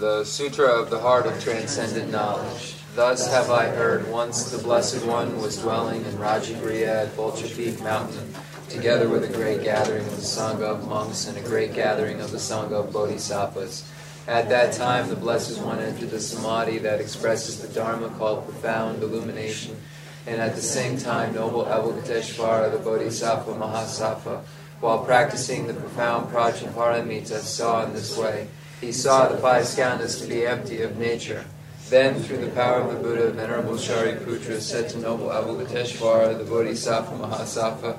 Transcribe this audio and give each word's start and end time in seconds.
The 0.00 0.24
Sutra 0.24 0.66
of 0.66 0.88
the 0.88 0.98
Heart 0.98 1.26
of 1.26 1.44
Transcendent 1.44 2.10
Knowledge. 2.10 2.74
Thus 2.94 3.30
have 3.30 3.50
I 3.50 3.66
heard 3.66 4.10
once 4.10 4.50
the 4.50 4.56
Blessed 4.56 5.04
One 5.04 5.42
was 5.42 5.58
dwelling 5.58 6.06
in 6.06 6.12
Rajagriha 6.12 7.02
at 7.02 7.12
Vulture 7.12 7.48
Peak 7.48 7.82
Mountain, 7.82 8.34
together 8.70 9.10
with 9.10 9.24
a 9.24 9.36
great 9.36 9.62
gathering 9.62 10.06
of 10.06 10.16
the 10.16 10.22
Sangha 10.22 10.62
of 10.62 10.88
monks 10.88 11.26
and 11.26 11.36
a 11.36 11.42
great 11.42 11.74
gathering 11.74 12.22
of 12.22 12.30
the 12.30 12.38
Sangha 12.38 12.82
of 12.82 12.94
bodhisattvas. 12.94 13.86
At 14.26 14.48
that 14.48 14.72
time, 14.72 15.10
the 15.10 15.16
Blessed 15.16 15.60
One 15.60 15.80
entered 15.80 16.08
the 16.08 16.20
samadhi 16.22 16.78
that 16.78 17.02
expresses 17.02 17.60
the 17.60 17.68
Dharma 17.68 18.08
called 18.08 18.46
profound 18.46 19.02
illumination, 19.02 19.76
and 20.26 20.40
at 20.40 20.56
the 20.56 20.62
same 20.62 20.96
time, 20.96 21.34
noble 21.34 21.66
Avalokiteshvara, 21.66 22.72
the 22.72 22.78
Bodhisattva 22.78 23.52
Mahasattva, 23.52 24.44
while 24.80 25.04
practicing 25.04 25.66
the 25.66 25.74
profound 25.74 26.32
Prajnaparamita, 26.32 27.40
saw 27.40 27.84
in 27.84 27.92
this 27.92 28.16
way. 28.16 28.48
He 28.80 28.92
saw 28.92 29.28
the 29.28 29.36
five 29.36 29.64
skandhas 29.64 30.22
to 30.22 30.26
be 30.26 30.46
empty 30.46 30.80
of 30.80 30.96
nature. 30.96 31.44
Then, 31.90 32.14
through 32.22 32.38
the 32.38 32.50
power 32.52 32.80
of 32.80 32.92
the 32.94 33.02
Buddha, 33.02 33.30
Venerable 33.30 33.74
Shariputra 33.74 34.58
said 34.60 34.88
to 34.90 34.98
noble 34.98 35.26
Avalokiteshvara, 35.28 36.38
the 36.38 36.44
Bodhisattva 36.44 37.18
Mahasattva, 37.18 37.98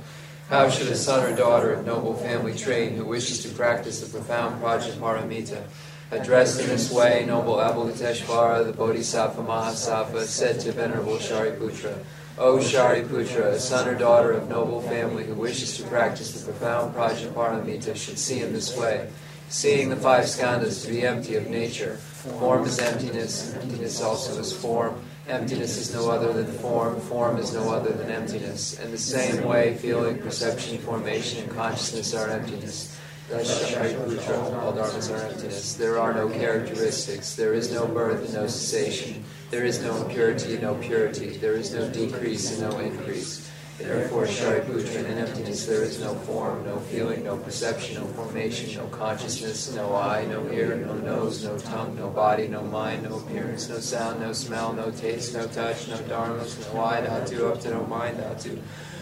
how 0.49 0.69
should 0.69 0.87
a 0.87 0.95
son 0.95 1.23
or 1.23 1.35
daughter 1.35 1.71
of 1.73 1.85
noble 1.85 2.15
family 2.15 2.55
train 2.55 2.95
who 2.95 3.05
wishes 3.05 3.43
to 3.43 3.49
practice 3.49 4.01
the 4.01 4.09
profound 4.09 4.61
Prajnaparamita? 4.61 5.63
Addressed 6.09 6.59
in 6.59 6.67
this 6.67 6.91
way, 6.91 7.25
noble 7.27 7.57
Avalokiteshvara, 7.57 8.65
the 8.65 8.73
Bodhisattva 8.73 9.43
Mahasattva, 9.43 10.23
said 10.23 10.59
to 10.61 10.71
Venerable 10.71 11.17
Shariputra, 11.17 11.97
O 12.37 12.57
Shariputra, 12.57 13.51
a 13.51 13.59
son 13.59 13.87
or 13.87 13.95
daughter 13.95 14.31
of 14.31 14.49
noble 14.49 14.81
family 14.81 15.25
who 15.25 15.35
wishes 15.35 15.77
to 15.77 15.83
practice 15.83 16.31
the 16.31 16.43
profound 16.51 16.95
Prajnaparamita 16.95 17.95
should 17.95 18.17
see 18.17 18.41
in 18.41 18.51
this 18.51 18.75
way. 18.75 19.09
Seeing 19.51 19.89
the 19.89 19.97
five 19.97 20.23
skandhas 20.23 20.85
to 20.85 20.89
be 20.89 21.05
empty 21.05 21.35
of 21.35 21.49
nature, 21.49 21.97
form 21.97 22.63
is 22.63 22.79
emptiness, 22.79 23.53
emptiness 23.55 24.01
also 24.01 24.39
is 24.39 24.53
form. 24.53 25.03
Emptiness 25.27 25.75
is 25.75 25.93
no 25.93 26.09
other 26.09 26.31
than 26.31 26.45
form, 26.59 27.01
form 27.01 27.37
is 27.37 27.53
no 27.53 27.69
other 27.69 27.91
than 27.91 28.09
emptiness. 28.09 28.79
In 28.79 28.91
the 28.91 28.97
same 28.97 29.43
way, 29.43 29.75
feeling, 29.75 30.19
perception, 30.19 30.77
formation, 30.77 31.43
and 31.43 31.51
consciousness 31.51 32.13
are 32.13 32.29
emptiness. 32.29 32.97
Thus, 33.29 33.75
all 33.75 34.71
dharmas 34.71 35.13
are 35.13 35.29
emptiness. 35.29 35.73
There 35.73 35.99
are 35.99 36.13
no 36.13 36.29
characteristics. 36.29 37.35
There 37.35 37.53
is 37.53 37.73
no 37.73 37.85
birth 37.87 38.23
and 38.23 38.33
no 38.33 38.47
cessation. 38.47 39.21
There 39.49 39.65
is 39.65 39.81
no 39.83 40.01
impurity 40.01 40.53
and 40.53 40.61
no 40.61 40.75
purity. 40.75 41.35
There 41.35 41.55
is 41.55 41.73
no 41.73 41.89
decrease 41.89 42.57
and 42.57 42.69
no 42.69 42.79
increase. 42.79 43.50
Therefore, 43.83 44.25
Shariputra, 44.25 45.05
in 45.05 45.17
emptiness 45.17 45.65
there 45.65 45.83
is 45.83 45.99
no 45.99 46.13
form, 46.13 46.63
no 46.65 46.77
feeling, 46.79 47.23
no 47.23 47.37
perception, 47.37 47.95
no 47.95 48.05
formation, 48.07 48.75
no 48.75 48.87
consciousness, 48.87 49.73
no 49.75 49.95
eye, 49.95 50.25
no 50.25 50.49
ear, 50.51 50.75
no 50.75 50.93
nose, 50.93 51.43
no 51.43 51.57
tongue, 51.57 51.95
no 51.95 52.09
body, 52.09 52.47
no 52.47 52.61
mind, 52.61 53.03
no 53.03 53.17
appearance, 53.17 53.69
no 53.69 53.79
sound, 53.79 54.21
no 54.21 54.33
smell, 54.33 54.73
no 54.73 54.91
taste, 54.91 55.33
no 55.33 55.47
touch, 55.47 55.87
no 55.87 55.97
dharmas, 55.97 56.73
no 56.73 56.81
eye, 56.81 57.01
dhatu, 57.01 57.51
up 57.51 57.59
to 57.61 57.71
no 57.71 57.85
mind, 57.85 58.17
dhatu. 58.17 58.59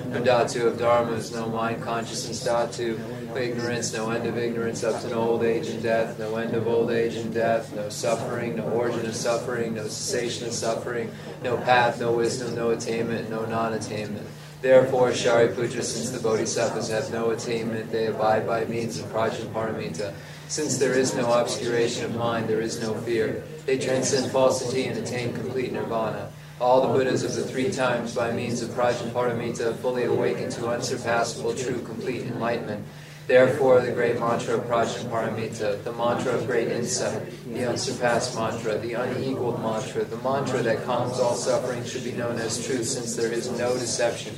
No 0.07 0.21
dhatu 0.21 0.67
of 0.67 0.77
dharmas, 0.77 1.33
no 1.35 1.47
mind 1.49 1.83
consciousness, 1.83 2.47
dhatu. 2.47 2.97
No 3.27 3.37
ignorance, 3.37 3.93
no 3.93 4.09
end 4.09 4.25
of 4.25 4.37
ignorance, 4.37 4.83
up 4.83 5.01
to 5.01 5.09
no 5.09 5.21
old 5.21 5.43
age 5.43 5.67
and 5.67 5.83
death, 5.83 6.17
no 6.17 6.37
end 6.37 6.55
of 6.55 6.67
old 6.67 6.89
age 6.89 7.15
and 7.15 7.33
death, 7.33 7.75
no 7.75 7.89
suffering, 7.89 8.55
no 8.55 8.63
origin 8.63 9.05
of 9.05 9.15
suffering, 9.15 9.75
no 9.75 9.83
cessation 9.83 10.47
of 10.47 10.53
suffering, 10.53 11.11
no 11.43 11.57
path, 11.57 11.99
no 11.99 12.13
wisdom, 12.13 12.55
no 12.55 12.71
attainment, 12.71 13.29
no 13.29 13.45
non 13.45 13.73
attainment. 13.73 14.25
Therefore, 14.61 15.11
Shariputra, 15.11 15.81
since 15.81 16.09
the 16.09 16.19
Bodhisattvas 16.19 16.89
have 16.89 17.11
no 17.13 17.29
attainment, 17.29 17.91
they 17.91 18.07
abide 18.07 18.45
by 18.45 18.65
means 18.65 18.99
of 18.99 19.05
Prajnaparamita. 19.05 20.13
Since 20.49 20.77
there 20.77 20.93
is 20.93 21.15
no 21.15 21.31
obscuration 21.31 22.03
of 22.03 22.15
mind, 22.15 22.49
there 22.49 22.59
is 22.59 22.81
no 22.81 22.93
fear. 22.93 23.43
They 23.65 23.77
transcend 23.77 24.31
falsity 24.31 24.87
and 24.87 24.97
attain 24.97 25.31
complete 25.33 25.71
nirvana. 25.71 26.31
All 26.59 26.85
the 26.85 26.93
Buddhas 26.93 27.23
of 27.23 27.35
the 27.35 27.43
three 27.43 27.71
times, 27.71 28.13
by 28.13 28.33
means 28.33 28.61
of 28.61 28.71
Prajnaparamita, 28.71 29.77
fully 29.77 30.03
awaken 30.03 30.49
to 30.49 30.67
unsurpassable, 30.67 31.55
true, 31.55 31.81
complete 31.83 32.23
enlightenment. 32.23 32.85
Therefore, 33.29 33.79
the 33.79 33.91
great 33.91 34.19
mantra 34.19 34.55
of 34.55 34.61
Prajnaparamita, 34.61 35.83
the 35.83 35.93
mantra 35.93 36.33
of 36.33 36.47
great 36.47 36.69
insight, 36.69 37.21
the 37.53 37.69
unsurpassed 37.69 38.35
mantra, 38.35 38.79
the 38.79 38.93
unequaled 38.93 39.61
mantra, 39.61 40.03
the 40.03 40.17
mantra 40.17 40.63
that 40.63 40.83
calms 40.83 41.19
all 41.19 41.35
suffering 41.35 41.85
should 41.85 42.03
be 42.03 42.13
known 42.13 42.39
as 42.39 42.65
truth 42.65 42.87
since 42.87 43.15
there 43.15 43.31
is 43.31 43.51
no 43.51 43.77
deception. 43.77 44.33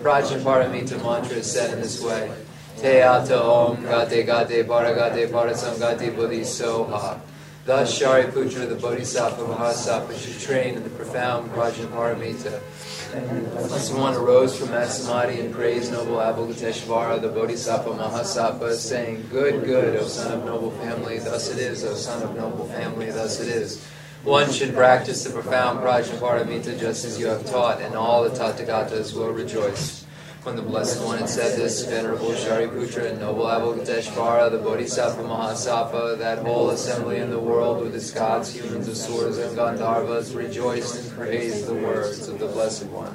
Prajnaparamita 0.00 1.02
mantra 1.02 1.36
is 1.36 1.52
said 1.52 1.74
in 1.74 1.82
this 1.82 2.02
way. 2.02 2.32
Te 2.78 3.02
ata 3.02 3.42
om 3.42 3.82
gate 3.82 4.24
gate 4.24 4.66
paragate 4.66 5.28
parasangate 5.28 6.16
bodhisoha. 6.16 7.20
Thus 7.66 8.00
Shariputra, 8.00 8.66
the 8.70 8.74
Bodhisattva 8.74 9.44
Mahasattva, 9.44 10.18
should 10.18 10.40
train 10.40 10.76
in 10.76 10.82
the 10.82 10.88
profound 10.88 11.50
Prajnaparamita. 11.50 12.58
Thus 13.10 13.90
one 13.90 14.14
arose 14.14 14.56
from 14.56 14.68
that 14.68 14.88
samadhi 14.88 15.40
and 15.40 15.52
praised 15.52 15.90
noble 15.90 16.18
Avalokiteshvara, 16.18 17.20
the 17.20 17.28
Bodhisattva 17.28 17.90
Mahasattva, 17.90 18.72
saying, 18.74 19.26
Good, 19.30 19.64
good, 19.64 19.96
O 19.96 20.06
son 20.06 20.38
of 20.38 20.44
noble 20.44 20.70
family, 20.70 21.18
thus 21.18 21.50
it 21.50 21.58
is, 21.58 21.84
O 21.84 21.94
son 21.94 22.22
of 22.22 22.36
noble 22.36 22.66
family, 22.68 23.10
thus 23.10 23.40
it 23.40 23.48
is. 23.48 23.84
One 24.22 24.52
should 24.52 24.74
practice 24.74 25.24
the 25.24 25.30
profound 25.30 25.80
Prajnaparamita 25.80 26.78
just 26.78 27.04
as 27.04 27.18
you 27.18 27.26
have 27.26 27.44
taught, 27.46 27.80
and 27.80 27.96
all 27.96 28.22
the 28.22 28.30
Tathagatas 28.30 29.12
will 29.12 29.30
rejoice. 29.30 29.99
When 30.42 30.56
the 30.56 30.62
Blessed 30.62 31.04
One 31.04 31.18
had 31.18 31.28
said 31.28 31.58
this, 31.58 31.84
Venerable 31.84 32.30
Shariputra 32.30 33.10
and 33.10 33.20
Noble 33.20 33.44
Avalokiteshvara, 33.44 34.50
the 34.50 34.56
Bodhisattva 34.56 35.22
Mahasattva, 35.22 36.16
that 36.16 36.38
whole 36.38 36.70
assembly 36.70 37.18
in 37.18 37.28
the 37.28 37.38
world 37.38 37.82
with 37.82 37.94
its 37.94 38.10
gods, 38.10 38.54
humans, 38.54 38.88
asuras, 38.88 39.36
and 39.36 39.54
Gandharvas 39.54 40.34
rejoiced 40.34 40.98
and 40.98 41.18
praised 41.18 41.66
the 41.66 41.74
words 41.74 42.26
of 42.28 42.38
the 42.38 42.46
Blessed 42.46 42.86
One. 42.86 43.14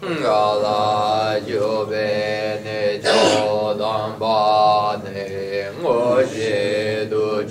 Gala 0.00 1.40
jube 1.40 1.90
ne 1.90 3.00
chodam 3.02 4.18
ba 4.18 5.02
ne 5.02 5.70
ngo 5.80 6.22
je 6.32 7.06
du 7.08 7.42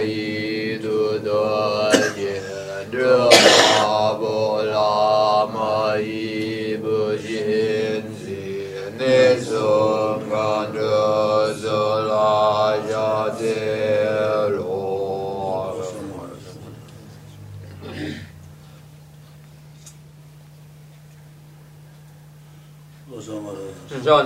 yi 0.00 0.78
du 0.78 1.18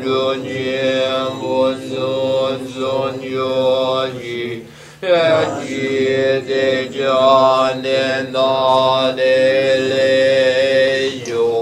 Ju 0.00 0.34
Nye 0.36 1.28
Mu 1.40 1.74
Sun 1.76 2.68
Sun 2.68 3.22
Yo 3.22 4.08
Ji 4.12 4.64
Ji 5.00 6.40
De 6.46 6.88
Ja 6.92 7.74
Ne 7.82 8.30
Na 8.30 9.12
De 9.12 9.34
Le 9.90 10.06
Yo 11.26 11.60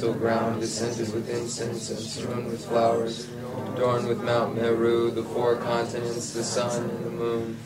The 0.00 0.12
ground 0.12 0.62
is 0.62 0.72
scented 0.72 1.12
with 1.12 1.28
incense 1.28 1.90
and 1.90 1.98
strewn 1.98 2.44
with 2.46 2.64
flowers, 2.66 3.26
adorned 3.74 4.06
with 4.06 4.22
Mount 4.22 4.54
Meru, 4.54 5.10
the 5.10 5.24
four 5.24 5.56
continents, 5.56 6.32
the 6.32 6.44
sun, 6.44 6.88
and 6.88 7.04
the 7.04 7.10
moon. 7.10 7.56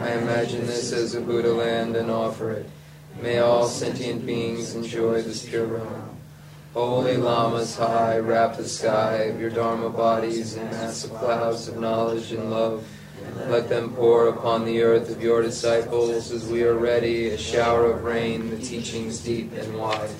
I 0.00 0.14
imagine 0.14 0.66
this 0.66 0.92
as 0.92 1.14
a 1.14 1.20
Buddha 1.20 1.52
land 1.52 1.94
and 1.94 2.10
offer 2.10 2.50
it. 2.50 2.68
May 3.22 3.38
all 3.38 3.68
sentient 3.68 4.26
beings 4.26 4.74
enjoy 4.74 5.22
this 5.22 5.48
pure 5.48 5.66
realm. 5.66 6.16
Holy 6.74 7.16
lamas 7.16 7.76
high, 7.76 8.18
wrap 8.18 8.56
the 8.56 8.68
sky 8.68 9.18
of 9.30 9.40
your 9.40 9.50
Dharma 9.50 9.88
bodies 9.88 10.56
in 10.56 10.64
massive 10.64 11.14
clouds 11.14 11.68
of 11.68 11.78
knowledge 11.78 12.32
and 12.32 12.50
love. 12.50 12.84
Let 13.46 13.68
them 13.68 13.94
pour 13.94 14.26
upon 14.26 14.64
the 14.64 14.82
earth 14.82 15.08
of 15.08 15.22
your 15.22 15.40
disciples 15.40 16.32
as 16.32 16.48
we 16.48 16.64
are 16.64 16.74
ready, 16.74 17.28
a 17.28 17.38
shower 17.38 17.92
of 17.92 18.02
rain, 18.02 18.50
the 18.50 18.58
teachings 18.58 19.20
deep 19.20 19.52
and 19.52 19.78
wide. 19.78 20.10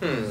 Hmm. 0.00 0.24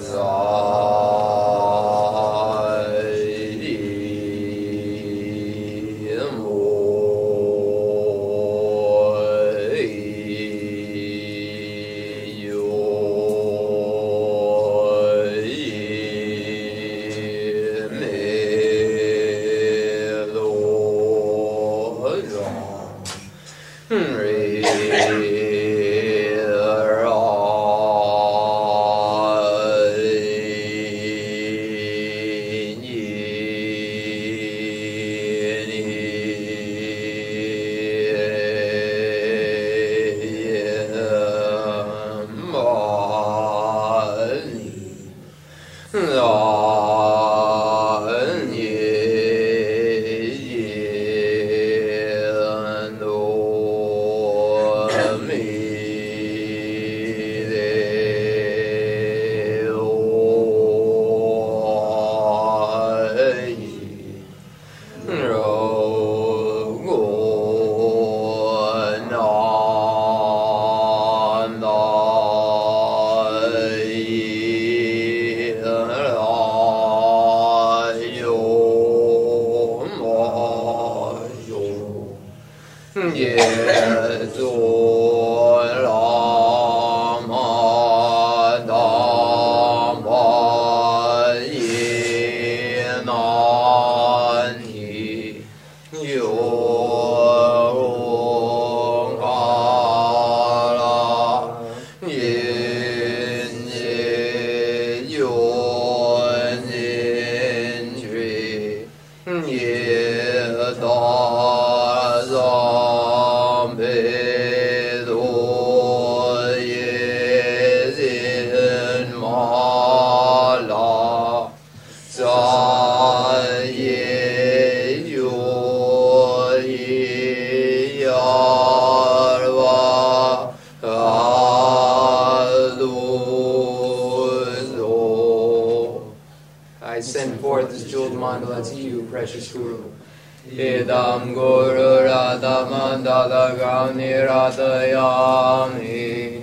Raganiradayami 143.50 146.40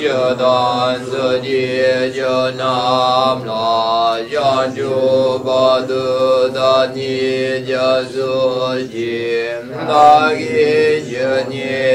Chö 0.00 0.34
đoàn 0.38 1.00
sơ 1.12 1.40
địa 1.40 2.10
chö 2.16 2.52
nam 2.58 3.44
la 3.44 4.18
Chön 4.32 4.70
chú 4.76 5.38
bà 5.44 5.80
tư 5.88 6.50
ta 6.54 6.86
nhi 6.94 7.48
chö 7.68 8.04
sư 8.14 8.88
chìm 8.92 9.72
Ta 9.88 10.32
ghi 10.32 11.02
chö 11.12 11.44
nhi 11.48 11.94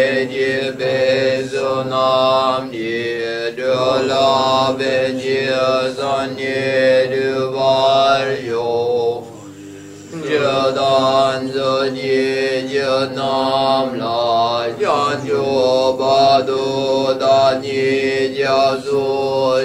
dan 10.77 11.47
zu 11.53 11.91
ni 11.95 12.67
ju 12.71 12.93
nam 13.15 13.97
la 13.99 14.65
yang 14.83 15.25
ju 15.27 15.97
ba 15.99 16.41
du 16.47 17.19
da 17.19 17.59
ni 17.61 18.35
jia 18.35 18.77
zu 18.85 19.05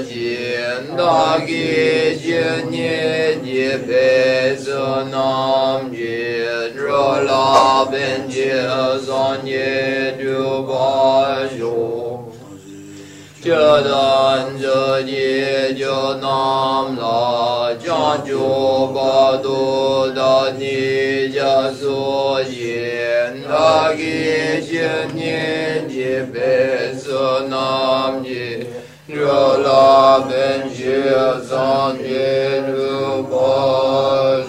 jin 0.08 0.96
da 0.96 1.38
gi 1.46 2.18
jin 2.24 2.70
ni 2.70 2.94
ji 3.44 3.68
pe 3.86 4.56
zu 4.64 4.84
nam 5.10 5.92
ji 5.92 6.14
zhe 6.74 7.24
la 7.26 7.84
ben 7.90 8.28
ji 8.28 8.50
zong 9.06 9.44
ni 9.44 10.12
du 10.18 10.62
ba 10.68 11.48
zhu 11.56 11.74
Jö 13.44 13.82
dan 13.84 14.58
zö 14.58 15.02
ji 15.06 15.74
jö 15.80 15.98
nam 16.20 16.96
la 16.96 17.63
jo 18.26 18.92
pa 18.94 19.36
do 19.42 20.12
da 20.16 20.52
ni 20.58 21.32
ja 21.37 21.73
so 21.80 22.38
yin 22.56 23.42
da 23.49 23.92
gi 23.99 24.16
chen 24.68 25.14
ni 25.16 25.34
ji 25.92 26.12
pe 26.32 26.52
so 27.04 27.25
nam 27.52 28.23
ji 28.25 28.66
ro 29.16 29.42
la 29.64 30.20
ben 30.28 30.68
ji 30.76 30.96
san 31.49 31.96
ji 32.04 32.28
ru 32.68 33.25
pa 33.30 34.43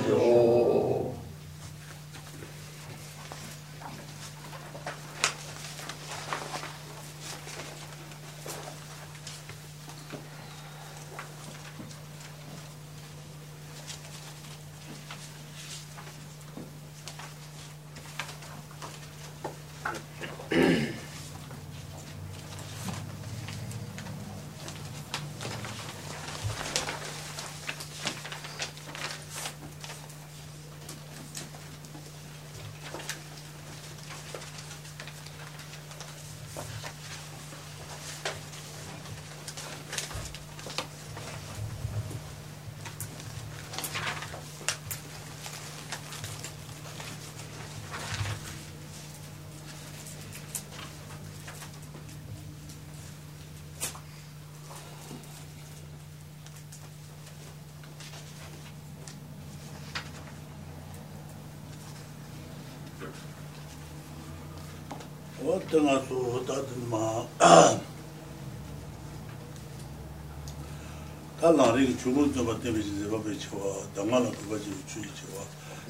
봐 72.46 72.60
때문에 72.60 72.84
이제 72.84 73.08
로베 73.08 73.38
좋아 73.40 73.82
당만은 73.96 74.32
그거 74.32 74.60
좀 74.60 74.84
주의 74.88 75.06
좋아 75.16 75.42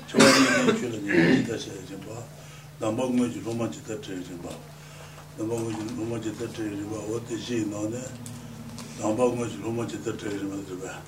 좋아하는 0.08 0.78
줄은 0.78 1.04
이제 1.04 1.52
다시 1.52 1.72
이제 1.84 2.00
봐 2.00 2.24
남방 2.80 3.18
거지 3.18 3.42
로마 3.42 3.70
지다 3.70 4.00
제지 4.00 4.38
봐 4.40 4.50
남방 5.38 5.66
거지 5.66 5.78
로마 5.96 6.20
지다 6.22 6.48
제지 6.54 6.84
봐 6.86 6.96
어디지 7.12 7.66
너네 7.68 8.02
남방 9.00 9.36
거지 9.36 9.58
로마 9.58 9.86
지다 9.86 10.16
제지 10.16 10.48
봐 10.48 11.04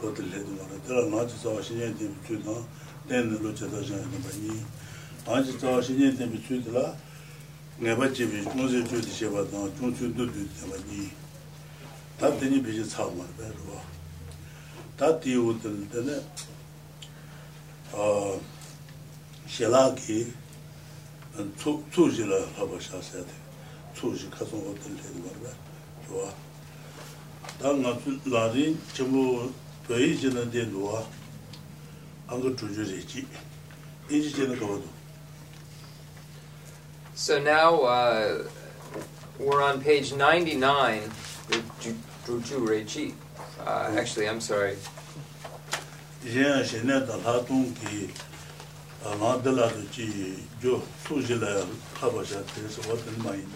그것들 0.00 0.32
해도 0.32 0.50
말아 0.50 0.82
들어 0.82 1.08
맞아서 1.08 1.62
신의 1.62 1.94
팀 1.94 2.16
주나 2.26 2.64
내는로 3.06 3.54
제가 3.54 3.80
전에 3.82 4.02
많이 4.02 4.62
아직 5.26 5.58
저 5.58 5.80
신의 5.80 6.16
팀 6.16 6.42
주들라 6.42 6.96
내가 7.78 8.12
집이 8.12 8.42
무슨 8.56 8.84
주디 8.86 9.18
제가 9.18 9.48
좀 9.50 9.94
주도 9.94 10.26
주디 10.26 10.66
많이 10.68 11.10
답더니 12.18 12.60
비지 12.62 12.88
차고 12.88 13.14
말아 13.14 13.97
rī, 28.54 28.66
chī 28.94 29.06
mū 29.06 29.22
bā 29.88 30.00
yī 30.02 30.10
jī 30.18 30.32
nā 30.34 30.44
tē 30.50 30.66
rō 30.72 30.82
wā, 30.82 31.04
ā 32.28 32.40
ngā 32.42 32.52
chū 32.58 32.70
jū 32.74 32.88
rī 32.90 32.98
jī, 33.06 33.24
yī 34.10 34.20
jī 34.26 34.34
jī 34.34 34.50
nā 34.50 34.58
kā 34.58 34.66
wā 34.66 34.80
tō. 34.82 34.90
So 37.14 37.38
now 37.38 37.82
uh, 37.82 38.44
we're 39.38 39.62
on 39.62 39.80
page 39.80 40.12
99, 40.12 41.10
the 41.48 41.62
Ju- 41.80 41.98
Druju 42.26 42.66
Reichi. 42.66 43.14
Uh, 43.66 43.94
actually, 43.98 44.28
I'm 44.28 44.40
sorry. 44.40 44.76
yéng 46.24 46.64
xé 46.66 46.82
né 46.82 46.98
lā 47.06 47.34
tōng 47.46 47.70
kī 47.78 48.10
ngā 49.06 49.32
tā 49.42 49.50
lā 49.54 49.68
tō 49.70 49.82
jī 49.94 50.34
yō 50.62 50.80
tsū 51.04 51.22
jī 51.22 51.36
lā 51.38 51.52
hā 52.00 52.10
bā 52.10 52.24
shā 52.26 52.42
tē 52.50 52.66
sā 52.66 52.82
wā 52.88 52.94
tēn 52.98 53.16
mā 53.22 53.32
yī. 53.38 53.46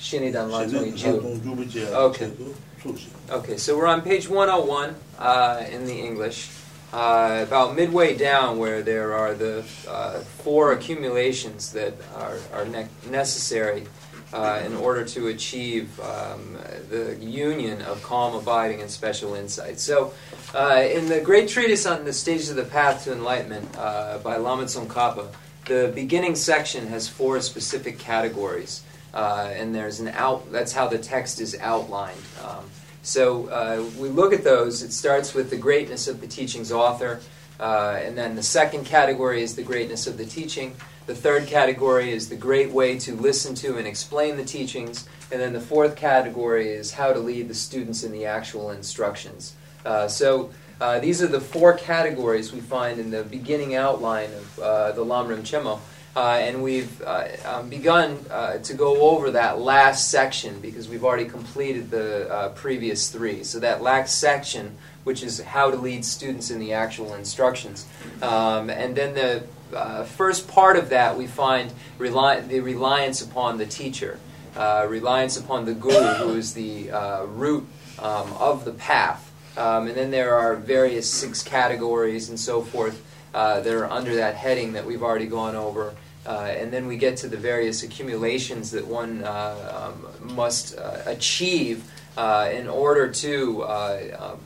Shinidan 0.00 0.50
La 0.50 0.64
Xé 0.64 0.66
né 0.66 0.78
Tung 0.78 0.92
tā 0.92 0.96
Ju. 0.96 1.20
tōng 1.20 1.40
jū 1.44 1.54
bī 1.56 1.64
jī 1.70 1.80
yā, 1.86 1.94
Okay. 1.94 2.26
tō 2.26 2.54
tsū 2.82 2.92
jī. 2.94 3.08
Okay, 3.30 3.56
so 3.56 3.76
we're 3.76 3.86
on 3.86 4.02
page 4.02 4.28
101 4.28 4.94
uh, 5.18 5.62
in 5.70 5.86
the 5.86 5.94
English, 5.94 6.50
uh, 6.92 7.40
about 7.46 7.74
midway 7.74 8.14
down 8.14 8.58
where 8.58 8.82
there 8.82 9.14
are 9.14 9.34
the 9.34 9.64
uh, 9.88 10.20
four 10.44 10.72
accumulations 10.72 11.72
that 11.72 11.94
are, 12.16 12.38
are 12.52 12.64
ne- 12.66 12.86
necessary 13.10 13.86
uh, 14.34 14.60
in 14.66 14.74
order 14.74 15.04
to 15.04 15.28
achieve 15.28 15.98
um, 16.00 16.58
the 16.90 17.16
union 17.20 17.80
of 17.82 18.02
calm 18.02 18.34
abiding 18.34 18.80
and 18.80 18.90
special 18.90 19.34
insight. 19.34 19.78
So, 19.78 20.12
uh, 20.52 20.82
in 20.90 21.08
the 21.08 21.20
great 21.20 21.48
treatise 21.48 21.86
on 21.86 22.04
the 22.04 22.12
stages 22.12 22.50
of 22.50 22.56
the 22.56 22.64
path 22.64 23.04
to 23.04 23.12
enlightenment 23.12 23.68
uh, 23.78 24.18
by 24.18 24.36
Lama 24.36 24.64
Tsongkhapa, 24.64 25.28
the 25.66 25.92
beginning 25.94 26.34
section 26.34 26.88
has 26.88 27.08
four 27.08 27.40
specific 27.40 27.98
categories. 27.98 28.82
Uh, 29.14 29.52
and 29.54 29.72
there's 29.72 30.00
an 30.00 30.08
out. 30.08 30.50
That's 30.50 30.72
how 30.72 30.88
the 30.88 30.98
text 30.98 31.40
is 31.40 31.56
outlined. 31.60 32.20
Um, 32.44 32.64
so 33.02 33.46
uh, 33.46 33.84
we 33.96 34.08
look 34.08 34.32
at 34.32 34.42
those. 34.42 34.82
It 34.82 34.92
starts 34.92 35.32
with 35.32 35.50
the 35.50 35.56
greatness 35.56 36.08
of 36.08 36.20
the 36.20 36.26
teaching's 36.26 36.72
author, 36.72 37.20
uh, 37.60 38.00
and 38.02 38.18
then 38.18 38.34
the 38.34 38.42
second 38.42 38.84
category 38.84 39.42
is 39.42 39.54
the 39.54 39.62
greatness 39.62 40.08
of 40.08 40.18
the 40.18 40.26
teaching. 40.26 40.74
The 41.06 41.14
third 41.14 41.46
category 41.46 42.12
is 42.12 42.30
the 42.30 42.36
great 42.36 42.70
way 42.70 42.98
to 43.00 43.14
listen 43.14 43.54
to 43.56 43.76
and 43.76 43.86
explain 43.86 44.36
the 44.38 44.44
teachings, 44.44 45.06
and 45.30 45.38
then 45.38 45.52
the 45.52 45.60
fourth 45.60 45.96
category 45.96 46.68
is 46.68 46.92
how 46.92 47.12
to 47.12 47.18
lead 47.18 47.48
the 47.48 47.54
students 47.54 48.04
in 48.04 48.12
the 48.12 48.24
actual 48.24 48.70
instructions. 48.70 49.54
Uh, 49.84 50.08
so 50.08 50.50
uh, 50.80 50.98
these 51.00 51.22
are 51.22 51.26
the 51.26 51.40
four 51.40 51.74
categories 51.74 52.52
we 52.52 52.60
find 52.60 52.98
in 52.98 53.10
the 53.10 53.22
beginning 53.22 53.74
outline 53.74 54.32
of 54.32 54.58
uh, 54.58 54.92
the 54.92 55.04
Lamrim 55.04 55.42
Chenmo. 55.42 55.78
Uh, 56.16 56.38
and 56.40 56.62
we've 56.62 57.02
uh, 57.02 57.26
um, 57.44 57.68
begun 57.68 58.16
uh, 58.30 58.56
to 58.58 58.72
go 58.72 59.10
over 59.10 59.32
that 59.32 59.58
last 59.58 60.12
section 60.12 60.60
because 60.60 60.88
we've 60.88 61.04
already 61.04 61.24
completed 61.24 61.90
the 61.90 62.52
previous 62.54 63.10
three. 63.10 63.42
So, 63.42 63.58
that 63.58 63.82
last 63.82 64.20
section, 64.20 64.76
which 65.02 65.24
is 65.24 65.40
how 65.40 65.72
to 65.72 65.76
lead 65.76 66.04
students 66.04 66.52
in 66.52 66.60
the 66.60 66.72
actual 66.72 67.14
instructions. 67.14 67.86
Um, 68.22 68.70
and 68.70 68.94
then 68.94 69.14
the 69.14 69.42
uh, 69.72 70.04
first 70.04 70.48
part 70.48 70.76
of 70.76 70.90
that, 70.90 71.16
we 71.16 71.26
find 71.26 71.72
the 71.98 72.60
reliance 72.60 73.22
upon 73.22 73.58
the 73.58 73.66
teacher, 73.66 74.18
uh, 74.56 74.86
reliance 74.88 75.36
upon 75.36 75.64
the 75.64 75.74
guru, 75.74 76.14
who 76.14 76.34
is 76.34 76.54
the 76.54 76.90
uh, 76.90 77.24
root 77.24 77.66
um, 77.98 78.32
of 78.34 78.64
the 78.64 78.72
path. 78.72 79.32
Um, 79.56 79.86
and 79.86 79.96
then 79.96 80.10
there 80.10 80.34
are 80.34 80.56
various 80.56 81.10
six 81.10 81.42
categories 81.42 82.28
and 82.28 82.38
so 82.38 82.60
forth 82.62 83.04
uh, 83.32 83.60
that 83.60 83.72
are 83.72 83.90
under 83.90 84.16
that 84.16 84.34
heading 84.34 84.72
that 84.72 84.84
we've 84.84 85.02
already 85.02 85.26
gone 85.26 85.54
over. 85.54 85.94
Uh, 86.26 86.54
and 86.56 86.72
then 86.72 86.86
we 86.86 86.96
get 86.96 87.16
to 87.18 87.28
the 87.28 87.36
various 87.36 87.82
accumulations 87.82 88.70
that 88.70 88.86
one 88.86 89.22
uh, 89.24 89.92
um, 89.92 90.34
must 90.34 90.76
achieve 91.06 91.90
in 92.16 92.68
order 92.68 93.10
to 93.10 93.64
um, 93.64 94.38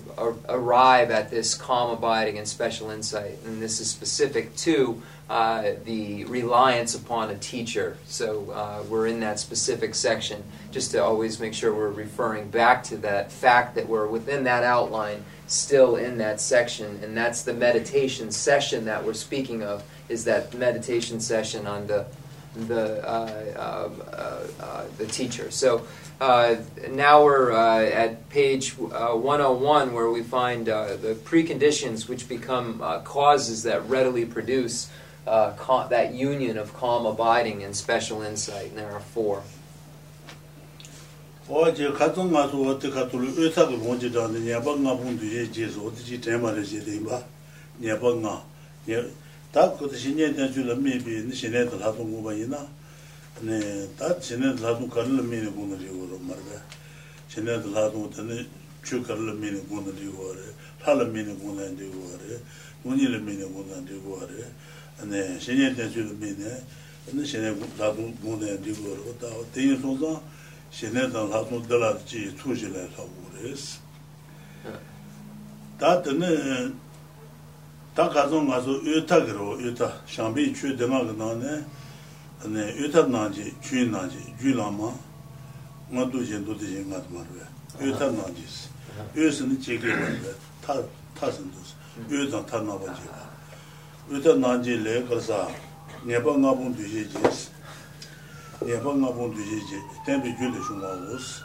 arrive 0.49 1.11
at 1.11 1.31
this 1.31 1.55
calm 1.55 1.91
abiding 1.91 2.39
and 2.39 2.47
special 2.47 2.91
insight. 2.91 3.39
And 3.45 3.63
this 3.63 3.81
is 3.81 3.91
specific 3.91 4.55
to 4.57 5.03
uh, 5.29 5.73
the 5.85 6.25
reliance 6.25 6.95
upon 6.95 7.31
a 7.31 7.39
teacher. 7.39 7.99
So 8.07 8.51
uh, 8.51 8.83
we're 8.89 9.07
in 9.07 9.21
that 9.21 9.39
specific 9.39 9.95
section 9.95 10.43
just 10.71 10.91
to 10.93 11.05
always 11.05 11.39
make 11.39 11.53
sure 11.53 11.75
we're 11.75 11.91
referring 11.91 12.49
back 12.49 12.83
to 12.85 12.97
that 12.99 13.31
fact 13.31 13.75
that 13.75 13.87
we're 13.87 14.07
within 14.07 14.45
that 14.45 14.65
outline, 14.65 15.25
still 15.47 15.97
in 15.97 16.19
that 16.19 16.41
section, 16.41 17.01
and 17.03 17.17
that's 17.17 17.43
the 17.43 17.53
meditation 17.53 18.31
session 18.31 18.87
that 18.87 19.05
we're 19.05 19.13
speaking 19.15 19.63
of. 19.63 19.83
Is 20.09 20.25
that 20.25 20.55
meditation 20.55 21.21
session 21.21 21.67
on 21.67 21.87
the 21.87 22.07
the 22.67 23.07
uh, 23.07 23.87
um, 23.87 24.03
uh, 24.11 24.65
uh, 24.65 24.85
the 24.97 25.07
teacher? 25.07 25.51
So 25.51 25.87
uh, 26.21 26.57
now 26.91 27.23
we're 27.23 27.53
uh, 27.53 27.85
at 27.85 28.29
page 28.29 28.75
uh, 28.79 29.15
101, 29.15 29.93
where 29.95 30.11
we 30.11 30.23
find 30.23 30.69
uh, 30.69 30.97
the 30.97 31.15
preconditions 31.15 32.09
which 32.09 32.29
become 32.29 32.81
uh, 32.83 33.01
causes 33.01 33.63
that 33.63 33.89
readily 33.89 34.25
produce 34.25 34.91
uh, 35.27 35.87
that 35.89 36.15
union 36.15 36.59
of 36.59 36.75
calm 36.75 37.07
abiding 37.07 37.63
and 37.63 37.77
special 37.77 38.23
insight. 38.23 38.71
And 38.71 38.79
there 38.79 38.91
are 38.91 39.01
four. 39.01 39.43
네 53.41 53.89
다치네 53.97 54.61
라도 54.61 54.89
걸을 54.89 55.23
미네 55.23 55.49
군을 55.51 55.81
이거로 55.81 56.19
말다 56.19 56.61
전에 57.29 57.53
라도 57.73 58.11
때문에 58.11 58.45
주 58.83 59.01
걸을 59.03 59.35
미네 59.35 59.61
군을 59.63 59.95
이거래 59.97 60.41
탈 60.83 61.07
미네 61.07 61.35
군을 61.37 61.73
이거래 61.79 62.41
군일 62.83 63.21
미네 63.21 63.45
군을 63.45 63.87
이거래 63.87 64.45
네 65.05 65.39
신의 65.39 65.77
대주 65.77 66.17
미네. 66.19 66.65
근데 67.07 67.25
신의 67.25 67.57
라도 67.79 68.13
군을 68.15 68.61
이거로 68.67 69.17
다 69.19 69.29
대인 69.55 69.81
소자 69.81 70.21
신의 70.71 71.13
라도 71.13 71.63
들라지 71.63 72.35
투실에 72.37 72.89
사고레스 72.97 73.79
다더는 75.79 76.75
다 77.95 78.09
가서 78.09 78.45
가서 78.45 78.81
의탁으로 78.83 79.61
의탁 79.61 80.05
샴비 80.09 80.53
추 80.53 80.77
대마가 80.77 81.13
나네. 81.13 81.78
ane 82.45 82.75
yutab 82.81 83.09
naji, 83.11 83.55
chuyi 83.61 83.91
naji, 83.91 84.35
juyi 84.41 84.55
lama 84.55 84.93
nga 85.93 86.05
dujen 86.05 86.45
dujen 86.45 86.87
nga 86.87 87.03
marwe. 87.11 87.43
Yutab 87.81 88.13
naji 88.15 88.43
isi 88.45 88.69
yusini 89.15 89.57
cheke 89.57 89.87
marwe, 89.87 90.35
tasin 91.21 91.51
dusi 91.53 91.75
yudan 92.09 92.45
tar 92.47 92.63
naba 92.63 92.87
cheka 92.87 93.27
yutab 94.11 94.39
naji 94.39 94.77
le 94.83 95.03
karsa 95.09 95.49
nyepa 96.07 96.39
nga 96.39 96.53
pung 96.53 96.75
duje 96.77 97.05
jesi 97.05 97.49
nyepa 98.67 98.91
nga 98.95 99.09
pung 99.09 99.35
duje 99.35 99.59
je, 99.69 99.79
tenpi 100.07 100.33
juyi 100.39 100.63
shunga 100.63 100.95
usi 101.15 101.43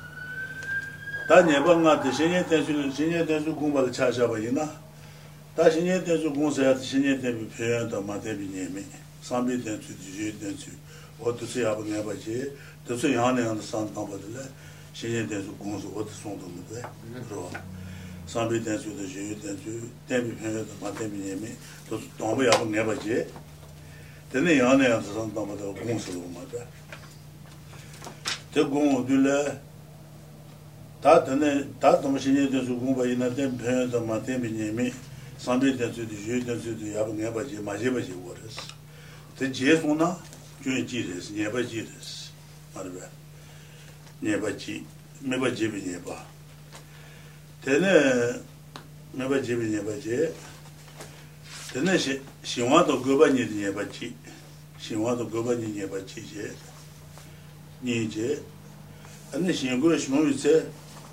ta 1.28 1.42
nyepa 1.42 1.76
nga 1.76 1.98
te 1.98 2.12
shenye 2.12 2.44
tensu, 2.44 2.72
shenye 2.96 3.26
tensu 3.26 3.54
kumbala 3.56 3.90
chashaba 3.90 4.40
ina 4.40 4.68
ta 5.56 5.70
shenye 5.72 6.00
tensu 6.04 6.32
kumbala 6.32 6.54
chashaba 6.54 6.70
ina 6.70 6.78
ta 6.78 6.86
shenye 6.86 7.18
tensu 7.18 7.50
kumbala 7.50 8.16
chashaba 8.16 8.52
ina 8.54 9.02
sambi 9.24 9.58
tensu, 9.64 9.94
duje 9.98 10.32
tensu 10.40 10.70
o 11.24 11.34
tu 11.34 11.46
su 11.46 11.60
yabu 11.60 11.84
nga 11.84 12.02
ba 12.02 12.14
chi, 12.14 12.44
tu 12.86 12.98
su 12.98 13.08
yang 13.08 13.36
nga 13.36 13.62
san 13.62 13.88
kang 13.94 14.08
pa 14.08 14.16
dila, 14.18 14.44
shi 14.92 15.08
yin 15.08 15.28
ten 15.28 15.42
su 15.42 15.56
gong 15.58 15.80
su 15.80 15.90
o 15.96 16.04
tu 16.04 16.12
song 16.14 16.38
tu 16.40 16.46
mu 16.48 16.62
dwe, 16.68 16.82
rwa. 17.30 17.50
San 18.26 18.48
bi 18.48 18.62
ten 18.62 18.78
su 18.78 18.96
tu 18.96 19.08
shi 19.08 19.30
yu 19.30 19.40
ten 19.40 19.58
su, 19.64 19.90
ten 20.08 20.28
bi 20.28 20.36
pen 20.36 20.52
yu 20.52 20.66
tu 20.66 20.74
ma 20.82 20.90
ten 20.92 21.10
bi 21.10 21.18
nye 21.18 21.36
mi, 21.36 21.56
tu 21.88 21.98
su 21.98 22.08
tong 22.18 22.36
bu 22.36 22.44
yabu 22.44 22.66
nga 22.70 22.84
ba 22.84 22.96
chi, 22.96 23.24
teni 24.32 24.52
yang 24.56 24.78
nga 24.78 25.02
san 25.02 25.32
kang 25.34 25.48
pa 25.48 25.56
dila 25.56 25.72
gong 25.72 26.00
su 26.00 26.12
lu 26.12 26.28
ma 26.34 26.42
dwe. 26.52 26.66
Te 28.52 28.62
gong 28.68 29.06
du 29.06 29.18
le, 29.22 29.60
ta 31.00 31.22
teni, 31.22 31.74
ta 31.80 31.96
tong 31.98 32.18
shi 32.20 32.32
yin 32.32 32.50
ten 32.52 32.66
su 32.66 32.78
gong 32.78 32.96
ba 32.96 33.06
yin 33.06 33.20
ten 33.34 33.56
pen 33.56 33.82
yu 33.82 33.90
tu 33.90 34.00
ma 34.04 34.20
ten 34.20 34.42
bi 34.42 34.50
nye 34.52 34.72
mi, 34.72 34.94
san 35.38 35.58
bi 35.60 35.76
ten 35.76 35.94
su 35.94 36.06
tu 36.06 36.16
shi 36.16 36.32
yu 36.32 36.44
ten 36.44 36.60
su 36.62 36.78
tu 36.78 36.86
yabu 36.86 37.14
nga 37.14 37.32
ba 37.32 37.44
chi, 37.44 37.58
ma 37.60 37.76
chi 37.76 37.90
ba 37.90 38.00
chi 38.00 38.12
wo 38.12 38.34
res. 38.44 38.56
Te 39.36 39.50
je 39.50 39.80
sung 39.80 39.98
na, 39.98 40.16
gyun 40.64 40.86
ji 40.88 41.02
res, 41.04 41.30
nyeba 41.32 41.62
ji 41.62 41.82
res, 41.82 42.32
marwa, 42.74 43.10
nyeba. 44.22 44.52
Ji, 44.52 44.86
meba 45.22 45.50
jebi 45.52 45.82
nyeba. 45.82 46.26
Tene, 47.62 48.40
meba 49.14 49.40
jebi 49.42 49.66
nyeba 49.66 49.92
je, 50.00 50.32
tene 51.74 52.00
shinwa 52.44 52.84
to 52.86 52.98
goba 53.00 53.28
nyi 53.30 53.46
nyeba 53.46 53.86
chi, 53.86 54.16
shinwa 54.80 55.18
to 55.18 55.26
goba 55.26 55.54
nye 55.56 55.68
nyeba 55.68 56.00
chi 56.06 56.22
je, 56.22 56.54
nye 57.82 58.08
je, 58.08 58.42
ane 59.34 59.54
shingo 59.54 59.98
shmo 59.98 60.24
yu 60.24 60.34
tse, 60.34 60.66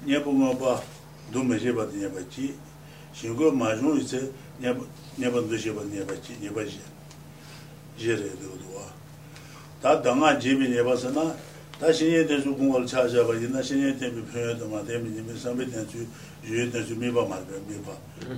nyeba 0.06 0.30
ma 0.30 0.54
ba, 0.54 0.82
dume 1.32 1.58
jeba 1.58 1.86
di 1.86 1.98
nyeba 1.98 2.20
chi, 2.30 2.54
shingo 3.12 3.50
ma 3.50 3.74
shmo 3.76 3.94
yu 3.94 4.04
tse, 4.04 4.30
nyeba 4.60 5.40
du 5.40 5.56
jeba 5.56 5.82
nyeba 5.82 6.14
chi, 6.20 6.36
nyeba 6.40 6.62
je, 6.62 6.82
je 7.96 8.14
re 8.14 8.30
do 8.38 8.56
do. 8.56 8.70
다 9.80 10.02
당아 10.02 10.38
집이 10.38 10.68
내봐서나 10.68 11.34
다 11.80 11.90
신의 11.90 12.26
대수 12.26 12.54
공을 12.54 12.86
찾아봐 12.86 13.34
이나 13.36 13.62
신의 13.62 13.98
대비 13.98 14.20
표현도 14.26 14.68
마 14.68 14.84
대비 14.84 15.08
님이 15.08 15.38
선배 15.38 15.64
대주 15.64 16.06
유의 16.44 16.70
대주 16.70 16.94
미바 16.96 17.24
말 17.24 17.42
미바 17.66 17.90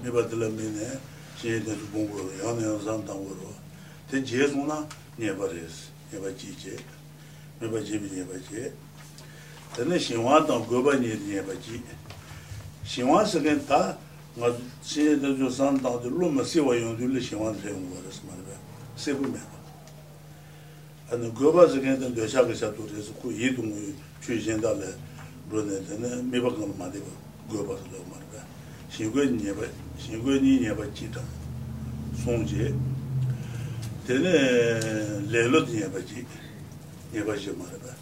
미바 0.02 0.28
들으면네. 0.28 1.00
신의 1.36 1.64
대수 1.64 1.90
공으로 1.90 2.38
연연 2.38 2.84
상당으로. 2.84 3.52
된 4.08 4.24
제수나 4.24 4.88
내버렸어. 5.16 5.90
내가 6.12 6.36
지제. 6.36 6.76
내가 7.58 7.82
집이 7.82 8.14
내버지. 8.14 8.72
근데 9.74 9.98
신화도 9.98 10.66
고바니 10.66 11.26
내버지. 11.26 11.82
신화 12.84 13.24
속에 13.24 13.58
다 13.66 13.98
맞지 14.36 15.20
대주 15.20 15.50
상당도 15.50 16.08
로마 16.08 16.44
세와 16.44 16.80
연결을 16.80 17.20
신화를 17.20 17.60
세운 17.60 17.90
거라서 17.90 18.22
말이야. 18.28 18.56
세부면. 18.94 19.51
아니 21.12 21.28
고바 21.34 21.68
지겐데 21.68 22.14
도샤게 22.14 22.54
샤도레스 22.54 23.12
고 23.20 23.30
이동 23.30 23.68
추이젠달레 24.22 24.94
브르네데 25.50 26.22
미바간 26.22 26.72
마데 26.78 26.98
고바스 27.50 27.84
로 27.92 28.02
마르가 28.08 28.42
시고니 28.88 29.44
예바 29.46 29.60
시고니 29.98 30.64
예바 30.64 30.94
지다. 30.94 31.20
송제 32.24 32.74
데네 34.06 35.28
레롯 35.28 35.68
예바지 35.68 36.26
예바지 37.12 37.50
마르가 37.58 37.94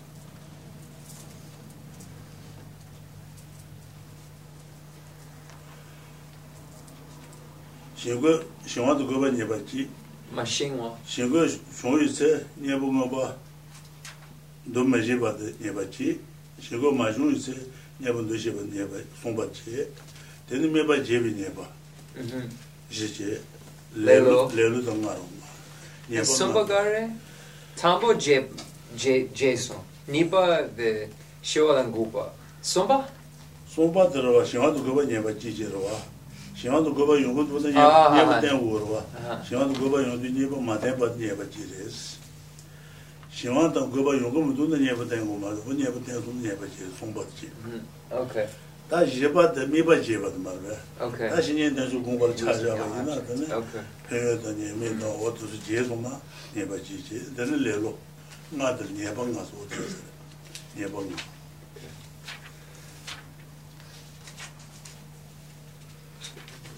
시고 7.96 8.40
시와도 8.64 9.04
고바 9.04 9.36
예바지. 9.36 9.99
ma 10.32 10.44
shingwa 10.44 10.96
shingwa 11.06 11.48
shungwa 11.48 12.02
yuse 12.02 12.46
nyebu 12.60 12.92
nga 12.92 13.06
ba 13.06 13.36
do 14.66 14.84
ma 14.84 14.98
jeba 14.98 15.32
de 15.32 15.54
nyeba 15.60 15.84
chi. 15.90 16.18
Shingwa 16.60 16.92
ma 16.92 17.12
shungwa 17.12 17.32
yuse 17.32 17.54
nyebu 18.00 18.22
do 18.28 18.38
sheba 18.38 18.62
nyeba 18.62 18.96
songba 19.22 19.46
chi 19.52 19.86
teni 20.48 20.68
meba 20.68 20.96
jebi 20.98 21.32
nyeba. 21.32 21.66
Mm-hmm. 22.16 22.48
Shi 22.90 23.08
chi 23.08 23.38
lelo. 23.96 24.50
Lelo 24.54 24.80
da 24.80 24.92
nga 24.92 25.14
rongwa 25.14 25.48
nyeba 26.08 26.24
songba 26.24 26.64
gare 26.64 27.10
tambo 27.76 28.14
jeb 28.14 28.46
jeso. 28.96 29.84
Nipa 30.08 30.62
de 30.76 31.08
shiwa 31.42 31.74
dan 31.74 31.90
gupa. 31.90 32.32
Songba? 32.62 33.08
Songba 33.66 34.06
dharawa 34.06 34.44
shingwa 34.44 34.70
dhugaba 34.70 35.04
nyeba 35.04 35.32
chi 35.32 35.52
jirwa 35.52 35.90
je 36.59 36.69
ro 36.69 36.79
shingwa 36.79 36.81
do 36.83 36.91
goba 36.93 37.15
yungu 37.17 37.43
do 37.47 37.59
da 37.59 37.69
Ah, 37.75 38.13
nyeba 38.15 38.37
ah, 38.37 38.41
ten 38.41 38.57
wo 38.59 38.77
ro 38.79 39.03
aha 39.17 39.41
shingwa 39.43 39.65
do 39.67 39.79
goba 39.79 40.01
yungu 40.01 40.21
do 40.21 40.29
nyeba 40.29 40.57
ma 40.61 40.77
ten 40.77 40.97
ba 40.97 41.07
nyeba 41.17 41.43
chi 41.49 41.61
res 41.71 42.17
shingwa 43.31 43.67
do 43.73 43.85
goba 43.87 44.13
yungu 44.15 44.39
mu 44.41 44.53
do 44.53 44.65
da 44.67 44.77
nyeba 44.77 45.05
ten 45.05 45.27
wo 45.27 45.37
ma 45.37 45.49
do 45.51 45.73
nyeba 45.73 45.99
ten 46.05 46.15
so 46.23 46.31
nyeba 46.31 46.65
chi 46.65 46.83
songba 46.99 47.23
chi 47.35 47.49
mhm 47.63 47.81
okay 48.11 48.47
다 48.87 49.03
제바 49.03 49.51
데 49.51 49.65
미바 49.65 49.99
제바 49.99 50.29
말베 50.29 50.77
okay 51.01 51.29
다 51.29 51.41
신년 51.41 51.73
된수 51.73 51.97
공부를 52.03 52.35
찾아와 52.37 52.77
있나 53.01 53.17
그네 53.25 53.49
okay 53.49 53.81
배워다 54.07 54.51
니메도 54.53 55.01
어디서 55.25 55.57
제소마 55.65 56.13
네바 56.53 56.77
지지 56.85 57.33
되는 57.35 57.63
레로 57.65 57.97
나들 58.51 58.85
네방 58.93 59.33
가서 59.33 59.57
어디서 59.57 59.97
네방 60.77 61.01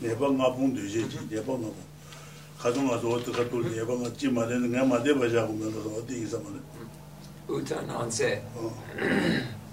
네방 0.01 0.38
가본 0.38 0.75
되지 0.75 1.08
네방 1.30 1.45
가본 1.45 1.73
가정 2.60 2.88
가서 2.88 3.08
어떻게 3.10 3.49
또 3.49 3.62
네방 3.62 4.03
가지 4.03 4.30
말에는 4.30 4.71
내가 4.71 4.86
맞대 4.86 5.13
봐자고 5.13 5.53
면서 5.53 5.80
어디 5.97 6.21
있으면 6.23 6.62
utan 7.49 7.89
onse 7.89 8.41
어 8.56 8.71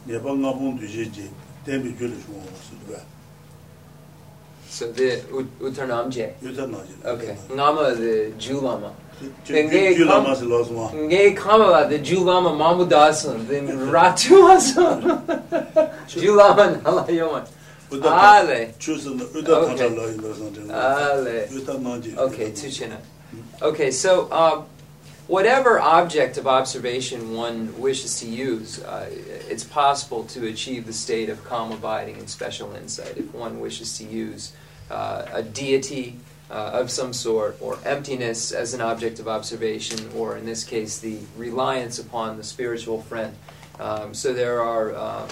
네방 0.05 0.43
가본 0.43 0.79
되지 0.79 1.31
대비 1.65 1.97
줄을 1.97 2.19
주고 2.21 2.39
왔어 2.39 3.15
so 4.75 4.93
the 4.93 5.23
utan 5.63 5.91
amje 5.91 6.35
유탄 6.43 6.69
나지 6.73 6.91
okay 7.07 7.37
ngama 7.49 7.95
the 7.95 8.35
julama 8.37 8.91
enge 9.47 9.95
julama 9.95 10.35
lazma 10.35 10.91
nge 10.91 11.35
kama 11.35 11.89
the 11.89 12.03
julama 12.03 12.51
mamudasan 12.51 13.47
the 13.47 13.61
ratuasan 13.95 14.99
julama 16.09 16.75
nalayoma 16.83 17.47
Ale. 17.92 18.74
Okay. 19.76 19.84
Ale. 20.70 21.48
Okay, 22.18 22.52
Tuchina. 22.52 22.98
Okay, 23.62 23.92
so 23.92 24.28
uh, 24.32 24.64
whatever 25.28 25.80
object 25.80 26.38
of 26.38 26.48
observation 26.48 27.34
one 27.34 27.80
wishes 27.80 28.20
to 28.20 28.28
use, 28.28 28.82
uh, 28.84 29.10
it's 29.50 29.64
possible 29.64 30.24
to 30.26 30.48
achieve 30.48 30.86
the 30.86 30.94
state 30.94 31.30
of 31.30 31.44
calm 31.44 31.72
abiding 31.72 32.18
and 32.18 32.30
special 32.30 32.74
insight 32.76 33.18
if 33.18 33.34
one 33.34 33.60
wishes 33.60 33.98
to 33.98 34.04
use 34.04 34.54
uh, 34.90 35.26
a 35.34 35.44
deity 35.44 36.18
uh, 36.50 36.72
of 36.74 36.90
some 36.90 37.14
sort 37.14 37.56
or 37.62 37.78
emptiness 37.86 38.52
as 38.52 38.74
an 38.74 38.82
object 38.82 39.20
of 39.20 39.28
observation, 39.28 40.10
or 40.16 40.38
in 40.38 40.46
this 40.46 40.64
case, 40.64 41.00
the 41.00 41.20
reliance 41.38 42.00
upon 42.00 42.38
the 42.38 42.44
spiritual 42.44 43.02
friend. 43.04 43.36
Um, 43.80 44.14
so 44.14 44.34
there 44.34 44.62
are. 44.62 44.96
Um, 44.96 45.28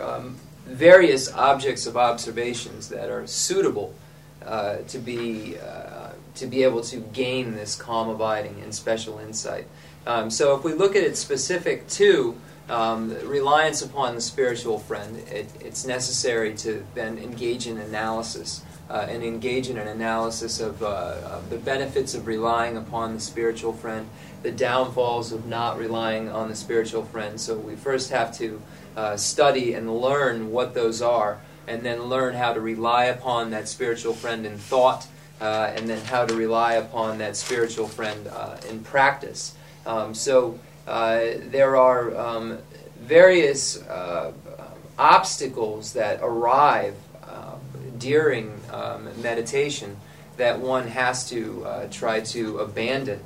um, 0.00 0.36
various 0.66 1.32
objects 1.32 1.86
of 1.86 1.96
observations 1.96 2.88
that 2.88 3.08
are 3.08 3.26
suitable 3.26 3.94
uh, 4.44 4.76
to 4.88 4.98
be 4.98 5.56
uh, 5.58 6.10
to 6.34 6.46
be 6.46 6.62
able 6.62 6.82
to 6.82 6.98
gain 6.98 7.54
this 7.54 7.74
calm 7.74 8.08
abiding 8.08 8.60
and 8.62 8.74
special 8.74 9.18
insight. 9.18 9.66
Um, 10.06 10.30
so 10.30 10.54
if 10.56 10.64
we 10.64 10.74
look 10.74 10.94
at 10.94 11.02
it 11.02 11.16
specific 11.16 11.88
to 11.88 12.36
um, 12.68 13.10
reliance 13.26 13.80
upon 13.82 14.14
the 14.14 14.20
spiritual 14.20 14.78
friend, 14.78 15.16
it, 15.28 15.48
it's 15.60 15.86
necessary 15.86 16.54
to 16.56 16.84
then 16.94 17.18
engage 17.18 17.66
in 17.66 17.78
analysis 17.78 18.62
uh, 18.90 19.06
and 19.08 19.22
engage 19.22 19.68
in 19.68 19.78
an 19.78 19.88
analysis 19.88 20.60
of, 20.60 20.82
uh, 20.82 21.16
of 21.24 21.50
the 21.50 21.58
benefits 21.58 22.14
of 22.14 22.26
relying 22.26 22.76
upon 22.76 23.14
the 23.14 23.20
spiritual 23.20 23.72
friend, 23.72 24.08
the 24.42 24.52
downfalls 24.52 25.32
of 25.32 25.46
not 25.46 25.78
relying 25.78 26.28
on 26.28 26.48
the 26.48 26.54
spiritual 26.54 27.04
friend. 27.04 27.40
So 27.40 27.56
we 27.56 27.74
first 27.74 28.10
have 28.10 28.36
to 28.38 28.60
uh, 28.96 29.16
study 29.16 29.74
and 29.74 30.00
learn 30.00 30.50
what 30.50 30.74
those 30.74 31.02
are, 31.02 31.38
and 31.68 31.82
then 31.82 32.04
learn 32.04 32.34
how 32.34 32.52
to 32.52 32.60
rely 32.60 33.04
upon 33.04 33.50
that 33.50 33.68
spiritual 33.68 34.14
friend 34.14 34.46
in 34.46 34.56
thought, 34.56 35.06
uh, 35.40 35.72
and 35.76 35.88
then 35.88 36.02
how 36.06 36.24
to 36.24 36.34
rely 36.34 36.74
upon 36.74 37.18
that 37.18 37.36
spiritual 37.36 37.86
friend 37.86 38.26
uh, 38.28 38.56
in 38.70 38.80
practice. 38.80 39.54
Um, 39.84 40.14
so 40.14 40.58
uh, 40.86 41.20
there 41.50 41.76
are 41.76 42.16
um, 42.16 42.58
various 43.00 43.82
uh, 43.82 44.32
obstacles 44.98 45.92
that 45.92 46.20
arrive 46.22 46.94
uh, 47.22 47.56
during 47.98 48.58
um, 48.72 49.08
meditation 49.20 49.96
that 50.36 50.58
one 50.58 50.88
has 50.88 51.28
to 51.28 51.66
try 51.90 52.20
to 52.20 52.58
abandon. 52.58 53.20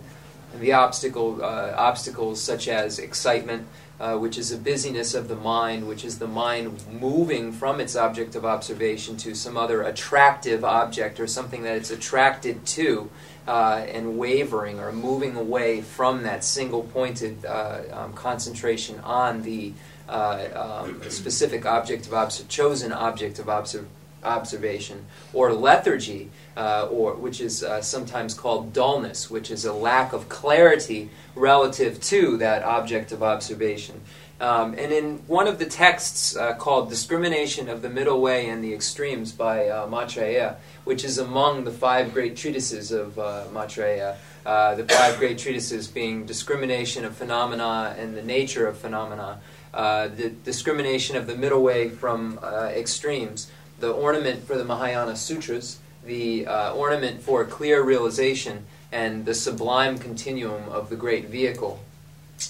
The 0.61 0.73
obstacle, 0.73 1.43
obstacles 1.45 2.41
such 2.41 2.69
as 2.69 2.99
excitement, 2.99 3.67
uh, 4.01 4.17
which 4.17 4.39
is 4.39 4.51
a 4.51 4.57
busyness 4.57 5.13
of 5.13 5.29
the 5.29 5.37
mind, 5.37 5.87
which 5.87 6.05
is 6.07 6.19
the 6.19 6.27
mind 6.27 6.83
moving 6.91 7.53
from 7.53 7.81
its 7.81 7.95
object 7.95 8.35
of 8.35 8.47
observation 8.47 9.17
to 9.19 9.35
some 9.35 9.59
other 9.59 9.83
attractive 9.83 10.65
object 10.65 11.21
or 11.21 11.27
something 11.27 11.63
that 11.63 11.77
it's 11.77 11.91
attracted 11.91 12.65
to, 12.65 13.11
uh, 13.47 13.85
and 13.89 14.17
wavering 14.19 14.81
or 14.81 14.91
moving 14.91 15.37
away 15.37 15.83
from 15.83 16.23
that 16.23 16.43
single 16.43 16.83
pointed 16.85 17.45
uh, 17.45 17.81
um, 17.93 18.13
concentration 18.15 18.99
on 19.01 19.43
the 19.43 19.73
uh, 20.09 20.83
um, 20.87 21.03
specific 21.11 21.67
object 21.67 22.07
of 22.07 22.15
obs- 22.15 22.43
chosen 22.49 22.93
object 22.93 23.39
of 23.39 23.49
obser- 23.49 23.87
observation, 24.25 25.05
or 25.33 25.53
lethargy, 25.53 26.31
uh, 26.57 26.89
or 26.91 27.15
which 27.15 27.41
is 27.41 27.63
uh, 27.63 27.81
sometimes 27.81 28.35
called 28.35 28.73
dullness, 28.73 29.31
which 29.31 29.51
is 29.51 29.65
a 29.65 29.73
lack 29.73 30.13
of 30.13 30.29
clarity 30.29 31.11
relative 31.35 32.01
to 32.01 32.37
that 32.39 32.63
object 32.63 33.13
of 33.13 33.23
observation. 33.23 34.01
Um, 34.41 34.73
and 34.79 34.91
in 34.91 35.19
one 35.27 35.47
of 35.47 35.59
the 35.59 35.67
texts 35.67 36.35
uh, 36.35 36.55
called 36.55 36.89
Discrimination 36.89 37.69
of 37.69 37.83
the 37.83 37.91
Middle 37.91 38.23
Way 38.23 38.49
and 38.49 38.65
the 38.65 38.73
Extremes 38.73 39.33
by 39.33 39.69
uh, 39.69 39.87
Maitreya, 39.87 40.57
which 40.85 41.05
is 41.05 41.19
among 41.19 41.65
the 41.65 41.71
five 41.71 42.15
great 42.15 42.39
treatises 42.39 42.91
of 42.91 43.19
uh, 43.19 43.45
Maitreya, 43.53 44.17
uh, 44.47 44.75
the 44.77 44.85
five 44.85 45.19
great 45.19 45.37
treatises 45.37 45.89
being 45.89 46.25
Discrimination 46.25 47.05
of 47.05 47.15
Phenomena 47.15 47.95
and 47.99 48.17
the 48.17 48.23
Nature 48.23 48.67
of 48.67 48.79
Phenomena, 48.79 49.43
uh, 49.75 50.09
the 50.09 50.31
discrimination 50.31 51.17
of 51.17 51.27
the 51.27 51.37
middle 51.37 51.63
way 51.63 51.91
from 51.91 52.39
uh, 52.43 52.71
extremes, 52.75 53.51
the 53.79 53.91
ornament 53.93 54.43
for 54.45 54.57
the 54.57 54.65
Mahayana 54.65 55.17
Sutras, 55.17 55.81
the 56.05 56.47
ornament 56.47 57.23
for 57.23 57.45
clear 57.45 57.83
realization, 57.83 58.65
and 58.93 59.25
the 59.25 59.35
sublime 59.35 59.99
continuum 59.99 60.69
of 60.69 60.91
the 60.91 60.97
great 60.97 61.29
vehicle 61.29 61.81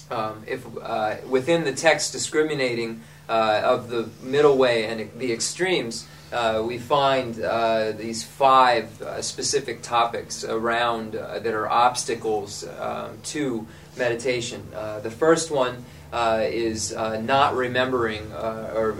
um, 0.09 0.43
if 0.47 0.65
uh, 0.81 1.15
within 1.27 1.63
the 1.63 1.73
text 1.73 2.11
discriminating 2.11 3.01
uh, 3.29 3.61
of 3.63 3.89
the 3.89 4.09
middle 4.21 4.57
way 4.57 4.85
and 4.85 5.09
the 5.19 5.31
extremes, 5.31 6.07
uh, 6.31 6.63
we 6.65 6.77
find 6.77 7.41
uh, 7.41 7.91
these 7.91 8.23
five 8.23 9.01
uh, 9.01 9.21
specific 9.21 9.81
topics 9.81 10.43
around 10.43 11.15
uh, 11.15 11.39
that 11.39 11.53
are 11.53 11.67
obstacles 11.67 12.65
um, 12.79 13.17
to 13.23 13.67
meditation. 13.97 14.65
the 15.03 15.11
first 15.11 15.51
one 15.51 15.83
is 16.13 16.93
not 16.93 17.55
remembering 17.55 18.31
or 18.31 18.95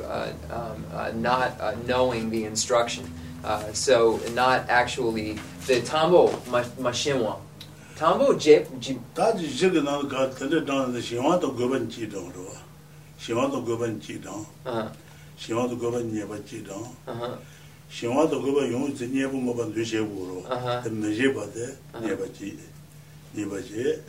um, 0.51 1.21
not 1.21 1.85
knowing 1.87 2.29
the 2.29 2.43
instruction. 2.43 3.09
Uh, 3.43 3.73
so 3.73 4.19
not 4.33 4.69
actually 4.69 5.35
the 5.65 5.81
tambo 5.81 6.27
mashinwa. 6.79 7.39
Tambo 7.95 8.37
je 8.37 8.65
je 8.79 8.95
ta 9.15 9.35
je 9.35 9.69
ge 9.69 9.81
na 9.81 10.01
ga 10.03 10.27
ta 10.27 10.45
le 10.45 10.61
dan 10.61 10.93
de 10.93 10.99
shiwa 10.99 11.39
to 11.41 11.51
go 11.51 11.67
ban 11.67 11.89
chi 11.89 12.05
dong 12.05 12.31
ro. 12.35 12.45
Shiwa 13.19 13.49
to 13.51 13.61
go 13.61 13.77
ban 13.77 13.99
chi 13.99 14.19
dong. 14.19 14.45
Ah. 14.65 14.91
Shiwa 15.39 15.67
to 15.67 15.75
go 15.75 15.91
ban 15.91 16.11
nye 16.13 16.23
ba 16.25 16.37
chi 16.45 16.61
dong. 16.61 16.95
Ah. 17.07 17.35
Shiwa 17.89 18.29
to 18.29 18.39
go 18.39 18.59
ban 18.59 18.71
yong 18.71 18.95
zi 18.95 19.07
nye 19.07 19.27
bu 19.27 19.37
mo 19.37 19.53
ban 19.53 19.71
du 19.71 19.83
she 19.83 19.97
bu 19.97 20.25
ro. 20.25 20.45
Ah. 20.47 20.83
Me 20.89 21.11
je 21.11 21.33
ba 21.33 21.45
de 21.47 21.75
nye 21.99 22.15
ba 22.15 22.25
chi. 22.37 22.55
Nye 23.33 23.45
ba 23.45 23.57
je. 23.59 24.01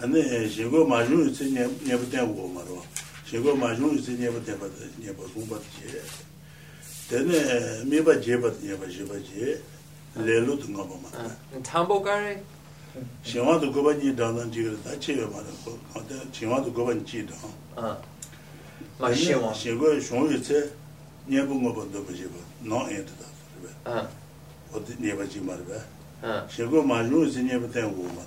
Ane 0.00 0.48
je 0.48 0.68
go 0.70 0.86
ma 0.86 1.04
ju 1.04 1.28
zi 1.32 1.50
nye 1.50 1.68
nye 1.84 1.96
bu 1.96 2.06
de 2.10 2.22
wo 2.22 2.48
ma 2.48 2.62
ro. 2.62 2.82
Je 3.26 3.42
go 3.42 3.54
ma 3.54 3.74
ju 3.74 3.98
zi 3.98 4.12
nye 4.12 4.30
bu 4.30 4.40
de 4.40 4.54
ba 4.56 4.66
de 4.68 4.88
nye 4.98 5.12
ba 5.12 5.22
bu 5.34 5.44
ba 5.44 5.56
de. 5.56 6.00
tene 7.08 7.84
miba 7.84 8.14
jeba 8.20 8.50
nyeba 8.62 8.86
jeba 8.86 9.14
je 9.20 9.60
lelu 10.16 10.56
tu 10.56 10.68
ngaba 10.70 10.94
ma. 11.02 11.08
Ah, 11.18 11.30
Tambo 11.62 12.00
kare? 12.00 12.42
Shenwa 13.22 13.58
tu 13.60 13.70
goba 13.70 13.92
nyi 13.94 14.14
da 14.14 14.30
lan 14.30 14.50
jiga 14.50 14.70
da 14.84 14.96
chebe 14.98 15.26
ma 15.26 15.40
da 15.42 15.50
ko. 15.64 15.78
Da 16.08 16.14
shenwa 16.32 16.62
tu 16.62 16.70
goba 16.72 16.94
nyi 16.94 17.26
da 17.26 17.34
ah, 17.76 17.96
ma 18.98 19.08
shenwa 19.12 19.52
shego 19.52 20.00
shong 20.00 20.30
yu 20.30 20.40
tse 20.40 20.70
nyebu 21.28 21.54
ngoba 21.60 21.84
do 21.92 22.00
ba 22.02 22.12
jeba 22.12 22.38
no 22.62 22.86
e 22.88 23.04
da 23.04 23.12
da 23.82 23.90
ah. 24.00 24.08
o 24.72 24.78
de 24.80 24.94
nyeba 25.00 25.26
ji 25.26 25.40
ma 25.40 25.54
ba. 25.68 26.46
Shego 26.48 26.82
ma 26.82 27.02
yu 27.02 27.28
se 27.30 27.42
nyeba 27.42 27.66
ten 27.68 27.84
wo 27.84 28.04
ma 28.14 28.22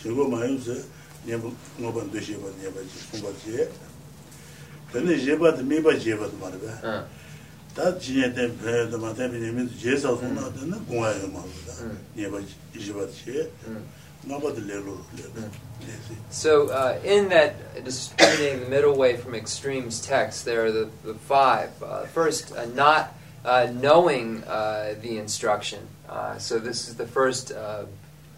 shego 0.00 0.28
ma 0.28 0.44
yu 0.44 0.60
se 0.60 0.84
nyebu 1.26 1.50
ngoba 1.80 2.02
do 2.12 2.18
jeba 2.20 2.46
nyeba 2.60 2.80
ji 2.82 2.98
ko 3.10 3.18
ba 3.26 3.32
je 3.44 3.68
tene 4.92 5.16
jeba 5.18 5.50
de 5.50 5.62
miba 5.62 5.92
jeba 5.98 6.28
ma 6.38 6.48
ba. 6.50 7.08
Pa 7.74 7.90
tu 7.90 7.90
ma 7.90 7.90
rwa 7.90 7.92
da 7.92 7.98
ji 7.98 8.14
nye 8.14 8.32
ten 8.34 8.58
pe 8.58 8.90
da 8.90 8.98
ma 8.98 9.12
ten 9.12 9.30
pe 9.30 9.38
nye 9.38 9.50
mi 9.52 9.68
tu 9.68 9.74
je 9.74 9.96
sa 9.96 10.08
song 10.08 10.34
na 10.34 10.50
tenne 10.50 10.78
gong 10.88 11.04
a 11.04 11.12
yo 11.18 11.26
ma 11.28 11.40
rwa 11.40 11.96
nye 12.16 12.28
pa 12.30 12.40
ji 12.72 12.92
pa 12.92 13.06
ji 13.06 13.48
So, 16.30 16.68
uh, 16.68 16.98
in 17.04 17.28
that 17.28 17.84
discriminating 17.84 18.60
the 18.60 18.68
middle 18.70 18.96
way 18.96 19.16
from 19.16 19.34
extremes 19.34 20.00
text, 20.00 20.46
there 20.46 20.64
are 20.64 20.72
the, 20.72 20.88
the 21.04 21.14
five. 21.14 21.70
Uh, 21.82 22.04
first, 22.06 22.52
uh, 22.56 22.64
not 22.66 23.12
uh, 23.44 23.68
knowing 23.70 24.42
uh, 24.44 24.94
the 25.02 25.18
instruction. 25.18 25.86
Uh, 26.08 26.38
so, 26.38 26.58
this 26.58 26.88
is 26.88 26.94
the 26.94 27.06
first 27.06 27.52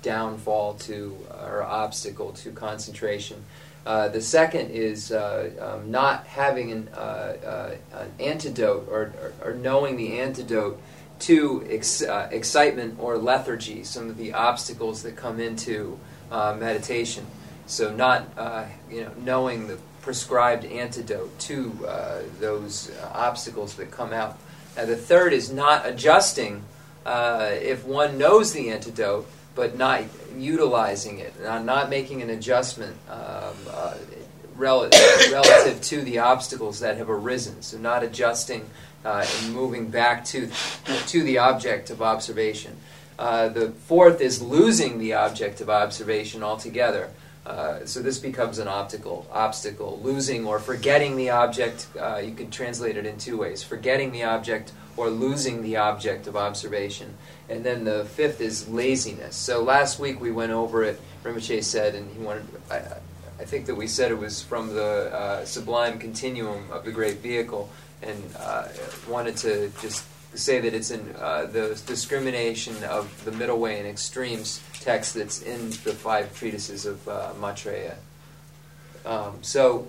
downfall 0.03 0.75
to 0.75 1.17
or 1.43 1.63
obstacle 1.63 2.33
to 2.33 2.51
concentration. 2.51 3.45
The 3.87 4.21
second 4.21 4.71
is 4.71 5.13
um, 5.13 5.91
not 5.91 6.27
having 6.27 6.73
an, 6.73 6.89
an 6.95 8.13
antidote 8.21 8.89
or, 8.91 9.13
or, 9.21 9.33
or 9.43 9.55
knowing 9.55 9.97
the 9.97 10.19
antidote 10.19 10.81
to 11.19 11.67
ex, 11.71 12.03
uh, 12.03 12.29
excitement 12.31 12.99
or 13.01 13.17
lethargy, 13.17 13.85
some 13.85 14.09
of 14.09 14.17
the 14.17 14.33
obstacles 14.35 15.03
that 15.03 15.17
come 15.17 15.41
into 15.41 15.99
uh, 16.31 16.57
meditation. 16.59 17.27
So, 17.67 17.95
not 17.95 18.29
uh, 18.37 18.67
you 18.91 19.03
know 19.03 19.13
knowing 19.19 19.67
the 19.69 19.79
prescribed 20.03 20.65
antidote 20.65 21.37
to 21.41 21.87
uh, 21.87 22.23
those 22.39 22.91
uh, 22.91 23.11
obstacles 23.13 23.75
that 23.75 23.91
come 23.91 24.13
out. 24.13 24.39
And 24.77 24.89
the 24.89 24.97
third 24.97 25.33
is 25.33 25.51
not 25.51 25.87
adjusting 25.87 26.63
uh, 27.05 27.51
if 27.53 27.85
one 27.85 28.19
knows 28.19 28.53
the 28.53 28.71
antidote, 28.71 29.27
but 29.57 29.77
not 29.77 30.05
utilizing 30.39 31.19
it, 31.19 31.35
not, 31.43 31.65
not 31.65 31.91
making 31.91 32.23
an 32.23 32.31
adjustment 32.31 32.97
um, 33.11 33.57
relative, 34.55 35.33
relative 35.33 35.81
to 35.83 36.03
the 36.03 36.19
obstacles 36.19 36.81
that 36.81 36.97
have 36.97 37.11
arisen. 37.11 37.63
So, 37.63 37.79
not 37.79 38.05
adjusting 38.05 38.69
uh, 39.05 39.27
and 39.43 39.55
moving 39.55 39.89
back 39.89 40.25
to, 40.27 40.51
to 41.07 41.23
the 41.23 41.39
object 41.39 41.91
of 41.91 42.03
observation. 42.03 42.77
Uh, 43.19 43.49
the 43.49 43.71
fourth 43.71 44.21
is 44.21 44.43
losing 44.43 44.99
the 44.99 45.15
object 45.15 45.61
of 45.61 45.71
observation 45.71 46.43
altogether. 46.43 47.11
Uh, 47.47 47.87
so 47.87 48.03
this 48.03 48.19
becomes 48.19 48.59
an 48.59 48.67
optical 48.67 49.25
obstacle. 49.31 50.01
Losing 50.03 50.45
or 50.45 50.59
forgetting 50.59 51.17
the 51.17 51.31
object, 51.31 51.87
uh, 51.99 52.17
you 52.17 52.35
could 52.35 52.51
translate 52.51 52.97
it 52.97 53.07
in 53.07 53.17
two 53.19 53.39
ways 53.39 53.63
forgetting 53.63 54.11
the 54.11 54.25
object 54.25 54.73
or 54.97 55.09
losing 55.11 55.63
the 55.63 55.77
object 55.77 56.27
of 56.27 56.37
observation. 56.37 57.15
And 57.49 57.65
then 57.65 57.85
the 57.85 58.05
fifth 58.05 58.41
is 58.41 58.69
laziness. 58.69 59.37
So 59.37 59.63
last 59.63 60.01
week 60.01 60.21
we 60.21 60.33
went 60.33 60.51
over 60.51 60.83
it, 60.83 61.01
Rinpoche 61.23 61.63
said, 61.63 61.95
and 61.95 62.11
he 62.11 62.19
wanted. 62.19 62.45
I, 62.71 62.83
I 63.39 63.45
think 63.45 63.67
that 63.67 63.75
we 63.75 63.87
said 63.87 64.11
it 64.11 64.19
was 64.19 64.43
from 64.43 64.75
the 64.75 65.15
uh, 65.15 65.45
sublime 65.45 65.99
continuum 65.99 66.71
of 66.73 66.85
the 66.85 66.91
great 66.91 67.19
vehicle 67.19 67.69
and 68.03 68.23
uh, 68.39 68.69
wanted 69.09 69.37
to 69.39 69.71
just 69.81 70.05
say 70.35 70.61
that 70.61 70.75
it's 70.75 70.91
in 70.91 71.15
uh, 71.19 71.47
the 71.47 71.81
discrimination 71.87 72.83
of 72.85 73.25
the 73.25 73.33
middle 73.33 73.59
way 73.59 73.79
and 73.79 73.87
extremes 73.87 74.61
text 74.87 75.15
that's 75.15 75.43
in 75.43 75.71
the 75.83 75.93
five 75.93 76.33
treatises 76.39 76.87
of 76.87 77.09
uh, 77.09 77.33
Maitreya. 77.41 77.97
Um, 79.05 79.43
so, 79.43 79.89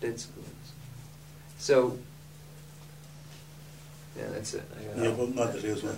it's, 0.00 0.28
so, 1.58 1.98
yeah, 4.16 4.28
that's 4.30 4.54
it. 4.54 4.62
Nyeba 4.96 5.26
nga 5.34 5.52
de 5.52 5.58
lezo. 5.66 5.90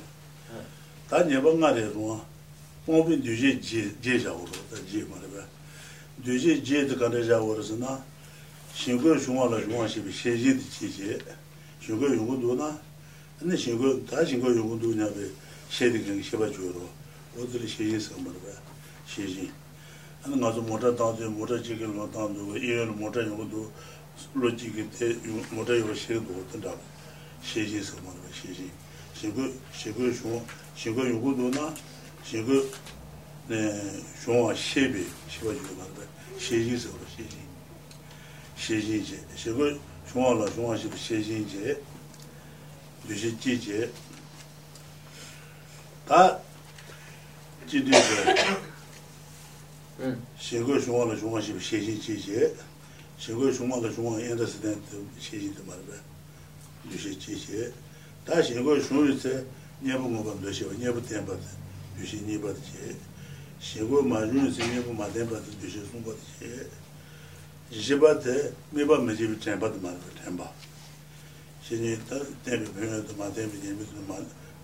Ta 1.09 1.23
nyeba 1.25 1.53
nga 1.61 1.71
lo. 1.95 2.25
Mo 2.87 3.03
bi 3.05 3.17
du 3.17 3.37
je 3.37 3.61
je 3.61 3.93
je 4.01 4.15
ja 4.25 4.33
wo 4.33 4.49
da 4.71 4.77
je 4.89 5.05
ma 5.05 5.17
de 5.21 5.29
ba. 5.29 5.45
Du 6.25 6.33
je 6.33 6.57
je 6.65 6.89
de 6.89 6.97
ka 6.97 7.09
de 7.09 7.21
ja 7.21 7.39
wo 7.39 7.55
ro 7.55 7.77
na. 7.77 8.01
Xin 8.75 8.99
ge 8.99 9.21
shuo 9.21 9.49
la 9.51 9.61
shuo 9.61 9.85
xi 9.87 10.01
bi 10.01 10.11
xie 10.11 10.37
ji 10.37 10.55
de 10.55 10.65
ji 10.73 10.89
je. 10.97 11.21
xīngā 11.85 12.09
yōnggō 12.17 12.35
ndō 12.41 12.53
na, 12.57 12.69
어들 17.37 17.69
시에서 17.69 18.17
말봐 18.19 18.41
시지 19.07 19.53
안 20.25 20.41
가서 20.41 20.61
모자 20.61 20.95
다지 20.95 21.25
모자 21.25 21.63
지금 21.63 21.97
뭐 21.97 22.07
다도 22.11 22.57
이열 22.57 22.87
모자 22.87 23.21
요도 23.21 23.73
로직이 24.35 24.89
때 24.91 25.15
모자 25.51 25.79
요 25.79 25.95
시도 25.95 26.27
된다 26.51 26.75
시지서 27.43 27.97
말봐 27.97 28.21
시지 28.33 28.71
시고 29.15 29.53
시고 29.73 30.13
쇼 30.13 30.43
시고 30.75 31.09
요거도나 31.09 31.75
시고 32.25 32.49
네 33.49 34.03
쇼와 34.25 34.55
시비 34.55 35.07
시바지고 35.29 35.75
말봐 35.77 36.03
시지서 36.39 36.89
시지 37.17 37.39
시지제 38.57 39.25
시고 39.37 39.79
쇼와라 40.07 40.47
쇼와시 40.51 40.91
시지제 40.97 41.81
되시 43.09 43.39
지제. 43.41 43.91
다 46.07 46.39
지디 47.69 47.91
응 50.01 50.23
셰고 50.41 50.81
중앙에 50.81 51.15
중앙시 51.17 51.53
셰신 51.61 52.01
지제 52.01 52.57
셰고 53.19 53.53
중앙에 53.53 53.93
중앙에 53.93 54.25
엔더스덴트 54.31 55.05
셰신도 55.21 55.65
말아 55.65 55.79
유시 56.91 57.19
지제 57.19 57.71
다 58.25 58.41
셰고 58.41 58.81
중앙에 58.81 59.13
녀부 59.83 60.09
먹은 60.09 60.41
도시 60.41 60.65
녀부 60.65 61.05
템바 61.05 61.37
유시 62.01 62.23
니바지 62.23 62.97
셰고 63.61 64.03
마준스 64.03 64.63
녀부 64.63 64.95
마덴바 64.95 65.37
도시 65.61 65.85
송바지 65.93 66.71
지바데 67.71 68.55
미바 68.71 68.97
메지비 69.01 69.39
템바 69.41 69.69
말아 69.69 69.99
템바 70.25 70.51
신이 71.63 71.99
다 72.09 72.17
템비 72.45 72.73
배우도 72.73 73.15
마덴비 73.15 73.59
녀비 73.61 73.85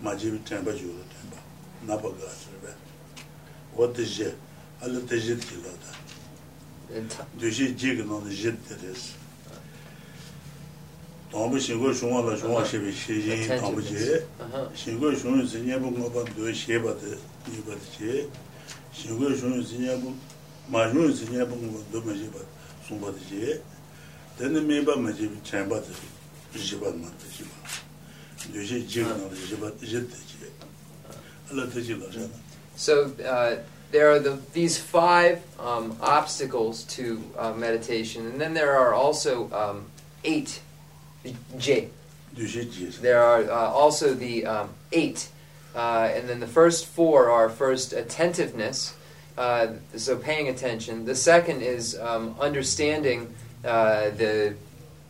마지비 0.01 0.43
템바 0.43 0.73
주로 0.73 0.97
템바 1.05 1.37
나바가 1.85 2.17
저베 2.17 2.84
wata 3.75 4.03
zhe, 4.03 4.33
ala 4.81 4.99
ta 5.05 5.15
zhe 5.17 5.37
ki 5.37 5.55
la 5.63 5.71
da. 5.81 5.91
Dushi 7.37 7.75
ji 7.75 7.95
ki 7.95 8.03
nana 8.03 8.29
zhe 8.29 8.55
ta 8.67 8.75
res. 8.81 9.13
Tangbu 11.31 11.59
shingo 11.59 11.91
shunga 11.91 12.21
la 12.29 12.35
shunga 12.37 12.63
shebe 12.63 12.91
she 12.93 13.13
yin 13.13 13.47
tangbu 13.47 13.81
je, 13.81 14.23
shingo 14.73 15.11
shunga 15.11 15.43
zi 15.45 15.59
nyebu 15.59 15.89
nga 15.97 16.09
pa 16.09 16.23
do 16.35 16.53
she 16.53 16.77
ba 16.79 16.93
de, 16.93 17.17
ni 17.47 17.59
ba 17.65 17.73
de 17.73 17.87
je, 17.97 18.29
shingo 18.93 19.27
shunga 19.35 19.61
zi 19.61 19.77
nyebu, 19.77 20.15
ma 20.69 20.87
shunga 20.87 21.11
zi 21.11 21.25
nyebu 21.25 21.55
nga 21.55 21.79
do 21.91 22.01
ma 22.05 22.13
she 22.13 22.29
ba, 22.29 22.39
sung 22.87 22.99
ba 23.01 23.11
de 23.11 23.19
je, 23.27 23.61
teni 24.37 24.61
me 24.61 24.81
ba 24.83 24.95
ma 24.95 25.11
je 25.11 25.27
chen 25.43 25.67
ba 25.67 25.79
de, 25.79 25.91
zhe 26.57 26.77
ba 26.77 26.89
na 26.91 27.09
de 27.09 27.27
je 27.35 27.43
ba. 27.43 27.57
Dushi 28.53 28.85
ji 28.85 29.01
ki 29.01 29.01
nana 29.01 29.27
zhe 29.33 29.57
ba, 29.57 29.73
zhe 29.81 30.07
ta 30.07 30.15
je, 30.29 30.47
ala 31.51 31.67
ta 31.67 31.79
je 31.81 31.95
la 31.97 32.05
shana. 32.11 32.44
So 32.75 33.11
uh, 33.25 33.57
there 33.91 34.11
are 34.11 34.19
the, 34.19 34.39
these 34.53 34.77
five 34.77 35.41
um, 35.59 35.97
obstacles 36.01 36.83
to 36.83 37.23
uh, 37.37 37.53
meditation, 37.53 38.25
and 38.25 38.39
then 38.39 38.53
there 38.53 38.77
are 38.77 38.93
also 38.93 39.51
um, 39.53 39.85
eight 40.23 40.61
J. 41.57 41.89
There 43.01 43.23
are 43.23 43.43
uh, 43.43 43.71
also 43.71 44.13
the 44.13 44.45
um, 44.45 44.69
eight, 44.91 45.29
uh, 45.73 46.11
and 46.13 46.27
then 46.27 46.39
the 46.39 46.47
first 46.47 46.85
four 46.85 47.29
are 47.29 47.49
first 47.49 47.93
attentiveness, 47.93 48.95
uh, 49.37 49.67
so 49.95 50.17
paying 50.17 50.49
attention. 50.49 51.05
The 51.05 51.15
second 51.15 51.61
is 51.61 51.97
um, 51.97 52.35
understanding 52.39 53.33
uh, 53.63 54.09
the 54.09 54.55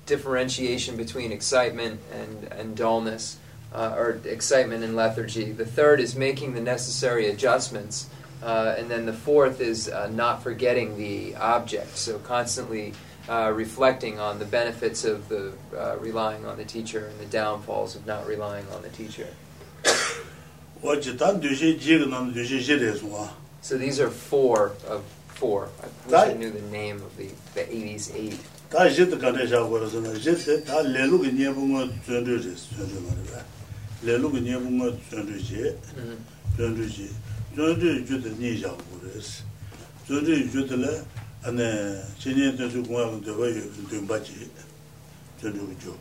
differentiation 0.05 0.95
between 0.95 1.31
excitement 1.31 1.99
and, 2.13 2.43
and 2.53 2.77
dullness, 2.77 3.37
uh, 3.75 3.95
or 3.97 4.19
excitement 4.25 4.83
and 4.83 4.95
lethargy. 4.95 5.51
The 5.51 5.65
third 5.65 5.99
is 5.99 6.15
making 6.15 6.53
the 6.53 6.61
necessary 6.61 7.29
adjustments. 7.29 8.09
Uh, 8.41 8.75
and 8.77 8.89
then 8.89 9.05
the 9.05 9.13
fourth 9.13 9.59
is 9.59 9.89
uh, 9.89 10.07
not 10.09 10.43
forgetting 10.43 10.97
the 10.97 11.35
object, 11.35 11.97
so 11.97 12.19
constantly 12.19 12.93
uh, 13.27 13.51
reflecting 13.55 14.19
on 14.19 14.39
the 14.39 14.45
benefits 14.45 15.03
of 15.03 15.27
the 15.29 15.51
uh, 15.75 15.97
relying 15.97 16.45
on 16.45 16.57
the 16.57 16.65
teacher 16.65 17.07
and 17.07 17.19
the 17.19 17.25
downfalls 17.25 17.95
of 17.95 18.05
not 18.05 18.27
relying 18.27 18.65
on 18.69 18.81
the 18.81 18.89
teacher. 18.89 19.27
wa 20.81 20.95
ji 20.95 21.17
tan 21.17 21.41
dushi 21.41 21.79
jik 21.79 22.07
no 22.07 22.25
dushi 22.31 22.59
ji 22.59 22.77
de 22.77 22.93
suwa 22.93 23.29
So 23.61 23.77
these 23.79 23.99
are 23.99 24.11
four 24.11 24.73
of 24.87 25.03
four. 25.27 25.69
I 25.81 25.87
wish 26.05 26.13
I 26.13 26.33
knew 26.33 26.51
the 26.51 26.69
name 26.69 26.97
of 26.97 27.17
the 27.17 27.29
the 27.55 27.61
80s 27.61 28.15
eight. 28.15 28.39
tā 28.69 28.89
jit 28.89 29.09
kāne 29.21 29.45
shā 29.49 29.61
kua 29.67 29.79
rā 29.79 29.89
sā 29.89 30.01
na 30.03 30.13
jit 30.19 30.65
tā 30.67 30.81
lē 30.85 31.05
lū 31.09 31.17
kī 31.23 31.31
nye 31.33 31.49
bū 31.55 31.65
ngā 31.71 31.83
zuan 32.05 32.25
rū 32.25 32.37
rī 32.43 32.53
zuan 32.53 32.89
mā 33.05 33.13
rī 33.17 33.25
bā 33.29 33.33
lē 33.33 33.33
lū 33.33 33.33
kī 33.33 33.33
nye 33.33 33.33
bū 33.33 33.33
ngā 33.33 33.43
lēlū 34.03 34.31
kī 34.33 34.41
nyēbū 34.43 34.71
ngā 34.75 34.89
tsundrū 35.07 35.37
jī, 35.39 35.71
tsundrū 36.55 36.87
jī, 36.91 37.07
tsundrū 37.55 37.93
jū 38.03 38.17
tā 38.19 38.31
nī 38.35 38.51
yā 38.59 38.71
gu 38.75 38.99
rēs, 39.05 39.29
tsundrū 40.03 40.35
jū 40.51 40.65
tā 40.67 40.79
lā, 40.81 40.91
anē, 41.47 41.67
chēnyē 42.19 42.51
tā 42.59 42.67
sū 42.73 42.83
guā 42.83 43.05
kā 43.13 43.21
dēbā 43.29 43.47
yu 43.53 43.63
dēmbā 43.91 44.19
jī, 44.25 44.49
tsundrū 45.39 45.69
jū. 45.79 45.95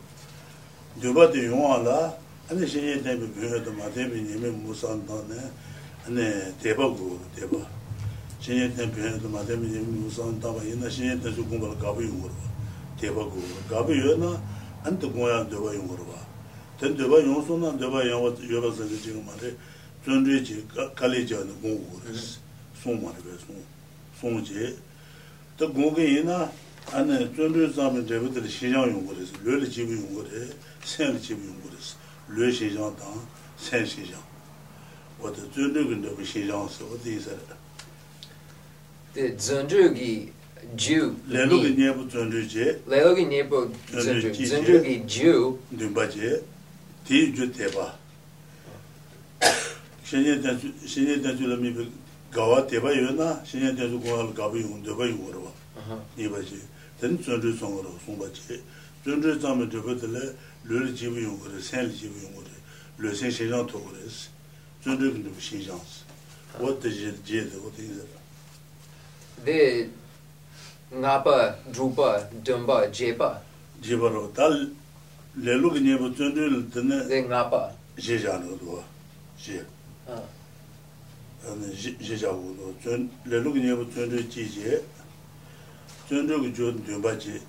Dēbā 0.99 1.29
tā 1.31 1.45
yu 1.45 1.55
wā 1.55 1.79
lā, 1.85 1.99
anē 2.51 2.67
chēnyē 2.67 2.99
tā 3.05 3.15
bī 3.21 3.31
bī 3.37 3.53
tā 3.63 3.71
mā 3.79 3.87
tā 3.95 4.09
bī 4.11 4.25
nyēmē 4.27 4.51
mū 4.59 4.75
sān 4.75 5.01
tā 5.07 5.21
nē, 5.31 5.47
anē 6.09 6.27
dēbā 6.63 6.91
gu, 6.99 7.15
dēbā. 7.39 7.63
Chēnyē 8.43 8.69
tā 8.75 8.89
bī 8.91 9.15
tā 9.23 9.31
mā 9.31 9.47
tā 9.47 9.55
bī 9.55 9.71
nyēmē 9.71 10.03
mū 10.03 10.11
sān 10.11 10.35
tā 10.43 10.51
bā 10.51 10.67
yī 10.67 10.75
na 10.81 10.91
chēnyē 10.91 11.21
tā 11.23 11.31
sū 11.31 11.47
guā 11.47 11.71
kā 11.79 11.95
bā 11.95 12.03
yu 12.03 12.11
gu 12.19 12.27
rwa, 12.27 12.53
dēbā 12.99 13.27
gu, 13.31 13.49
kā 13.71 13.87
bā 13.87 13.95
yu 13.95 14.19
na, 14.19 14.35
anē 14.83 14.99
tā 14.99 15.13
guā 15.15 15.31
yā 15.31 15.43
dēbā 15.49 15.73
yu 15.79 15.87
gu 15.87 16.03
rwa. 16.03 16.24
ten 16.79 16.95
deba 16.97 17.19
yonso 17.19 17.57
na 17.57 17.71
deba 17.71 18.03
yangwa 18.03 18.33
yoba 18.49 18.73
sanze 18.75 18.95
jiga 19.03 19.21
mare 19.25 19.55
zondre 20.05 20.43
je 20.43 20.63
kali 20.95 21.25
jia 21.25 21.37
na 21.39 21.53
gongu 21.61 21.83
go 21.91 22.01
res 22.07 22.39
song 22.83 23.01
mare 23.01 23.19
be 23.23 23.31
song 23.39 23.63
song 24.19 24.43
je. 24.43 24.75
Ta 25.57 25.65
gongu 25.65 25.99
yi 26.01 26.23
na 26.23 26.49
ane 26.93 27.29
zondre 27.35 27.69
zame 27.71 28.01
deba 28.01 28.27
dili 28.27 28.47
xinjiang 28.47 28.91
yongu 28.91 29.13
res 29.17 29.31
lue 29.43 29.59
li 29.59 29.67
jibu 29.67 29.93
yongu 29.93 30.21
re 30.29 30.47
sen 30.83 31.13
li 31.13 31.19
jibu 31.19 31.45
yongu 31.47 31.69
res 31.73 31.95
lue 32.27 32.51
xinjiang 32.51 32.95
tang 32.97 33.21
sen 33.57 33.85
xinjiang 33.85 34.23
wata 35.19 35.41
zondre 35.55 35.83
gun 35.83 36.01
deba 36.01 36.21
xinjiang 36.23 36.69
se 36.69 36.83
wata 36.83 37.09
yi 37.09 37.19
sara 37.19 37.57
te 39.13 39.35
zondre 39.37 39.93
gi 39.93 40.31
Jew 40.75 41.13
lelo 41.27 41.61
gi 41.61 41.75
nyebo 41.77 42.09
zondre 42.09 42.41
je. 42.47 42.79
Lelo 42.87 43.13
gi 43.15 43.25
nyebo 43.25 43.69
zondre 43.91 44.33
zondre 44.33 44.81
gi 44.81 45.03
Jew 45.05 45.57
dunba 45.69 46.07
je. 46.09 46.41
ti 47.05 47.31
ju 47.31 47.49
teba 47.51 47.97
shenye 50.03 50.41
tenzu 50.41 50.73
shenye 50.85 51.21
tenzu 51.21 51.47
la 51.47 51.55
mi 51.55 51.71
gawa 52.31 52.61
teba 52.65 52.91
yo 52.91 53.11
na 53.11 53.41
shenye 53.45 53.73
tenzu 53.75 53.99
kwa 53.99 54.23
la 54.23 54.31
gabu 54.31 54.57
yung 54.57 54.83
deba 54.83 55.05
yung 55.05 55.21
warwa 55.25 55.51
ni 56.15 56.27
ba 56.27 56.41
chi 56.41 56.59
ten 56.99 57.17
zunru 57.21 57.55
song 57.55 57.75
warwa 57.77 57.99
song 58.05 58.17
ba 58.17 58.25
chi 58.31 58.59
zunru 59.03 59.39
zang 59.39 59.69
deba 59.69 59.93
tala 59.95 60.19
lu 60.63 60.79
li 60.79 60.93
jibu 60.93 61.19
yung 61.19 61.39
warwa 61.39 61.61
sen 61.61 61.85
li 61.87 61.93
jibu 61.93 62.17
yung 62.21 62.33
warwa 62.33 62.57
lu 62.97 63.13
sen 63.13 63.31
shen 63.31 63.49
zhang 63.49 63.67
to 63.67 63.77
warwa 63.77 64.09
si 64.09 64.29
zunru 64.83 65.11
kun 65.11 65.23
deba 65.23 65.39
shen 65.39 65.61
zhang 65.61 65.81
si 65.85 66.01
wot 66.59 66.81
de 66.81 66.89
je 66.89 67.13
je 67.23 67.49
de 67.49 67.57
wot 67.57 67.77
yin 67.77 67.93
zara 67.93 68.19
de 69.45 69.89
nga 70.95 71.19
pa, 71.19 71.55
dhru 71.73 71.89
pa, 71.95 72.21
dhamba, 72.45 72.87
je 72.93 73.13
pa. 73.13 73.41
Je 73.81 73.97
pa 73.97 74.07
ro 74.07 74.27
tal 74.33 74.69
lelu 75.37 75.73
ki 75.73 75.79
nyebo 75.81 76.09
tsundun 76.13 76.69
tene 76.71 77.03
ze 77.03 77.21
nga 77.21 77.43
pa. 77.49 77.71
je 77.97 78.15
ja 78.19 78.37
no 78.39 78.55
do 78.57 78.83
je 79.37 79.65
ha. 80.07 80.21
Ane 81.49 81.67
je 81.75 82.15
ja 82.15 82.31
wo 82.31 82.53
do 82.55 82.73
tsun 82.79 83.09
lelu 83.25 83.53
ki 83.53 83.59
nyebo 83.59 83.85
tsundun 83.85 84.29
ji 84.29 84.43
je 84.47 84.81
tsundun 86.07 86.41
ki 86.43 86.53
jo 86.53 86.71
de 86.71 86.97
ba 86.99 87.11
je 87.19 87.41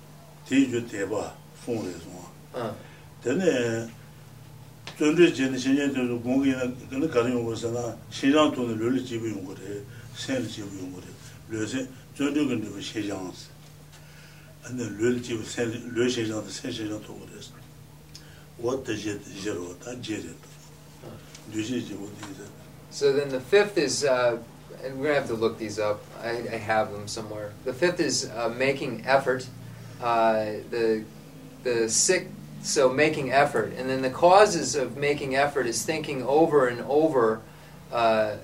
ti 0.45 0.67
jo 0.69 0.79
de 0.81 1.05
ba 1.05 1.33
fong 1.63 1.83
le 1.83 1.93
so 2.03 2.09
ha. 2.53 2.75
Tene 3.21 3.89
tsundun 4.97 5.33
je 5.33 5.49
ne 5.49 5.57
shenye 5.57 5.87
de 5.87 6.19
gong 6.23 6.43
ge 6.43 6.55
na 6.55 6.99
ge 6.99 7.07
ga 7.07 7.21
yong 7.27 7.45
go 7.45 7.55
sa 7.55 7.69
na 7.71 7.95
xin 8.11 8.31
zhang 8.31 8.53
tu 8.53 8.67
ne 8.67 8.75
le 8.75 8.89
le 8.89 9.01
ji 9.01 9.17
bu 9.17 9.27
yong 9.27 9.45
go 9.45 9.53
de 9.53 9.83
sen 10.13 10.41
le 10.41 10.47
ji 10.47 10.61
bu 10.61 10.75
yong 10.75 10.91
go 10.91 10.99
de 10.99 11.55
le 11.55 11.65
se 11.65 11.87
tsundun 12.13 12.47
ge 12.49 12.55
de 12.59 12.67
ba 12.69 12.79
xie 12.79 13.01
jiang 13.01 13.31
ane 14.65 14.83
le 14.99 15.09
le 15.09 15.19
ji 15.21 15.35
bu 15.35 15.43
sen 15.43 15.71
le 15.95 16.05
xie 16.05 16.25
jiang 16.25 16.43
de 16.43 16.49
sen 16.51 16.69
xie 16.71 16.83
jiang 16.83 16.99
to 16.99 17.13
go 17.13 17.25
de 17.31 17.56
So 22.89 23.13
then 23.13 23.29
the 23.29 23.39
fifth 23.39 23.77
is, 23.77 24.03
uh, 24.03 24.39
and 24.83 24.99
we're 24.99 25.07
gonna 25.07 25.19
have 25.19 25.27
to 25.27 25.35
look 25.35 25.57
these 25.57 25.77
up. 25.79 26.03
I, 26.23 26.29
I 26.29 26.57
have 26.57 26.91
them 26.91 27.07
somewhere. 27.07 27.51
The 27.65 27.73
fifth 27.73 27.99
is 27.99 28.29
uh, 28.29 28.49
making 28.49 29.05
effort. 29.05 29.47
Uh, 30.01 30.61
the 30.69 31.03
the 31.63 31.89
sick, 31.89 32.29
so 32.61 32.89
making 32.89 33.31
effort, 33.31 33.73
and 33.77 33.89
then 33.89 34.01
the 34.01 34.09
causes 34.09 34.75
of 34.75 34.95
making 34.97 35.35
effort 35.35 35.65
is 35.67 35.83
thinking 35.83 36.23
over 36.23 36.67
and 36.67 36.81
over, 36.81 37.41
uh, 37.91 38.35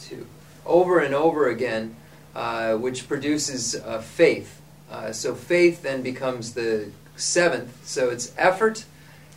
two, 0.00 0.26
over 0.64 1.00
and 1.00 1.14
over 1.14 1.48
again, 1.48 1.96
uh, 2.34 2.74
which 2.76 3.08
produces 3.08 3.74
uh, 3.74 4.00
faith. 4.00 4.60
So 5.12 5.34
faith 5.34 5.82
then 5.82 6.02
becomes 6.02 6.54
the 6.54 6.90
seventh. 7.16 7.86
So 7.86 8.08
it's 8.10 8.32
effort, 8.38 8.84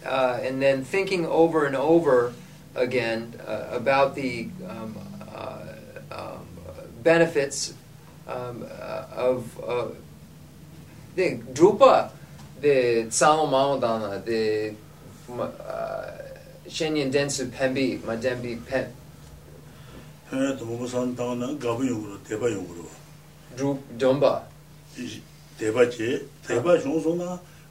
uh, 0.06 0.40
and 0.42 0.62
then 0.62 0.84
thinking 0.84 1.26
over 1.26 1.66
and 1.66 1.76
over 1.76 2.34
again 2.76 3.34
uh, 3.48 3.68
about 3.72 4.16
the 4.16 4.50
um, 4.68 4.98
uh, 5.36 5.60
um, 6.12 6.48
benefits 7.04 7.74
um, 8.28 8.66
uh, 8.70 9.06
of 9.12 9.60
uh, 9.64 9.88
the 11.16 11.38
Drupa, 11.54 12.12
the 12.62 13.08
Tsao 13.10 13.46
Maodana, 13.48 14.24
the 14.24 14.74
uh, 15.32 16.12
Shenyan 16.68 17.12
Densu 17.12 17.50
Pembi, 17.50 18.00
Madembi 18.00 18.66
Pen. 18.66 18.94
Drupa 23.58 23.80
Domba. 23.98 24.44
대바지 25.60 26.26
대바 26.48 26.80
종소나 26.80 27.40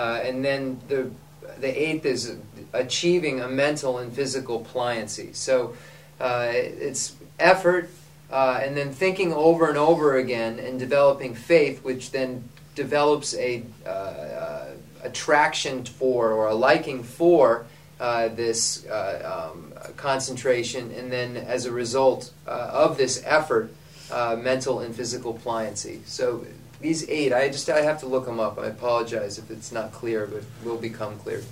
uh, 0.00 0.20
and 0.24 0.42
then 0.42 0.80
the 0.88 1.10
the 1.58 1.68
eighth 1.68 2.06
is 2.06 2.36
achieving 2.72 3.40
a 3.40 3.48
mental 3.48 3.98
and 3.98 4.10
physical 4.10 4.64
pliancy. 4.64 5.34
So 5.36 5.76
uh, 6.18 6.48
it's 6.50 7.16
effort 7.38 7.90
uh, 8.30 8.60
and 8.62 8.74
then 8.76 8.92
thinking 8.92 9.32
over 9.34 9.68
and 9.68 9.76
over 9.76 10.16
again 10.16 10.58
and 10.58 10.78
developing 10.78 11.34
faith, 11.34 11.84
which 11.84 12.12
then 12.12 12.48
develops 12.74 13.34
a 13.34 13.62
uh, 13.84 13.88
uh 13.88 14.66
attraction 15.02 15.84
for 15.84 16.32
or 16.32 16.48
a 16.48 16.54
liking 16.54 17.02
for 17.02 17.66
uh, 17.98 18.28
this 18.28 18.86
um, 18.90 19.72
concentration, 19.96 20.92
and 20.92 21.10
then 21.12 21.36
as 21.36 21.66
a 21.66 21.72
result 21.72 22.32
of 22.46 22.96
this 22.96 23.22
effort, 23.26 23.70
mental 24.38 24.80
and 24.80 24.94
physical 24.94 25.34
pliancy. 25.34 25.98
So 26.06 26.44
these 26.80 27.08
eight, 27.08 27.32
I 27.32 27.48
just 27.48 27.68
I 27.68 27.82
have 27.82 28.00
to 28.00 28.06
look 28.06 28.24
them 28.24 28.40
up. 28.40 28.58
I 28.58 28.66
apologize 28.66 29.38
if 29.38 29.50
it's 29.50 29.70
not 29.70 29.92
clear, 29.92 30.26
but 30.26 30.42
will 30.64 30.78
become 30.78 31.18
clear. 31.18 31.42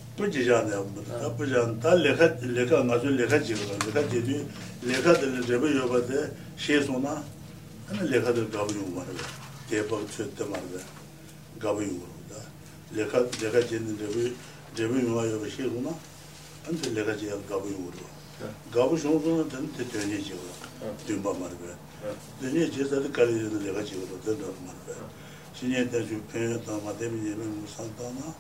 신년 25.58 25.89
대주 25.89 26.21
편했다 26.32 26.77
마데미 26.79 27.29
예면 27.29 27.62
무산다나 27.62 28.36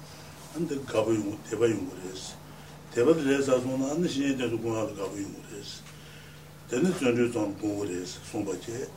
안데 0.55 0.79
가부 0.85 1.13
용 1.15 1.37
대바 1.49 1.69
용거레스 1.69 2.35
대바들 2.93 3.37
해서 3.37 3.59
손 3.59 3.83
안데 3.83 4.07
신년 4.07 4.37
대주 4.37 4.57
공하고 4.57 4.95
가부 4.95 5.21
용거레스 5.21 5.81
되는 6.69 6.91
전주 6.97 7.31
좀 7.31 7.55
공거레스 7.57 8.19
손바체 8.31 8.87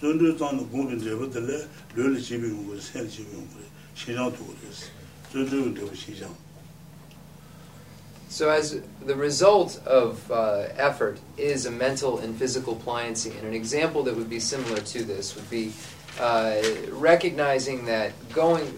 전주 0.00 0.36
좀 0.36 0.68
공빈 0.70 0.98
제버들 0.98 1.68
르르 1.94 2.20
집이 2.20 2.48
용거 2.48 2.80
셀 2.80 3.08
집이 3.08 3.32
용거 3.32 3.60
신장 3.94 4.32
도거레스 4.32 4.90
전주 5.32 5.74
대부 5.74 5.94
시장 5.94 6.34
So 8.32 8.48
as 8.48 8.80
the 9.04 9.14
result 9.14 9.78
of 9.84 10.30
uh, 10.32 10.68
effort 10.78 11.20
is 11.36 11.66
a 11.66 11.70
mental 11.70 12.18
and 12.18 12.34
physical 12.34 12.74
pliancy, 12.74 13.36
and 13.36 13.46
an 13.46 13.52
example 13.52 14.02
that 14.04 14.16
would 14.16 14.30
be 14.30 14.40
similar 14.40 14.80
to 14.80 15.04
this 15.04 15.36
would 15.36 15.50
be 15.50 15.74
uh, 16.19 16.61
recognizing 16.91 17.85
that 17.85 18.11
going 18.33 18.77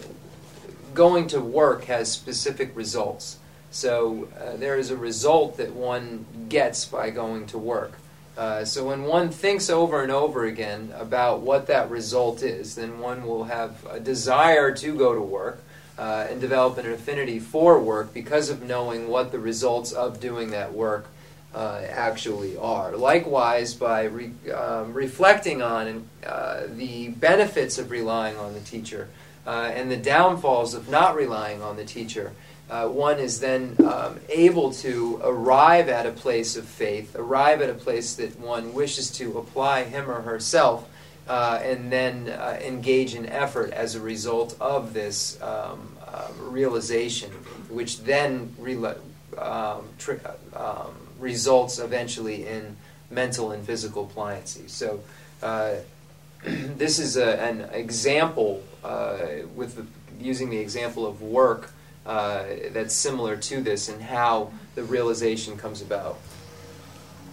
going 0.93 1.27
to 1.27 1.39
work 1.39 1.85
has 1.85 2.11
specific 2.11 2.75
results. 2.75 3.37
So 3.71 4.27
uh, 4.39 4.57
there 4.57 4.77
is 4.77 4.89
a 4.89 4.97
result 4.97 5.57
that 5.57 5.73
one 5.73 6.25
gets 6.49 6.85
by 6.85 7.11
going 7.11 7.45
to 7.47 7.57
work. 7.57 7.93
Uh, 8.35 8.65
so 8.65 8.87
when 8.87 9.03
one 9.03 9.29
thinks 9.29 9.69
over 9.69 10.01
and 10.01 10.11
over 10.11 10.45
again 10.45 10.93
about 10.97 11.41
what 11.41 11.67
that 11.67 11.89
result 11.89 12.41
is, 12.41 12.75
then 12.75 12.99
one 12.99 13.25
will 13.25 13.43
have 13.43 13.85
a 13.89 13.99
desire 13.99 14.73
to 14.75 14.97
go 14.97 15.13
to 15.13 15.21
work 15.21 15.61
uh, 15.97 16.25
and 16.29 16.39
develop 16.39 16.77
an 16.77 16.91
affinity 16.91 17.39
for 17.39 17.79
work 17.79 18.13
because 18.13 18.49
of 18.49 18.63
knowing 18.63 19.09
what 19.09 19.31
the 19.31 19.39
results 19.39 19.91
of 19.91 20.19
doing 20.19 20.51
that 20.51 20.73
work 20.73 21.07
uh, 21.53 21.81
actually 21.89 22.57
are. 22.57 22.95
Likewise, 22.95 23.73
by 23.73 24.03
re, 24.03 24.31
um, 24.53 24.93
reflecting 24.93 25.61
on 25.61 26.07
uh, 26.25 26.63
the 26.67 27.09
benefits 27.09 27.77
of 27.77 27.91
relying 27.91 28.37
on 28.37 28.53
the 28.53 28.59
teacher 28.59 29.09
uh, 29.47 29.71
and 29.73 29.89
the 29.89 29.97
downfalls 29.97 30.73
of 30.73 30.89
not 30.89 31.15
relying 31.15 31.61
on 31.61 31.75
the 31.75 31.85
teacher, 31.85 32.33
uh, 32.69 32.87
one 32.87 33.17
is 33.17 33.39
then 33.39 33.75
um, 33.79 34.19
able 34.29 34.71
to 34.71 35.19
arrive 35.23 35.89
at 35.89 36.05
a 36.05 36.11
place 36.11 36.55
of 36.55 36.65
faith, 36.65 37.15
arrive 37.15 37.61
at 37.61 37.69
a 37.69 37.73
place 37.73 38.13
that 38.15 38.39
one 38.39 38.73
wishes 38.73 39.09
to 39.09 39.39
apply 39.39 39.83
him 39.83 40.09
or 40.09 40.21
herself. 40.21 40.87
Uh, 41.27 41.59
and 41.61 41.91
then 41.91 42.27
uh, 42.27 42.57
engage 42.59 43.13
in 43.13 43.27
effort 43.27 43.71
as 43.71 43.93
a 43.93 44.01
result 44.01 44.57
of 44.59 44.95
this 44.95 45.39
um, 45.43 45.95
realization, 46.39 47.29
which 47.69 48.01
then 48.01 48.51
re- 48.57 48.95
um, 49.37 49.87
tri- 49.99 50.17
um, 50.55 50.95
results 51.19 51.79
eventually 51.79 52.47
in 52.47 52.75
mental 53.09 53.51
and 53.51 53.65
physical 53.65 54.11
pliancy. 54.15 54.69
So, 54.69 55.01
uh, 55.41 55.75
this 56.43 56.99
is 56.99 57.17
a, 57.17 57.41
an 57.41 57.61
example 57.73 58.63
uh, 58.83 59.17
with 59.55 59.75
the, 59.75 59.85
using 60.23 60.49
the 60.49 60.57
example 60.57 61.05
of 61.05 61.21
work 61.21 61.71
uh, 62.05 62.43
that's 62.71 62.93
similar 62.93 63.35
to 63.37 63.61
this 63.61 63.89
and 63.89 64.01
how 64.01 64.51
the 64.75 64.83
realization 64.83 65.57
comes 65.57 65.81
about. 65.81 66.17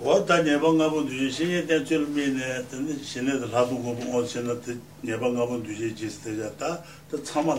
wata 0.00 0.42
nyeba 0.42 0.72
ngabo 0.72 1.02
duye 1.02 1.32
shinye 1.32 1.62
ten 1.62 1.84
chul 1.84 2.06
mi 2.06 2.26
ne 2.26 2.62
tene 2.70 2.98
shinye 3.04 3.40
de 3.40 3.46
ladu 3.46 3.76
gobo 3.76 4.18
o 4.18 4.26
shinye 4.26 4.54
te 4.60 4.76
nyeba 5.02 5.30
ngabo 5.32 5.58
duye 5.58 5.90
jis 5.90 6.18
te 6.22 6.36
ja 6.36 6.50
ta 6.58 6.84
ta 7.10 7.16
tsama 7.16 7.56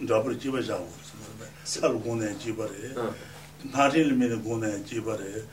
drabar 0.00 0.34
jiba 0.34 0.62
ja 0.62 0.76
wu 0.76 0.88
sar 1.64 1.92
gune 1.92 2.34
jiba 2.40 2.64
re 2.64 3.12
naril 3.72 4.16
mi 4.16 4.28
ne 4.28 4.36
gune 4.36 4.82
jiba 4.88 5.16
re 5.16 5.44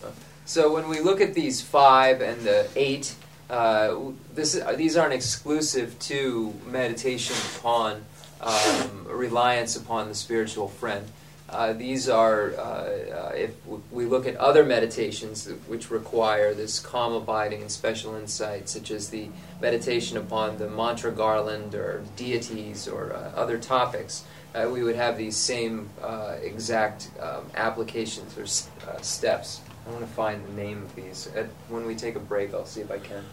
So, 0.00 0.12
so 0.44 0.74
when 0.74 0.88
we 0.88 1.00
look 1.00 1.20
at 1.20 1.34
these 1.34 1.60
five 1.60 2.20
and 2.20 2.40
the 2.42 2.68
eight, 2.76 3.14
uh, 3.50 3.96
this 4.34 4.60
these 4.76 4.96
aren't 4.96 5.14
exclusive 5.14 5.98
to 6.00 6.54
meditation 6.66 7.36
upon 7.56 8.04
um, 8.40 9.06
reliance 9.08 9.76
upon 9.76 10.08
the 10.08 10.14
spiritual 10.14 10.68
friend. 10.68 11.06
Uh, 11.48 11.72
these 11.72 12.08
are, 12.08 12.52
uh, 12.54 12.60
uh, 12.60 13.32
if 13.34 13.50
we 13.92 14.06
look 14.06 14.26
at 14.26 14.34
other 14.36 14.64
meditations 14.64 15.46
which 15.68 15.90
require 15.90 16.54
this 16.54 16.80
calm 16.80 17.12
abiding 17.12 17.60
and 17.60 17.70
special 17.70 18.16
insight, 18.16 18.68
such 18.68 18.90
as 18.90 19.10
the 19.10 19.28
meditation 19.60 20.16
upon 20.16 20.56
the 20.58 20.68
mantra 20.68 21.12
garland 21.12 21.74
or 21.74 22.02
deities 22.16 22.88
or 22.88 23.12
uh, 23.12 23.30
other 23.36 23.58
topics, 23.58 24.24
uh, 24.54 24.68
we 24.70 24.82
would 24.82 24.96
have 24.96 25.16
these 25.18 25.36
same 25.36 25.88
uh, 26.02 26.36
exact 26.42 27.10
um, 27.20 27.44
applications 27.54 28.38
or 28.38 28.44
uh, 28.90 29.00
steps. 29.00 29.60
I 29.86 29.90
want 29.90 30.02
to 30.02 30.10
find 30.12 30.44
the 30.46 30.52
name 30.52 30.82
of 30.82 30.94
these. 30.94 31.28
At, 31.34 31.46
when 31.68 31.84
we 31.86 31.94
take 31.94 32.16
a 32.16 32.20
break, 32.20 32.54
I'll 32.54 32.64
see 32.64 32.80
if 32.80 32.90
I 32.90 32.98
can. 32.98 33.24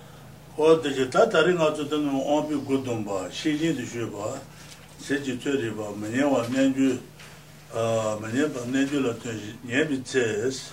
o 0.58 0.76
de 0.76 0.90
je 0.94 1.06
ta 1.10 1.26
ta 1.30 1.40
ri 1.42 1.54
nga 1.54 1.74
zu 1.76 1.86
den 1.86 2.10
o 2.12 2.42
bi 2.42 2.56
gu 2.68 2.84
dong 2.84 3.06
ba 3.06 3.30
shi 3.32 3.58
ji 3.58 3.74
de 3.74 3.86
shu 3.86 4.08
ba 4.12 4.40
se 5.00 5.18
ji 5.24 5.38
tue 5.38 5.56
ri 5.56 5.70
ba 5.72 5.96
me 5.96 6.10
ne 6.10 6.24
wa 6.26 6.46
ne 6.50 6.74
ju 6.74 7.00
uh, 7.74 7.80
a 8.16 8.20
me 8.20 8.28
ne 8.34 8.48
ba 8.48 8.60
ne 8.66 8.86
ju 8.86 9.00
la 9.00 9.14
te 9.14 9.32
ne 9.64 9.86
bi 9.86 10.02
che 10.04 10.20
es 10.48 10.72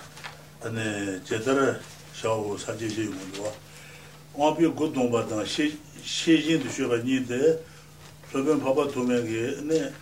ane 0.65 1.21
je 1.25 1.37
da 1.39 1.53
ra 1.53 1.79
sha 2.13 2.27
wo 2.35 2.57
sa 2.57 2.75
ji 2.75 2.87
ji 2.89 3.07
mu 3.07 3.43
wa 3.43 3.51
o 4.35 4.53
bi 4.53 4.67
gu 4.67 4.91
dong 4.91 5.09
ba 5.11 5.23
da 5.23 5.45
shi 5.45 5.79
shi 6.03 6.35
ji 6.43 6.57
de 6.57 6.69
shu 6.69 6.87
ba 6.89 6.97
ni 6.97 7.23
de 7.23 7.57
so 8.31 8.43
ben 8.43 8.59
pa 8.59 8.73
ba 8.73 8.85
tu 8.85 9.03
me 9.07 9.21
ge 9.23 9.61
ne 9.63 9.93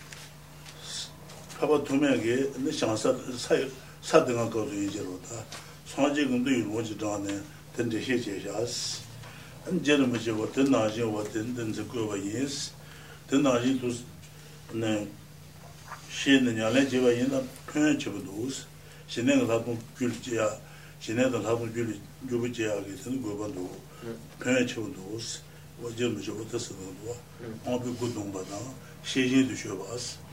파바 1.58 1.82
두명이 1.84 2.22
근데 2.52 2.70
장사 2.70 3.12
사 3.36 3.54
사등한 4.00 4.48
거도 4.48 4.72
이제로다. 4.72 5.44
소나지 5.86 6.24
근데 6.26 6.50
일본지 6.52 6.96
다네. 6.96 7.40
된데 7.76 7.98
해제샤스. 8.00 9.02
안제로 9.66 10.06
뭐지 10.06 10.30
어떤 10.30 10.70
나지 10.70 11.02
어떤 11.02 11.54
된데 11.54 11.82
그거 11.84 12.16
예스. 12.18 12.70
된 13.28 13.42
나지 13.42 13.80
두네. 14.70 15.08
신은 16.12 16.58
야래 16.58 16.88
제가 16.88 17.12
옛날 17.12 17.44
표현 17.66 17.98
접도스 17.98 18.64
신내가 19.08 19.46
다도 19.46 19.76
귤지야 19.98 20.48
신내가 21.00 21.40
다도 21.42 21.60
귤 21.72 21.98
주부지야 22.28 22.82
그래서 22.82 23.10
그거도 23.10 23.70
표현 24.40 24.66
접도스 24.66 25.40
어.제 25.82 26.06
뭐지 26.08 26.30
어떻게 26.30 26.58
쓰는 26.58 26.80
거 27.04 27.16
아무 27.66 27.80
그거 27.80 28.12
좀 28.12 28.32
받아. 28.32 28.48
시제 29.04 29.46
드셔 29.46 29.76
봤어. 29.76 30.27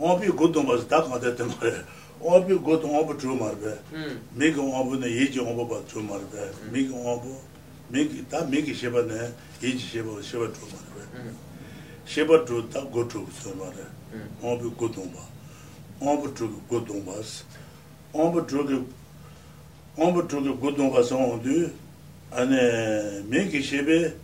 obi 0.00 0.26
godon 0.28 0.66
bas 0.66 0.88
da 0.88 1.06
ma 1.08 1.18
de 1.18 1.34
tem 1.34 1.50
re 1.60 1.84
obi 2.20 2.54
godon 2.54 2.94
obi 2.94 3.18
chu 3.18 3.34
mar 3.34 3.54
be 3.54 3.72
hmm. 3.92 4.18
mig 4.34 4.58
obi 4.58 4.98
ne 4.98 5.06
ye 5.08 5.30
ji 5.30 5.40
obi 5.40 5.64
ba 5.64 5.80
chu 5.88 6.00
mar 6.00 6.20
be 6.32 6.38
hmm. 6.38 6.72
mig 6.72 6.90
obi 6.92 7.34
mig 7.90 8.28
ta 8.28 8.44
mig 8.44 8.74
sheba 8.74 9.02
ne 9.02 9.32
ye 9.60 9.72
ji 9.72 9.78
sheba 9.78 10.22
sheba 10.22 10.46
chu 10.48 10.64
mar 10.72 10.84
be 10.94 11.02
hmm. 11.12 11.34
sheba 12.04 12.44
chu 12.46 12.68
ta 12.68 12.80
go 12.84 13.04
chu 13.04 13.26
chu 13.42 13.54
mar 13.54 13.72
be 13.72 13.84
obi 14.42 14.70
godon 14.76 15.12
ba 15.12 15.22
obi 16.00 16.28
chu 16.34 16.48
godon 16.68 17.04
bas 17.04 17.44
obi 18.14 18.40
chu 18.48 18.66
ge 18.66 18.82
obi 19.98 20.20
chu 20.28 20.40
ge 20.42 20.52
godon 20.60 20.90
bas 20.90 21.12
on 21.12 21.40
du. 21.42 21.70
Ane 22.32 23.24
mig 23.28 23.50
shebe 23.50 24.14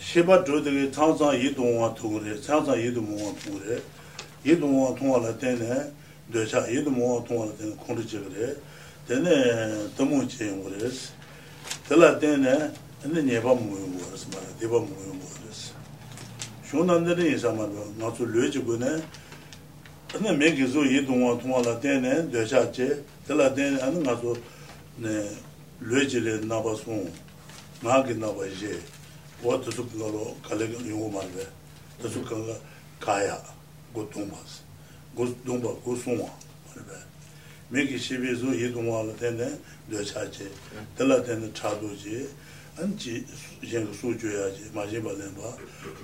sheba 0.00 0.42
chu 0.42 0.58
de 0.62 0.90
chang 0.90 1.18
chang 1.18 1.38
yi 1.38 1.52
dong 1.52 1.76
wa 1.76 1.90
tu 1.90 2.18
re 2.18 2.34
chang 2.40 2.64
chang 2.64 2.80
yi 2.80 2.90
dong 2.90 3.14
wa 3.14 3.30
tu 3.44 3.58
re. 3.58 3.78
얘도 4.46 4.66
뭐 4.66 4.94
통화할 4.94 5.38
때네 5.38 5.92
되자 6.32 6.70
얘도 6.70 6.90
뭐 6.90 7.24
통화할 7.24 7.56
때는 7.56 7.76
콘리지 7.76 8.18
그래 8.20 8.54
되네 9.08 9.94
너무 9.96 10.26
제용 10.28 10.64
그래서 10.64 11.12
들라 11.88 12.18
때네 12.18 12.72
근데 13.02 13.34
예바 13.34 13.54
모요 13.54 13.86
그래서 14.06 14.28
말아 14.32 14.46
대바 14.58 14.72
모요 14.72 15.18
그래서 15.42 15.74
쇼난들이 16.64 17.34
이사마도 17.34 17.94
나도 17.98 18.24
르지고네 18.24 19.02
근데 20.12 20.32
매기조 20.32 20.94
얘도 20.94 21.12
뭐 21.12 21.38
통화할 21.38 21.80
때네 21.80 22.30
되자제 22.30 23.04
들라 23.26 23.54
때네 23.54 23.82
아는 23.82 24.02
가서 24.02 24.34
네 24.96 25.28
르지레 25.80 26.46
나바송 26.46 27.12
나게 27.82 28.14
나바제 28.14 28.80
what 29.42 29.68
to 29.70 29.84
do 29.84 30.08
no 30.08 30.36
kale 30.40 30.64
yo 30.88 31.08
말베 31.10 31.44
to 32.00 32.08
do 32.08 32.24
kaya 32.98 33.53
go 33.94 34.04
dungpa 34.10 34.36
si, 34.44 34.60
go 35.14 35.24
dungpa 35.44 35.72
go 35.84 35.94
sungwa, 35.94 36.28
miki 37.70 37.96
shibi 37.96 38.34
zu 38.34 38.52
yi 38.52 38.72
dungwa 38.72 39.06
la 39.06 39.12
tenne 39.12 39.58
do 39.88 40.02
cha 40.02 40.28
che, 40.28 40.50
tela 40.96 41.20
tenne 41.22 41.50
cha 41.52 41.72
do 41.74 41.88
che, 41.94 42.28
an 42.74 42.94
chi 42.96 43.24
yenka 43.60 43.92
su 43.92 44.12
ju 44.16 44.28
ya 44.28 44.50
che, 44.50 44.68
ma 44.72 44.84
shiba 44.86 45.12
lenpa, 45.12 45.56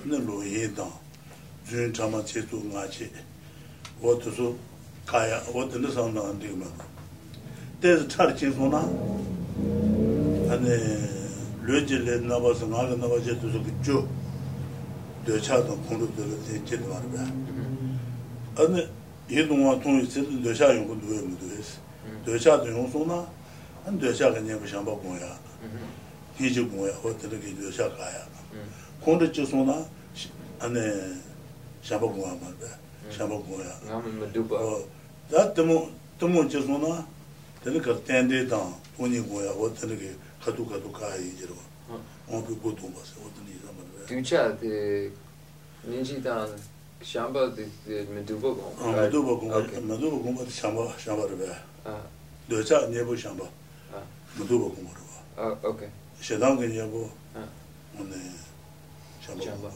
ne 0.04 0.18
lo 0.18 0.40
yi 0.42 0.72
dang, 0.72 0.92
zun 1.66 1.90
chama 1.92 2.22
che 2.22 2.46
tu 2.48 2.62
nga 2.68 2.86
che, 2.86 3.10
wo 3.98 4.16
tu 4.16 4.32
su 4.32 4.56
kaya, 5.04 5.42
wo 5.50 5.66
tenne 5.66 5.90
sang 5.90 6.14
dang 6.14 6.38
dik 6.38 6.54
ma. 6.54 6.66
Tezi 7.80 8.06
char 8.06 8.32
chi 8.34 8.52
su 8.52 8.68
na, 8.68 8.80
ane 10.48 11.08
lo 11.62 11.80
je 11.84 11.98
le 11.98 12.20
naba 12.20 12.54
su 12.54 12.66
nga 12.66 12.86
ka 12.86 12.94
naba 12.94 13.20
che 13.20 13.36
tu 13.38 13.50
su 13.50 13.60
ki 13.62 13.72
ju, 13.80 14.08
do 15.24 15.38
cha 15.40 15.60
dang 15.60 15.86
kong 15.86 15.98
lu 15.98 16.14
do 16.14 16.24
le 16.24 16.36
te 16.46 16.62
che 16.62 16.78
do 16.78 16.86
아니 18.60 18.88
예동화 19.30 19.80
통이 19.80 20.08
제대로 20.08 20.42
되셔야 20.42 20.76
요거 20.76 21.00
되요 21.00 21.24
뭐 21.24 21.38
되스 21.38 21.78
되셔야 22.24 22.62
되는 22.62 22.90
소나 22.90 23.26
안 23.86 23.98
되셔야 23.98 24.32
그냥 24.32 24.60
무슨 24.60 24.84
봐 24.84 24.92
뭐야 24.92 25.38
이제 26.38 26.60
뭐야 26.60 26.92
어떻게 27.04 27.54
되셔야 27.54 27.88
가야 27.96 28.26
콘도 29.00 29.32
저 29.32 29.44
소나 29.44 29.86
안에 30.58 30.78
샤바 31.82 32.06
뭐야 32.06 32.36
말다 32.40 32.78
샤바 33.10 33.34
뭐야 33.34 33.80
나만 33.86 34.20
믿어봐 34.20 34.56
어 34.56 34.84
자트모 35.30 36.00
tōmō 36.20 36.46
che 36.46 36.58
sō 36.60 36.76
na, 36.76 37.00
tēne 37.64 37.80
kā 37.80 37.94
tēndē 38.04 38.44
tāng, 38.44 38.74
tōni 38.98 39.22
gōyā, 39.24 39.54
wā 39.56 39.70
tēne 39.72 39.96
kē 39.96 40.10
khatū 40.44 40.66
khatū 40.68 40.90
kā 40.92 41.08
yī 41.16 41.32
jirwa, 41.40 41.96
wā 42.28 42.40
pī 42.44 42.56
gō 42.60 42.72
tōmbā 42.76 43.00
sē, 43.00 43.24
wā 43.24 43.30
tēne 43.32 43.48
yī 43.48 43.60
sā 43.64 43.72
mā 43.72 43.86
rā. 43.88 44.04
Tūchā 44.10 44.42
tē, 44.60 44.74
nīchī 45.88 46.20
tāng, 46.20 46.52
샴바 47.02 47.52
메두보 48.14 48.56
공 48.56 48.96
메두보 48.96 49.38
공 49.38 49.48
메두보 49.88 50.22
공 50.22 50.46
샴바 50.48 50.98
샴바를 50.98 51.38
봐. 51.38 51.54
아. 51.84 52.02
도자 52.48 52.86
네보 52.88 53.16
샴바. 53.16 53.44
아. 53.92 54.02
메두보 54.38 54.72
공으로 54.74 55.00
봐. 55.36 55.42
아, 55.42 55.56
오케이. 55.66 55.88
셰당게 56.20 56.68
네보. 56.68 57.10
아. 57.34 57.48
오늘 57.98 58.12
샴바. 59.22 59.70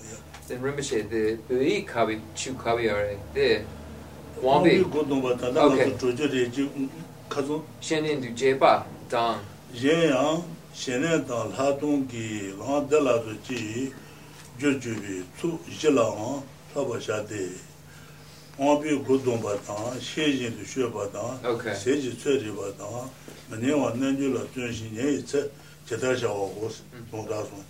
Then 0.47 0.61
remember 0.61 0.83
she 0.83 1.01
the 1.01 1.39
bui 1.49 1.87
kabi 1.87 2.21
chu 2.35 2.53
kabi 2.53 2.91
are 2.91 3.17
the 3.33 3.65
wambi 4.43 4.85
godon 4.85 5.23
ba 5.23 5.35
ta 5.35 5.49
na 5.51 5.73
to 5.97 6.13
jo 6.13 6.29
de 6.29 6.51
ji 6.51 6.69
mm, 6.69 6.85
mm, 6.85 6.89
kazo 7.31 7.63
shenin 7.81 8.21
du 8.21 8.29
jeba 8.37 8.85
dang 9.09 9.41
ye 9.73 10.09
yang 10.11 10.45
shenin 10.75 11.27
da 11.27 11.45
la 11.45 11.73
dong 11.81 12.07
gi 12.07 12.53
la 12.59 12.81
de 12.81 13.01
la 13.01 13.17
de 13.25 13.33
ji 13.43 13.91
jo 14.59 14.71
ju 14.79 14.95
bi 15.01 15.25
tu 15.41 15.59
ji 15.81 15.89
la 15.89 16.13
haba 16.75 17.01
shate 17.01 17.55
pāpi 18.59 18.99
gudung 19.07 19.43
batang, 19.43 19.95
shējin 19.99 20.57
tu 20.59 20.65
shio 20.67 20.91
batang, 20.91 21.39
sēji 21.75 22.15
tsēri 22.19 22.51
batang, 22.55 23.11
nēwa 23.51 23.93
nēnyu 23.99 24.33
la 24.35 24.43
tuñshī 24.55 24.91
nēyi 24.95 25.23
tsē, 25.27 25.43
chetar 25.89 26.15
shāwa 26.19 26.49
gōs, 26.55 26.83
tōng 27.11 27.27
rāsum, 27.31 27.63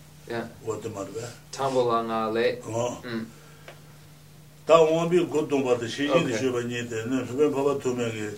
wādi 0.64 0.92
marwa. 0.92 1.30
Tāmbu 1.52 1.86
la 1.88 2.02
ngā 2.04 2.20
lē. 2.36 2.46
Tā 4.64 4.80
wāmbi 4.80 5.24
gudung 5.28 5.64
batang, 5.64 5.88
shējin 5.88 6.28
tu 6.28 6.36
shio 6.36 6.52
batang 6.52 6.72
nēyi 6.72 6.88
tē, 6.92 7.04
nē 7.08 7.24
sūpēn 7.28 7.52
pāpa 7.56 7.76
tūmē 7.84 8.10
kī 8.12 8.30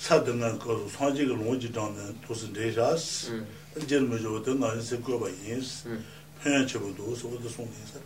sātā 0.00 0.36
ngā 0.36 0.54
kāsu, 0.60 0.88
sāngchī 0.96 1.28
kī 1.28 1.36
lōngchī 1.36 1.72
tāng 1.76 1.96
nē, 1.96 2.12
tūsī 2.24 2.52
nē 2.56 2.72
shās, 2.76 3.08
jir 3.88 4.04
mē 4.08 4.20
chō 4.20 4.36
batang 4.36 4.60
ngā 4.64 4.74
yī 4.76 4.84
sē 4.88 5.00
kō 5.04 5.20
bā 5.20 5.32
yī 5.44 5.60
sē, 5.60 6.00
pēyā 6.40 6.64
chē 6.64 6.80
bā 6.80 6.92
tō 6.96 7.12
sō 7.12 7.32
bā 7.32 7.44
tō 7.44 7.56
sōng 7.56 7.72
yī 7.76 7.88
sē. 7.92 8.04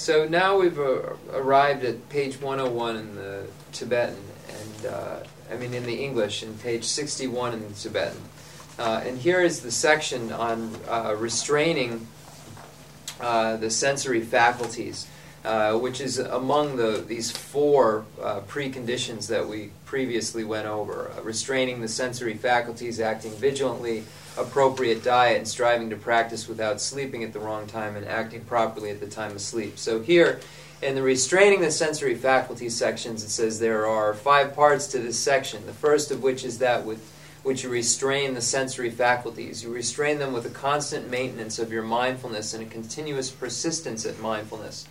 So 0.00 0.26
now 0.26 0.58
we've 0.58 0.78
uh, 0.78 1.12
arrived 1.34 1.84
at 1.84 2.08
page 2.08 2.40
101 2.40 2.96
in 2.96 3.14
the 3.16 3.46
Tibetan, 3.72 4.16
and 4.48 4.86
uh, 4.86 5.16
I 5.52 5.58
mean 5.58 5.74
in 5.74 5.84
the 5.84 6.02
English, 6.02 6.42
and 6.42 6.58
page 6.62 6.84
61 6.84 7.52
in 7.52 7.68
the 7.68 7.74
Tibetan. 7.74 8.22
Uh, 8.78 9.02
and 9.04 9.18
here 9.18 9.42
is 9.42 9.60
the 9.60 9.70
section 9.70 10.32
on 10.32 10.74
uh, 10.88 11.14
restraining 11.18 12.06
uh, 13.20 13.58
the 13.58 13.68
sensory 13.68 14.22
faculties, 14.22 15.06
uh, 15.44 15.78
which 15.78 16.00
is 16.00 16.18
among 16.18 16.76
the 16.76 17.04
these 17.06 17.30
four 17.30 18.04
uh, 18.22 18.40
preconditions 18.42 19.26
that 19.28 19.48
we 19.48 19.70
previously 19.84 20.44
went 20.44 20.66
over: 20.66 21.10
uh, 21.16 21.22
restraining 21.22 21.80
the 21.80 21.88
sensory 21.88 22.34
faculties, 22.34 23.00
acting 23.00 23.32
vigilantly, 23.32 24.04
appropriate 24.36 25.02
diet, 25.02 25.38
and 25.38 25.48
striving 25.48 25.90
to 25.90 25.96
practice 25.96 26.48
without 26.48 26.80
sleeping 26.80 27.24
at 27.24 27.32
the 27.32 27.40
wrong 27.40 27.66
time, 27.66 27.96
and 27.96 28.06
acting 28.06 28.44
properly 28.44 28.90
at 28.90 29.00
the 29.00 29.08
time 29.08 29.32
of 29.32 29.40
sleep. 29.40 29.78
So 29.78 30.00
here. 30.00 30.40
In 30.82 30.94
the 30.94 31.02
restraining 31.02 31.60
the 31.60 31.70
sensory 31.70 32.14
faculties 32.14 32.74
sections, 32.74 33.22
it 33.22 33.28
says 33.28 33.58
there 33.58 33.86
are 33.86 34.14
five 34.14 34.54
parts 34.54 34.86
to 34.86 34.98
this 34.98 35.18
section. 35.18 35.66
The 35.66 35.74
first 35.74 36.10
of 36.10 36.22
which 36.22 36.42
is 36.42 36.56
that 36.60 36.86
with 36.86 37.06
which 37.42 37.64
you 37.64 37.70
restrain 37.70 38.34
the 38.34 38.40
sensory 38.40 38.90
faculties. 38.90 39.62
You 39.62 39.72
restrain 39.72 40.18
them 40.18 40.32
with 40.32 40.46
a 40.46 40.50
constant 40.50 41.10
maintenance 41.10 41.58
of 41.58 41.72
your 41.72 41.82
mindfulness 41.82 42.52
and 42.54 42.62
a 42.62 42.66
continuous 42.66 43.30
persistence 43.30 44.04
at 44.04 44.18
mindfulness. 44.20 44.86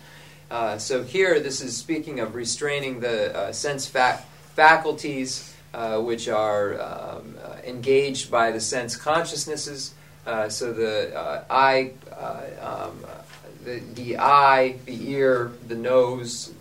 Uh, 0.50 0.76
so 0.76 1.04
here, 1.04 1.38
this 1.38 1.60
is 1.60 1.76
speaking 1.76 2.18
of 2.18 2.34
restraining 2.34 2.98
the 2.98 3.36
uh, 3.36 3.52
sense 3.52 3.86
fa- 3.86 4.20
faculties, 4.54 5.54
uh, 5.72 6.00
which 6.00 6.28
are 6.28 6.80
um, 6.80 7.36
uh, 7.44 7.56
engaged 7.64 8.30
by 8.30 8.50
the 8.50 8.60
sense 8.60 8.96
consciousnesses. 8.96 9.94
Uh, 10.26 10.48
so 10.48 10.72
the 10.72 11.16
uh, 11.16 11.44
eye, 11.48 11.92
uh, 12.10 12.88
um, 12.90 13.04
the, 13.64 13.80
the 13.94 14.18
eye, 14.18 14.74
the 14.86 15.10
ear, 15.12 15.52
the 15.68 15.76
nose, 15.76 16.52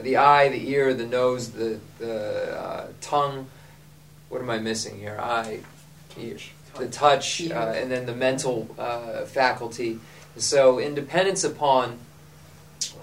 the 0.00 0.16
eye, 0.16 0.48
the 0.48 0.70
ear, 0.70 0.94
the 0.94 1.06
nose, 1.06 1.50
the, 1.50 1.78
the 1.98 2.58
uh, 2.58 2.86
tongue. 3.02 3.46
What 4.30 4.40
am 4.40 4.48
I 4.48 4.58
missing 4.58 4.98
here? 4.98 5.18
Eye, 5.20 5.60
ear, 6.18 6.38
the 6.78 6.88
touch, 6.88 7.50
uh, 7.50 7.74
and 7.76 7.90
then 7.90 8.06
the 8.06 8.14
mental 8.14 8.74
uh, 8.78 9.26
faculty. 9.26 10.00
So, 10.38 10.78
in 10.78 10.94
dependence 10.94 11.44
upon 11.44 11.98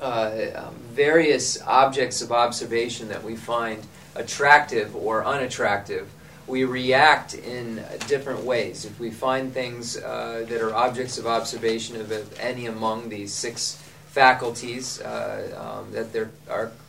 um, 0.01 0.75
various 0.91 1.61
objects 1.61 2.21
of 2.21 2.32
observation 2.32 3.09
that 3.09 3.23
we 3.23 3.36
find 3.36 3.80
attractive 4.15 4.95
or 4.95 5.25
unattractive, 5.25 6.07
we 6.47 6.63
react 6.63 7.36
in 7.36 7.84
different 8.07 8.43
ways. 8.43 8.86
If 8.86 8.99
we 8.99 9.11
find 9.11 9.53
things 9.53 9.97
uh, 9.97 10.45
that 10.49 10.61
are 10.61 10.73
objects 10.73 11.17
of 11.17 11.27
observation 11.27 11.95
of 12.01 12.39
any 12.39 12.65
among 12.65 13.09
these 13.09 13.34
six 13.34 13.82
faculties 14.07 14.99
uh, 15.01 15.82
um, 15.82 15.91
that 15.93 16.11
they're, 16.11 16.32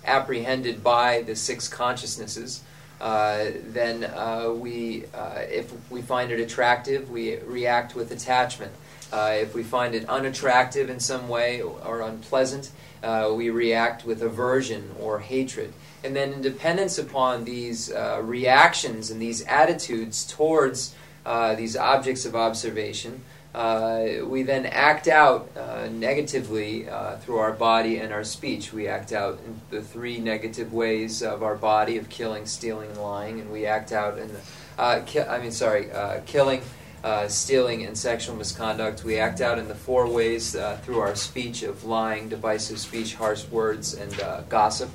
apprehended 0.05 0.82
by 0.82 1.22
the 1.22 1.36
six 1.36 1.68
consciousnesses, 1.68 2.62
uh, 3.01 3.47
then 3.66 4.05
uh, 4.05 4.51
we, 4.51 5.05
uh, 5.14 5.43
if 5.49 5.72
we 5.91 6.03
find 6.03 6.32
it 6.32 6.41
attractive, 6.41 7.11
we 7.11 7.36
react 7.41 7.95
with 7.95 8.11
attachment. 8.11 8.72
Uh, 9.13 9.37
if 9.41 9.55
we 9.55 9.63
find 9.63 9.95
it 9.95 10.09
unattractive 10.09 10.89
in 10.89 11.01
some 11.01 11.29
way 11.29 11.61
or 11.61 12.01
unpleasant, 12.01 12.71
uh, 13.03 13.33
we 13.35 13.51
react 13.51 14.05
with 14.05 14.23
aversion 14.23 14.91
or 15.01 15.21
hatred. 15.21 15.73
And 16.05 16.15
then, 16.15 16.33
in 16.33 16.43
dependence 16.43 16.99
upon 16.99 17.45
these 17.45 17.93
uh, 17.93 18.21
reactions 18.23 19.11
and 19.11 19.21
these 19.21 19.43
attitudes 19.47 20.27
towards 20.27 20.95
uh, 21.27 21.55
these 21.55 21.77
objects 21.77 22.25
of 22.25 22.35
observation, 22.35 23.23
uh, 23.55 24.25
we 24.25 24.43
then 24.45 24.65
act 24.65 25.09
out 25.09 25.51
uh, 25.57 25.89
negatively 25.91 26.87
through 27.21 27.39
our 27.39 27.53
body 27.53 27.97
and 27.97 28.13
our 28.13 28.23
speech. 28.23 28.73
We 28.73 28.87
act 28.87 29.13
out 29.13 29.41
in 29.45 29.61
the 29.71 29.83
three 29.83 30.19
negative 30.19 30.73
ways 30.73 31.21
of 31.23 31.43
our 31.43 31.57
body 31.57 31.97
of 31.99 32.09
killing, 32.09 32.47
stealing, 32.47 32.91
and 32.91 33.03
lying, 33.03 33.41
and 33.41 33.51
we 33.51 33.67
act 33.67 33.93
out 33.93 34.19
in 34.19 34.29
the, 34.29 35.03
ki- 35.05 35.21
I 35.21 35.41
mean, 35.41 35.51
sorry, 35.51 35.91
killing, 36.27 36.63
uh, 37.03 37.26
stealing, 37.28 37.86
and 37.86 37.96
sexual 37.96 38.36
misconduct. 38.36 39.05
We 39.05 39.18
act 39.18 39.40
out 39.40 39.59
in 39.59 39.68
the 39.68 39.74
four 39.74 40.07
ways 40.07 40.55
uh, 40.55 40.78
through 40.84 40.98
our 40.98 41.16
speech 41.16 41.62
of 41.62 41.84
lying, 41.84 42.28
divisive 42.28 42.78
speech, 42.78 43.14
harsh 43.14 43.46
words, 43.48 43.94
and 43.94 44.20
uh, 44.20 44.42
gossip. 44.42 44.90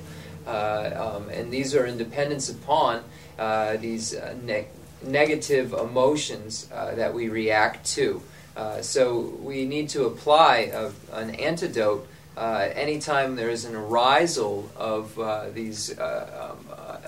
Uh, 0.46 1.16
um, 1.18 1.30
and 1.30 1.52
these 1.52 1.74
are 1.74 1.86
in 1.86 1.98
dependence 1.98 2.50
upon 2.50 3.04
uh, 3.40 3.78
these 3.78 4.16
ne- 4.44 4.68
negative 5.02 5.74
emotions 5.74 6.68
that 6.68 7.14
we 7.14 7.30
react 7.30 7.86
to. 7.86 8.22
So 8.82 9.20
we 9.42 9.66
need 9.66 9.90
to 9.90 10.06
apply 10.06 10.72
a, 10.74 10.92
an 11.12 11.32
antidote 11.32 12.08
anytime 12.38 13.36
there 13.36 13.50
is 13.50 13.66
an 13.66 13.76
arisal 13.76 14.70
of 14.76 15.16
these 15.56 15.98
um, 16.00 16.58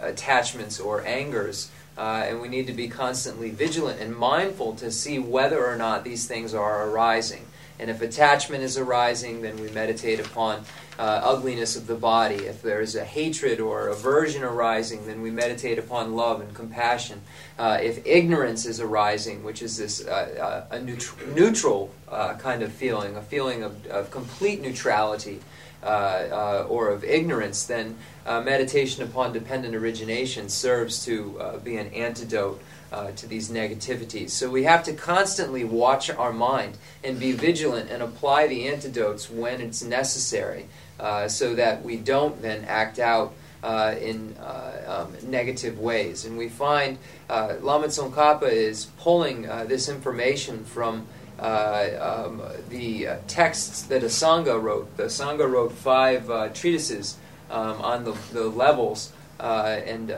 attachments 0.01 0.79
or 0.79 1.05
angers 1.05 1.69
Uh, 1.97 2.25
and 2.27 2.39
we 2.39 2.47
need 2.47 2.67
to 2.67 2.73
be 2.73 2.87
constantly 2.87 3.49
vigilant 3.49 3.99
and 3.99 4.15
mindful 4.15 4.75
to 4.75 4.91
see 4.91 5.17
whether 5.17 5.65
or 5.65 5.75
not 5.75 6.03
these 6.03 6.27
things 6.27 6.53
are 6.53 6.87
arising. 6.87 7.45
And 7.79 7.89
if 7.89 8.01
attachment 8.01 8.63
is 8.63 8.77
arising, 8.77 9.41
then 9.41 9.59
we 9.59 9.69
meditate 9.69 10.19
upon 10.19 10.63
uh, 10.97 11.21
ugliness 11.23 11.75
of 11.75 11.85
the 11.85 11.95
body. 11.95 12.35
If 12.35 12.61
there 12.61 12.81
is 12.81 12.95
a 12.95 13.05
hatred 13.05 13.59
or 13.59 13.87
aversion 13.87 14.43
arising, 14.43 15.05
then 15.05 15.21
we 15.21 15.29
meditate 15.29 15.77
upon 15.77 16.15
love 16.15 16.41
and 16.41 16.53
compassion. 16.55 17.21
Uh, 17.57 17.77
if 17.81 18.05
ignorance 18.05 18.65
is 18.65 18.79
arising, 18.79 19.43
which 19.43 19.61
is 19.61 19.77
this 19.77 20.05
uh, 20.07 20.65
uh 20.71 20.75
a 20.75 20.79
neut- 20.79 21.35
neutral 21.35 21.93
uh, 22.09 22.33
kind 22.35 22.63
of 22.63 22.71
feeling, 22.71 23.15
a 23.15 23.21
feeling 23.21 23.63
of, 23.63 23.85
of 23.87 24.09
complete 24.09 24.61
neutrality 24.61 25.39
uh, 25.88 26.65
or 26.69 26.89
of 26.89 27.03
ignorance, 27.03 27.63
then 27.65 27.95
meditation 28.25 29.03
upon 29.03 29.33
dependent 29.33 29.75
origination 29.75 30.49
serves 30.49 31.05
to 31.05 31.59
be 31.63 31.77
an 31.77 31.88
antidote 31.93 32.61
uh, 32.91 33.11
to 33.11 33.27
these 33.27 33.49
negativities. 33.49 34.29
So 34.29 34.49
we 34.49 34.63
have 34.63 34.83
to 34.83 34.93
constantly 34.93 35.63
watch 35.63 36.09
our 36.09 36.33
mind 36.33 36.77
and 37.03 37.19
be 37.19 37.31
vigilant 37.33 37.89
and 37.89 38.01
apply 38.01 38.47
the 38.47 38.67
antidotes 38.67 39.29
when 39.29 39.61
it's 39.61 39.83
necessary 39.83 40.67
uh, 40.99 41.27
so 41.27 41.55
that 41.55 41.83
we 41.83 41.97
don't 41.97 42.41
then 42.41 42.65
act 42.65 42.99
out 42.99 43.33
uh, 43.63 43.95
in 43.99 44.35
uh, 44.39 45.05
um, 45.07 45.29
negative 45.29 45.79
ways. 45.79 46.25
And 46.25 46.38
we 46.38 46.47
find 46.47 46.97
uh, 47.29 47.55
Lama 47.61 47.88
Tsongkhapa 47.88 48.49
is 48.49 48.85
pulling 48.99 49.49
uh, 49.49 49.65
this 49.65 49.89
information 49.89 50.63
from 50.63 51.07
um, 51.39 52.41
the 52.69 53.09
texts 53.27 53.83
that 53.83 54.01
Asanga 54.01 54.61
wrote. 54.61 54.95
The 54.97 55.03
Asanga 55.03 55.49
wrote 55.49 55.71
five 55.71 56.53
treatises 56.53 57.17
um, 57.49 57.81
on 57.81 58.03
the, 58.03 58.17
the 58.33 58.47
levels 58.47 59.11
and 59.39 60.11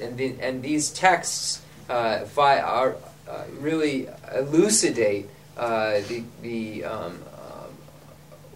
and, 0.00 0.16
the, 0.18 0.36
and 0.40 0.62
these 0.62 0.90
texts 0.90 1.62
uh, 1.88 2.24
are, 2.36 2.96
uh, 3.28 3.44
really 3.58 4.08
elucidate 4.34 5.28
uh, 5.56 6.00
the, 6.08 6.22
the 6.42 6.84
um, 6.84 7.22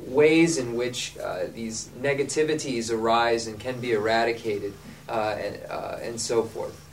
ways 0.06 0.58
in 0.58 0.74
which 0.74 1.16
uh, 1.18 1.44
these 1.54 1.88
negativities 2.00 2.92
arise 2.92 3.46
and 3.46 3.58
can 3.58 3.80
be 3.80 3.92
eradicated 3.92 4.72
uh, 5.08 5.36
and, 5.38 5.58
uh, 5.68 5.98
and 6.02 6.20
so 6.20 6.42
forth. 6.42 6.88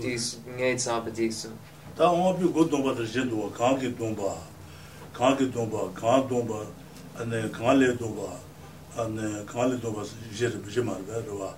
this 0.00 0.38
ngay 0.56 0.76
tsaba 0.76 1.10
dikso 1.10 1.48
ta 1.96 2.10
onga 2.10 2.38
pi 2.38 2.48
go 2.52 2.64
domba 2.64 2.94
ta 2.96 3.02
je 3.04 3.20
duwa 3.24 3.50
kaan 3.52 3.78
ki 3.78 3.88
domba 3.98 4.36
kaan 5.12 5.36
ki 5.36 5.46
domba 5.50 5.92
kaan 5.94 6.26
domba 6.28 6.66
ane 7.18 7.50
kaan 7.52 7.78
le 7.78 7.96
domba 7.96 8.28
ane 8.96 9.44
kaan 9.46 9.70
le 9.70 9.76
domba 9.78 10.02
je 10.32 10.46
ribu 10.48 10.70
je 10.70 10.80
marga 10.80 11.20
rwa 11.28 11.54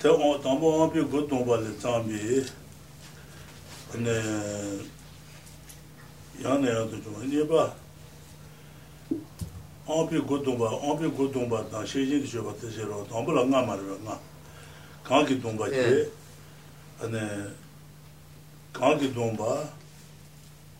ta 0.00 0.08
onga 0.08 0.38
tamba 0.42 0.66
onga 0.66 0.92
pi 0.92 1.00
go 1.10 1.20
domba 1.26 1.56
le 1.60 1.76
tsambi 1.76 2.44
ane 3.94 4.16
yaan 6.42 6.64
ya 6.64 6.86
tu 6.88 6.96
chunga 7.04 7.24
nye 7.26 7.44
ba 7.44 7.74
onga 9.86 10.08
pi 10.10 10.16
go 10.24 10.38
domba 10.38 10.66
onga 10.72 10.96
pi 11.02 11.10
go 11.16 11.26
domba 11.28 11.62
ta 11.70 11.84
she 11.84 12.06
jing 12.06 12.22
ki 12.22 12.28
shoba 12.28 12.52
ta 12.60 12.66
je 12.66 12.82
rwa 12.82 13.04
tamba 13.08 13.32
la 13.32 13.44
nga 13.44 13.60
marga 13.66 13.96
nga 14.04 14.16
kāngi 15.10 15.40
dōmbā 15.42 15.66
chē, 15.72 15.86
anē, 17.02 17.24
kāngi 18.76 19.08
dōmbā, 19.10 19.56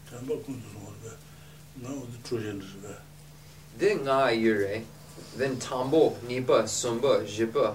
chāmbā 0.06 0.36
kūntu 0.46 0.70
sōngā 0.70 0.92
rā, 1.02 1.14
nā 1.82 1.96
wā 1.96 2.04
tī 2.12 2.20
chōshēn 2.28 2.60
rā 2.62 2.84
rā. 2.84 2.94
Dē 3.80 3.90
ngā 4.04 4.20
yu 4.38 4.54
rē, 4.60 4.78
dēn 5.34 5.58
tāmbō, 5.66 6.04
nīpa, 6.30 6.62
sōmbā, 6.76 7.16
jīpa. 7.26 7.74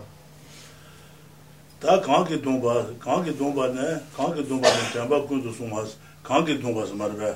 Tā 1.83 1.99
kāngi 2.07 2.39
dōmbā, 2.39 2.79
kāngi 3.03 3.35
dōmbā 3.35 3.69
nē, 3.75 3.91
kāngi 4.15 4.47
dōmbā 4.47 4.71
nē, 4.79 4.89
chāmbā 4.95 5.23
kūntu 5.27 5.51
sōngā 5.59 5.83
sā, 5.83 6.11
kāngi 6.23 6.55
dōmbā 6.63 6.87
sā 6.87 6.95
mā 6.95 7.11
rā, 7.19 7.35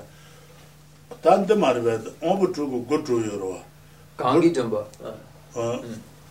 tā 1.20 1.42
ndē 1.44 1.60
mā 1.60 1.76
rā, 1.76 2.00
āmbā 2.24 2.54
chū 2.56 2.72
gu 2.72 2.86
gu 2.88 3.04
chū 3.04 3.20
yu 3.28 3.44
rā. 3.44 3.56
Kāngi 4.16 4.56
dōmbā. 4.56 4.86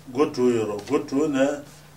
Gu 0.09 0.33
chū 0.33 0.55
yu 0.57 0.71
rā, 0.73 0.85
gu 0.89 1.05
chū 1.05 1.29
nē, 1.37 1.51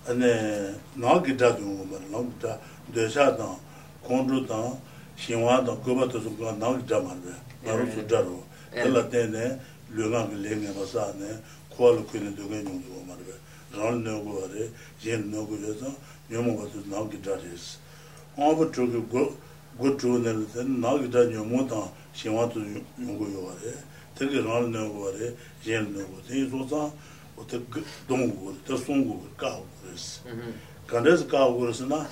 ane 0.08 0.74
nā 0.98 1.24
gita 1.24 1.52
zhungu 1.58 1.86
ma, 1.86 1.98
nā 2.10 2.22
gita 2.26 2.58
dēshā 2.94 3.28
tāng, 3.38 3.58
kondru 4.06 4.42
tāng, 4.50 4.74
xinwā 5.18 5.60
tāng, 5.66 5.78
kubā 5.86 6.08
tā 6.10 6.18
zhungu 6.18 6.50
nā 6.58 6.72
gita 6.80 7.02
ma 7.06 7.14
rē, 7.14 7.36
nā 7.66 7.76
rū 7.78 7.86
su 7.94 8.06
dhā 8.10 8.24
rō. 8.26 8.40
Tēlā 8.74 9.04
tēne, 9.14 9.60
lū 9.94 10.10
ngā 10.10 10.24
gā 10.32 10.40
lē 10.42 10.58
ngā 10.58 10.74
ma 10.74 10.88
sā 10.90 11.06
nē, 11.20 11.30
kuwa 11.76 11.94
lū 11.98 12.06
kuwa 12.10 12.24
nē 12.24 12.34
dō 12.34 12.50
gā 12.50 12.64
nyung 12.66 12.82
zhungu 12.82 13.06
ma 13.06 13.20
rē, 13.20 13.38
rāng 13.78 14.02
nē 14.02 14.18
gu 14.26 14.40
wā 14.40 14.50
rē, 14.56 14.68
yin 15.06 15.30
nē 15.30 15.46
gu 15.46 15.62
yā 15.62 15.78
tāng, 15.84 15.96
nyung 16.32 16.50
ma 16.58 16.66
tu 16.74 16.82
nā 16.90 17.06
gita 17.12 17.38
rē 17.38 17.54
sī. 17.54 17.78
Ā 18.42 18.50
pa 18.58 18.66
chū 18.74 18.90
ki 18.90 19.06
gu 19.12 19.94
chū 20.02 20.18
nē 20.18 20.34
rē 20.34 20.46
tēne, 20.56 20.82
nā 20.82 20.98
gita 21.06 21.28
nyung 21.30 21.70
tāng, 21.70 21.94
xinwā 22.18 22.50
tu 22.50 22.66
nyung 22.66 23.18
gu 23.22 23.30
yō 23.36 23.46
wā 23.46 23.54
rē, 23.62 23.78
tē 24.18 24.34
ki 24.34 24.42
rāng 24.50 24.74
nē 24.74 24.82
gu 24.90 25.06
wā 25.06 25.14
rē, 25.20 25.34
yin 25.68 25.94
nē 25.94 26.10
gu, 26.10 26.26
tē 26.26 26.42
yi 26.42 26.50
sō 26.50 26.66
tāng, 26.72 26.90
oda 27.42 27.58
dongu 28.08 28.50
oda 28.50 28.78
sungu 28.86 29.14
oda 29.14 29.30
kawu 29.38 29.64
oris. 29.88 30.22
Kandasi 30.88 31.24
kawu 31.26 31.62
oris 31.62 31.82
na 31.82 32.06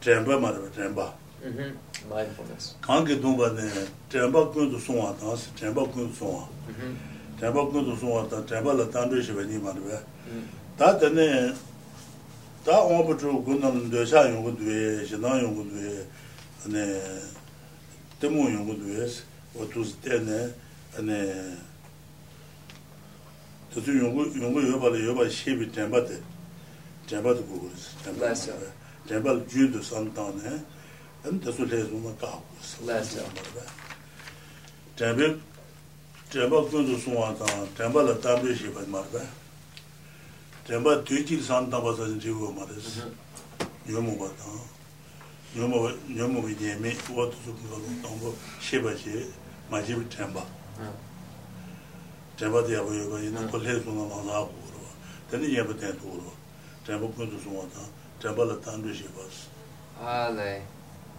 trenpa 0.00 0.40
marwa, 0.40 0.68
trenpa. 0.74 1.12
Mindfulness. 2.10 2.74
Kangi 2.80 3.16
dungba 3.16 3.50
dine, 3.50 3.86
trenpa 4.08 4.46
kundu 4.46 4.78
sunwa 4.80 5.14
tansi, 5.20 5.50
trenpa 5.56 5.84
kundu 5.84 6.14
sunwa. 6.14 6.48
Trenpa 7.38 7.66
kundu 7.66 7.96
sunwa 7.96 8.24
tan, 8.30 8.46
trenpa 8.46 8.72
la 8.72 8.84
tandu 8.84 9.22
shiwa 9.22 9.44
ni 9.44 9.58
marwa. 9.58 10.00
Ta 10.78 10.98
dine, 10.98 11.52
ta 12.64 12.80
ombu 12.80 13.14
chu 13.14 13.42
kundam 13.42 13.90
dwesha 13.90 14.28
yungu 14.28 14.50
dwe, 14.50 15.06
shidan 15.06 15.42
yungu 15.42 15.64
dwe, 15.64 16.06
ane, 16.64 17.00
timu 18.20 18.48
yungu 18.50 18.74
dwe, 18.74 19.10
otus 19.60 19.96
dine, 20.02 20.52
ane, 20.98 21.34
저도 23.76 23.94
용고 23.98 24.24
용고 24.40 24.72
여발에 24.72 25.06
여발 25.06 25.30
쉐비 25.30 25.70
템바데 25.70 26.18
템바도 27.06 27.44
보고 27.44 27.70
있어 27.76 28.54
템바 29.06 29.46
주도 29.46 29.82
산다네 29.82 30.64
안 31.22 31.38
저소래 31.42 31.84
좀 31.84 32.02
가고 32.16 32.42
슬라스 32.62 33.22
템바 34.96 35.36
템바 36.30 36.62
군도 36.70 36.96
송하다 36.96 37.74
템바라 37.74 38.18
담배 38.18 38.54
쉐바 38.54 38.80
말다 38.86 39.18
템바 40.64 41.04
뒤질 41.04 41.42
산다 41.42 41.78
봐서 41.82 42.18
지고 42.18 42.50
말았어 42.52 43.10
요모 43.90 44.16
봐다 44.16 44.42
요모 45.54 45.90
요모 46.16 46.46
비디에 46.46 46.76
미 46.76 46.96
와도 47.12 47.32
좀 47.44 47.54
가고 48.00 48.20
또 48.22 48.34
쉐바지 48.58 49.30
마지브 49.68 50.08
템바 50.08 50.42
응 50.78 51.05
Tenpa 52.36 52.66
di 52.66 52.72
yabu 52.72 52.92
yoba, 52.92 53.18
ina 53.22 53.48
ko 53.48 53.56
le 53.58 53.80
sunga 53.80 54.24
ma. 54.24 54.48
Teni 55.30 55.54
yeba 55.54 55.78
ten. 55.78 55.96
Tenpa 56.84 57.08
tang, 57.16 57.88
tenpa 58.20 58.44
la 58.46 58.54
tambi 58.56 58.92
shiba. 58.94 59.22
Ale. 60.00 60.62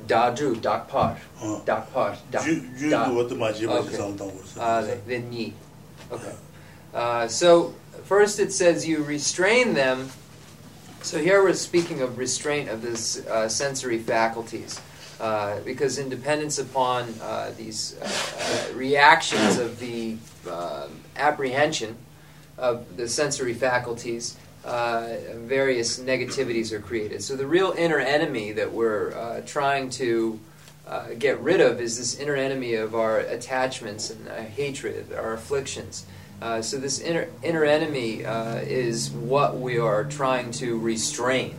Daju, 0.06 0.56
Dakpar. 0.62 1.18
Dakpar. 1.66 2.18
Ju, 2.44 2.62
ju, 2.78 2.90
what 3.16 3.30
the 3.30 3.36
Majiba 3.36 3.92
is 3.92 4.00
on 4.00 4.20
Ah, 4.60 4.82
the 4.82 5.20
Ni. 5.20 5.54
Okay. 6.12 6.34
Uh, 6.94 7.28
so, 7.28 7.74
first 8.04 8.40
it 8.40 8.54
says 8.54 8.88
you 8.88 9.04
restrain 9.04 9.74
them. 9.74 10.10
So, 11.02 11.18
here 11.18 11.42
we're 11.42 11.54
speaking 11.54 12.02
of 12.02 12.18
restraint 12.18 12.70
of 12.70 12.82
this 12.82 13.26
uh, 13.26 13.50
sensory 13.50 13.98
faculties. 13.98 14.80
Uh, 15.20 15.60
because 15.62 15.98
in 15.98 16.10
dependence 16.10 16.60
upon 16.60 17.12
uh, 17.24 17.52
these 17.58 17.98
uh, 18.00 18.70
uh, 18.72 18.78
reactions 18.78 19.58
of 19.58 19.80
the 19.80 20.16
um, 20.50 20.92
apprehension 21.16 21.98
of 22.58 22.98
the 22.98 23.08
sensory 23.08 23.54
faculties, 23.54 24.38
uh, 24.64 25.16
various 25.36 26.00
negativities 26.00 26.72
are 26.72 26.80
created. 26.80 27.24
So 27.24 27.36
the 27.36 27.48
real 27.48 27.74
inner 27.78 28.00
enemy 28.00 28.52
that 28.52 28.72
we're 28.72 29.14
uh, 29.14 29.42
trying 29.46 29.90
to 29.92 30.40
uh, 30.86 31.08
get 31.18 31.40
rid 31.40 31.62
of 31.62 31.82
is 31.82 31.98
this 31.98 32.20
inner 32.20 32.36
enemy 32.36 32.76
of 32.76 32.94
our 32.94 33.20
attachments 33.20 34.10
and 34.10 34.28
uh, 34.28 34.36
hatred, 34.36 35.14
our 35.14 35.34
afflictions. 35.34 36.06
Uh, 36.42 36.62
so 36.62 36.78
this 36.78 37.00
inner 37.00 37.28
inner 37.42 37.64
enemy 37.64 38.20
is 38.20 39.10
what 39.10 39.58
we 39.58 39.80
are 39.80 40.04
trying 40.04 40.52
to 40.52 40.78
restrain. 40.78 41.56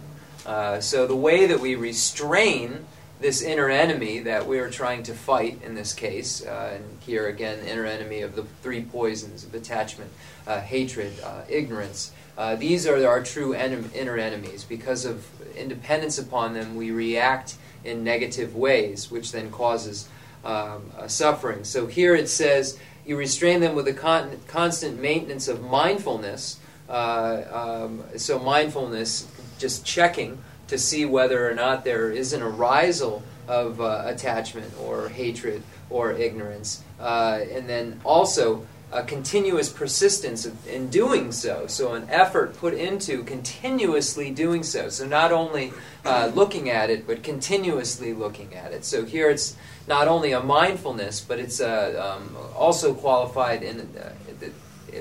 so 0.80 1.06
the 1.06 1.16
way 1.16 1.46
that 1.46 1.58
we 1.58 1.74
restrain 1.74 2.86
this 3.20 3.42
inner 3.42 3.68
enemy 3.68 4.20
that 4.20 4.46
we 4.46 4.58
are 4.58 4.70
trying 4.70 5.02
to 5.04 5.14
fight 5.14 5.60
in 5.62 5.74
this 5.74 5.92
case, 5.92 6.40
and 6.42 6.84
here 7.00 7.26
again, 7.26 7.58
inner 7.66 7.84
enemy 7.84 8.22
of 8.22 8.36
the 8.36 8.44
three 8.62 8.82
poisons 8.82 9.44
of 9.44 9.54
attachment, 9.54 10.10
hatred, 10.46 11.12
ignorance. 11.48 12.12
Uh, 12.36 12.54
these 12.54 12.86
are 12.86 13.04
our 13.06 13.22
true 13.22 13.52
en- 13.52 13.90
inner 13.94 14.16
enemies. 14.16 14.64
Because 14.64 15.04
of 15.04 15.26
independence 15.56 16.18
upon 16.18 16.54
them, 16.54 16.76
we 16.76 16.92
react 16.92 17.56
in 17.84 18.04
negative 18.04 18.54
ways, 18.54 19.10
which 19.10 19.32
then 19.32 19.50
causes 19.50 20.08
um, 20.44 20.92
uh, 20.96 21.08
suffering. 21.08 21.64
So 21.64 21.86
here 21.86 22.14
it 22.14 22.28
says, 22.28 22.78
you 23.04 23.16
restrain 23.16 23.60
them 23.60 23.74
with 23.74 23.88
a 23.88 23.92
con- 23.92 24.38
constant 24.46 25.00
maintenance 25.00 25.48
of 25.48 25.60
mindfulness, 25.62 26.58
Uh, 26.88 27.44
um, 27.52 28.02
so 28.16 28.38
mindfulness, 28.38 29.26
just 29.58 29.84
checking 29.84 30.38
to 30.68 30.78
see 30.78 31.04
whether 31.04 31.48
or 31.48 31.54
not 31.54 31.84
there 31.84 32.10
is 32.10 32.32
an 32.32 32.42
arisal 32.42 33.22
of 33.46 33.80
uh, 33.80 34.02
attachment 34.04 34.72
or 34.80 35.08
hatred 35.08 35.62
or 35.90 36.12
ignorance, 36.12 36.82
uh, 37.00 37.40
and 37.50 37.68
then 37.68 38.00
also 38.04 38.66
a 38.90 39.02
continuous 39.02 39.68
persistence 39.68 40.46
in 40.66 40.88
doing 40.88 41.30
so. 41.30 41.66
So, 41.66 41.92
an 41.92 42.06
effort 42.08 42.56
put 42.56 42.72
into 42.72 43.22
continuously 43.22 44.30
doing 44.30 44.62
so. 44.62 44.88
So, 44.88 45.06
not 45.06 45.30
only 45.30 45.72
uh, 46.04 46.30
looking 46.34 46.70
at 46.70 46.88
it, 46.88 47.06
but 47.06 47.22
continuously 47.22 48.14
looking 48.14 48.54
at 48.54 48.72
it. 48.72 48.86
So, 48.86 49.04
here 49.04 49.28
it's 49.28 49.56
not 49.86 50.08
only 50.08 50.32
a 50.32 50.40
mindfulness, 50.40 51.20
but 51.20 51.38
it's 51.38 51.60
uh, 51.60 52.16
um, 52.18 52.36
also 52.56 52.94
qualified 52.94 53.62
in, 53.62 53.80
uh, 53.80 54.12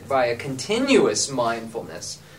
by 0.08 0.26
a 0.28 0.36
continuous 0.36 1.30
mindfulness. 1.30 2.22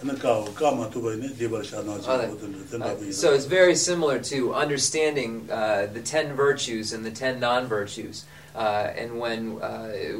ane 0.03 0.19
ka 0.19 0.43
ka 0.53 0.89
tu 0.89 1.01
bai 1.01 1.15
ne 1.15 1.29
de 1.29 1.63
sha 1.63 1.81
na 1.81 1.97
ji 2.95 3.11
so 3.13 3.33
it's 3.33 3.45
very 3.45 3.75
similar 3.75 4.19
to 4.19 4.53
understanding 4.53 5.49
uh, 5.49 5.87
the 5.93 6.01
10 6.01 6.33
virtues 6.33 6.91
and 6.91 7.05
the 7.05 7.11
10 7.11 7.39
non-virtues 7.39 8.25
uh, 8.55 8.91
and 8.93 9.17
when 9.17 9.61
uh, 9.61 10.19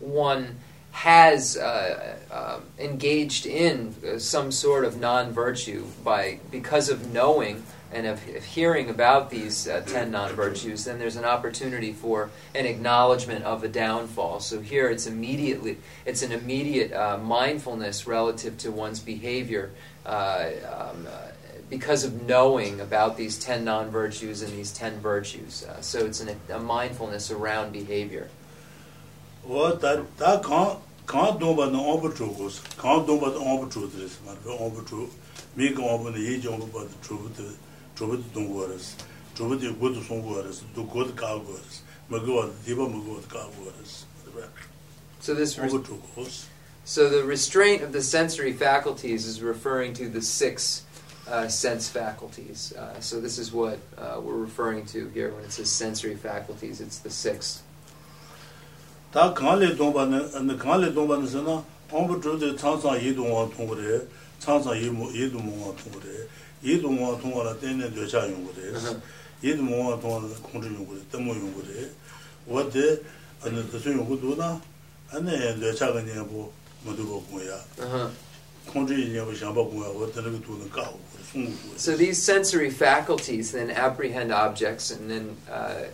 one 0.00 0.56
has 0.90 1.56
uh, 1.56 2.16
um, 2.32 2.62
engaged 2.80 3.46
in 3.46 3.94
some 4.18 4.50
sort 4.50 4.84
of 4.84 4.98
non-virtue 4.98 5.84
by 6.02 6.40
because 6.50 6.88
of 6.88 7.12
knowing 7.12 7.62
and 7.94 8.06
of, 8.06 8.28
of 8.34 8.44
hearing 8.44 8.90
about 8.90 9.30
these 9.30 9.68
uh, 9.68 9.80
10 9.86 10.10
non 10.10 10.32
virtues, 10.32 10.84
then 10.84 10.98
there's 10.98 11.16
an 11.16 11.24
opportunity 11.24 11.92
for 11.92 12.30
an 12.54 12.66
acknowledgement 12.66 13.44
of 13.44 13.62
a 13.62 13.68
downfall. 13.68 14.40
So 14.40 14.60
here 14.60 14.88
it's 14.88 15.06
immediately 15.06 15.78
it's 16.04 16.22
an 16.22 16.32
immediate 16.32 16.92
uh, 16.92 17.18
mindfulness 17.18 18.06
relative 18.06 18.58
to 18.58 18.70
one's 18.70 19.00
behavior 19.00 19.70
uh, 20.04 20.50
um, 20.66 21.06
uh, 21.06 21.28
because 21.70 22.04
of 22.04 22.26
knowing 22.26 22.80
about 22.80 23.16
these 23.16 23.38
10 23.38 23.64
non 23.64 23.90
virtues 23.90 24.42
and 24.42 24.52
these 24.52 24.72
10 24.72 24.98
virtues. 24.98 25.64
Uh, 25.64 25.80
so 25.80 26.04
it's 26.04 26.20
an, 26.20 26.36
a 26.52 26.58
mindfulness 26.58 27.30
around 27.30 27.72
behavior. 27.72 28.28
Well, 29.44 29.76
that, 29.76 30.16
that 30.18 30.42
can't. 30.42 30.78
Quand 31.06 31.38
domba 31.38 31.70
no 31.70 31.82
ombu 31.98 32.10
chukos, 32.16 32.62
quand 32.78 33.06
domba 33.06 33.34
no 33.34 33.40
ombu 33.40 33.70
chukos, 33.70 34.16
mar 34.24 34.36
ombu 34.46 34.88
chuk, 34.88 35.10
mi 35.54 35.70
ka 35.70 35.82
ombu 35.82 36.10
ne 36.14 36.18
yi 36.18 36.40
jombu 36.40 36.72
ba 36.72 36.86
chukos, 37.02 37.28
chobo 37.36 37.54
di 37.96 38.24
dungu 38.34 38.60
waras, 38.60 38.94
chobo 39.34 39.58
di 39.58 39.68
gudu 39.72 40.00
sungu 40.02 40.34
waras, 40.34 40.62
du 40.74 40.84
gudu 40.84 41.12
kaagu 41.12 41.46
waras, 41.46 41.80
magu 42.10 42.34
wad, 42.34 42.50
diba 42.64 42.88
magu 42.88 43.14
wad 43.14 43.28
kaagu 43.28 43.64
waras. 43.64 44.04
So 45.20 45.34
this 45.34 45.56
So 46.84 47.08
the 47.08 47.24
restraint 47.24 47.82
of 47.82 47.92
the 47.92 48.02
sensory 48.02 48.52
faculties 48.52 49.26
is 49.26 49.40
referring 49.40 49.94
to 49.94 50.08
the 50.08 50.20
six 50.20 50.84
uh, 51.26 51.48
sense 51.48 51.88
faculties. 51.88 52.74
Uh, 52.74 53.00
so 53.00 53.20
this 53.20 53.38
is 53.38 53.52
what 53.52 53.78
uh, 53.96 54.20
we're 54.20 54.36
referring 54.36 54.84
to 54.86 55.08
here 55.08 55.32
when 55.32 55.44
it 55.44 55.52
says 55.52 55.70
sensory 55.70 56.16
faculties. 56.16 56.80
It's 56.80 56.98
the 56.98 57.08
six. 66.64 66.72
Ta 66.72 66.72
kaale 66.72 66.72
dongba 66.72 66.72
ne, 66.72 66.72
kaale 66.72 66.72
dongba 66.72 66.72
ne 66.72 66.72
sana, 66.72 66.72
ombu 66.72 66.72
chode 66.72 66.72
chansang 66.72 66.72
yi 66.72 66.72
dongwa 66.72 66.72
tongbo 66.72 66.72
re, 66.72 66.72
chansang 66.72 66.72
yi 66.72 66.72
dongwa 66.72 66.72
tongbo 66.72 66.72
re, 66.72 66.72
yidu 66.72 66.90
mwa 66.90 67.16
tongwa 67.16 67.44
la 67.44 67.54
tenne 67.54 67.90
dwecha 67.90 68.26
yungu 68.26 68.50
re, 68.56 68.72
yidu 69.42 69.62
mwa 69.62 69.90
la 69.90 70.36
kongchi 70.40 70.68
yungu 70.68 70.94
re, 70.94 71.00
temo 71.12 71.34
yungu 71.34 71.62
re, 71.62 71.88
wate 72.46 72.98
ane 73.46 73.62
dasu 73.72 73.90
yungu 73.90 74.16
du 74.16 74.42
ane 75.12 75.54
dwecha 75.60 75.92
ka 75.92 76.02
nyebu 76.02 76.52
madubo 76.86 77.20
kongya, 77.30 77.58
kongchi 78.72 78.94
nyebu 78.94 79.34
shamba 79.34 79.62
kongya, 79.64 79.88
wate 80.00 80.16
naga 80.16 80.38
du 80.38 80.56
na 80.58 80.64
kao 80.74 80.84
kore, 80.84 81.22
sungu 81.32 81.52
kore. 81.62 81.78
So 81.78 81.96
these 81.96 82.22
sensory 82.22 82.70
faculties 82.70 83.52
then 83.52 83.70
apprehend 83.70 84.32
objects 84.32 84.90
and 84.90 85.10
then 85.10 85.36
uh, 85.50 85.84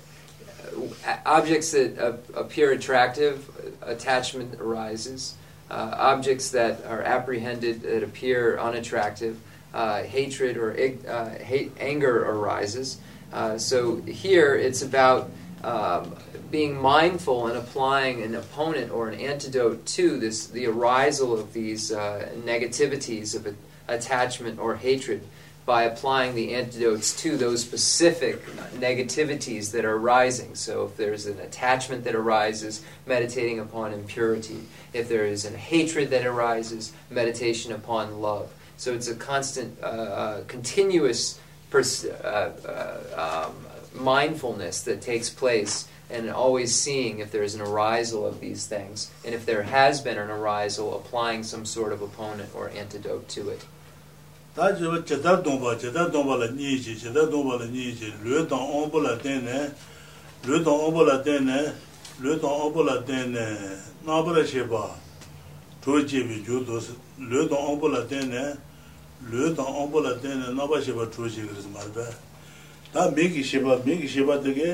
objects 1.27 1.73
that 1.73 1.99
appear 2.35 2.73
attractive, 2.73 3.51
attachment 3.83 4.61
arises. 4.61 5.35
Uh, 5.71 5.95
objects 5.99 6.51
that 6.51 6.85
are 6.87 7.03
apprehended 7.03 7.83
that 7.83 8.03
appear 8.03 8.59
unattractive, 8.59 9.37
uh, 9.75 10.03
hatred 10.03 10.57
or 10.57 10.73
uh, 11.09 11.31
hate, 11.39 11.73
anger 11.79 12.25
arises. 12.25 13.01
Uh, 13.33 13.57
so 13.57 13.97
here 14.03 14.55
it's 14.55 14.83
about 14.83 15.31
um, 15.63 16.17
being 16.51 16.81
mindful 16.81 17.47
and 17.47 17.57
applying 17.57 18.23
an 18.23 18.35
opponent 18.35 18.91
or 18.91 19.09
an 19.09 19.21
antidote 19.21 19.87
to 19.87 20.19
this 20.19 20.47
the 20.49 20.67
arisal 20.67 21.33
of 21.33 21.53
these 21.53 21.93
uh, 21.93 22.29
negativities 22.45 23.35
of 23.35 23.55
attachment 23.89 24.59
or 24.59 24.77
hatred 24.77 25.23
by 25.67 25.85
applying 25.85 26.35
the 26.35 26.55
antidotes 26.55 27.15
to 27.15 27.37
those 27.37 27.63
specific 27.63 28.45
negativities 28.75 29.71
that 29.71 29.85
are 29.85 29.97
arising. 29.97 30.55
So, 30.57 30.87
if 30.87 30.97
there's 30.97 31.27
an 31.27 31.39
attachment 31.39 32.03
that 32.05 32.17
arises, 32.17 32.83
meditating 33.07 33.61
upon 33.61 33.93
impurity. 33.93 34.63
If 34.93 35.09
there 35.09 35.27
is 35.27 35.45
a 35.45 35.57
hatred 35.57 36.11
that 36.11 36.27
arises, 36.27 36.93
meditation 37.09 37.73
upon 37.73 38.21
love. 38.21 38.51
So 38.81 38.95
it's 38.95 39.09
a 39.09 39.15
constant, 39.15 39.77
uh, 39.83 39.87
uh, 39.87 40.45
continuous 40.49 41.39
pers- 41.69 42.07
uh, 42.07 42.97
uh, 43.15 43.51
um, 43.53 43.67
mindfulness 44.03 44.81
that 44.85 45.03
takes 45.03 45.29
place 45.29 45.87
and 46.09 46.31
always 46.31 46.75
seeing 46.75 47.19
if 47.19 47.31
there's 47.31 47.55
an 47.55 47.61
arisal 47.61 48.25
of 48.25 48.41
these 48.41 48.67
things. 48.67 49.11
And 49.23 49.35
if 49.35 49.45
there 49.45 49.65
has 49.65 50.01
been 50.01 50.17
an 50.17 50.31
arisal, 50.31 50.97
applying 50.97 51.43
some 51.43 51.67
sort 51.67 51.93
of 51.93 52.01
opponent 52.01 52.53
or 52.55 52.71
antidote 52.71 53.29
to 53.29 53.51
it. 53.51 53.67
lū 69.29 69.53
tāng 69.53 69.69
āmbu 69.85 70.01
lā 70.01 70.15
tēne 70.23 70.55
nāpa 70.57 70.81
shibā 70.81 71.05
chū 71.13 71.29
shī 71.29 71.45
kī 71.45 71.53
rīs 71.53 71.69
mār 71.69 71.89
bē 71.93 72.07
tā 72.95 73.05
mī 73.13 73.29
kī 73.35 73.43
shibā, 73.45 73.77
mī 73.85 74.01
kī 74.01 74.09
shibā 74.09 74.41
tī 74.41 74.55
kī 74.57 74.69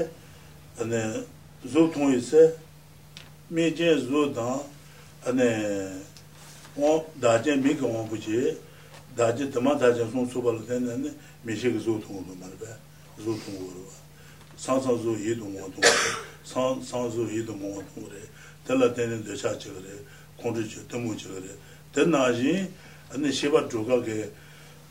zū 1.66 1.90
tōng 1.90 2.14
yī 2.14 2.20
sē 2.22 2.55
mī 3.51 3.74
jē 3.74 3.97
zū 4.07 4.30
tāng 4.36 4.62
dā 7.18 7.32
jē 7.42 7.59
mī 7.59 7.74
kī 7.74 7.90
wāng 7.90 8.07
bū 8.07 8.16
chī 8.22 8.55
dā 9.18 9.32
jē 9.34 9.51
tamā 9.51 9.74
dā 9.74 9.90
jē 9.90 10.07
sōng 10.14 10.30
sū 10.30 10.38
bā 10.44 10.55
lā 10.55 10.62
tēne 10.68 11.11
mī 11.42 11.53
shī 11.59 11.74
kī 11.74 11.82
zū 11.82 11.99
tōng 12.07 12.22
rū 12.22 12.38
mār 12.38 12.55
bē 12.62 12.70
zū 13.18 13.34
tōng 13.34 13.59
rū 13.59 13.82
bā 13.82 13.94
sāng 14.57 14.80
sāng 14.80 14.97
zū 15.03 15.18
yī 15.20 15.34
tōng 15.36 15.53
wāng 15.59 15.74
tōng 15.74 15.84
rē 15.84 16.12
sāng 16.47 16.80
sāng 16.80 17.11
zū 17.11 17.26
yī 17.28 17.42
tōng 17.44 17.61
wāng 17.61 17.82
tōng 17.92 18.07
rē 18.09 18.22
tē 18.64 18.78
lā 18.78 18.88
tēne 18.94 19.18
dē 19.26 19.34
chā 19.36 19.53
chī 19.59 19.74
kī 19.74 19.82
rē 19.84 19.97
kōng 20.40 20.55
chī 20.57 20.64
chī 20.70 20.80
tē 20.88 20.97
mū 21.03 21.12
chī 21.18 21.28
kī 21.34 21.42
rē 21.44 21.53
tē 21.92 22.07
nā 22.09 22.22
jī 22.32 22.55
아니 23.11 23.32
시바 23.32 23.68
조각에 23.68 24.30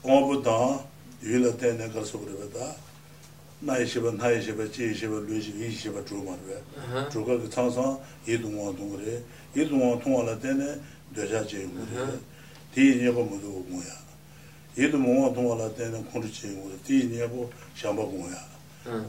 어부다 0.04 0.84
유일한 1.24 1.58
때는 1.58 1.92
가서 1.94 2.20
그러다. 2.20 2.76
나이 3.60 3.86
시바 3.86 4.12
나이 4.12 4.42
시바 4.42 4.70
지 4.72 4.94
시바 4.94 5.14
루지 5.28 5.52
이 5.58 5.72
시바 5.72 6.06
조마르 6.06 7.10
조각의 7.10 7.50
창상 7.50 8.00
이동원 8.28 8.76
동그래. 8.76 9.22
이동원 9.56 10.00
통화할 10.00 10.40
때는 10.40 10.82
되자지 11.16 11.70
그래. 11.74 12.20
뒤에고 12.74 13.24
모두 13.24 13.64
뭐야. 13.68 13.86
이동원 14.78 15.34
통화할 15.34 15.76
때는 15.76 16.06
콘르지 16.06 16.42
그래. 16.48 16.78
뒤에고 16.84 17.52
샴바 17.76 18.02
뭐야. 18.04 18.56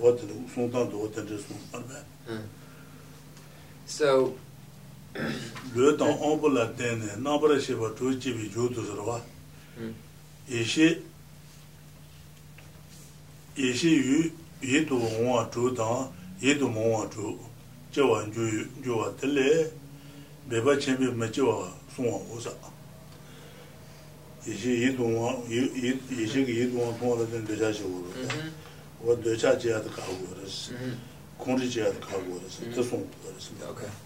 어떤 0.00 0.48
송탄도 0.54 1.04
어떤 1.04 1.28
저 1.28 1.36
송탄 1.38 2.04
So 3.86 4.34
lö 5.74 5.96
tang 5.96 6.20
ombu 6.20 6.48
la 6.48 6.66
tenne 6.66 7.16
nambara 7.16 7.60
sheba 7.60 7.90
tu 7.90 8.18
chibi 8.18 8.48
jodu 8.54 8.82
zorwa 8.82 9.20
hmm. 9.78 9.94
ishi 10.48 10.96
ishi 13.56 13.94
yu 13.96 14.30
yidu 14.62 14.96
ngwa 14.96 15.44
tu 15.44 15.70
tang 15.70 16.08
yidu 16.40 16.68
ngwa 16.68 17.06
tu 17.06 17.38
chewa 17.90 18.26
juwa 18.84 19.12
tele 19.20 19.70
beba 20.48 20.76
chenpi 20.76 21.04
me 21.04 21.28
chewa 21.28 21.72
sungwa 21.96 22.20
usa 22.36 22.50
ishi 24.46 24.68
yidu 24.82 25.08
ngwa 25.08 25.34
ishi 26.24 26.44
ki 26.44 26.50
yidu 26.50 26.78
ngwa 26.78 26.92
tongwa 26.92 27.18
la 27.18 27.26
ten 27.26 27.46
docha 27.46 27.74
shi 27.74 27.82
uru 27.82 28.12
hmm. 28.12 28.50
wa 29.08 29.16
docha 29.16 29.56
cheyata 29.56 29.88
kagu 29.88 30.28
uras 30.32 30.70
kongri 31.38 31.68
cheyata 31.68 32.06
kagu 32.06 32.36
uras 32.36 32.56
te 32.58 32.64
hmm. 32.64 32.84
sungwa 32.84 33.08
uras 33.28 34.05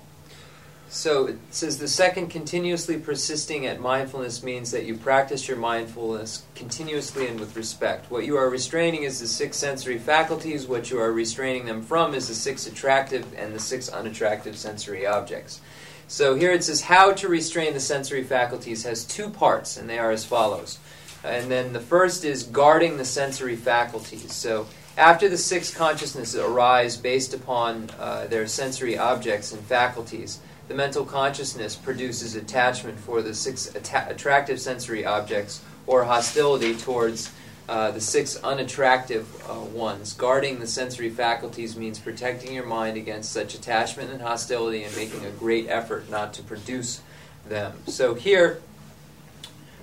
So 0.92 1.28
it 1.28 1.38
says 1.50 1.78
the 1.78 1.86
second 1.86 2.30
continuously 2.30 2.98
persisting 2.98 3.64
at 3.64 3.80
mindfulness 3.80 4.42
means 4.42 4.72
that 4.72 4.86
you 4.86 4.96
practice 4.96 5.46
your 5.46 5.56
mindfulness 5.56 6.42
continuously 6.56 7.28
and 7.28 7.38
with 7.38 7.56
respect. 7.56 8.10
What 8.10 8.24
you 8.24 8.36
are 8.36 8.50
restraining 8.50 9.04
is 9.04 9.20
the 9.20 9.28
six 9.28 9.56
sensory 9.56 9.98
faculties. 9.98 10.66
What 10.66 10.90
you 10.90 10.98
are 10.98 11.12
restraining 11.12 11.66
them 11.66 11.82
from 11.82 12.12
is 12.12 12.26
the 12.26 12.34
six 12.34 12.66
attractive 12.66 13.24
and 13.36 13.54
the 13.54 13.60
six 13.60 13.88
unattractive 13.88 14.58
sensory 14.58 15.06
objects. 15.06 15.60
So 16.08 16.34
here 16.34 16.50
it 16.50 16.64
says 16.64 16.82
how 16.82 17.12
to 17.12 17.28
restrain 17.28 17.72
the 17.72 17.78
sensory 17.78 18.24
faculties 18.24 18.82
has 18.82 19.04
two 19.04 19.30
parts, 19.30 19.76
and 19.76 19.88
they 19.88 20.00
are 20.00 20.10
as 20.10 20.24
follows. 20.24 20.80
And 21.22 21.48
then 21.48 21.72
the 21.72 21.78
first 21.78 22.24
is 22.24 22.42
guarding 22.42 22.96
the 22.96 23.04
sensory 23.04 23.54
faculties. 23.54 24.34
So 24.34 24.66
after 24.98 25.28
the 25.28 25.38
six 25.38 25.72
consciousnesses 25.72 26.34
arise 26.34 26.96
based 26.96 27.32
upon 27.32 27.90
uh, 27.96 28.26
their 28.26 28.48
sensory 28.48 28.98
objects 28.98 29.52
and 29.52 29.62
faculties, 29.62 30.40
the 30.70 30.76
mental 30.76 31.04
consciousness 31.04 31.74
produces 31.74 32.36
attachment 32.36 32.96
for 32.96 33.22
the 33.22 33.34
six 33.34 33.74
atta- 33.74 34.06
attractive 34.08 34.60
sensory 34.60 35.04
objects 35.04 35.60
or 35.88 36.04
hostility 36.04 36.76
towards 36.76 37.32
uh, 37.68 37.90
the 37.90 38.00
six 38.00 38.36
unattractive 38.36 39.26
uh, 39.50 39.54
ones. 39.54 40.12
Guarding 40.12 40.60
the 40.60 40.68
sensory 40.68 41.10
faculties 41.10 41.76
means 41.76 41.98
protecting 41.98 42.54
your 42.54 42.66
mind 42.66 42.96
against 42.96 43.32
such 43.32 43.56
attachment 43.56 44.12
and 44.12 44.22
hostility 44.22 44.84
and 44.84 44.94
making 44.94 45.24
a 45.26 45.30
great 45.30 45.68
effort 45.68 46.08
not 46.08 46.32
to 46.34 46.42
produce 46.44 47.00
them. 47.48 47.76
So 47.88 48.14
here, 48.14 48.62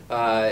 uh, 0.09 0.51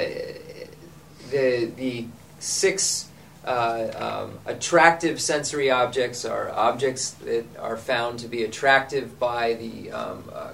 the, 1.32 1.72
the 1.78 2.08
six 2.40 3.08
uh, 3.46 4.24
um, 4.26 4.40
attractive 4.48 5.22
sensory 5.22 5.70
objects 5.70 6.26
are 6.26 6.50
objects 6.52 7.12
that 7.12 7.46
are 7.60 7.78
found 7.78 8.18
to 8.20 8.28
be 8.28 8.44
attractive 8.44 9.20
by 9.20 9.54
the 9.54 9.92
um, 9.92 10.24
uh, 10.34 10.52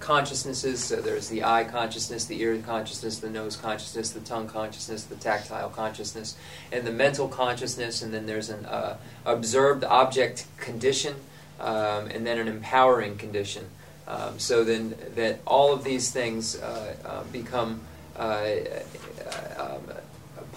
consciousnesses. 0.00 0.82
So 0.82 0.96
there's 0.96 1.28
the 1.28 1.44
eye 1.44 1.64
consciousness, 1.64 2.24
the 2.24 2.40
ear 2.40 2.56
consciousness, 2.58 3.18
the 3.18 3.28
nose 3.28 3.56
consciousness, 3.56 4.10
the 4.10 4.20
tongue 4.20 4.48
consciousness, 4.48 5.04
the 5.04 5.16
tactile 5.16 5.68
consciousness, 5.68 6.34
and 6.72 6.86
the 6.86 6.92
mental 6.92 7.28
consciousness. 7.28 8.00
And 8.00 8.12
then 8.14 8.24
there's 8.24 8.48
an 8.48 8.64
uh, 8.64 8.96
observed 9.26 9.84
object 9.84 10.46
condition, 10.56 11.16
um, 11.60 12.06
and 12.06 12.26
then 12.26 12.38
an 12.38 12.48
empowering 12.48 13.18
condition. 13.18 13.66
Um, 14.08 14.38
so 14.38 14.64
then 14.64 14.94
that 15.14 15.40
all 15.46 15.74
of 15.74 15.84
these 15.84 16.10
things 16.10 16.56
uh, 16.56 16.96
uh, 17.04 17.22
become 17.24 17.82
um, 18.16 18.56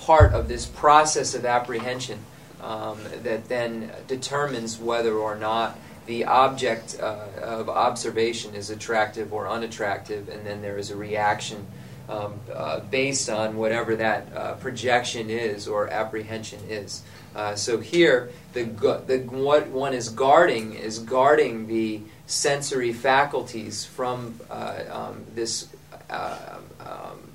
part 0.05 0.33
of 0.33 0.47
this 0.47 0.65
process 0.65 1.35
of 1.35 1.45
apprehension 1.45 2.19
um, 2.61 2.97
that 3.23 3.47
then 3.49 3.91
determines 4.07 4.79
whether 4.79 5.15
or 5.15 5.35
not 5.35 5.77
the 6.05 6.25
object 6.25 6.97
uh, 6.99 7.25
of 7.41 7.69
observation 7.69 8.53
is 8.55 8.69
attractive 8.69 9.31
or 9.31 9.47
unattractive, 9.47 10.27
and 10.27 10.45
then 10.45 10.61
there 10.61 10.77
is 10.77 10.91
a 10.91 10.95
reaction 10.95 11.65
um, 12.09 12.39
uh, 12.53 12.81
based 12.81 13.29
on 13.29 13.55
whatever 13.55 13.95
that 13.95 14.27
uh, 14.35 14.53
projection 14.55 15.29
is 15.29 15.67
or 15.67 15.89
apprehension 15.89 16.59
is. 16.69 17.03
Uh, 17.35 17.55
so 17.55 17.79
here, 17.79 18.29
the, 18.51 18.63
the 19.07 19.19
what 19.29 19.67
one 19.67 19.93
is 19.93 20.09
guarding 20.09 20.73
is 20.73 20.99
guarding 20.99 21.67
the 21.67 22.01
sensory 22.27 22.93
faculties 22.93 23.85
from 23.85 24.39
uh, 24.49 24.79
um, 24.91 25.25
this 25.33 25.69
uh, 26.09 26.57
um, 26.81 27.32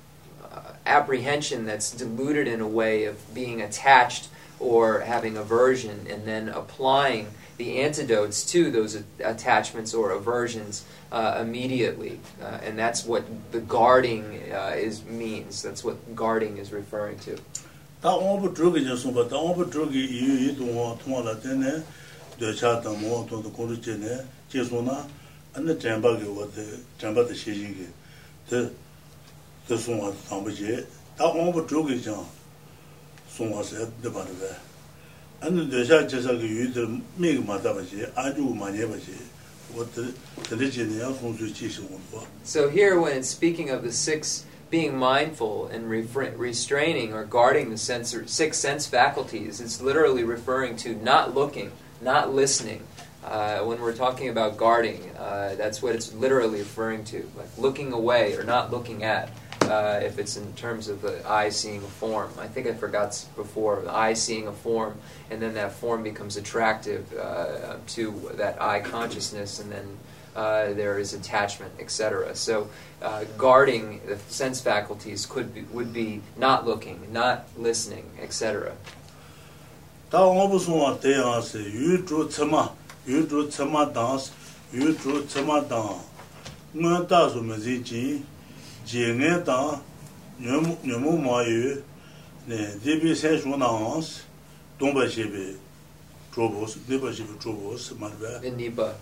apprehension 0.89 1.65
that's 1.65 1.91
diluted 1.91 2.47
in 2.47 2.61
a 2.61 2.67
way 2.67 3.05
of 3.05 3.33
being 3.33 3.61
attached 3.61 4.27
or 4.59 5.01
having 5.01 5.37
aversion 5.37 6.05
and 6.09 6.25
then 6.25 6.49
applying 6.49 7.27
the 7.57 7.79
antidotes 7.79 8.43
to 8.45 8.71
those 8.71 9.03
attachments 9.19 9.93
or 9.93 10.11
aversions 10.11 10.85
uh, 11.11 11.37
immediately. 11.41 12.19
Uh, 12.41 12.59
and 12.63 12.79
that's 12.79 13.05
what 13.05 13.23
the 13.51 13.59
guarding 13.59 14.41
uh, 14.51 14.73
is 14.75 15.03
means. 15.05 15.61
That's 15.61 15.83
what 15.83 16.15
guarding 16.15 16.57
is 16.57 16.71
referring 16.71 17.19
to. 17.19 17.37
Tē 29.69 29.77
sōngwa 29.77 30.11
tāmbu 30.27 30.51
chē, 30.57 30.81
tā 31.17 31.29
ōmbu 31.29 31.63
chūki 31.69 31.99
jā 32.01 32.17
sōngwa 33.37 33.63
sē, 33.63 33.85
rē 34.01 34.09
bē. 34.11 34.51
Anā 35.45 35.69
dē 35.69 35.85
chā 35.85 36.03
chē 36.09 36.19
sā 36.25 36.33
kī 36.41 36.73
tē 36.73 36.87
mē 37.21 37.37
kī 37.37 37.45
mā 37.45 37.61
tā 37.61 37.75
bā 37.77 37.85
ā 37.85 38.27
chū 38.33 38.49
mā 38.57 38.73
nyē 38.73 38.89
bā 38.89 38.97
wā 39.77 39.85
rē 39.93 40.57
nē 40.57 40.99
yā 40.99 41.13
sōng 41.21 41.37
sū 41.37 41.53
chī 41.53 41.69
shī. 41.69 41.85
So 42.43 42.69
here 42.69 42.99
when 42.99 43.21
speaking 43.23 43.69
of 43.69 43.83
the 43.83 43.91
six 43.91 44.45
being 44.69 44.97
mindful 44.97 45.67
and 45.67 45.89
restraining 45.89 47.13
or 47.13 47.25
guarding 47.25 47.69
the 47.69 47.77
sensor, 47.77 48.27
six 48.27 48.57
sense 48.57 48.85
faculties. 48.85 49.59
It's 49.59 49.81
literally 49.81 50.23
referring 50.23 50.75
to 50.77 50.95
not 50.95 51.33
looking, 51.33 51.71
not 52.01 52.33
listening. 52.33 52.85
Uh, 53.23 53.59
when 53.59 53.81
we're 53.81 53.95
talking 53.95 54.29
about 54.29 54.57
guarding, 54.57 55.09
uh, 55.17 55.55
that's 55.55 55.81
what 55.81 55.95
it's 55.95 56.13
literally 56.13 56.59
referring 56.59 57.03
to, 57.05 57.29
like 57.35 57.49
looking 57.57 57.91
away 57.91 58.35
or 58.35 58.43
not 58.43 58.71
looking 58.71 59.03
at. 59.03 59.29
Uh, 59.69 59.99
if 60.01 60.17
it's 60.17 60.35
in 60.35 60.51
terms 60.53 60.87
of 60.87 61.01
the 61.01 61.21
eye 61.29 61.49
seeing 61.49 61.77
a 61.77 61.87
form, 61.87 62.31
I 62.39 62.47
think 62.47 62.65
I 62.65 62.73
forgot 62.73 63.23
before 63.35 63.81
the 63.81 63.93
eye 63.93 64.13
seeing 64.13 64.47
a 64.47 64.51
form, 64.51 64.97
and 65.29 65.39
then 65.39 65.53
that 65.53 65.73
form 65.73 66.01
becomes 66.01 66.37
attractive 66.37 67.05
uh, 67.15 67.75
to 67.87 68.31
that 68.33 68.59
eye 68.59 68.79
consciousness, 68.79 69.59
and 69.59 69.71
then 69.71 69.97
uh, 70.35 70.73
there 70.73 70.97
is 70.97 71.13
attachment, 71.13 71.71
etc. 71.79 72.35
So, 72.35 72.69
uh, 73.01 73.25
guarding 73.37 74.01
the 74.07 74.17
sense 74.17 74.59
faculties 74.59 75.25
could 75.25 75.53
be, 75.53 75.61
would 75.63 75.93
be 75.93 76.21
not 76.35 76.65
looking, 76.65 77.11
not 77.11 77.47
listening, 77.57 78.09
etc. 78.21 78.73
jenge 88.91 89.45
tang 89.45 89.81
nyomu 90.39 91.17
ma 91.21 91.29
uh-huh. 91.29 91.45
uh-huh. 91.45 91.47
yu 91.47 91.83
debi 92.83 93.15
sen 93.15 93.37
shu 93.39 93.57
na 93.57 93.67
hans 93.67 94.23
dongba 94.79 95.07
shebe 95.07 95.55
chobos, 96.33 96.77
deba 96.87 97.13
shebe 97.13 97.37
chobos 97.39 97.93
marba. 97.99 98.41
Nipa. 98.55 98.95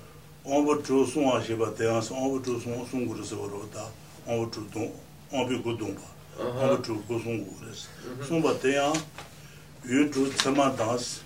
Onba 0.46 0.82
cho 0.84 1.06
sunga 1.06 1.42
sheba 1.44 1.72
teyans, 1.72 2.12
onba 2.12 2.44
cho 2.44 2.60
sunga 2.60 2.86
sungu 2.86 3.14
resa 3.14 3.36
waro 3.36 3.68
ta, 3.72 3.86
onba 4.28 4.52
cho 4.52 4.62
dong, 4.74 4.92
onbi 5.32 5.62
go 5.64 5.76
dongba, 5.76 6.08
onba 6.40 6.84
cho 6.84 6.96
go 7.08 7.20
sungu 7.20 7.54
resa. 7.62 7.88
Sunba 8.28 8.54
teyan, 8.60 8.96
yu 9.86 10.10
cho 10.10 10.26
tsama 10.30 10.74
dans, 10.78 11.22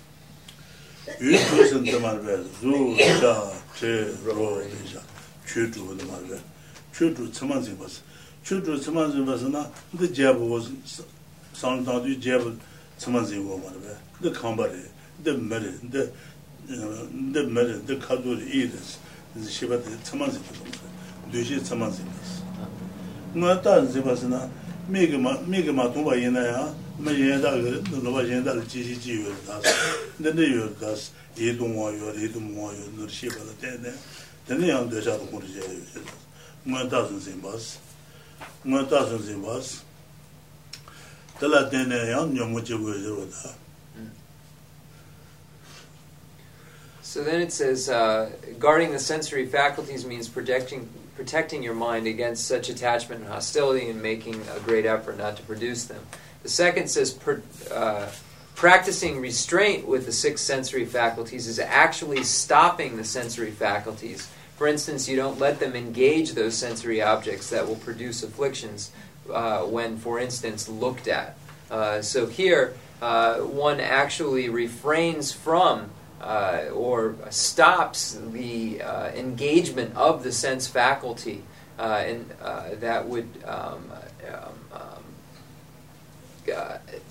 yu 1.20 1.32
cho 1.32 1.66
sen 1.66 1.84
tamarba, 1.84 2.44
zu, 2.60 2.96
da, 3.20 3.50
che, 3.74 4.12
ro, 4.24 4.60
deja, 4.60 5.00
chu 5.46 5.70
cho 5.70 5.94
tamarba, 5.96 6.38
chu 6.92 7.14
cho 7.14 7.26
tsama 7.30 7.60
zibas. 7.60 8.02
chūtru 8.42 8.78
tsima 8.78 9.06
zhīmbā 9.06 9.36
sā 9.38 9.48
na 9.52 9.62
dā 9.94 10.08
jābu 10.10 10.48
wā 10.50 10.58
sāna 11.54 11.84
tāndu 11.86 12.16
jābu 12.18 12.50
tsima 12.98 13.22
zhīmbā 13.22 13.54
wā 13.62 13.70
rā 13.70 13.94
dā 14.22 14.32
kāmbā 14.34 14.66
rā, 14.66 14.82
dā 15.22 15.34
mā 15.38 15.60
rā, 15.62 15.70
dā 15.86 17.40
mā 17.46 17.62
rā, 17.68 17.76
dā 17.86 17.94
kādu 18.02 18.34
rā 18.34 18.46
ī 18.50 18.66
rā 18.72 18.80
shibā 19.46 19.78
dā 19.78 19.94
tsima 20.02 20.26
zhīmbā 20.26 20.58
wā 20.58 20.66
rā, 20.74 20.90
dūshī 21.30 21.60
tsima 21.62 21.86
zhīmbā 21.86 22.22
sā 22.26 22.42
ngā 23.38 23.54
tā 23.62 23.76
zhīmbā 23.86 24.14
sā 24.18 24.26
na 24.32 24.40
mī 24.90 25.06
gā 25.62 25.72
mā 25.78 25.86
tūmbā 25.94 26.18
yī 26.18 26.34
na 26.34 26.42
yā 26.42 26.64
mā 26.98 27.14
yā 27.14 27.38
dā 27.44 27.54
gā 27.62 27.78
nabā 28.02 28.26
yā 28.26 28.42
dā 28.42 28.58
rā 28.58 28.66
jī 28.66 28.82
jī 28.90 28.98
jī 29.06 29.12
yō 29.22 29.30
rā 29.46 29.62
sā 29.62 29.72
dā 30.18 30.34
dā 30.34 30.50
yō 30.50 30.66
rā 30.82 30.90
sā 30.98 31.14
yī 31.38 31.54
dōng 31.62 31.78
wā 31.78 31.94
yō 31.94 32.10
rā, 32.10 32.18
yī 32.18 32.34
dōng 32.34 32.50
wā 32.58 32.74
yō 32.74 32.90
rā 32.98 33.06
shibā 33.06 33.46
dā 33.46 33.54
dā 33.62 33.94
dā 34.50 34.58
dā 34.58 34.66
yā 34.66 34.82
dā 34.90 34.98
shā 34.98 35.14
dā 36.74 37.91
zi 38.64 38.70
basi, 38.70 38.70
nga 38.70 38.84
ta 38.88 39.04
zi 39.06 39.18
zi 39.22 39.34
basi, 39.34 39.80
tala 41.38 41.70
tenne 41.70 42.08
yang 42.08 42.32
nyamu 42.32 42.64
ji 42.64 42.76
gu 42.76 42.92
yu 42.92 43.30
zi 43.30 43.30
da, 43.30 43.54
So 47.02 47.22
then 47.22 47.42
it 47.42 47.52
says, 47.52 47.90
uh, 47.90 48.30
guarding 48.58 48.90
the 48.90 48.98
sensory 48.98 49.44
faculties 49.44 50.06
means 50.06 50.28
protecting 50.28 50.88
protecting 51.14 51.62
your 51.62 51.74
mind 51.74 52.06
against 52.06 52.46
such 52.48 52.70
attachment 52.70 53.20
and 53.20 53.30
hostility 53.30 53.90
and 53.90 54.02
making 54.02 54.40
a 54.56 54.60
great 54.60 54.86
effort 54.86 55.18
not 55.18 55.36
to 55.36 55.42
produce 55.42 55.84
them. 55.84 56.00
The 56.42 56.48
second 56.48 56.88
says, 56.88 57.12
per, 57.12 57.42
uh, 57.70 58.08
practicing 58.54 59.20
restraint 59.20 59.86
with 59.86 60.06
the 60.06 60.12
six 60.12 60.40
sensory 60.40 60.86
faculties 60.86 61.46
is 61.46 61.58
actually 61.58 62.24
stopping 62.24 62.96
the 62.96 63.04
sensory 63.04 63.50
faculties. 63.50 64.28
For 64.56 64.66
instance, 64.66 65.08
you 65.08 65.16
don't 65.16 65.38
let 65.38 65.58
them 65.58 65.74
engage 65.74 66.32
those 66.32 66.56
sensory 66.56 67.02
objects 67.02 67.50
that 67.50 67.66
will 67.66 67.76
produce 67.76 68.22
afflictions 68.22 68.92
uh, 69.32 69.62
when, 69.62 69.96
for 69.96 70.18
instance, 70.18 70.68
looked 70.68 71.08
at. 71.08 71.36
Uh, 71.70 72.02
so 72.02 72.26
here, 72.26 72.74
uh, 73.00 73.38
one 73.38 73.80
actually 73.80 74.48
refrains 74.48 75.32
from 75.32 75.90
uh, 76.20 76.66
or 76.72 77.16
stops 77.30 78.16
the 78.30 78.80
uh, 78.80 79.08
engagement 79.08 79.96
of 79.96 80.22
the 80.22 80.30
sense 80.30 80.68
faculty, 80.68 81.42
uh, 81.78 82.04
and 82.06 82.30
that 82.80 83.08
would 83.08 83.28
um, 83.44 83.90
um, 84.28 84.54
um 84.72 85.04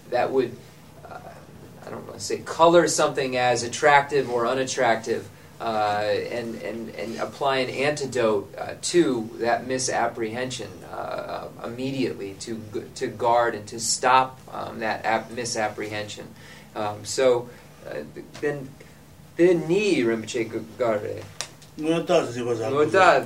that 0.09 0.31
would 0.31 0.55
I 1.03 1.89
don't 1.89 2.05
want 2.05 2.19
to 2.19 2.23
say 2.23 2.37
color 2.37 2.87
something 2.87 3.35
as 3.35 3.63
attractive 3.63 4.29
or 4.29 4.47
unattractive. 4.47 5.27
Uh, 5.61 6.17
and, 6.31 6.55
and, 6.63 6.89
and 6.95 7.19
apply 7.19 7.57
an 7.57 7.69
antidote 7.69 8.51
uh, 8.57 8.73
to 8.81 9.29
that 9.37 9.67
misapprehension 9.67 10.71
uh, 10.91 11.47
immediately 11.63 12.33
to, 12.39 12.59
to 12.95 13.05
guard 13.05 13.53
and 13.53 13.67
to 13.67 13.79
stop 13.79 14.39
um, 14.51 14.79
that 14.79 15.05
ap- 15.05 15.29
misapprehension. 15.29 16.25
Um, 16.75 17.05
so 17.05 17.47
then 18.41 18.69
the 19.35 19.53
ni 19.53 20.01
rinpoche 20.01 20.49
gare. 20.79 21.21
Ngö 21.77 22.07
ta 22.07 22.25
ziba 22.25 22.55
za. 22.55 22.69
Ngö 22.71 22.91
ta 22.91 23.25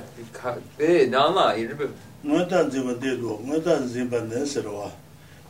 de 0.76 1.06
nana 1.06 1.54
irbe. 1.56 1.88
Ngö 2.22 2.48
ta 2.50 2.68
ziba 2.68 2.94
de 3.00 3.16
do, 3.16 3.38
ngö 3.46 3.64
ta 3.64 3.80
ziba 3.86 4.20
ne 4.20 4.44
serwa. 4.44 4.92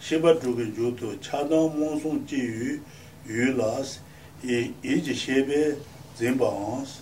Shiba 0.01 0.35
druge 0.35 0.73
juto 0.73 1.17
chadang 1.19 1.75
monsung 1.75 2.25
ji 2.27 2.37
yu 2.37 2.81
yu 3.27 3.53
las 3.55 3.99
i 4.45 4.73
ji 4.85 5.13
shebe 5.13 5.77
zinbaans 6.19 7.01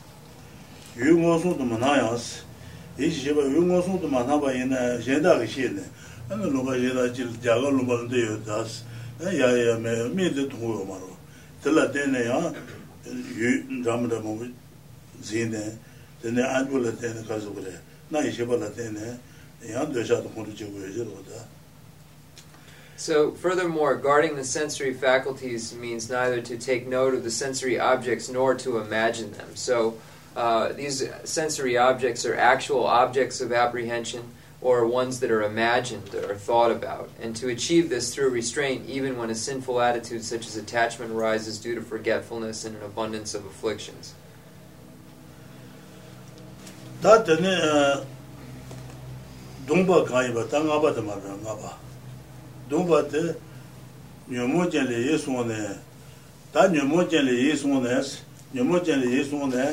yu 0.97 1.19
ngon 1.19 1.41
sung 1.41 1.57
tu 1.59 1.65
manayans 1.65 2.43
ichi 2.99 3.11
shiba 3.11 3.43
yu 3.43 3.63
ngon 3.63 3.83
sung 3.83 4.01
tu 4.01 4.09
manaba 4.09 4.53
ina 4.55 4.99
yenda 4.99 5.35
uh, 5.37 5.41
ki 5.41 5.47
shene 5.47 5.83
ane 6.31 6.45
lumba 6.51 6.77
yeda 6.77 7.09
jil 7.13 7.29
jaga 7.43 7.71
lumba 7.71 8.03
nde 8.05 8.17
yo 8.19 8.37
das. 8.47 8.83
Uh, 9.21 9.31
ya 9.31 9.47
ya 9.51 9.79
me 9.79 10.09
mi 10.15 10.31
de 10.31 10.47
tungu 10.47 10.79
yo 10.79 10.85
maro. 10.85 11.17
Tila 11.63 11.91
tene 11.93 12.19
ya 12.25 12.53
yu 13.37 13.83
ramda 13.85 14.21
mungu 14.21 14.47
zine. 15.23 15.79
Tene 16.23 16.43
uh, 16.43 16.57
anbu 16.57 16.79
la 16.79 16.91
tene 16.93 17.23
kazu 17.27 17.53
kure 17.55 17.75
na 18.11 18.21
ichi 18.21 18.37
shiba 18.37 18.57
la 18.57 18.69
tene 18.71 19.19
ya 19.63 19.85
dosha 19.85 20.21
tu 20.23 20.29
kundu 20.35 20.53
chigu 20.55 20.79
yo 20.79 20.89
jirwa 20.91 21.23
da. 21.29 21.39
So, 22.97 23.33
furthermore, 23.33 23.97
guarding 23.97 24.37
the 24.37 24.45
sensory 24.45 24.95
faculties 24.95 25.75
means 25.75 26.09
neither 26.09 26.41
to 26.43 26.57
take 26.57 26.87
note 26.87 27.15
of 27.15 27.25
the 27.25 27.31
sensory 27.31 27.79
objects 27.79 28.29
nor 28.29 28.55
to 28.57 28.79
imagine 28.79 29.33
them. 29.33 29.57
So, 29.57 29.99
uh, 30.37 30.73
these 30.73 31.09
sensory 31.25 31.77
objects 31.77 32.25
are 32.25 32.37
actual 32.37 32.85
objects 32.87 33.41
of 33.41 33.53
apprehension 33.53 34.33
or 34.61 34.87
ones 34.87 35.21
that 35.21 35.31
are 35.31 35.43
imagined 35.43 36.15
or 36.15 36.35
thought 36.35 36.71
about. 36.71 37.11
And 37.21 37.37
to 37.37 37.49
achieve 37.51 37.91
this 37.91 38.15
through 38.15 38.31
restraint, 38.31 38.89
even 38.89 39.19
when 39.19 39.29
a 39.29 39.35
sinful 39.35 39.81
attitude 39.81 40.25
such 40.25 40.47
as 40.47 40.57
attachment 40.57 41.13
arises 41.13 41.59
due 41.59 41.75
to 41.75 41.83
forgetfulness 41.83 42.65
and 42.65 42.77
an 42.77 42.83
abundance 42.83 43.35
of 43.35 43.45
afflictions. 43.45 44.15
dōngpa 52.71 53.01
tē 53.13 53.23
nyōmō 54.25 54.71
jēnlē 54.73 54.99
yē 55.05 55.17
sōng 55.21 55.45
nē 55.45 55.59
tā 56.55 56.65
nyōmō 56.73 57.03
jēnlē 57.13 57.35
yē 57.45 57.53
sōng 57.61 57.83
nē 57.85 57.97
nyōmō 58.57 58.79
jēnlē 58.81 59.09
yē 59.13 59.23
sōng 59.29 59.51
nē 59.53 59.65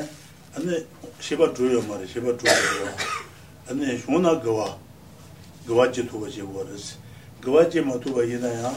anē 0.52 0.76
shibā 1.24 1.48
chūyō 1.56 1.80
mā 1.88 1.96
rē, 1.96 2.04
shibā 2.04 2.36
chūyō 2.36 2.52
rē 2.52 2.90
anē 3.72 3.96
shōng 3.96 4.20
nā 4.20 4.34
gawā 4.44 4.68
gawā 5.64 5.86
jī 5.88 6.04
tūpa 6.04 6.28
jī 6.28 6.44
wā 6.44 6.66
rē 6.68 6.76
sī 6.76 7.00
gawā 7.40 7.64
jī 7.72 7.80
mā 7.80 7.96
tūpa 7.96 8.26
yī 8.28 8.36
nā 8.36 8.50
yā 8.60 8.72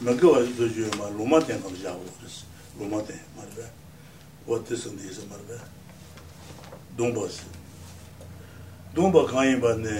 mā 0.00 0.16
gawā 0.16 0.40
jī 0.46 0.56
tū 0.56 0.64
chūyō 0.72 0.96
mā 0.96 1.12
lōmā 1.18 1.42
tēn 1.44 1.60
kā 1.60 1.68
jā 1.76 1.92
wā 1.92 2.08
rē 2.08 2.32
sī 2.32 2.48
lōmā 2.80 3.02
tēn 3.04 3.20
mā 3.36 3.44
rē 3.58 3.68
wā 4.48 4.56
tē 4.64 4.80
sōng 4.80 4.96
nē 4.96 5.12
sī 5.12 5.28
mā 5.28 5.36
rē 5.44 5.60
dōngpa 6.96 7.28
sī. 7.28 7.44
dōngpa 8.96 9.26
kāyī 9.28 9.60
bā 9.60 9.76
nē 9.84 9.98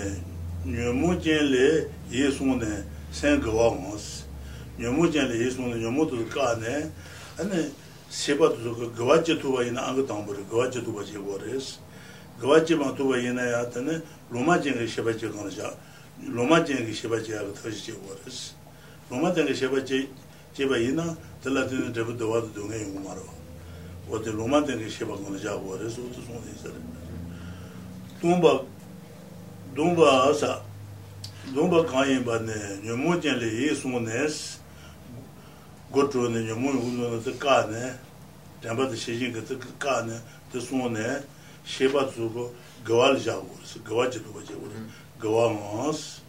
nyōmō 0.64 1.12
jēnlē 1.20 1.68
yē 2.08 2.32
sōng 2.32 2.56
nē 2.56 2.72
sen 3.10 3.40
gawa 3.40 3.70
ngos 3.74 4.24
nyomu 4.78 5.10
jen 5.10 5.28
le 5.28 5.36
yesu 5.36 5.62
ngos 5.62 5.76
nyomu 5.76 6.06
tu 6.06 6.26
ka 6.28 6.56
ne 6.56 6.90
ane 7.38 7.70
seba 8.08 8.48
tu 8.48 8.74
tu 8.74 8.90
gawa 8.96 9.22
je 9.22 9.36
tuwa 9.36 9.64
ina 9.64 9.80
anga 9.86 10.02
tangbori 10.02 10.44
gawa 10.50 10.68
je 10.70 10.80
tuwa 10.80 11.02
je 11.04 11.18
go 11.18 11.38
res 11.38 11.78
gawa 12.40 12.60
je 12.64 12.74
ma 12.74 12.92
tuwa 12.92 13.18
ina 13.18 13.42
ya 13.42 13.64
tane 13.66 14.02
loma 14.30 14.58
jen 14.58 14.74
ge 14.78 14.86
sheba 14.86 15.12
je 15.12 15.28
gana 15.28 15.50
ja 15.50 15.70
loma 16.32 16.60
jen 16.60 16.84
ge 16.86 16.92
sheba 16.92 17.20
je 17.20 17.34
aga 17.34 17.52
tashi 17.52 17.90
je 17.90 17.92
go 17.92 18.14
res 18.24 18.54
loma 19.10 19.32
jen 19.32 19.46
ge 19.46 19.54
sheba 19.54 19.80
je 19.84 20.08
je 20.54 20.66
ba 20.66 20.78
ina 20.78 21.16
tala 21.42 21.66
tene 21.66 21.90
debu 21.92 22.12
dawa 22.12 22.40
tu 22.40 22.50
dunga 22.54 22.76
yungu 22.76 23.00
maro 23.00 23.24
wate 24.08 24.30
loma 24.32 24.60
jen 24.62 24.78
ge 24.78 24.88
sheba 24.90 25.16
gana 25.16 25.38
ja 25.38 25.56
go 25.56 25.76
res 25.76 25.98
wate 25.98 26.20
songa 26.26 26.46
yin 26.46 26.56
sari 26.62 26.80
동바 28.20 28.60
동바 29.74 30.32
사 30.34 30.60
zomba 31.54 31.84
kanyin 31.84 32.24
ba 32.24 32.38
ne 32.38 32.80
nyomu 32.84 33.20
jen 33.20 33.38
le 33.38 33.46
ye 33.46 33.74
sungu 33.74 34.00
nes 34.00 34.58
gotro 35.90 36.28
ne 36.28 36.42
nyomu 36.44 36.70
yungu 36.70 37.16
ne 37.16 37.22
te 37.22 37.32
ka 37.38 37.66
ne 37.66 37.98
tenpa 38.60 38.86
te 38.86 38.96
shejin 38.96 39.32
ke 39.32 39.40
te 39.42 39.56
ka 39.78 40.02
ne 40.02 40.20
te 40.52 40.60
sungu 40.60 40.88
ne 40.90 41.22
sheba 41.64 42.04
tsubo 42.04 42.52
gawa 42.84 43.12
le 43.12 43.20
jago 43.20 43.50
se 43.64 43.78
gawa 43.80 44.06
je 44.10 44.18
tuba 44.20 44.40
je 44.46 44.54
wuri 44.54 44.76
gawa 45.20 45.50
ngons 45.50 46.20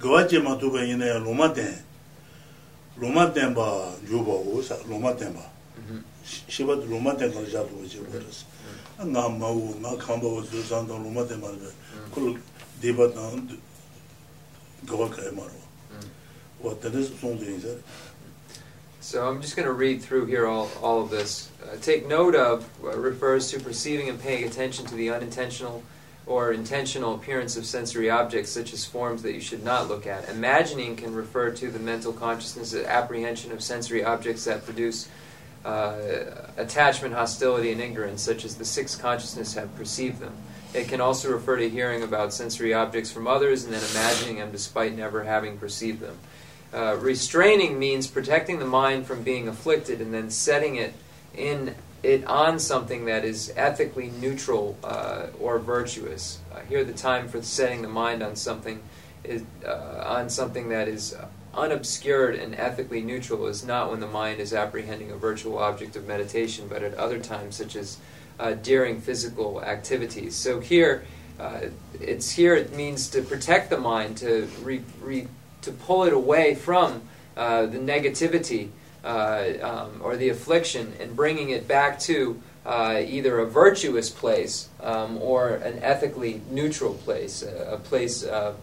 gawa 0.00 0.22
je 0.28 0.38
ma 0.38 0.54
tuba 0.56 0.84
yin 0.84 0.98
ne 0.98 1.18
loma 1.18 1.48
ten 1.48 1.74
loma 3.00 3.26
ten 3.30 3.54
ba 3.54 3.90
yuba 4.08 4.32
wo 4.32 4.62
sa 4.62 4.76
loma 4.88 5.12
ten 5.14 5.32
ba 5.32 5.44
sheba 6.48 6.76
tu 6.76 6.86
loma 6.88 7.14
ten 7.14 7.32
ka 7.32 7.40
le 7.40 7.50
jago 7.50 7.66
tuba 7.68 7.88
je 7.88 7.98
wuri 7.98 8.26
nga 9.10 9.28
ma 9.28 9.48
wo 9.48 9.74
nga 9.80 9.96
kamba 9.96 10.26
wo 10.28 10.42
zu 10.42 10.62
zang 10.62 10.86
tang 10.86 11.02
loma 11.02 11.24
ten 11.24 11.40
ba 11.40 11.48
kul 12.12 12.38
deba 12.80 13.08
tang 13.10 13.34
gawa 14.86 15.10
kaya 15.10 15.32
ma 15.32 15.42
rwa. 15.42 16.04
Wa 16.60 16.74
tanda 16.74 17.02
song 17.04 17.38
tu. 17.38 17.82
So 19.00 19.26
I'm 19.26 19.40
just 19.40 19.56
going 19.56 19.66
to 19.66 19.72
read 19.72 20.02
through 20.02 20.26
here 20.26 20.46
all, 20.46 20.70
all 20.82 21.00
of 21.00 21.08
this. 21.08 21.50
Uh, 21.62 21.76
take 21.80 22.06
note 22.06 22.34
of 22.34 22.68
uh, 22.82 22.98
refers 22.98 23.50
to 23.52 23.60
perceiving 23.60 24.08
and 24.08 24.20
paying 24.20 24.44
attention 24.44 24.84
to 24.86 24.94
the 24.94 25.10
unintentional 25.10 25.82
or 26.26 26.52
intentional 26.52 27.14
appearance 27.14 27.56
of 27.56 27.64
sensory 27.64 28.10
objects, 28.10 28.50
such 28.50 28.74
as 28.74 28.84
forms 28.84 29.22
that 29.22 29.32
you 29.32 29.40
should 29.40 29.64
not 29.64 29.88
look 29.88 30.06
at. 30.06 30.28
Imagining 30.28 30.94
can 30.94 31.14
refer 31.14 31.50
to 31.52 31.70
the 31.70 31.78
mental 31.78 32.12
consciousness 32.12 32.74
apprehension 32.74 33.50
of 33.50 33.62
sensory 33.62 34.04
objects 34.04 34.44
that 34.44 34.64
produce 34.64 35.08
uh, 35.64 36.24
attachment, 36.58 37.14
hostility, 37.14 37.72
and 37.72 37.80
ignorance, 37.80 38.20
such 38.22 38.44
as 38.44 38.56
the 38.56 38.64
sixth 38.64 39.00
consciousness 39.00 39.54
have 39.54 39.74
perceived 39.74 40.20
them. 40.20 40.36
It 40.74 40.88
can 40.88 41.00
also 41.00 41.30
refer 41.32 41.56
to 41.56 41.68
hearing 41.68 42.02
about 42.02 42.32
sensory 42.32 42.74
objects 42.74 43.10
from 43.10 43.26
others 43.26 43.64
and 43.64 43.72
then 43.72 43.82
imagining 43.90 44.36
them 44.36 44.52
despite 44.52 44.94
never 44.94 45.24
having 45.24 45.58
perceived 45.58 46.00
them. 46.00 46.18
Uh, 46.72 46.96
restraining 47.00 47.78
means 47.78 48.06
protecting 48.06 48.58
the 48.58 48.66
mind 48.66 49.06
from 49.06 49.22
being 49.22 49.48
afflicted 49.48 50.00
and 50.00 50.12
then 50.12 50.30
setting 50.30 50.76
it 50.76 50.92
in 51.34 51.74
it 52.02 52.24
on 52.26 52.58
something 52.58 53.06
that 53.06 53.24
is 53.24 53.52
ethically 53.56 54.10
neutral 54.20 54.76
uh, 54.84 55.26
or 55.40 55.58
virtuous. 55.58 56.38
Uh, 56.52 56.60
here, 56.60 56.84
the 56.84 56.92
time 56.92 57.28
for 57.28 57.42
setting 57.42 57.82
the 57.82 57.88
mind 57.88 58.22
on 58.22 58.36
something 58.36 58.80
is 59.24 59.42
uh, 59.66 60.04
on 60.06 60.30
something 60.30 60.68
that 60.68 60.86
is 60.86 61.16
unobscured 61.54 62.36
and 62.36 62.54
ethically 62.54 63.00
neutral 63.00 63.46
is 63.46 63.64
not 63.64 63.90
when 63.90 63.98
the 63.98 64.06
mind 64.06 64.38
is 64.38 64.52
apprehending 64.52 65.10
a 65.10 65.16
virtual 65.16 65.58
object 65.58 65.96
of 65.96 66.06
meditation, 66.06 66.68
but 66.68 66.82
at 66.82 66.94
other 66.94 67.18
times, 67.18 67.56
such 67.56 67.74
as 67.74 67.98
uh, 68.38 68.54
during 68.54 69.00
physical 69.00 69.62
activities. 69.62 70.34
So 70.34 70.60
here, 70.60 71.04
uh, 71.38 71.60
it's 72.00 72.30
here. 72.30 72.54
It 72.54 72.74
means 72.74 73.08
to 73.10 73.22
protect 73.22 73.70
the 73.70 73.78
mind, 73.78 74.18
to 74.18 74.48
re, 74.62 74.82
re, 75.00 75.26
to 75.62 75.72
pull 75.72 76.04
it 76.04 76.12
away 76.12 76.54
from 76.54 77.02
uh, 77.36 77.66
the 77.66 77.78
negativity 77.78 78.68
uh, 79.04 79.52
um, 79.62 80.00
or 80.02 80.16
the 80.16 80.28
affliction 80.28 80.92
and 81.00 81.14
bringing 81.14 81.50
it 81.50 81.68
back 81.68 82.00
to 82.00 82.40
uh, 82.66 83.00
either 83.06 83.38
a 83.38 83.46
virtuous 83.46 84.10
place 84.10 84.68
um, 84.82 85.16
or 85.18 85.54
an 85.56 85.78
ethically 85.82 86.42
neutral 86.50 86.94
place, 86.94 87.42
a, 87.42 87.74
a 87.74 87.78
place 87.78 88.26
um, 88.26 88.54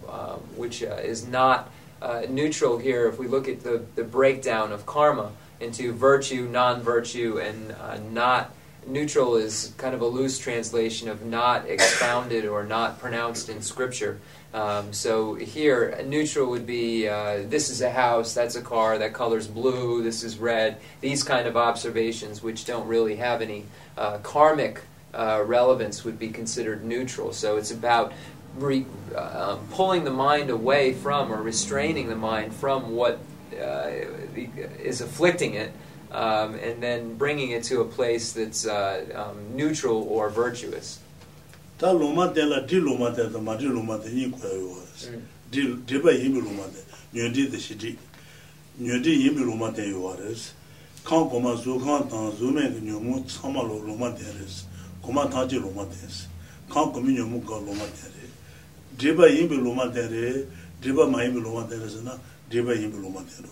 which 0.55 0.84
uh, 0.84 0.95
is 0.95 1.28
not 1.28 1.71
uh, 2.01 2.21
neutral 2.30 2.78
here 2.78 3.07
if 3.07 3.17
we 3.17 3.28
look 3.28 3.47
at 3.47 3.63
the, 3.63 3.84
the 3.95 4.03
breakdown 4.03 4.71
of 4.71 4.86
karma 4.86 5.32
into 5.59 5.91
virtue, 5.91 6.47
non 6.51 6.82
virtue, 6.82 7.39
and 7.39 7.71
uh, 7.71 7.97
not. 8.11 8.53
Neutral 8.88 9.36
is 9.36 9.74
kind 9.78 9.96
of 9.96 10.02
a 10.02 10.06
loose 10.06 10.38
translation 10.38 11.10
of 11.10 11.26
not 11.26 11.68
expounded 11.68 12.46
or 12.46 12.64
not 12.64 13.00
pronounced 13.00 13.50
in 13.50 13.62
Scripture. 13.62 14.20
Um, 14.54 14.94
so 14.94 15.34
here, 15.34 16.02
neutral 16.06 16.50
would 16.52 16.66
be 16.66 17.10
uh, 17.10 17.44
this 17.48 17.70
is 17.70 17.82
a 17.82 17.90
house, 17.90 18.34
that's 18.34 18.56
a 18.56 18.62
car, 18.62 18.98
that 19.00 19.12
color's 19.14 19.48
blue, 19.48 20.02
this 20.02 20.24
is 20.24 20.38
red. 20.38 20.78
These 21.02 21.24
kind 21.24 21.46
of 21.46 21.58
observations, 21.58 22.42
which 22.42 22.66
don't 22.66 22.88
really 22.88 23.18
have 23.18 23.42
any 23.42 23.66
uh, 23.98 24.20
karmic 24.20 24.82
uh, 25.14 25.44
relevance, 25.46 26.06
would 26.06 26.18
be 26.18 26.30
considered 26.30 26.86
neutral. 26.86 27.34
So 27.34 27.58
it's 27.58 27.72
about 27.72 28.14
re- 28.58 28.86
uh, 29.14 29.58
um, 29.58 29.68
pulling 29.72 30.06
the 30.06 30.12
mind 30.12 30.50
away 30.50 30.94
from 30.94 31.34
or 31.34 31.42
restraining 31.42 32.08
the 32.08 32.16
mind 32.16 32.56
from 32.56 32.96
what 32.96 33.20
uh, 33.60 33.90
is 34.80 35.02
afflicting 35.02 35.56
it. 35.56 35.74
Um, 36.16 36.55
and 36.55 36.82
then 36.82 37.18
bringing 37.18 37.51
it 37.51 37.63
to 37.63 37.82
a 37.82 37.86
place 37.86 38.32
that's 38.32 38.66
uh, 38.66 39.03
um, 39.13 39.53
neutral 39.53 40.07
or 40.07 40.30
virtuous. 40.30 40.99
tā 41.76 41.91
lōma 41.91 42.30
tēn 42.32 42.47
lā 42.47 42.61
dī 42.63 42.80
lōma 42.80 43.09
tēn 43.11 43.34
tā 43.34 43.39
mā 43.43 43.57
lōma 43.59 43.97
tēn 43.99 44.13
yī 44.16 44.30
kuwa 44.32 44.47
yō 44.47 44.68
wā 44.72 44.84
dī 45.51 45.99
bā 45.99 46.13
yī 46.16 46.30
lōma 46.32 46.68
tēn 46.72 46.86
nyō 47.11 47.28
dī 47.36 47.43
dā 47.51 47.59
shī 47.59 47.76
dī 47.76 47.91
nyō 48.80 49.01
dī 49.03 49.16
yī 49.26 49.34
lōma 49.36 49.74
tēn 49.76 49.91
yō 49.91 50.13
rēs 50.22 50.45
kāng 51.03 51.28
kō 51.28 51.41
mā 51.43 51.51
zō 51.59 51.76
kāng 51.84 52.07
tāng 52.07 52.32
zō 52.39 52.53
mē 52.55 52.70
nyō 52.80 53.01
mō 53.03 53.18
tsā 53.28 53.51
lō 53.51 53.76
lōma 53.89 54.13
tēn 54.16 54.39
rēs 54.39 54.61
kō 55.03 55.11
mā 55.11 55.28
tā 55.28 55.43
jī 55.51 55.59
lōma 55.59 55.84
tēn 55.91 56.16
sī 56.16 56.32
kāng 56.72 56.95
kō 56.95 57.03
mī 57.03 57.20
nyō 57.20 57.28
mō 57.34 57.43
kā 57.43 57.59
lōma 57.59 57.91
tēn 57.91 58.16
rē 58.16 58.32
dī 58.95 59.11
bā 59.20 59.28
yī 59.36 59.43
lōma 59.51 59.91
tēn 59.91 60.07
rē 60.16 60.32
dī 60.80 60.95
bā 60.95 61.11
mā 61.11 61.28
yī 61.28 61.36
lōma 61.43 61.68
tēn 61.68 61.84
rē 61.84 62.07
na 62.07 62.16
dī 62.47 62.63
bā 62.63 62.80
yī 62.80 62.88
mī 62.88 63.03
lōma 63.03 63.28
tēn 63.28 63.51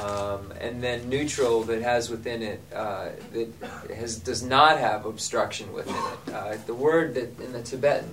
um, 0.00 0.52
and 0.60 0.82
then 0.82 1.08
neutral 1.08 1.62
that 1.64 1.82
has 1.82 2.10
within 2.10 2.42
it 2.42 2.60
uh, 2.74 3.08
that 3.32 3.48
has 3.94 4.18
does 4.18 4.42
not 4.42 4.78
have 4.78 5.06
obstruction 5.06 5.72
within 5.72 5.94
it. 5.94 6.34
Uh, 6.34 6.56
the 6.66 6.74
word 6.74 7.14
that 7.14 7.38
in 7.40 7.52
the 7.52 7.62
Tibetan 7.62 8.10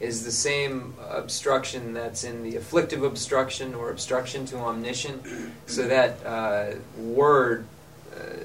is 0.00 0.24
the 0.24 0.32
same 0.32 0.94
obstruction 1.08 1.94
that's 1.94 2.24
in 2.24 2.42
the 2.42 2.56
afflictive 2.56 3.02
obstruction 3.02 3.74
or 3.74 3.90
obstruction 3.90 4.44
to 4.46 4.58
omniscient. 4.58 5.24
So 5.66 5.86
that 5.88 6.24
uh, 6.26 6.76
word, 6.98 7.66
uh, 8.14 8.44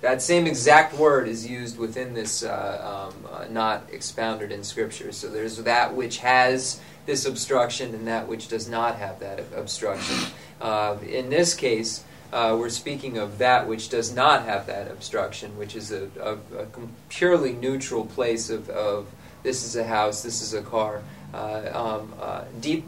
that 0.00 0.20
same 0.20 0.46
exact 0.46 0.94
word 0.94 1.28
is 1.28 1.46
used 1.46 1.78
within 1.78 2.12
this 2.12 2.42
uh, 2.42 3.08
um, 3.08 3.24
uh, 3.32 3.46
not 3.50 3.84
expounded 3.92 4.52
in 4.52 4.64
Scripture. 4.64 5.12
So 5.12 5.28
there's 5.28 5.56
that 5.58 5.94
which 5.94 6.18
has 6.18 6.80
this 7.06 7.26
obstruction 7.26 7.94
and 7.94 8.06
that 8.06 8.28
which 8.28 8.48
does 8.48 8.68
not 8.68 8.96
have 8.96 9.20
that 9.20 9.40
obstruction. 9.54 10.16
Uh, 10.60 10.96
in 11.06 11.30
this 11.30 11.54
case, 11.54 12.04
uh, 12.32 12.56
we're 12.58 12.68
speaking 12.68 13.18
of 13.18 13.38
that 13.38 13.68
which 13.68 13.88
does 13.88 14.14
not 14.14 14.44
have 14.44 14.66
that 14.66 14.90
obstruction, 14.90 15.56
which 15.56 15.76
is 15.76 15.92
a, 15.92 16.08
a, 16.20 16.34
a 16.58 16.66
purely 17.08 17.52
neutral 17.52 18.06
place 18.06 18.50
of, 18.50 18.68
of 18.70 19.06
this 19.42 19.64
is 19.64 19.76
a 19.76 19.84
house, 19.84 20.22
this 20.22 20.42
is 20.42 20.54
a 20.54 20.62
car. 20.62 21.02
Uh, 21.32 21.70
um, 21.74 22.12
uh, 22.20 22.44
deep, 22.60 22.84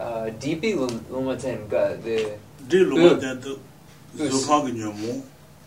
uh, 0.00 0.30
deepi 0.40 0.74
lumaten 1.10 1.68
ga 1.70 1.94
the. 1.96 2.38
Di 2.66 2.78
lumaten 2.84 3.42
to 3.42 3.60
zukang 4.16 4.72
nyomu, 4.72 5.22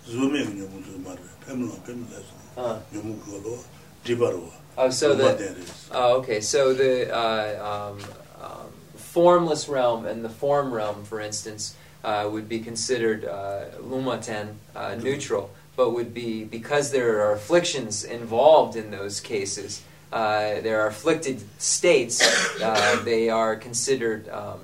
zume 0.05 0.45
nyomu 0.45 0.83
zumar, 0.83 1.17
pemla 1.45 1.75
pemla 1.85 2.19
so. 2.55 2.81
Nyomu 2.93 3.17
kolo, 3.25 3.63
dibarwa. 4.03 4.58
Oh, 4.79 4.89
so 4.89 5.13
the. 5.13 5.55
Oh, 5.91 6.19
okay. 6.19 6.39
So 6.39 6.73
the 6.73 7.13
uh, 7.13 7.91
um, 7.91 7.99
um, 8.41 8.71
formless 8.95 9.67
realm 9.67 10.05
and 10.05 10.23
the 10.23 10.29
form 10.29 10.73
realm, 10.73 11.03
for 11.03 11.19
instance, 11.19 11.75
uh, 12.01 12.29
would 12.31 12.47
be 12.47 12.59
considered 12.59 13.25
uh, 13.25 13.65
lumaten, 13.81 14.53
uh, 14.73 14.95
neutral, 14.95 15.51
but 15.75 15.89
would 15.89 16.13
be 16.13 16.45
because 16.45 16.91
there 16.91 17.19
are 17.25 17.33
afflictions 17.33 18.05
involved 18.05 18.77
in 18.77 18.89
those 18.89 19.19
cases. 19.19 19.81
Uh, 20.13 20.61
there 20.61 20.79
are 20.79 20.87
afflicted 20.87 21.43
states, 21.61 22.21
uh, 22.61 23.01
they 23.03 23.29
are 23.29 23.57
considered 23.57 24.29
um, 24.29 24.61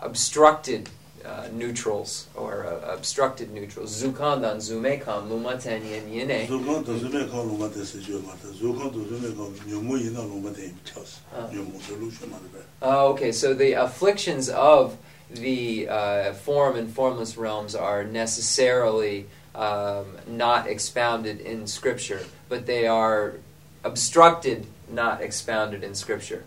obstructed 0.00 0.90
uh, 1.24 1.48
neutrals 1.52 2.26
or 2.34 2.66
uh, 2.66 2.92
obstructed 2.92 3.50
neutrals. 3.52 4.02
Zukandan, 4.02 4.56
Zumekam, 4.56 5.28
Lumaten, 5.28 5.84
Yin 5.88 6.08
Yine. 6.12 6.46
Zukandan, 6.46 6.98
Zumekam, 6.98 7.50
Lumaten, 7.50 7.82
Sijio 7.82 8.22
Mata. 8.24 8.48
Zukandan, 8.48 9.06
Zumekam, 9.06 9.52
Nyomu 9.66 9.98
Yina, 9.98 10.20
Lumaten, 10.28 10.74
Chas. 10.84 11.20
Nyomu, 11.34 11.80
solution, 11.80 12.34
Oh, 12.82 13.12
okay, 13.12 13.32
so 13.32 13.54
the 13.54 13.72
afflictions 13.72 14.48
of 14.48 14.96
the 15.30 15.88
uh, 15.88 16.32
form 16.34 16.76
and 16.76 16.92
formless 16.92 17.36
realms 17.36 17.74
are 17.74 18.04
necessarily 18.04 19.26
um, 19.54 20.06
not 20.26 20.66
expounded 20.66 21.40
in 21.40 21.66
Scripture, 21.66 22.20
but 22.48 22.66
they 22.66 22.86
are 22.86 23.36
obstructed, 23.82 24.66
not 24.90 25.20
expounded 25.20 25.82
in 25.82 25.94
Scripture. 25.94 26.44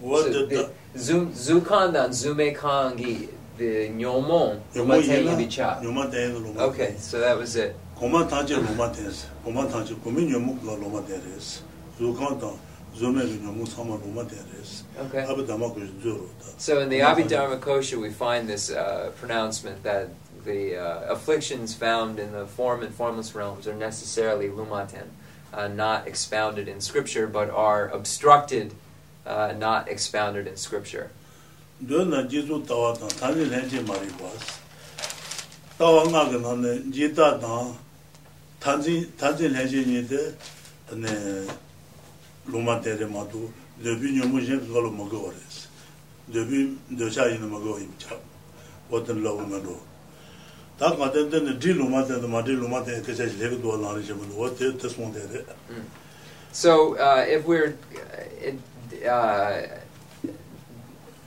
What 0.00 0.32
so 0.32 0.46
the 0.46 0.70
Zukandan 0.94 2.10
Zumekangi 2.10 3.28
the 3.56 3.88
Nyomon. 3.88 4.60
Okay, 6.58 6.96
so 6.98 7.20
that 7.20 7.36
was 7.36 7.56
it. 7.56 7.76
Koma 7.96 8.24
Tanji 8.24 8.56
Loma 8.56 8.94
Koma 9.44 9.68
Tanji, 9.68 10.02
Kumi 10.02 10.30
Nyomuk 10.30 10.62
Loma 10.64 11.02
Teres, 11.06 11.62
Zukandan. 11.98 12.58
Okay. 12.96 15.26
So 16.58 16.80
in 16.80 16.88
the 16.88 17.00
Abhidharma 17.00 17.58
Kosha, 17.58 18.00
we 18.00 18.10
find 18.10 18.48
this 18.48 18.70
uh, 18.70 19.10
pronouncement 19.16 19.82
that 19.82 20.10
the 20.44 20.76
uh, 20.76 21.12
afflictions 21.12 21.74
found 21.74 22.20
in 22.20 22.30
the 22.30 22.46
form 22.46 22.84
and 22.84 22.94
formless 22.94 23.34
realms 23.34 23.66
are 23.66 23.74
necessarily 23.74 24.48
lumaten 24.48 25.08
uh, 25.54 25.68
not 25.68 26.06
expounded 26.06 26.68
in 26.68 26.80
Scripture, 26.80 27.26
but 27.26 27.50
are 27.50 27.88
obstructed, 27.88 28.74
uh, 29.26 29.54
not 29.56 29.88
expounded 29.88 30.46
in 30.46 30.56
Scripture. 30.56 31.10
dō 31.82 32.04
na 32.08 32.22
jizū 32.30 32.60
tāwā 32.68 32.94
tāng, 32.98 33.14
tāni 33.18 33.48
lēnchī 33.50 33.82
mārī 33.88 34.10
guās. 34.18 34.46
Tāwā 35.78 36.06
ngā 36.06 36.22
kā 36.30 36.38
nā 36.44 36.54
nē, 36.62 36.72
jitā 36.94 37.34
tāng, 37.42 37.74
tānchī 38.62 39.50
lēnchī 39.50 39.82
nī 39.88 40.06
tē, 40.08 40.22
lōmā 42.52 42.76
tērē 42.84 43.08
mā 43.08 43.24
tū, 43.32 43.48
dōbī 43.82 44.14
nyōmū 44.18 44.42
shēm 44.44 44.60
sō 44.68 44.84
lō 44.84 44.90
mā 44.92 45.08
gō 45.08 45.20
rēs. 45.32 45.58
Dōbī 46.32 46.60
dōshā 47.00 47.30
yī 47.32 47.40
nā 47.40 47.48
mā 47.48 47.60
gō 47.62 47.78
yī 47.80 47.88
chā, 47.98 48.18
wā 48.90 49.00
tēn 49.00 49.22
lā 49.24 49.32
wā 49.32 49.46
mā 49.48 49.60
rō. 49.64 49.76
Tā 50.78 50.90
kā 50.98 51.08
tē 51.14 51.24
tē 51.32 51.40
nē, 51.40 51.56
dī 51.56 51.72
lōmā 51.78 52.04
tē 52.04 52.20
tē 52.20 52.28
mā, 52.28 52.44
dī 52.44 52.58
lōmā 52.60 52.84
tē 52.84 53.00
kē 53.06 53.16
chā 53.16 53.28
chī 53.30 53.40
lē 53.40 53.50
kā 53.54 53.60
tō 53.64 53.78
nā 53.80 53.94
rī 53.96 54.04
chā 54.04 54.18
mā 54.18 54.28
tō, 54.28 54.36
wā 54.42 54.50
tē 54.52 54.72
tē 54.76 54.92
sōng 54.92 55.14
tērē. 55.16 55.44
So, 56.52 56.94
uh, 56.94 57.24
if 57.26 57.46
we're, 57.46 57.74
uh, 57.96 58.20
it, 58.40 58.58
uh, 59.08 59.83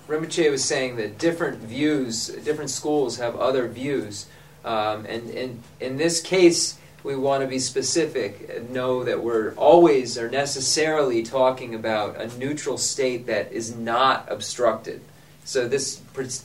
Rinpoche 0.08 0.50
was 0.50 0.64
saying 0.64 0.96
that 0.98 1.18
different 1.18 1.60
views, 1.60 2.28
different 2.28 2.70
schools 2.70 3.18
have 3.18 3.36
other 3.36 3.68
views 3.68 4.28
um, 4.68 5.06
and, 5.06 5.30
and 5.30 5.64
in 5.80 5.98
this 5.98 6.22
case 6.22 6.78
we 7.04 7.16
want 7.16 7.42
to 7.42 7.48
be 7.48 7.60
specific 7.60 8.52
and 8.54 8.72
know 8.72 9.04
that 9.06 9.24
we're 9.24 9.54
always 9.54 10.18
or 10.18 10.30
necessarily 10.30 11.24
talking 11.24 11.74
about 11.74 12.20
a 12.20 12.38
neutral 12.38 12.78
state 12.78 13.28
that 13.28 13.52
is 13.54 13.74
not 13.76 14.28
obstructed. 14.30 15.02
So 15.46 15.70
this, 15.70 16.02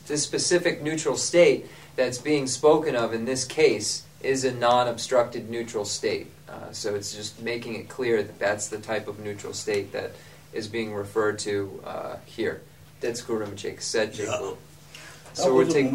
this 0.06 0.22
specific 0.22 0.80
neutral 0.80 1.16
state 1.16 1.66
that's 1.96 2.18
being 2.18 2.46
spoken 2.46 2.94
of 2.94 3.12
in 3.12 3.24
this 3.24 3.44
case 3.44 4.04
is 4.20 4.44
a 4.44 4.52
non 4.52 4.86
obstructed 4.86 5.50
neutral 5.50 5.84
state. 5.84 6.28
Uh, 6.48 6.70
so 6.70 6.94
it's 6.94 7.12
just 7.12 7.42
making 7.42 7.74
it 7.74 7.88
clear 7.88 8.22
that 8.22 8.38
that's 8.38 8.68
the 8.68 8.78
type 8.78 9.08
of 9.08 9.18
neutral 9.18 9.52
state 9.52 9.90
that 9.92 10.12
is 10.52 10.68
being 10.68 10.94
referred 10.94 11.40
to 11.40 11.82
uh, 11.84 12.16
here. 12.24 12.62
That's 13.02 13.20
Kurum 13.20 13.58
said 13.80 14.14
Jacob. 14.14 14.56
So 15.34 15.54
we're 15.54 15.64
taking. 15.66 15.92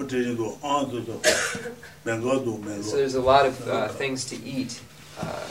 so 2.83 2.97
there's 2.97 3.15
a 3.15 3.21
lot 3.21 3.45
of 3.45 3.67
uh, 3.67 3.87
things 3.89 4.25
to 4.25 4.35
eat. 4.43 4.81
Uh, 5.19 5.47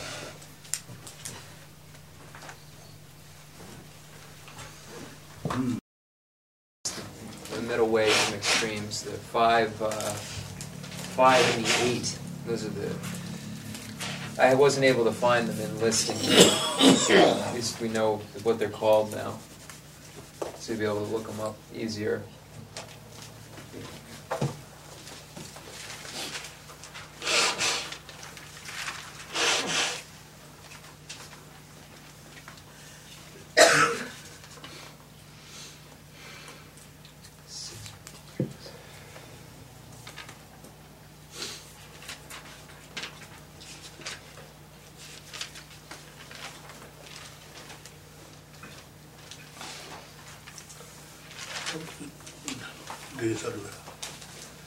the 7.54 7.62
middle 7.62 7.88
way 7.88 8.10
from 8.10 8.34
extremes, 8.34 9.02
the 9.02 9.10
five. 9.10 9.80
Uh, 9.80 10.14
five 11.16 11.42
and 11.56 11.64
the 11.64 11.82
eight. 11.84 12.18
Those 12.46 12.66
are 12.66 12.68
the. 12.68 12.94
I 14.38 14.54
wasn't 14.54 14.84
able 14.84 15.04
to 15.04 15.12
find 15.12 15.48
them 15.48 15.58
in 15.58 15.80
listing. 15.80 16.16
At 17.16 17.54
least 17.54 17.80
we 17.80 17.88
know 17.88 18.20
what 18.42 18.58
they're 18.58 18.68
called 18.68 19.12
now, 19.12 19.38
so 20.58 20.72
you'll 20.72 20.78
be 20.78 20.84
able 20.84 21.06
to 21.06 21.12
look 21.12 21.26
them 21.26 21.40
up 21.40 21.56
easier. 21.74 22.22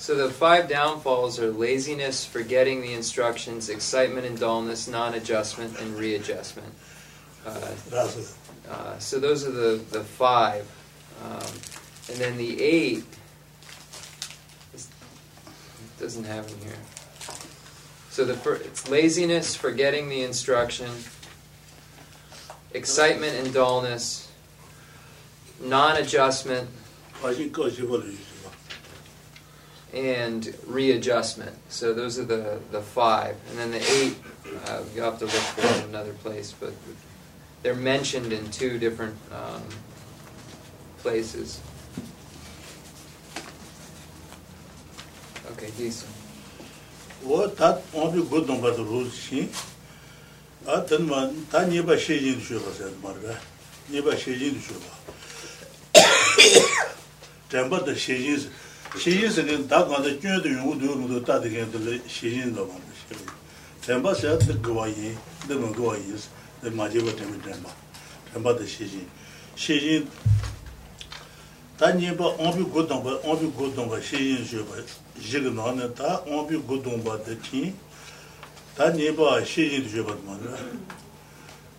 So 0.09 0.15
the 0.15 0.33
five 0.33 0.67
downfalls 0.67 1.39
are 1.39 1.51
laziness, 1.51 2.25
forgetting 2.25 2.81
the 2.81 2.93
instructions, 2.93 3.69
excitement 3.69 4.25
and 4.25 4.39
dullness, 4.39 4.87
non-adjustment, 4.87 5.79
and 5.79 5.95
readjustment. 5.95 6.73
Uh, 7.45 7.75
uh, 8.71 8.97
so 8.97 9.19
those 9.19 9.45
are 9.45 9.51
the, 9.51 9.79
the 9.91 10.03
five. 10.03 10.67
Um, 11.23 11.51
and 12.09 12.17
then 12.17 12.37
the 12.37 12.59
eight 12.59 13.03
doesn't 15.99 16.23
have 16.23 16.49
them 16.49 16.59
here. 16.67 16.79
So 18.09 18.25
the 18.25 18.33
first, 18.33 18.65
it's 18.65 18.89
laziness, 18.89 19.55
forgetting 19.55 20.09
the 20.09 20.23
instruction, 20.23 20.89
excitement 22.73 23.35
and 23.37 23.53
dullness, 23.53 24.31
non-adjustment, 25.61 26.67
and 29.93 30.53
readjustment. 30.67 31.55
So 31.69 31.93
those 31.93 32.19
are 32.19 32.25
the, 32.25 32.59
the 32.71 32.81
five. 32.81 33.35
And 33.49 33.59
then 33.59 33.71
the 33.71 33.91
eight, 33.91 34.15
uh, 34.67 34.81
you 34.95 35.01
have 35.01 35.17
to 35.19 35.25
look 35.25 35.33
for 35.33 35.83
in 35.83 35.89
another 35.89 36.13
place, 36.13 36.53
but 36.59 36.73
they're 37.63 37.75
mentioned 37.75 38.31
in 38.31 38.49
two 38.51 38.77
different 38.77 39.15
um, 39.31 39.63
places. 40.99 41.59
Okay, 45.51 45.71
decent. 45.77 46.11
Wo 47.23 47.49
ta 47.49 47.79
onbi 47.93 48.21
godon 48.29 48.61
ba 48.61 48.71
ro 48.77 49.09
shi. 49.09 49.49
A 50.67 50.81
tan 50.87 51.07
ma 51.07 51.29
ta 51.51 51.65
ni 51.65 51.81
ba 51.81 51.97
she 51.97 52.19
jin 52.19 52.39
shu 52.39 52.59
ba 52.59 52.71
sa 52.71 52.85
ma 53.01 53.11
ba. 53.11 53.37
Ni 53.89 54.01
ba 54.01 54.15
she 54.15 54.37
jin 54.37 54.61
shu 54.61 54.75
시인 58.97 59.29
세계 59.31 59.67
다 59.67 59.85
가다 59.85 60.03
쭈도 60.19 60.49
용고 60.51 60.77
도로도 60.77 61.23
다 61.23 61.39
되게 61.39 61.69
들 61.69 62.01
시인 62.07 62.53
더 62.55 62.67
봐. 62.67 62.73
템바 63.81 64.13
샤 64.13 64.37
드고이 64.37 65.15
드모 65.47 65.71
고이 65.73 66.01
드 66.61 66.67
마지바 66.67 67.15
템 67.15 67.41
템바. 67.41 67.69
템바 68.33 68.55
더 68.57 68.65
시인. 68.65 69.07
시인 69.55 70.09
단예바 71.77 72.25
온비 72.25 72.63
고동바 72.63 73.21
온비 73.23 73.47
고동바 73.55 74.01
시인 74.01 74.43
셔바 74.43 74.83
지금 75.21 75.55
나는 75.55 75.93
다 75.93 76.21
온비 76.25 76.57
고동바 76.57 77.23
대치 77.23 77.73
단예바 78.75 79.45
시인 79.45 79.87
셔바 79.87 80.15
맞나. 80.25 80.57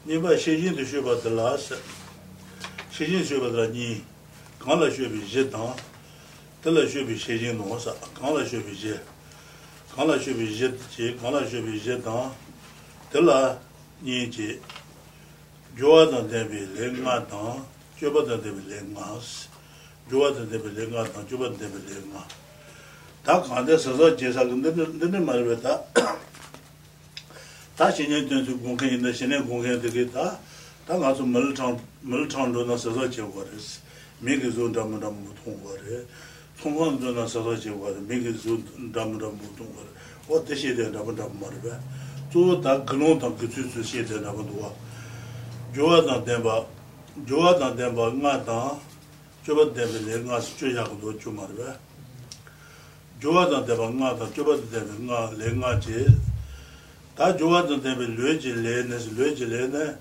네바 0.04 0.36
시인 0.36 0.72
셔바 0.86 1.20
들라스 1.20 1.76
시인 2.90 3.24
셔바더니 3.24 4.02
간라 4.58 4.88
셔비 4.90 5.28
제당 5.30 5.76
tila 6.62 6.86
shubi 6.86 7.16
she 7.16 7.38
jing 7.38 7.56
nungwa 7.56 7.80
sa, 7.80 7.92
kaanla 8.14 8.44
shubi 8.44 8.74
she, 8.76 8.98
kaanla 9.94 10.18
shubi 10.18 10.46
she 10.46 10.70
che, 10.94 11.14
kaanla 11.16 11.40
shubi 11.48 11.80
she 11.80 11.98
tang, 12.02 12.30
tila 13.10 13.58
nyi 14.02 14.28
che, 14.28 14.60
gyuwa 15.74 16.10
tang 16.10 16.28
tenpi 16.28 16.66
le 16.74 16.90
nga 17.00 17.20
tang, 17.22 17.64
gyuwa 17.98 18.26
tang 18.26 18.42
tenpi 18.42 18.68
le 18.68 18.80
nga 18.92 19.18
si, 19.20 19.48
gyuwa 20.08 20.32
tang 20.32 20.50
tenpi 20.50 20.68
le 20.74 20.86
nga 20.88 21.02
tang, 21.08 21.26
gyuwa 21.26 21.48
tang 21.48 21.58
tenpi 21.58 21.80
le 21.88 22.00
nga. 22.12 22.26
Ta 23.22 23.40
kaante 23.40 23.78
sasa 23.78 24.14
che 24.14 24.30
sa, 24.30 24.44
nini 24.44 25.18
marwe 25.18 25.58
ta, 25.60 25.82
ta 27.74 27.90
shenye 27.90 28.28
tensu 28.28 28.60
gongken 28.60 28.88
yinda, 28.88 29.10
shenye 29.12 29.40
gongken 29.46 29.80
tiki 29.80 30.10
ta, 30.10 30.38
ta 30.84 30.94
nga 30.96 31.14
su 31.14 31.24
mil 31.24 31.54
chang, 31.54 31.80
mil 32.02 32.26
chang 32.26 32.52
do 32.52 32.64
na 32.64 32.76
sasa 32.76 33.08
che 33.08 33.22
go 33.22 33.42
resi, 33.48 33.78
mi 34.18 34.38
ki 34.38 34.50
zo 34.50 34.68
dhamu 34.68 34.98
dhamu 34.98 35.32
thong 35.42 35.62
go 35.62 35.72
resi, 35.76 36.04
통과도 36.61 37.27
서서 37.27 37.55
지고 37.57 37.81
그래 37.81 37.95
미게 38.07 38.37
좀 38.37 38.63
담다 38.93 39.25
못 39.27 39.55
통과래 39.55 39.87
어 40.29 40.43
대시에 40.43 40.75
대한 40.75 40.91
담다 40.91 41.27
말을 41.41 41.61
봐 41.61 41.79
저다 42.31 42.83
근원다 42.85 43.35
그 43.35 43.49
주스 43.49 43.83
시에 43.83 44.05
대한 44.05 44.23
담도 44.23 44.75
좋아다 45.75 46.23
대바 46.23 46.65
좋아다 47.27 47.75
대바 47.75 48.13
나다 48.13 48.79
저번 49.45 49.73
때문에 49.73 50.23
내가 50.23 50.39
수주하고도 50.39 51.19
좀 51.19 51.35
말을 51.35 51.77
jowa 53.19 53.47
dewa 53.65 53.89
nga 53.89 54.13
ta 54.13 54.25
jowa 54.35 54.57
dewa 54.69 54.93
nga 54.99 55.31
le 55.37 55.51
nga 55.55 55.77
che 55.79 56.05
ta 57.15 57.33
jowa 57.33 57.63
dewa 57.63 58.05
lue 58.05 58.37
je 58.37 58.53
le 58.53 58.83
ne 58.83 58.99
se 58.99 59.09
lue 59.15 59.33
je 59.33 59.45
le 59.45 59.67
ne 59.67 59.97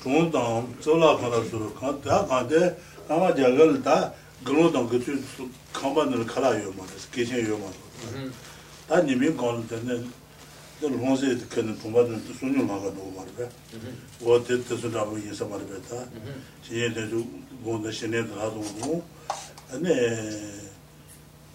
chung 0.00 0.30
dang 0.30 0.64
zo 0.80 0.96
la 0.96 1.16
ka 1.16 1.28
la 1.28 1.42
su 1.44 1.58
ru 1.58 1.72
ka 1.74 1.92
ta 2.02 2.24
ka 2.24 2.42
de 2.44 2.74
ka 3.08 3.16
ma 3.16 3.34
ja 3.34 3.50
gal 3.50 3.82
ta 3.82 3.84
glo 3.84 3.84
dang 3.84 3.84
ge 3.84 3.84
chu 3.84 3.84
ka 3.84 3.96
ba 3.98 4.14
ne 4.14 4.14
ka 4.14 4.21
gōnglo 4.43 4.71
dāng 4.71 4.87
gōchū 4.91 5.47
kāmbā 5.71 6.03
nirā 6.11 6.25
kārā 6.27 6.51
yō 6.59 6.71
mā 6.75 6.83
rā, 6.83 6.97
gēchēn 7.15 7.47
yō 7.47 7.57
mā 7.61 7.69
rā. 7.71 8.23
Tā 8.89 8.99
nīmī 9.07 9.31
gōnglo 9.39 9.63
dāne, 9.71 9.95
dā 10.81 10.89
lōngzē 10.91 11.31
dā 11.39 11.47
kāni 11.47 11.71
pōmbā 11.79 12.03
dā 12.09 12.19
dā 12.19 12.35
sūnyō 12.35 12.65
mā 12.67 12.75
gā 12.83 12.91
dō 12.91 13.07
mā 13.15 13.23
rā 13.23 13.33
bē, 13.37 13.47
wā 14.19 14.39
dā 14.43 14.57
dā 14.59 14.75
sū 14.75 14.91
rā 14.91 15.05
bō 15.07 15.15
yī 15.23 15.31
sā 15.31 15.47
mā 15.47 15.55
rā 15.61 15.67
bē 15.69 15.79
tā, 15.87 15.99
shēnyē 16.67 16.91
dā 16.91 17.07
chū 17.07 17.23
gōng 17.63 17.79
dā 17.85 17.91
shēnyē 17.95 18.25
dā 18.27 18.35
rā 18.41 18.47
dō 18.51 18.61
mō, 18.83 18.99
anē, 19.79 19.95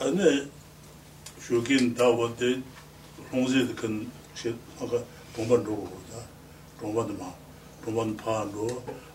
anē, 0.09 0.29
shūkīn 1.45 1.93
dā 1.93 2.09
wā 2.09 2.33
dā 2.41 2.55
lōngzē 3.29 3.69
dā 3.69 3.75
kāni 3.77 4.09
shē, 4.33 4.57
mā 4.81 4.89
gā 4.89 5.03
pōmbā 5.37 5.61
rō 5.61 5.77
gō 5.85 6.05
dā, 6.09 6.25
pōmbā 6.81 7.05
dā 7.11 7.21
mā, 7.21 7.29
pōmbā 7.85 8.09
dā 8.09 8.15
pā 8.23 8.35
rō, 8.49 8.69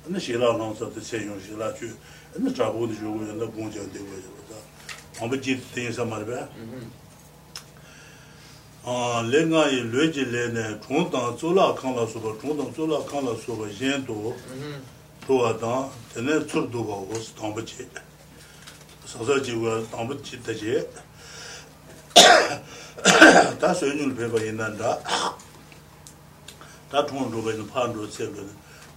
anē 0.05 0.21
shē 0.21 0.37
rā 0.37 0.53
나서도 2.34 2.54
세용 2.54 2.54
시라 2.54 2.54
주 2.54 2.54
근데 2.54 2.54
잡고도 2.54 2.94
주고 2.94 3.18
근데 3.18 3.46
공장 3.46 3.92
되고 3.92 4.04
그러다 4.04 5.24
아무 5.24 5.40
집 5.40 5.74
대해서 5.74 6.04
말봐 6.04 6.48
아 8.84 9.28
랭가이 9.30 9.82
뢰질레네 9.90 10.80
총당 10.80 11.36
졸라 11.36 11.74
칸라서 11.74 12.38
총당 12.40 12.72
졸라 12.72 13.04
칸라서 13.04 13.68
옌도 13.80 14.36
도와다 15.26 15.90
되네 16.14 16.46
출도 16.46 16.86
가고 16.86 17.12
담버지 17.36 17.88
서서지고 19.04 19.90
담버지 19.90 20.42
되지 20.42 20.88
다 23.60 23.72
소윤을 23.72 24.14
배워 24.16 24.38
있는다. 24.38 24.98
다 26.90 27.06
통은 27.06 27.30
로베는 27.30 27.66
판도 27.68 28.08
세거든. 28.10 28.48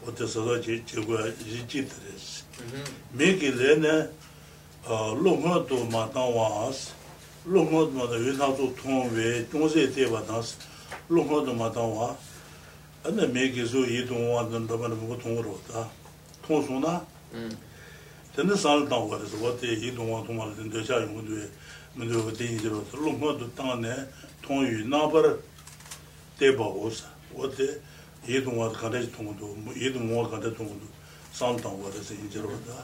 어때서도 0.08 0.60
제 0.62 0.84
제가 0.86 1.24
지지들 1.38 1.90
mē 3.17 3.33
kī 3.41 3.51
lē 3.53 3.75
nē 3.85 3.95
lō 4.87 5.33
ngō 5.43 5.55
tō 5.69 5.77
mā 5.91 6.07
tāng 6.15 6.33
wā 6.33 6.47
ās, 6.67 6.95
lō 7.45 7.61
ngō 7.69 7.81
tō 7.91 7.95
mā 7.99 8.07
tā 8.07 8.17
wē 8.23 8.33
nā 8.39 8.49
tō 8.57 8.67
tōng 8.81 9.11
wē, 9.13 9.31
tōng 9.53 9.67
sē 9.69 9.87
tē 9.93 10.07
bā 10.13 10.23
tāng 10.25 10.41
sī, 10.41 10.57
lō 11.11 11.25
ngō 11.27 11.41
tō 11.49 11.53
mā 11.59 11.69
tāng 11.75 11.93
wā, 11.93 12.09
anē 13.05 13.27
mē 13.35 13.51
kī 13.53 13.67
sō 13.67 13.83
yī 13.91 14.07
tōng 14.09 14.31
wā 14.33 14.47
tāng 14.49 14.69
tā 14.71 14.79
mā 14.79 14.89
rā 14.89 14.97
mō 14.97 15.19
tōng 15.21 15.41
rō 15.43 15.57
tā, 15.69 15.85
tōng 16.47 16.63
sō 16.65 16.81
na, 16.81 16.95
tēne 18.37 18.55
sā 18.57 18.79
rā 18.79 18.87
tāng 18.89 19.05
wā 19.11 19.19
rā 19.21 19.27
sō, 19.27 19.43
wā 19.43 19.53
tē 19.61 19.75
yī 19.75 19.93
tōng 19.99 20.09
wā 20.15 20.23
tōng 20.25 20.39
wā 20.41 20.49
rā 20.49 20.55
tēn 20.57 20.73
tō 20.73 20.87
chā 20.87 21.03
yōng 21.03 21.27
tō 21.27 21.35
wē, 21.37 21.47
mē 21.99 22.05
tō 22.09 22.25
wā 22.25 22.33
tē 22.39 22.45
yī 22.47 22.59
tē 22.63 22.73
rō 22.73 22.81
tā, 22.89 23.03
lō 23.03 23.11
ngō 23.19 23.37
tō 23.43 23.47
tāng 23.59 23.83
nē, 23.83 23.95
tōng 24.47 24.65
yū 24.71 24.87
nā 24.87 25.03
bā 25.13 25.27
rā 25.27 25.33
tē 26.39 26.55
bā 26.57 26.67
wō 26.79 26.95
sā, 26.95 27.11
wā 27.35 27.51
tē 27.53 27.67
yī 28.31 28.39
tōng 28.47 28.55
wā 28.55 28.71
tā 28.71 28.81
kā 28.81 28.95
rā 28.95 29.03
jī 29.03 29.11
tōng 29.19 29.35
tō, 29.35 29.51
yī 29.75 29.91
tōng 29.99 30.15
wā 30.15 30.29
kā 30.31 30.41
rā 30.41 30.55
tōng 30.55 30.71
tō, 30.71 30.96
sāṅ 31.37 31.59
tāṅ 31.61 31.77
gō 31.83 31.89
rēsē 31.93 32.15
yī 32.17 32.29
jirō 32.33 32.57
dā. 32.65 32.81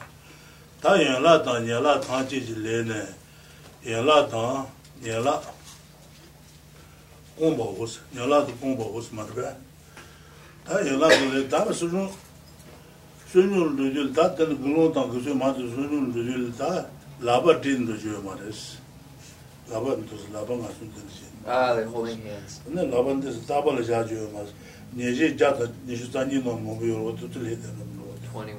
Tā 0.81 0.93
yēn 1.01 1.23
lā 1.25 1.39
tāṅ, 1.41 1.65
yēn 1.65 1.81
lā 1.81 1.97
tāṅ 1.97 2.27
jī 2.29 2.39
jī 2.45 2.55
lē 2.61 2.75
nē, 2.85 3.01
yēn 3.81 4.05
lā 4.05 4.17
tāṅ, 4.29 4.67
yēn 5.01 5.23
lā 5.25 5.33
gōng 7.39 7.55
bā 7.57 7.65
gō 7.77 7.87
sē, 7.89 8.03
yēn 8.13 8.29
lā 8.29 8.37
tā 8.45 8.53
gōng 8.61 8.77
bā 8.77 8.85
gō 8.93 9.01
sē 9.01 9.17
mā 9.17 9.25
rā 9.25 9.33
bē. 9.39 9.49
Tā 10.67 10.83
yēn 10.85 11.01
lā 11.01 11.09
tā 11.09 11.25
lē, 11.33 11.41
tā 11.49 11.63
mē 11.65 11.73
sū 11.73 11.89
rūng, 11.89 12.11
sū 13.31 13.41
rūng 13.41 13.73
rū 13.73 13.89
jī 13.89 14.05
lē, 14.05 14.13
tā 14.13 14.27
tā 14.37 14.45
lē 14.45 14.53
gōng 14.61 14.77
lōng 14.77 14.93
tāṅ 14.93 15.09
gō 15.15 15.23
sē 15.25 15.33
mā 15.33 15.49
tā 15.57 15.65
sū 15.65 15.87
rūng 15.89 16.13
rū 16.13 16.21
jī 16.21 16.37
lē, 16.43 16.53
tā 16.61 16.69
lā 17.25 17.39
bā 17.41 17.57
tīn 17.57 17.89
rū 17.89 17.97
jī 17.97 18.21
mā 18.21 18.37
rēsē. 18.37 18.77
Lā 19.73 19.81
bā 19.81 19.97
mī 19.97 20.05
tō 20.05 20.21
sē, 20.21 20.29
lā 20.35 20.45
bā 20.45 20.59
ngā 20.61 20.69
sū 20.77 20.91
tīn 20.93 21.09
sē. 21.09 21.25
Ah, 21.43 21.73
they're 21.73 21.89
holding 21.89 22.21
hands. 22.21 22.61
Nē, 22.69 22.85
lā 22.85 23.01
bā 23.01 23.17
nē 23.17 23.33
sē, 23.33 23.41
tā 23.49 23.57
bā 23.65 23.73
lā 23.73 23.81
jā 23.81 24.05
jī 24.05 24.21
mā 24.29 24.45
rēsē. 24.45 24.53
Nē 24.93 25.15
jī 25.17 25.33
jā 25.33 25.49
tā, 25.57 25.65
nē 25.87 25.97
shū 25.97 26.13
tā 26.13 26.27
nī 26.29 26.37
nō 26.43 26.53
mō 26.53 26.77
bī 26.77 26.93
yō 26.93 27.01
rō 27.01 27.17
tū 27.17 27.33
tū 27.33 27.41
lē 27.41 27.57
tē 27.57 27.73
rō 27.73 27.92
21 28.33 28.57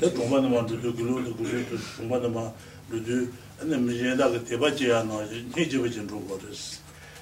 다 0.00 0.08
동반만 0.14 0.66
두두 0.66 0.94
그로도 0.94 1.36
그로도 1.36 1.76
동반만 1.96 2.52
두두 2.90 3.28
근데 3.58 3.76
미제다 3.76 4.30
그 4.30 4.44
대바지야 4.44 5.02
너 5.04 5.22
니집에 5.24 5.90
진 5.90 6.06
로버스 6.06 6.78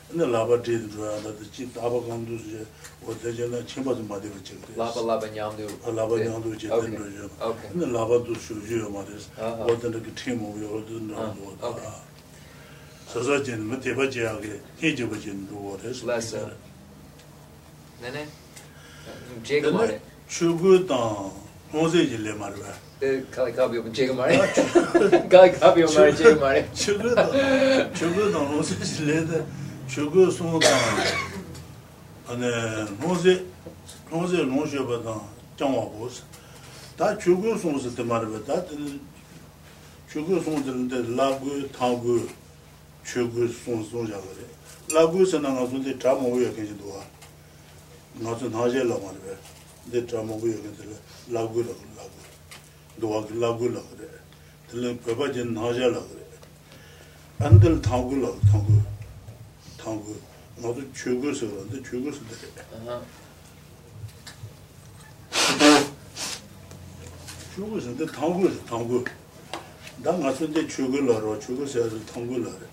근데 0.08 0.24
라바디 0.24 0.88
들어다 0.90 1.28
지 1.52 1.70
다바 1.74 2.00
간두지 2.06 2.64
어제잖아 3.04 3.64
쳔바도 3.66 4.02
마디 4.04 4.30
그치 4.30 4.56
라바 4.76 5.00
라바 5.00 5.26
냠도 5.26 5.66
라바 5.84 6.16
냠도 6.16 6.56
지 6.56 6.68
된도죠 6.68 7.28
근데 7.72 7.86
라바도 7.86 8.34
수지요 8.34 8.88
마데스 8.90 9.28
어떤 9.36 10.02
그 10.02 10.14
팀을 10.14 10.62
요로든 10.62 11.08
나도 11.08 11.58
사자진 13.08 13.68
밑에 13.68 13.94
바지야게 13.94 14.60
니집에 14.80 15.18
진 15.20 15.48
로버스 15.50 16.06
라서 16.06 16.50
네네 18.00 18.28
제가 19.42 19.70
말해 19.72 20.00
추구당 20.28 21.47
모세 21.70 21.98
일레 21.98 22.32
말이야. 22.34 22.66
에 23.02 23.22
가비오 23.30 23.92
제가 23.92 24.14
말해. 24.14 24.38
가 25.28 25.52
가비오 25.52 25.86
말해 25.92 26.14
제가 26.14 26.40
말해. 26.40 26.72
죽어도 26.72 27.92
죽어도 27.92 28.44
모세 28.44 28.74
일레데 29.04 29.46
죽어 29.86 30.30
송다. 30.30 30.66
아네 32.28 32.84
모세 32.98 33.44
모세 34.10 34.38
노셔바다 34.44 35.20
정화 35.56 35.84
보스. 35.90 36.22
다 36.96 37.16
죽어 37.18 37.56
송스 37.56 37.94
때 37.94 38.02
말이야. 38.02 38.44
다 38.44 38.62
죽어 40.10 40.40
송들인데 40.42 41.14
라고 41.16 41.68
타고 41.70 42.26
죽어 43.04 43.46
송송 43.64 44.06
잡으래. 44.06 44.48
라고서 44.94 45.38
나가서 45.38 45.72
다 45.98 46.14
먹어야 46.14 46.50
되지도. 46.54 47.02
나도 48.14 48.48
나제라 48.48 48.86
말이야. 48.94 49.36
dē 49.92 50.02
chā 50.04 50.20
mō 50.20 50.36
gu 50.40 50.48
yōgē 50.52 50.70
tēlē 50.76 50.96
lā 51.32 51.42
gu 51.52 51.62
lā 51.64 51.74
gu 51.80 51.86
lā 51.96 52.04
gu 52.12 52.20
duwa 53.00 53.20
ki 53.26 53.34
lā 53.40 53.50
gu 53.58 53.70
lā 53.72 53.82
gu 53.88 53.94
rē 54.00 54.08
tēlē 54.68 54.88
pēpā 55.04 55.28
jē 55.32 55.44
nā 55.48 55.70
jā 55.78 55.88
lā 55.94 56.02
gu 56.08 56.14
rē 56.18 56.26
ān 57.48 57.60
tēlē 57.62 57.78
thāng 57.88 58.04
gu 58.10 58.16
lā 58.24 58.32
gu 58.36 58.42
thāng 58.52 58.64
gu 58.68 58.76
thāng 59.80 59.98
gu 60.04 60.16
ngā 60.60 60.74
tu 60.76 60.82
chū 61.00 61.16
gu 61.22 61.32
sō 61.40 61.48
rā 61.54 61.64
tē 61.72 61.80
chū 61.88 62.02
gu 62.04 62.10
sō 62.12 62.22
tē 62.28 62.36
rē 62.44 62.48
chū 67.54 67.62
gu 67.72 67.84
sō 67.86 67.90
tē 68.00 68.10
thāng 68.16 68.40
gu 68.40 68.46
sō 68.56 68.60
thāng 68.72 68.88
gu 68.92 69.04
dā 70.04 70.18
ngā 70.20 70.34
tu 70.36 70.50
tē 70.52 70.66
chū 70.68 70.90
gu 70.92 71.06
lā 71.08 71.16
rō 71.24 71.38
chū 71.40 71.56
gu 71.56 71.64
sō 71.64 71.88
sō 71.94 72.02
thāng 72.12 72.28
gu 72.28 72.44
lā 72.44 72.52
rē 72.52 72.68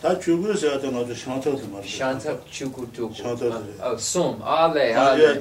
다 0.00 0.16
죽을 0.16 0.56
세야 0.56 0.78
되나 0.78 1.04
저 1.04 1.12
상처도 1.12 1.66
말이야. 1.66 1.98
상처 1.98 2.38
죽고 2.48 2.92
죽고. 2.92 3.12
상처. 3.14 3.50
아, 3.80 3.96
솜. 3.96 4.40
아래 4.44 4.94
아래. 4.94 5.40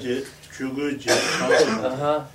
shugu 0.57 0.81
je 0.89 0.97
chago 0.97 2.25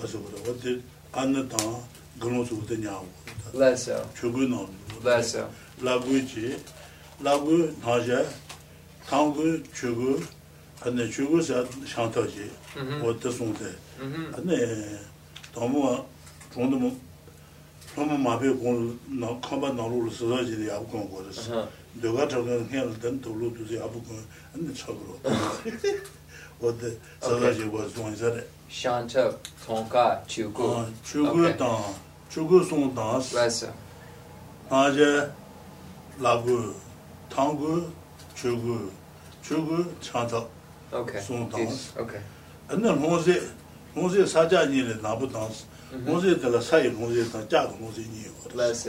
kaso 0.00 0.18
kura 0.18 0.38
wate 0.46 0.80
anna 1.14 1.42
tanga 1.48 1.78
gano 2.20 2.44
su 2.44 2.56
wate 2.60 2.76
nyago 2.76 3.06
shugu 4.14 4.48
nam 4.48 4.68
lagu 5.82 6.20
je 6.20 6.56
lagu 7.22 7.72
naja 7.82 8.24
tangu 9.08 9.60
shugu 9.72 10.22
anna 10.84 11.10
shugu 11.10 11.42
sa 11.42 11.64
shanta 11.86 12.20
je 12.26 12.50
wate 13.02 13.32
songde 13.32 13.72
anna 14.36 14.54
tamuwa 15.54 16.04
chondomo 16.54 16.92
tamu 17.96 18.18
mabe 18.18 18.52
gong 18.52 19.40
kamba 19.40 19.72
nalu 19.72 20.10
sasa 20.10 20.44
je 20.44 20.56
de 20.56 20.66
yabu 20.66 20.84
gong 20.92 21.08
kore 21.08 21.32
내가 21.94 22.26
저거 22.26 22.50
해야 22.72 22.88
될 23.00 23.20
돈으로 23.20 23.52
두지 23.52 23.78
아프고. 23.78 24.16
안 24.54 24.74
쳐버려. 24.74 25.20
what 26.62 26.78
the 26.80 26.96
salaji 27.20 27.68
was 27.70 27.92
doing 27.92 28.14
that 28.14 28.46
shanta 28.68 29.34
tonka 29.66 30.22
chugu 30.26 30.76
ah, 30.76 30.86
chugu 31.04 31.58
ta 31.58 31.82
chugu 32.30 32.64
song 32.68 32.94
da 32.94 33.18
yes 33.18 33.64
aje 34.70 35.28
lagu 36.20 36.72
tangu 37.28 37.90
chugu 38.36 38.90
chugu 39.42 39.84
chanta 40.00 40.46
okay. 40.92 41.20
song 41.20 41.50
da 41.50 41.58
okay. 42.00 42.20
And 42.70 42.84
then 42.84 42.96
hoze 42.98 43.50
hoze 43.94 44.22
saja 44.26 44.70
ni 44.70 44.82
le 44.82 44.94
na 45.02 45.16
bu 45.16 45.26
dans 45.26 45.66
hoze 46.06 46.24
mm-hmm. 46.24 46.42
de 46.42 46.48
la 46.48 46.60
sai 46.60 46.88
hoze 46.90 47.30
ta 47.32 47.40
ja 47.50 47.66
de 47.66 47.74
hoze 47.84 48.06
ni 48.08 48.24
yes 48.56 48.88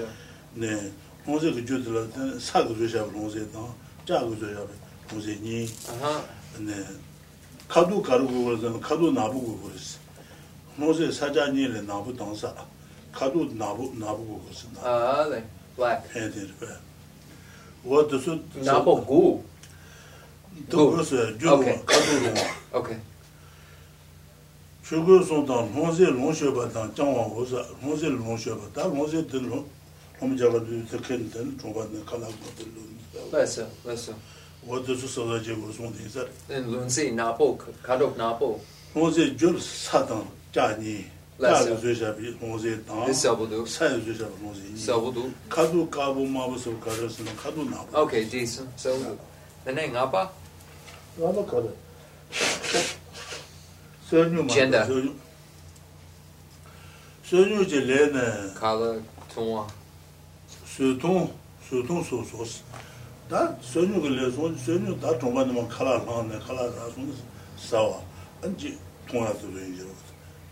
ne 0.56 0.92
hoze 1.26 1.52
ge 1.52 1.66
ju 1.66 1.82
de 1.84 1.90
la 1.90 2.40
sa 2.40 2.62
ge 2.62 2.76
ju 2.76 2.88
sha 2.88 3.00
hoze 3.00 3.44
da 3.52 3.66
ja 4.06 4.22
ge 4.24 4.36
ju 4.40 4.48
ya 4.54 4.62
hoze 5.12 5.36
ni. 5.42 5.68
Aha 5.90 6.22
ne 6.60 6.86
카두 7.69 8.03
가르고 8.03 8.45
그러잖아 8.45 8.79
카두 8.81 9.13
나부고 9.13 9.61
그랬어 9.69 9.99
노제 10.77 11.11
사자니를 11.13 11.87
나부 11.87 12.15
당사 12.17 12.55
카두 13.13 13.45
나부 13.55 13.93
나부고 13.97 14.43
그랬어 14.43 14.69
Uh, 14.79 15.33
ale. 15.35 15.45
Black. 15.77 16.09
해들 16.15 16.49
봐 16.59 16.67
뭐도서 17.83 18.39
Napo 18.57 19.05
gu. 19.05 19.43
또 20.69 20.91
그래서 20.91 21.39
주 21.39 21.49
오케이. 21.53 21.77
카두로 21.85 22.35
Okay. 22.75 23.01
주고 24.85 25.23
손다 25.23 25.55
노제 25.75 26.07
롱셔바다 26.07 26.95
장왕 26.95 27.31
호사 27.31 27.63
노제 27.83 28.09
롱셔바다 28.09 28.89
노제 28.89 29.27
들로 29.27 29.67
홈자가 30.21 30.59
되겠는 30.65 31.59
중간에 31.61 32.03
칼라고 32.05 32.33
들로 32.57 32.89
Lesa. 33.33 33.69
Lesa. 33.87 34.15
뭐도서 34.63 35.07
서가지고 35.07 35.73
손대서 35.73 36.27
Then 36.49 36.67
Lunzi, 36.71 37.13
Napo, 37.13 37.57
Kadok 37.83 38.17
Napo. 38.17 38.61
노제 38.95 39.37
줄 39.37 39.61
사당 39.61 40.27
자니 40.53 41.05
Lesa. 41.39 41.65
자가 41.65 41.81
죄샤비 41.81 42.37
노제 42.41 42.83
당 42.85 43.05
This 43.07 43.27
Sabudu. 43.27 43.65
사유 43.67 44.05
죄샤비 44.05 44.33
노제 44.43 44.61
Sabudu. 44.77 45.33
카두 45.49 45.89
까부 45.89 46.27
마부서 46.27 46.79
가르스는 46.81 47.35
카두 47.37 47.65
나부 47.65 47.97
Okay, 47.97 48.29
decent. 48.29 48.69
Sabudu. 48.77 49.17
The 49.65 49.73
name 49.73 49.93
Ngapa? 49.95 50.29
나도 51.17 51.47
가르 51.47 51.71
선유 54.11 54.43
마 54.43 54.49
Gender. 54.53 54.85
선유 54.87 55.15
선유 57.25 57.69
제 57.69 57.81
레네 57.81 58.55
Kala 58.59 59.01
Tonwa. 59.35 59.67
수통 60.67 61.33
수통 61.69 62.03
소소스 62.03 62.63
다 63.33 63.57
선유 63.61 64.01
그래 64.01 64.31
선 64.31 64.57
선유 64.57 64.99
다 65.01 65.19
정반만 65.19 65.69
칼라 65.69 66.01
하네 66.01 66.39
칼라 66.39 66.63
라손 66.65 67.15
사와 67.57 68.01
안지 68.43 68.79
통화도 69.09 69.49
이제 69.49 69.85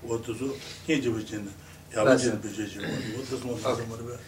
어떠서 0.09 0.45
현재 0.87 1.11
버진 1.11 1.51
야버진 1.95 2.41
비제지 2.41 2.79
어떠서 3.19 3.47
뭐 3.47 3.59
말해 3.63 4.19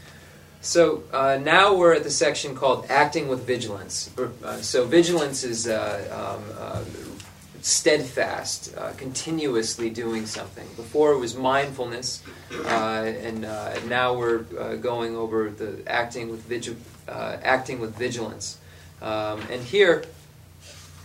So 0.61 1.05
uh, 1.13 1.39
now 1.39 1.73
we're 1.73 1.95
at 1.95 2.03
the 2.03 2.11
section 2.11 2.57
called 2.57 2.85
acting 2.91 3.29
with 3.29 3.47
vigilance. 3.47 4.11
Or, 4.19 4.33
Uh, 4.43 4.57
so 4.61 4.85
vigilance 4.85 5.45
is 5.45 5.69
uh, 5.69 6.03
um, 6.11 6.43
uh, 6.59 6.83
steadfast, 7.63 8.75
uh, 8.77 8.91
continuously 8.97 9.89
doing 9.91 10.27
something. 10.27 10.67
Before 10.77 11.13
it 11.13 11.19
was 11.19 11.37
mindfulness, 11.37 12.23
uh, 12.67 13.07
and 13.07 13.45
uh, 13.45 13.79
now 13.87 14.15
we're 14.15 14.45
uh, 14.59 14.75
going 14.77 15.15
over 15.17 15.51
the 15.51 15.79
acting 15.87 16.29
with 16.29 16.43
vigil- 16.49 16.77
uh, 17.08 17.38
acting 17.44 17.80
with 17.80 17.96
vigilance. 17.96 18.58
Um, 19.02 19.42
and 19.52 19.62
here 19.62 20.04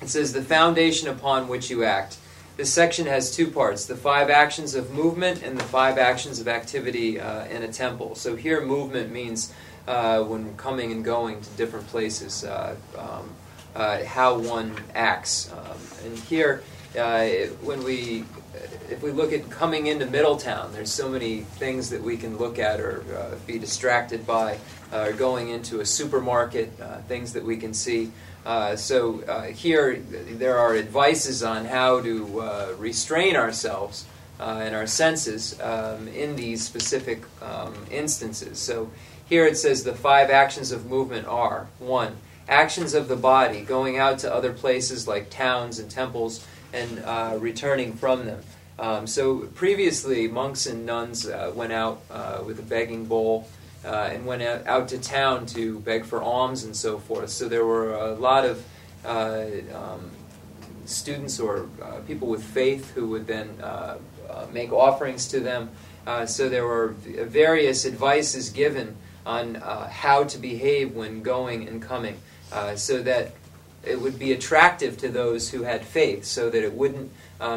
it 0.00 0.08
says 0.08 0.32
the 0.32 0.42
foundation 0.42 1.08
upon 1.08 1.48
which 1.48 1.70
you 1.70 1.84
act. 1.84 2.18
This 2.56 2.72
section 2.72 3.06
has 3.06 3.34
two 3.34 3.50
parts 3.50 3.86
the 3.86 3.96
five 3.96 4.30
actions 4.30 4.74
of 4.74 4.92
movement 4.92 5.42
and 5.42 5.56
the 5.56 5.64
five 5.64 5.96
actions 5.96 6.40
of 6.40 6.48
activity 6.48 7.20
uh, 7.20 7.44
in 7.46 7.62
a 7.62 7.72
temple. 7.72 8.14
So 8.14 8.34
here, 8.34 8.64
movement 8.64 9.12
means 9.12 9.52
uh, 9.86 10.22
when 10.22 10.56
coming 10.56 10.92
and 10.92 11.04
going 11.04 11.40
to 11.40 11.50
different 11.50 11.86
places, 11.86 12.44
uh, 12.44 12.76
um, 12.96 13.30
uh, 13.74 14.04
how 14.04 14.38
one 14.38 14.76
acts. 14.94 15.52
Um, 15.52 15.78
and 16.04 16.18
here, 16.18 16.62
uh, 16.98 17.26
when 17.62 17.84
we 17.84 18.24
if 18.90 19.02
we 19.02 19.10
look 19.10 19.32
at 19.32 19.48
coming 19.50 19.86
into 19.86 20.06
Middletown, 20.06 20.72
there's 20.72 20.90
so 20.90 21.08
many 21.08 21.40
things 21.40 21.90
that 21.90 22.02
we 22.02 22.16
can 22.16 22.38
look 22.38 22.58
at 22.58 22.80
or 22.80 23.04
uh, 23.16 23.36
be 23.46 23.58
distracted 23.58 24.26
by. 24.26 24.58
Uh, 24.90 25.12
going 25.12 25.50
into 25.50 25.80
a 25.80 25.84
supermarket, 25.84 26.72
uh, 26.80 26.96
things 27.02 27.34
that 27.34 27.44
we 27.44 27.58
can 27.58 27.74
see. 27.74 28.10
Uh, 28.46 28.74
so 28.74 29.18
here 29.52 30.00
there 30.00 30.56
are 30.56 30.74
advices 30.74 31.42
on 31.42 31.66
how 31.66 32.00
to 32.00 32.74
restrain 32.78 33.36
ourselves 33.36 34.06
and 34.40 34.74
our 34.74 34.86
senses 34.86 35.60
um, 35.60 36.08
in 36.08 36.36
these 36.36 36.64
specific 36.64 37.22
um, 37.42 37.74
instances. 37.90 38.58
So 38.58 38.90
here 39.28 39.46
it 39.46 39.58
says 39.58 39.84
the 39.84 39.94
five 39.94 40.30
actions 40.30 40.72
of 40.72 40.86
movement 40.86 41.26
are 41.26 41.68
one, 41.78 42.16
actions 42.48 42.94
of 42.94 43.08
the 43.08 43.16
body, 43.16 43.60
going 43.60 43.98
out 43.98 44.18
to 44.20 44.32
other 44.32 44.52
places 44.52 45.06
like 45.06 45.28
towns 45.28 45.78
and 45.78 45.90
temples 45.90 46.46
and 46.72 47.02
uh, 47.04 47.36
returning 47.38 47.92
from 47.92 48.24
them. 48.24 48.42
Um, 48.78 49.06
so 49.06 49.40
previously, 49.54 50.28
monks 50.28 50.66
and 50.66 50.86
nuns 50.86 51.26
uh, 51.26 51.52
went 51.54 51.72
out 51.72 52.00
uh, 52.10 52.42
with 52.46 52.58
a 52.58 52.62
begging 52.62 53.06
bowl 53.06 53.48
uh, 53.84 54.10
and 54.12 54.26
went 54.26 54.42
out, 54.42 54.88
to 54.88 54.98
town 54.98 55.46
to 55.46 55.78
beg 55.80 56.04
for 56.04 56.22
alms 56.22 56.64
and 56.64 56.74
so 56.74 56.98
forth. 56.98 57.30
So 57.30 57.48
there 57.48 57.64
were 57.64 57.94
a 57.94 58.14
lot 58.14 58.44
of 58.44 58.64
uh, 59.04 59.46
um, 59.74 60.10
students 60.84 61.38
or 61.38 61.68
uh, 61.82 62.00
people 62.06 62.28
with 62.28 62.42
faith 62.42 62.92
who 62.92 63.08
would 63.08 63.26
then 63.26 63.48
uh, 63.62 63.98
uh, 64.28 64.46
make 64.52 64.72
offerings 64.72 65.28
to 65.28 65.40
them. 65.40 65.70
Uh, 66.06 66.24
so 66.24 66.48
there 66.48 66.64
were 66.64 66.88
various 66.88 67.84
advices 67.84 68.50
given 68.50 68.96
on 69.26 69.56
how 69.56 70.24
to 70.24 70.38
behave 70.38 70.94
when 70.94 71.22
going 71.22 71.68
and 71.68 71.82
coming, 71.82 72.18
so 72.76 73.02
that 73.02 73.32
it 73.84 74.00
would 74.00 74.18
be 74.18 74.32
attractive 74.32 74.96
to 74.96 75.10
those 75.10 75.50
who 75.50 75.64
had 75.64 75.84
faith, 75.84 76.24
so 76.24 76.48
that 76.48 76.64
it 76.64 76.72
wouldn't 76.72 77.12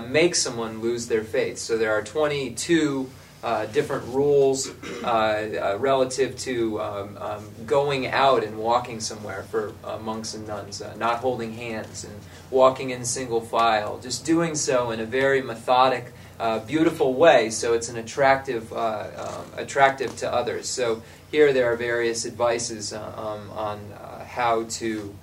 make 0.09 0.35
someone 0.35 0.81
lose 0.81 1.07
their 1.07 1.23
faith. 1.23 1.57
So 1.57 1.77
there 1.77 1.93
are 1.93 2.01
22 2.01 3.09
uh, 3.43 3.65
different 3.67 4.05
rules 4.13 4.69
uh, 5.03 5.07
uh, 5.07 5.77
relative 5.79 6.37
to 6.37 6.79
um, 6.79 7.17
um, 7.17 7.49
going 7.65 8.05
out 8.07 8.43
and 8.43 8.57
walking 8.57 8.99
somewhere 8.99 9.43
for 9.43 9.73
uh, 9.83 9.97
monks 9.97 10.35
and 10.35 10.47
nuns, 10.47 10.81
uh, 10.81 10.93
not 10.95 11.17
holding 11.17 11.53
hands 11.53 12.03
and 12.03 12.13
walking 12.51 12.91
in 12.91 13.03
single 13.03 13.41
file, 13.41 13.99
just 13.99 14.25
doing 14.25 14.53
so 14.53 14.91
in 14.91 14.99
a 14.99 15.05
very 15.05 15.41
methodic, 15.41 16.13
beautiful 16.67 17.13
way, 17.13 17.49
so 17.49 17.73
it's 17.73 17.89
an 17.89 17.97
attractive, 17.97 18.71
um, 18.73 19.45
attractive 19.57 20.15
to 20.17 20.31
others. 20.31 20.67
So 20.67 21.01
here 21.31 21.53
there 21.53 21.71
are 21.71 21.75
various 21.75 22.25
advices 22.25 22.93
um, 22.93 23.49
on 23.51 23.79
how 24.25 24.63
to 24.63 25.15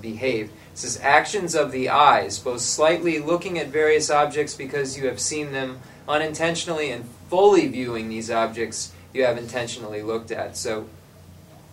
behave. 0.00 0.46
It 0.72 0.78
says 0.78 0.98
actions 1.02 1.54
of 1.54 1.70
the 1.70 1.90
eyes, 1.90 2.38
both 2.38 2.60
slightly 2.60 3.18
looking 3.18 3.58
at 3.58 3.68
various 3.68 4.10
objects 4.10 4.54
because 4.54 4.96
you 4.96 5.06
have 5.06 5.20
seen 5.20 5.52
them 5.52 5.80
unintentionally 6.08 6.90
and 6.90 7.04
fully 7.32 7.66
viewing 7.66 8.10
these 8.10 8.30
objects 8.30 8.92
you 9.14 9.24
have 9.24 9.38
intentionally 9.38 10.02
looked 10.02 10.30
at. 10.30 10.54
So 10.54 10.86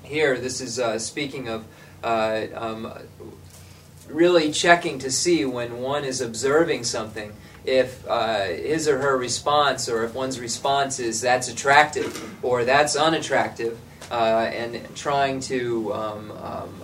here, 0.04 0.38
this 0.38 0.62
is 0.62 0.80
uh, 0.80 0.98
speaking 1.00 1.50
of 1.50 1.66
uh, 2.02 2.46
um, 2.56 2.94
really 4.08 4.54
checking 4.54 5.00
to 5.00 5.12
see 5.12 5.44
when 5.44 5.82
one 5.82 6.06
is 6.06 6.22
observing 6.22 6.86
something 6.86 7.34
if 7.66 8.08
uh, 8.08 8.46
his 8.46 8.88
or 8.88 9.00
her 9.00 9.18
response, 9.18 9.90
or 9.90 10.06
if 10.06 10.14
one's 10.14 10.40
response 10.40 10.98
is 10.98 11.20
that's 11.20 11.50
attractive 11.50 12.10
or 12.42 12.64
that's 12.64 12.96
unattractive, 12.96 13.78
uh, 14.10 14.50
and 14.54 14.96
trying 14.96 15.42
to 15.42 15.94
um, 15.94 16.32
um, 16.42 16.84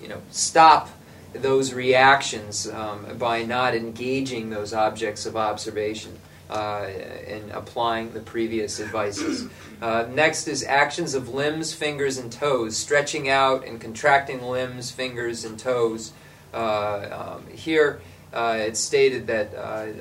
you 0.00 0.06
know 0.06 0.22
stop 0.30 0.88
those 1.32 1.74
reactions 1.74 2.68
um, 2.68 3.18
by 3.18 3.42
not 3.42 3.74
engaging 3.74 4.48
those 4.50 4.72
objects 4.72 5.26
of 5.26 5.36
observation 5.36 6.16
uh, 6.52 6.86
in 7.26 7.50
applying 7.52 8.12
the 8.12 8.20
previous 8.20 8.78
advices. 8.78 9.48
Uh, 9.80 10.06
next 10.12 10.46
is 10.48 10.62
actions 10.62 11.14
of 11.14 11.30
limbs, 11.30 11.72
fingers, 11.72 12.18
and 12.18 12.30
toes, 12.30 12.76
stretching 12.76 13.30
out 13.30 13.66
and 13.66 13.80
contracting 13.80 14.42
limbs, 14.42 14.90
fingers, 14.90 15.46
and 15.46 15.58
toes. 15.58 16.12
Uh, 16.52 17.36
um, 17.36 17.46
here, 17.56 18.02
uh, 18.34 18.56
it's 18.58 18.78
stated 18.78 19.26
that 19.26 19.54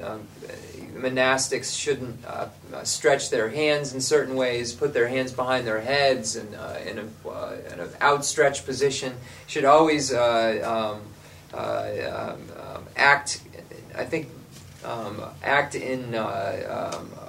um, 0.04 0.28
monastics 0.94 1.74
shouldn't 1.74 2.20
stretch 2.84 3.30
their 3.30 3.48
hands 3.48 3.94
in 3.94 4.02
certain 4.02 4.36
ways, 4.36 4.74
put 4.74 4.94
their 4.94 5.08
hands 5.08 5.32
behind 5.32 5.66
their 5.66 5.80
heads, 5.80 6.36
and 6.36 6.54
in, 6.86 7.00
in 7.00 7.80
an 7.80 7.90
outstretched 8.02 8.66
position. 8.66 9.14
Should 9.48 9.64
always 9.66 10.14
um, 10.14 11.02
um, 11.54 12.42
um, 12.60 12.88
act. 12.98 13.42
I 13.96 14.04
think 14.04 14.28
um, 14.84 15.22
act 15.44 15.76
in. 15.76 16.16
Uh, 16.16 16.92
um, 16.96 17.12
uh, 17.18 17.28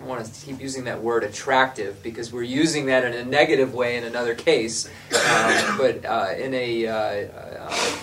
I 0.00 0.04
want 0.04 0.24
to 0.24 0.46
keep 0.46 0.60
using 0.60 0.84
that 0.84 1.02
word 1.02 1.24
attractive 1.24 2.02
because 2.02 2.32
we're 2.32 2.42
using 2.44 2.86
that 2.86 3.04
in 3.04 3.14
a 3.14 3.24
negative 3.24 3.74
way 3.74 3.96
in 3.96 4.04
another 4.04 4.34
case, 4.34 4.86
um, 4.86 5.76
but 5.76 6.04
uh, 6.04 6.34
in 6.38 6.54
a 6.54 6.86
uh, 6.86 7.28
uh, 7.66 7.98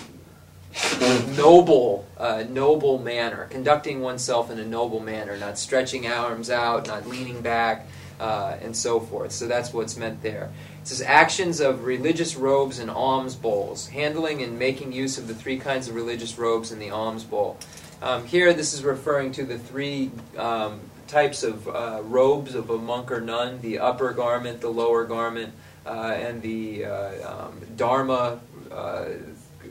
noble, 1.38 2.06
uh, 2.18 2.44
noble 2.50 2.98
manner, 2.98 3.46
conducting 3.46 4.02
oneself 4.02 4.50
in 4.50 4.58
a 4.58 4.64
noble 4.64 5.00
manner, 5.00 5.38
not 5.38 5.58
stretching 5.58 6.06
arms 6.06 6.50
out, 6.50 6.86
not 6.86 7.06
leaning 7.06 7.40
back, 7.40 7.86
and 8.20 8.76
so 8.76 9.00
forth. 9.00 9.32
So 9.32 9.46
that's 9.46 9.72
what's 9.72 9.96
meant 9.96 10.22
there. 10.22 10.50
It 10.82 10.88
says 10.88 11.02
actions 11.02 11.60
of 11.60 11.84
religious 11.84 12.36
robes 12.36 12.78
and 12.78 12.90
alms 12.90 13.34
bowls, 13.34 13.88
handling 13.88 14.42
and 14.42 14.58
making 14.58 14.92
use 14.92 15.18
of 15.18 15.26
the 15.26 15.34
three 15.34 15.58
kinds 15.58 15.88
of 15.88 15.94
religious 15.94 16.38
robes 16.38 16.70
and 16.72 16.80
the 16.80 16.90
alms 16.90 17.24
bowl. 17.24 17.58
Um, 18.02 18.26
here, 18.26 18.52
this 18.52 18.74
is 18.74 18.84
referring 18.84 19.32
to 19.32 19.44
the 19.44 19.58
three 19.58 20.10
um, 20.36 20.80
types 21.06 21.42
of 21.42 21.66
uh, 21.68 22.00
robes 22.02 22.54
of 22.54 22.68
a 22.70 22.78
monk 22.78 23.10
or 23.10 23.20
nun 23.20 23.60
the 23.62 23.78
upper 23.78 24.12
garment, 24.12 24.60
the 24.60 24.68
lower 24.68 25.04
garment, 25.04 25.54
uh, 25.86 26.14
and 26.14 26.42
the 26.42 26.84
uh, 26.84 27.46
um, 27.46 27.60
Dharma. 27.76 28.40
Uh, 28.70 29.06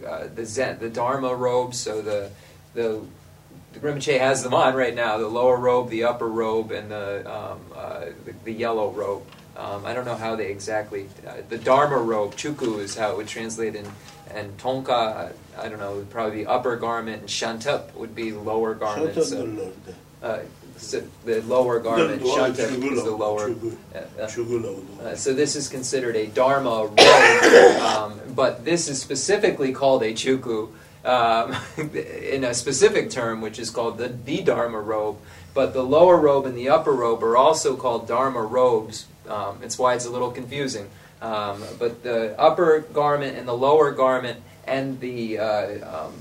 uh, 0.05 0.27
the 0.33 0.45
Zen, 0.45 0.77
the 0.79 0.89
Dharma 0.89 1.33
robes, 1.33 1.79
so 1.79 2.01
the 2.01 2.29
the 2.73 3.01
the 3.73 3.79
Rinpoche 3.79 4.19
has 4.19 4.43
them 4.43 4.53
on 4.53 4.75
right 4.75 4.93
now: 4.93 5.17
the 5.17 5.27
lower 5.27 5.57
robe, 5.57 5.89
the 5.89 6.03
upper 6.03 6.27
robe, 6.27 6.71
and 6.71 6.91
the 6.91 7.31
um, 7.31 7.59
uh, 7.75 8.05
the, 8.25 8.33
the, 8.43 8.51
yellow 8.51 8.91
robe. 8.91 9.23
Um, 9.57 9.85
I 9.85 9.93
don't 9.93 10.05
know 10.05 10.15
how 10.15 10.35
they 10.35 10.47
exactly. 10.47 11.07
the 11.49 11.57
Dharma 11.57 11.97
robe, 11.97 12.35
chuku, 12.35 12.79
is 12.79 12.95
how 12.95 13.11
it 13.11 13.17
would 13.17 13.27
translate 13.27 13.75
in 13.75 13.87
and 14.31 14.57
tonka, 14.57 15.31
I 15.57 15.69
don't 15.69 15.79
know, 15.79 15.95
would 15.95 16.09
probably 16.09 16.39
be 16.39 16.45
upper 16.45 16.75
garment, 16.75 17.21
and 17.21 17.29
shantup 17.29 17.93
would 17.95 18.15
be 18.15 18.31
lower 18.31 18.73
garment. 18.73 19.13
So, 19.23 19.71
uh, 20.21 20.39
so 20.77 21.03
the 21.25 21.41
lower 21.43 21.79
garment, 21.79 22.21
shantup 22.57 22.91
is 22.91 23.03
the 23.03 23.11
lower. 23.11 23.49
Uh, 23.93 24.23
uh, 24.23 24.27
uh, 25.01 25.15
so 25.15 25.33
this 25.33 25.55
is 25.55 25.67
considered 25.69 26.15
a 26.15 26.27
dharma 26.27 26.85
robe, 26.85 26.99
um, 27.81 28.19
but 28.35 28.65
this 28.65 28.87
is 28.89 28.99
specifically 29.01 29.71
called 29.71 30.03
a 30.03 30.13
chuku. 30.13 30.69
Um, 31.05 31.55
in 31.95 32.43
a 32.43 32.53
specific 32.55 33.11
term, 33.11 33.39
which 33.39 33.59
is 33.59 33.69
called 33.69 33.99
the, 33.99 34.07
the 34.07 34.41
Dharma 34.41 34.79
robe, 34.81 35.17
but 35.53 35.71
the 35.71 35.83
lower 35.83 36.17
robe 36.17 36.47
and 36.47 36.57
the 36.57 36.69
upper 36.69 36.93
robe 36.93 37.23
are 37.23 37.37
also 37.37 37.75
called 37.75 38.07
Dharma 38.07 38.41
robes. 38.41 39.05
Um, 39.29 39.59
it's 39.61 39.77
why 39.77 39.93
it's 39.93 40.05
a 40.05 40.09
little 40.09 40.31
confusing. 40.31 40.89
Um, 41.21 41.63
but 41.77 42.01
the 42.01 42.33
upper 42.39 42.79
garment 42.79 43.37
and 43.37 43.47
the 43.47 43.53
lower 43.53 43.91
garment 43.91 44.41
and 44.67 44.99
the 44.99 45.39
uh, 45.39 46.05
um, 46.05 46.13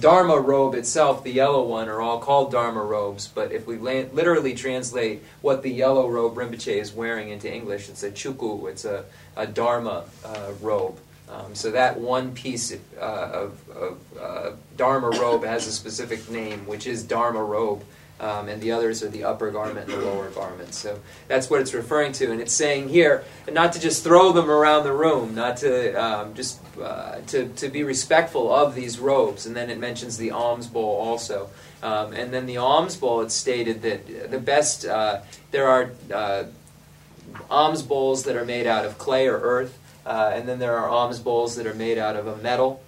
Dharma 0.00 0.38
robe 0.38 0.74
itself, 0.74 1.24
the 1.24 1.32
yellow 1.32 1.66
one, 1.66 1.88
are 1.88 2.00
all 2.00 2.18
called 2.18 2.52
Dharma 2.52 2.82
robes. 2.82 3.26
But 3.26 3.52
if 3.52 3.66
we 3.66 3.76
la- 3.76 4.08
literally 4.12 4.54
translate 4.54 5.22
what 5.40 5.62
the 5.62 5.70
yellow 5.70 6.08
robe 6.08 6.34
Rinpoche 6.34 6.76
is 6.76 6.92
wearing 6.92 7.30
into 7.30 7.52
English, 7.52 7.88
it's 7.88 8.02
a 8.02 8.10
chuku, 8.10 8.68
it's 8.68 8.84
a, 8.84 9.04
a 9.36 9.46
Dharma 9.46 10.04
uh, 10.24 10.52
robe. 10.60 10.98
Um, 11.30 11.54
so 11.54 11.70
that 11.72 11.98
one 12.00 12.32
piece 12.32 12.72
uh, 12.72 13.00
of, 13.00 13.70
of 13.70 13.98
uh, 14.20 14.50
Dharma 14.76 15.10
robe 15.10 15.44
has 15.44 15.66
a 15.66 15.72
specific 15.72 16.30
name, 16.30 16.66
which 16.66 16.86
is 16.86 17.02
Dharma 17.02 17.42
robe 17.42 17.82
um, 18.20 18.48
and 18.48 18.60
the 18.60 18.72
others 18.72 19.02
are 19.02 19.08
the 19.08 19.24
upper 19.24 19.50
garment 19.50 19.88
and 19.90 20.02
the 20.02 20.04
lower 20.04 20.30
garment. 20.30 20.74
So 20.74 20.98
that's 21.28 21.48
what 21.48 21.60
it's 21.60 21.74
referring 21.74 22.12
to, 22.12 22.32
and 22.32 22.40
it's 22.40 22.52
saying 22.52 22.88
here 22.88 23.24
not 23.50 23.72
to 23.74 23.80
just 23.80 24.02
throw 24.02 24.32
them 24.32 24.50
around 24.50 24.84
the 24.84 24.92
room, 24.92 25.34
not 25.34 25.58
to 25.58 25.94
um, 25.94 26.34
just 26.34 26.60
uh, 26.80 27.20
to 27.28 27.48
to 27.48 27.68
be 27.68 27.82
respectful 27.82 28.52
of 28.52 28.74
these 28.74 28.98
robes. 28.98 29.46
And 29.46 29.54
then 29.54 29.70
it 29.70 29.78
mentions 29.78 30.16
the 30.16 30.32
alms 30.32 30.66
bowl 30.66 30.96
also, 30.96 31.50
um, 31.82 32.12
and 32.12 32.32
then 32.32 32.46
the 32.46 32.56
alms 32.56 32.96
bowl. 32.96 33.20
It's 33.20 33.34
stated 33.34 33.82
that 33.82 34.30
the 34.30 34.40
best 34.40 34.84
uh, 34.84 35.20
there 35.50 35.68
are 35.68 35.92
uh, 36.12 36.44
alms 37.50 37.82
bowls 37.82 38.24
that 38.24 38.36
are 38.36 38.44
made 38.44 38.66
out 38.66 38.84
of 38.84 38.98
clay 38.98 39.28
or 39.28 39.38
earth, 39.38 39.78
uh, 40.04 40.32
and 40.34 40.48
then 40.48 40.58
there 40.58 40.76
are 40.76 40.88
alms 40.88 41.20
bowls 41.20 41.56
that 41.56 41.66
are 41.66 41.74
made 41.74 41.98
out 41.98 42.16
of 42.16 42.26
a 42.26 42.36
metal. 42.38 42.82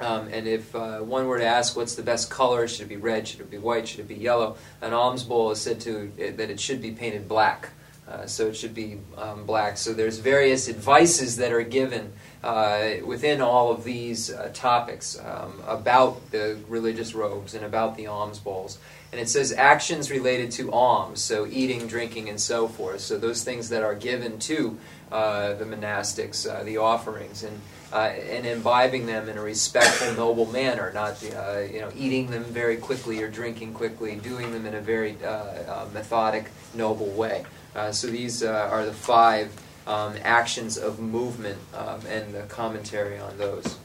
Um, 0.00 0.28
and 0.32 0.48
if 0.48 0.74
uh, 0.74 0.98
one 1.00 1.26
were 1.26 1.38
to 1.38 1.44
ask 1.44 1.76
what's 1.76 1.94
the 1.94 2.02
best 2.02 2.30
color, 2.30 2.66
should 2.66 2.82
it 2.82 2.88
be 2.88 2.96
red, 2.96 3.28
should 3.28 3.40
it 3.40 3.50
be 3.50 3.58
white, 3.58 3.86
should 3.86 4.00
it 4.00 4.08
be 4.08 4.14
yellow, 4.14 4.56
an 4.80 4.94
alms 4.94 5.24
bowl 5.24 5.50
is 5.50 5.60
said 5.60 5.80
to 5.80 6.10
uh, 6.18 6.36
that 6.36 6.50
it 6.50 6.58
should 6.58 6.80
be 6.80 6.90
painted 6.90 7.28
black. 7.28 7.70
Uh, 8.08 8.26
so 8.26 8.48
it 8.48 8.56
should 8.56 8.74
be 8.74 8.98
um, 9.16 9.46
black. 9.46 9.76
So 9.76 9.92
there's 9.92 10.18
various 10.18 10.68
advices 10.68 11.36
that 11.36 11.52
are 11.52 11.62
given 11.62 12.12
uh, 12.42 12.94
within 13.04 13.40
all 13.40 13.70
of 13.70 13.84
these 13.84 14.32
uh, 14.32 14.50
topics 14.52 15.16
um, 15.20 15.62
about 15.64 16.32
the 16.32 16.58
religious 16.66 17.14
robes 17.14 17.54
and 17.54 17.64
about 17.64 17.96
the 17.96 18.08
alms 18.08 18.40
bowls. 18.40 18.78
And 19.12 19.20
it 19.20 19.28
says 19.28 19.52
actions 19.52 20.10
related 20.10 20.50
to 20.52 20.72
alms, 20.72 21.20
so 21.20 21.46
eating, 21.46 21.86
drinking, 21.86 22.28
and 22.28 22.40
so 22.40 22.66
forth. 22.66 23.00
So 23.00 23.16
those 23.16 23.44
things 23.44 23.68
that 23.68 23.84
are 23.84 23.94
given 23.94 24.40
to 24.40 24.76
uh, 25.12 25.54
the 25.54 25.64
monastics, 25.64 26.42
the 26.64 26.78
offerings. 26.78 27.44
And 27.44 27.60
uh, 27.92 27.96
and 27.96 28.46
imbibing 28.46 29.06
them 29.06 29.28
in 29.28 29.36
a 29.36 29.42
respectful, 29.42 30.12
noble 30.14 30.46
manner, 30.46 30.92
not 30.92 31.22
uh, 31.34 31.60
you 31.60 31.80
know 31.80 31.90
eating 31.96 32.30
them 32.30 32.44
very 32.44 32.76
quickly 32.76 33.22
or 33.22 33.28
drinking 33.28 33.74
quickly, 33.74 34.16
doing 34.16 34.52
them 34.52 34.66
in 34.66 34.74
a 34.74 34.80
very 34.80 35.16
uh, 35.24 35.28
uh 35.28 35.86
methodic, 35.92 36.46
noble 36.74 37.08
way. 37.08 37.44
Uh, 37.74 37.92
so 37.92 38.06
these 38.06 38.42
uh, 38.42 38.68
are 38.70 38.84
the 38.84 38.92
five 38.92 39.52
um, 39.86 40.14
actions 40.22 40.76
of 40.76 41.00
movement 41.00 41.58
um, 41.74 42.00
and 42.08 42.34
the 42.34 42.42
commentary 42.42 43.18
on 43.18 43.36
those. 43.38 43.78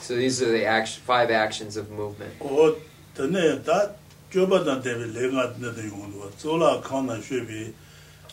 So 0.00 0.16
these 0.16 0.40
are 0.40 0.50
the 0.50 0.64
action, 0.64 1.02
five 1.04 1.30
actions 1.30 1.76
of 1.76 1.90
movement. 1.90 2.32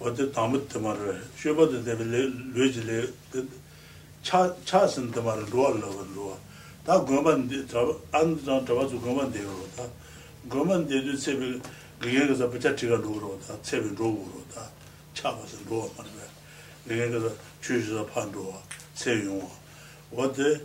jene 0.00 0.04
nuba 0.04 0.12
usa. 0.12 0.26
Wate 0.26 0.32
tamit 0.32 0.68
tamar, 0.68 0.96
shubha 1.36 1.66
de 1.70 1.78
debi 1.82 2.04
lue 2.54 2.68
jile, 2.70 3.12
cha 4.22 4.86
sin 4.86 5.12
tamar 5.12 5.38
luwa 5.50 5.70
lawa 5.80 6.04
luwa. 6.14 6.36
Ta 6.84 6.98
gomban 6.98 7.48
de, 7.48 7.56
an 8.12 8.36
zang 8.38 8.66
chaba 8.66 8.88
su 8.88 8.98
gomban 8.98 9.32
de 9.32 9.40
ro, 9.42 9.66
ta 9.74 9.82
gomban 10.48 10.86
de 10.86 11.02
du 11.02 11.16
tsebi 11.16 11.60
gingen 12.00 12.28
gaza 12.28 12.46
bacha 12.46 12.74
chiga 12.74 12.96
luwa 12.96 13.20
ro, 13.20 13.38
ta 13.46 13.54
tsebi 13.62 13.94
luwa 13.96 14.12
ro, 14.12 14.44
ta 14.52 14.70
cha 15.14 15.32
ba 15.32 15.46
sin 15.46 15.60
luwa 15.68 15.88
marwe. 15.96 16.28
Gingen 16.86 17.10
gaza 17.12 17.34
chu 17.60 17.80
shi 17.80 18.04
pan 18.12 18.30
luwa, 18.32 18.60
tse 18.94 19.10
yungwa. 19.10 19.50
Wate, 20.12 20.60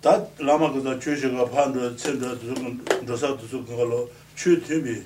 다 0.00 0.26
라마 0.38 0.72
그다 0.72 0.98
주시가 0.98 1.44
판도 1.50 1.94
centro 1.94 2.34
도사 3.04 3.36
도수 3.36 3.62
그걸로 3.64 4.10
추팀이 4.34 5.02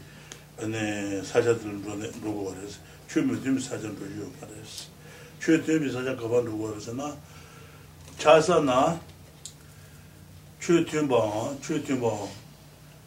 아니 0.62 1.20
사자들 1.24 1.82
전에 1.82 2.12
누구 2.22 2.54
그래서 2.54 2.78
추미 3.08 3.40
팀 3.42 3.58
사전 3.58 3.94
도요 3.98 4.30
그래서 4.40 4.88
추팀이 5.38 5.92
사자 5.92 6.16
가방 6.16 6.44
누구 6.44 6.68
그래서나 6.68 7.16
차사나 8.18 9.00
추팀 10.60 11.08
봐 11.08 11.54
추팀 11.60 12.00
봐 12.00 12.08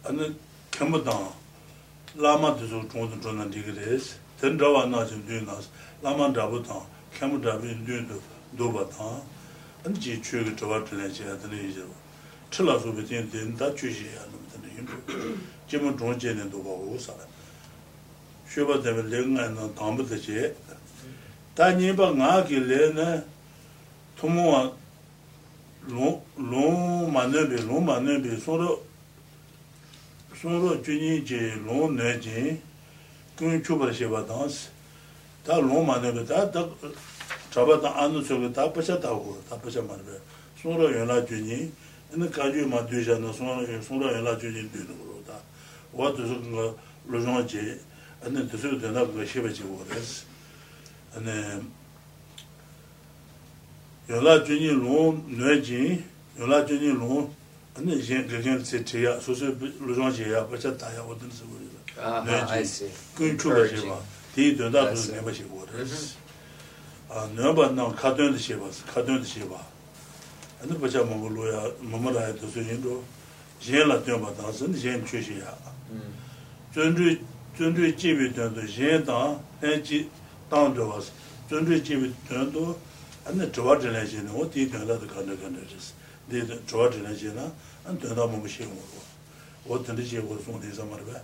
아니 0.04 0.38
겸보다 0.70 1.30
라마 2.14 2.56
도수 2.56 2.86
중도 2.90 3.20
전에 3.20 3.50
디그레스 3.50 4.16
된다와 4.40 4.86
나좀 4.86 5.26
되나 5.26 5.58
라마 6.02 6.32
잡부터 6.32 6.86
겸보 7.18 7.42
잡이 7.42 7.84
되도 7.84 8.20
도바타 8.56 9.38
an 9.84 9.94
chi 9.94 10.20
chue 10.20 10.42
ge 10.42 10.54
chwa 10.54 10.82
tla 10.82 11.08
chi 11.08 11.22
ya 11.24 11.36
tne 11.36 11.56
yi 11.56 11.72
jo 11.72 11.86
chla 12.50 12.78
su 12.80 12.92
be 12.92 13.02
tin 13.02 13.30
tin 13.30 13.54
da 13.56 13.72
chu 13.72 13.88
shi 13.90 14.06
ya 14.06 14.24
no 14.26 14.38
tne 14.50 14.68
yin 14.74 14.86
ju 14.86 15.38
ji 15.66 15.78
mo 15.78 15.92
zhong 15.92 16.18
jie 16.18 16.34
ne 16.34 16.42
shūpa 18.53 18.77
tabi 18.85 19.01
lē 19.09 19.25
ngā 19.33 19.49
nā 19.55 19.67
tāmbu 19.73 20.05
tā 20.05 20.17
chē. 20.21 20.51
Tā 21.57 21.73
nīpa 21.73 22.11
ngā 22.13 22.33
ki 22.45 22.59
lē 22.61 22.81
nā 22.93 23.07
tūmu 24.19 24.43
wā 24.45 24.61
lōng 25.89 27.09
mā 27.11 27.25
nē 27.33 27.47
bē, 27.49 27.57
lōng 27.65 27.81
mā 27.83 27.97
nē 28.05 28.19
bē, 28.21 28.37
sō 28.37 28.57
rō, 28.61 28.75
sō 30.37 30.53
rō 30.61 30.75
chūnyī 30.85 31.23
chē 31.25 31.39
lōng 31.65 31.97
nē 31.97 32.13
chē, 32.21 32.53
kūñi 33.39 33.63
chūpa 33.65 33.89
shē 33.89 34.11
bā 34.13 34.21
tānsi. 34.29 34.69
Tā 35.43 35.57
lōng 35.57 35.89
mā 35.89 35.97
nē 36.03 36.13
bē, 36.13 36.23
tā 36.29 36.45
tā 36.53 36.61
chāpa 37.49 37.79
tā 37.81 37.89
ānu 38.05 38.21
sō 38.21 38.37
kē, 38.37 38.51
tā 38.53 38.69
pachā 38.69 38.99
tā 39.01 39.09
hu, 39.09 39.33
tā 39.49 39.57
pachā 39.57 39.81
mā 39.81 39.97
nē 39.97 40.05
bē. 40.11 40.19
Sō 40.61 40.77
rō 40.77 40.93
yōn 40.93 41.09
lā 41.09 41.17
chūnyī, 41.25 41.59
nā 42.21 42.29
kāchū 42.29 42.69
mā 42.69 42.85
tuyā 42.85 43.01
shā 43.09 43.17
nā 43.17 43.33
sō 43.33 43.49
rō 43.49 44.13
yōn 44.13 44.23
lā 44.29 44.37
chūnyī 44.37 44.69
tuyā 44.69 44.85
nā 44.85 44.93
kō 44.93 45.09
rō 45.09 45.17
tā. 45.25 45.41
Wā 45.97 46.13
tu 46.13 46.29
sō 46.29 46.37
kā 46.47 46.69
lō 47.11 47.25
chōng 47.25 47.49
chē, 47.49 47.65
ane 48.25 48.41
dhizu 48.47 48.77
dhena 48.79 49.03
dhwa 49.05 49.25
shiba 49.25 49.51
chigo 49.51 49.83
res. 49.89 50.25
Ane 51.15 51.61
yola 54.07 54.39
juni 54.45 54.71
long 54.71 55.23
nwe 55.27 55.61
jin 55.61 56.03
yola 56.39 56.63
juni 56.65 56.91
long 56.97 57.29
ane 57.77 57.93
yin 57.95 58.27
gagen 58.27 58.61
tse 58.63 58.83
tiya 58.83 59.19
susu 59.21 59.55
lujong 59.81 60.11
je 60.13 60.29
ya 60.29 60.43
bacha 60.43 60.71
taya 60.77 61.01
wadin 61.03 61.29
sigo 61.31 61.57
res 61.59 61.83
nwe 62.25 62.65
jin 62.65 62.91
kun 63.15 63.37
chuba 63.37 63.67
shiba 63.67 63.97
di 64.35 64.55
dhena 64.55 64.69
dhwa 64.91 65.15
neba 65.15 65.31
chigo 65.31 65.67
res. 65.73 66.15
Nyoba 67.35 67.69
nang 67.75 67.93
kadon 67.93 68.31
di 68.33 68.39
shiba 68.39 68.67
kadon 68.93 69.21
di 69.21 69.27
shiba. 69.27 69.59
Ane 70.63 70.73
bacha 70.79 71.03
mungu 71.03 71.29
loya 71.29 71.71
mamaraya 71.81 72.33
dhizu 72.33 72.61
yin 72.61 72.81
do 72.81 73.03
yin 73.61 73.87
la 73.87 73.97
dhyoba 73.97 74.31
dhansan 74.33 74.73
yin 74.73 75.05
chu 75.05 75.21
shiya 75.21 75.53
zhundru 76.73 77.17
zhundru 77.57 77.91
jibi 77.95 78.33
tuyandu 78.33 78.61
yin 78.77 79.05
dang, 79.05 79.39
hen 79.61 79.83
ji 79.83 80.09
dang 80.49 80.73
zhawas, 80.75 81.11
zhundru 81.49 81.79
jibi 81.83 82.11
tuyandu, 82.27 82.75
ane 83.25 83.45
zhawa 83.51 83.79
zhilay 83.79 84.05
zhina, 84.05 84.31
o 84.33 84.45
di 84.45 84.67
tuyanda 84.69 84.97
da 84.99 85.05
kanda 85.05 85.35
kanda 85.35 85.59
zhis, 85.69 85.93
di 86.27 86.41
zhawa 86.41 86.89
zhilay 86.91 87.13
zhina, 87.15 87.51
ane 87.85 87.97
tuyanda 87.99 88.25
mabu 88.27 88.47
shi 88.47 88.63
ngoro, 88.63 89.01
o 89.69 89.77
tanda 89.83 90.01
ji 90.01 90.19
go 90.21 90.37
sung 90.43 90.59
di 90.59 90.71
za 90.71 90.83
marba, 90.83 91.21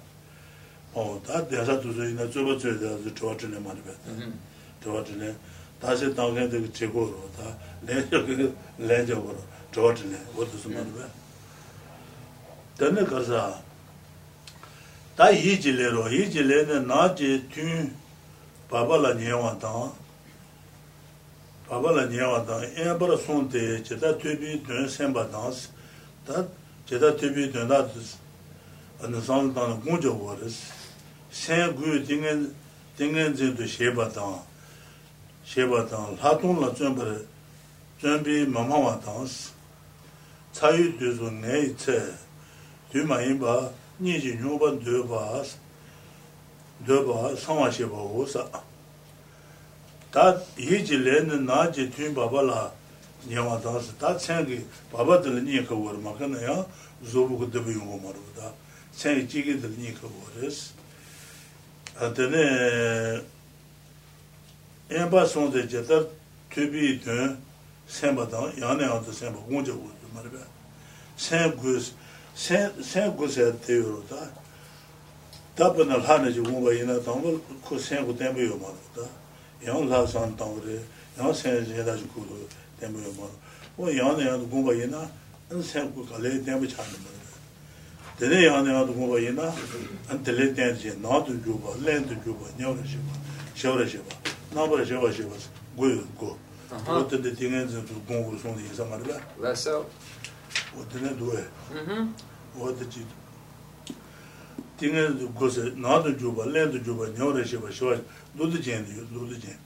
o 0.94 1.20
da 1.26 1.42
desa 1.42 1.78
tuzo 1.82 2.04
ina 2.04 2.26
zuba 2.30 2.56
zuyo 2.60 2.78
da 2.80 3.12
zhawa 3.12 3.36
zhilay 3.36 3.60
marba, 3.60 3.94
mm-hmm. 4.08 4.32
zhawa 4.84 5.04
zhilay, 5.04 5.36
da 5.82 5.96
si 5.96 6.14
dang 6.14 6.36
kanda 6.36 6.60
ka 6.62 6.68
chi 6.72 6.86
goro, 6.88 7.30
da 7.38 7.58
len 7.86 8.08
zhawa 8.10 8.54
len 8.78 9.06
zhawa 9.06 9.22
goro, 9.22 9.44
zhawa 9.74 9.94
zhilay, 9.96 10.22
o 10.38 10.46
tuzo 10.46 10.70
marba. 10.70 11.02
Mm-hmm. 11.02 11.18
Tanda 12.78 13.04
karsa, 13.04 13.62
다 15.19 15.31
이질레로 15.31 16.09
이질레는 16.09 16.87
나지 16.87 17.49
튜 17.53 17.91
바발라 18.69 19.15
녀와다 19.15 19.93
바발라 21.69 22.07
녀와다 22.07 22.65
에버라 22.77 23.17
손테 23.17 23.83
제다 23.83 24.19
튜비 24.19 24.63
된 24.65 24.89
셈바다스 24.89 25.71
다 26.27 26.45
제다 26.87 27.17
튜비 27.17 27.53
된다 27.53 27.87
어느 29.01 29.21
상당한 29.21 29.81
공적으로스 29.81 30.73
생구 31.31 32.05
dingen 32.05 32.55
dingen 32.97 33.35
제도 33.35 33.67
쉐바다 33.67 34.55
니지 44.00 44.38
뉴반 44.38 44.80
드바스 44.80 45.58
드바 46.86 47.36
상와시 47.36 47.84
보고사 47.86 48.48
다 50.12 50.42
이질레는 50.58 51.46
나지 51.46 51.92
튜 51.92 52.14
바발라 52.14 52.72
녀와다스 53.28 53.98
다 53.98 54.16
챙기 54.18 54.66
바바들 54.92 55.44
니가 55.44 55.76
워 55.76 55.92
막나야 55.94 56.66
조부고 57.12 57.52
드비용 57.52 57.86
거마르다. 57.86 58.54
챙이 58.96 59.28
지기들 59.28 59.70
니가 59.78 60.08
워레스. 60.08 60.74
아드네 61.98 63.22
엠바송데 64.90 65.68
제다 65.68 66.06
튜비드 66.50 67.38
셈바다 67.88 68.58
야네 68.60 68.86
아드 68.86 69.12
셈바 69.12 69.38
공저 69.42 69.74
워 69.74 69.92
말베 70.14 70.38
셈 71.18 71.58
그스 71.58 71.94
sen 72.36 73.16
kusaya 73.18 73.52
deyoro 73.68 74.04
da 74.10 74.30
dapa 75.56 75.84
na 75.84 75.98
lhana 75.98 76.32
ji 76.32 76.40
gungwa 76.42 76.74
ina 76.74 77.00
tangwa 77.00 77.38
ku 77.62 77.78
sen 77.78 78.06
ku 78.06 78.14
tenpa 78.14 78.40
yo 78.40 78.56
maro 78.58 78.80
da 78.96 79.04
yang 79.62 79.90
lha 79.90 80.08
san 80.08 80.36
tangwa 80.38 80.62
re 80.66 80.80
yang 81.18 81.34
sen 81.34 81.66
zheda 81.66 81.96
ji 81.98 82.08
ku 82.14 82.24
tenpa 82.80 83.00
yo 83.00 83.12
maro 83.20 83.36
o 83.78 83.90
yang 83.90 84.16
na 84.18 84.24
yang 84.24 84.46
gungwa 84.50 84.74
ina 84.74 85.10
an 85.52 85.62
sen 85.62 85.92
ku 85.94 86.06
kalayi 86.06 86.40
tenpa 86.46 86.66
chani 86.66 86.96
maro 87.04 87.20
dine 88.20 88.42
yang 88.42 88.64
na 88.64 88.72
yang 88.72 88.88
gungwa 88.88 89.20
ina 89.20 89.52
an 90.10 90.24
tili 90.24 90.54
ten 90.56 90.76
ji 90.78 90.92
na 91.02 91.20
tu 91.22 91.34
juba, 91.44 91.76
len 91.84 92.08
tu 92.08 92.16
juba, 92.24 92.48
nyaw 92.58 92.74
ra 92.74 92.84
shiba, 92.84 93.12
shew 93.54 93.76
ra 93.78 93.86
shiba, 93.86 94.12
namba 94.54 94.78
ra 94.78 94.84
shewa 94.86 95.12
shiba, 95.12 95.36
goyo 95.76 96.04
go 96.18 96.38
o 96.88 97.04
tante 97.04 97.36
tingan 97.36 97.68
zin 97.68 97.84
tu 97.86 97.94
gungwa 98.08 98.40
song 98.40 98.56
di 98.56 98.64
isa 98.72 98.86
maro 98.86 99.04
ba 99.04 99.20
la 99.40 99.54
sao 99.56 99.86
어디는 100.80 101.18
도에. 101.18 101.46
어디 102.60 102.90
지. 102.90 103.06
띵에 104.78 105.10
고세 105.36 105.72
나도 105.76 106.18
줘봐 106.18 106.46
래도 106.46 106.82
줘봐 106.84 107.10
녀래 107.10 107.44
줘봐 107.44 107.70
쇼 107.72 107.94
도도 108.38 108.62
젠데 108.62 108.96
도도 109.10 109.38
젠. 109.40 109.60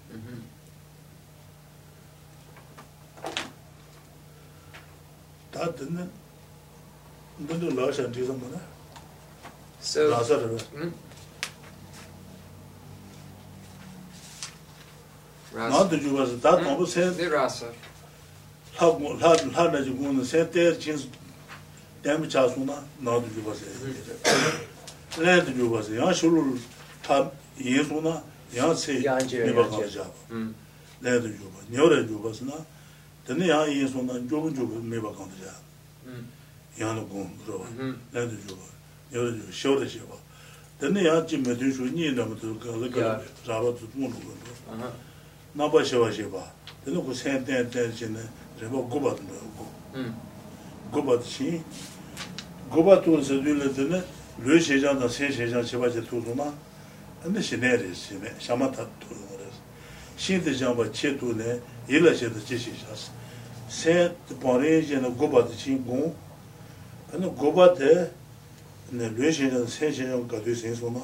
다든 5.51 6.09
너도 7.37 7.69
나셔 7.73 8.11
뒤서 8.11 8.33
뭐나 8.33 8.59
so 9.81 10.09
나서를 10.09 10.57
나도 15.53 16.01
줘봐서 16.01 16.39
다 16.39 16.57
너무 16.57 16.85
세. 16.85 17.11
네, 17.15 17.29
라서. 17.29 17.67
lā 18.79 19.35
chī 19.37 19.93
gōng 19.93 20.17
nā 20.17 20.23
sē 20.25 20.47
tēr 20.49 20.77
chīn 20.81 20.97
dēmbi 22.03 22.27
chā 22.27 22.43
sō 22.51 22.65
na 22.65 22.75
nā 22.99 23.15
tu 23.21 23.29
jūpa 23.39 23.53
sē 23.55 23.67
lē 25.23 25.35
tu 25.45 25.51
jūpa 25.55 25.79
sē 25.85 25.99
yā 26.01 26.09
shū 26.11 26.27
lū 26.33 26.57
tā 27.05 27.21
yē 27.61 27.83
sō 27.87 28.01
na 28.03 28.17
yā 28.51 28.67
sē 28.75 28.99
nīpa 28.99 29.63
kā 29.71 29.87
chā 29.87 30.07
lē 31.03 31.19
tu 31.21 31.29
jūpa, 31.31 31.63
nyō 31.71 31.87
rē 31.93 32.01
jūpa 32.09 32.33
sē 32.33 32.49
na 32.49 32.59
tēne 33.27 33.47
yā 33.47 33.61
yē 33.71 33.87
sō 33.87 34.03
na 34.03 34.19
jūpa 34.19 34.51
jūpa 34.51 34.83
nīpa 34.83 35.13
kā 35.15 35.29
chā 35.37 35.55
yā 36.81 36.91
nā 36.91 37.07
gōng 37.07 37.31
rō 37.47 37.61
lē 38.11 38.27
tu 38.27 38.35
jūpa, 38.49 38.67
nyō 39.13 39.23
rē 39.23 39.31
jūpa, 39.39 39.57
shō 39.61 39.77
rē 39.79 39.87
shē 39.87 40.03
pa 40.09 40.19
tēne 40.81 41.07
yā 41.07 41.15
jī 41.23 41.39
mē 41.45 41.55
tu 41.55 41.71
shū 41.71 41.87
nī 41.93 42.11
nā 42.11 42.27
mā 42.27 42.35
tu 42.41 42.57
kā 42.59 42.75
lē 42.83 42.91
kā 42.91 43.15
rā 43.47 43.63
pa 43.63 43.71
tu 43.79 43.87
tō 43.95 44.01
nō 44.01 44.11
gō 44.11 44.91
nā 45.55 45.71
pa 45.71 45.79
shē 45.87 46.03
pa 46.03 46.11
shē 46.11 46.27
pa 46.33 46.43
tēne 46.83 46.99
kō 46.99 47.15
sē 47.15 47.39
tēn 47.47 47.69
tēn 47.71 47.95
chī 47.95 48.11
nē 48.11 48.42
reba 48.63 48.81
gubat 48.89 49.19
no 49.27 49.33
yogo. 49.33 49.65
Hmm. 49.93 50.13
Gubat 50.91 51.23
shi, 51.25 51.61
gubat 52.71 53.03
tuwa 53.03 53.21
zidyu 53.21 53.55
le 53.55 53.69
dine, 53.73 54.03
lue 54.43 54.59
shejan 54.59 54.99
da 54.99 55.09
sen 55.09 55.31
shejan 55.31 55.65
sheba 55.65 55.89
che 55.89 56.01
tuzu 56.01 56.33
na, 56.35 56.53
ane 57.25 57.41
shi 57.41 57.57
ne 57.57 57.75
re 57.75 57.93
shi 57.93 58.15
me, 58.15 58.31
shama 58.39 58.69
tat 58.69 58.87
tuwa 58.99 59.19
no 59.19 59.37
re. 59.37 59.49
Shi 60.15 60.39
di 60.39 60.51
jamba 60.55 60.87
che 60.89 61.17
tu 61.17 61.33
ne, 61.35 61.61
ila 61.87 62.13
she 62.15 62.29
da 62.31 62.39
che 62.39 62.57
shejas. 62.57 63.09
Sen 63.67 64.15
pari 64.39 64.85
je 64.85 64.99
na 64.99 65.09
gubat 65.09 65.51
shi 65.57 65.75
gung, 65.83 66.13
ane 67.11 67.27
gubat 67.35 67.77
de, 67.77 68.11
lue 68.91 69.31
shejan 69.31 69.59
da 69.59 69.67
sen 69.67 69.91
shejan 69.91 70.27
gadu 70.27 70.55
sen 70.55 70.75
su 70.75 70.89
na, 70.89 71.01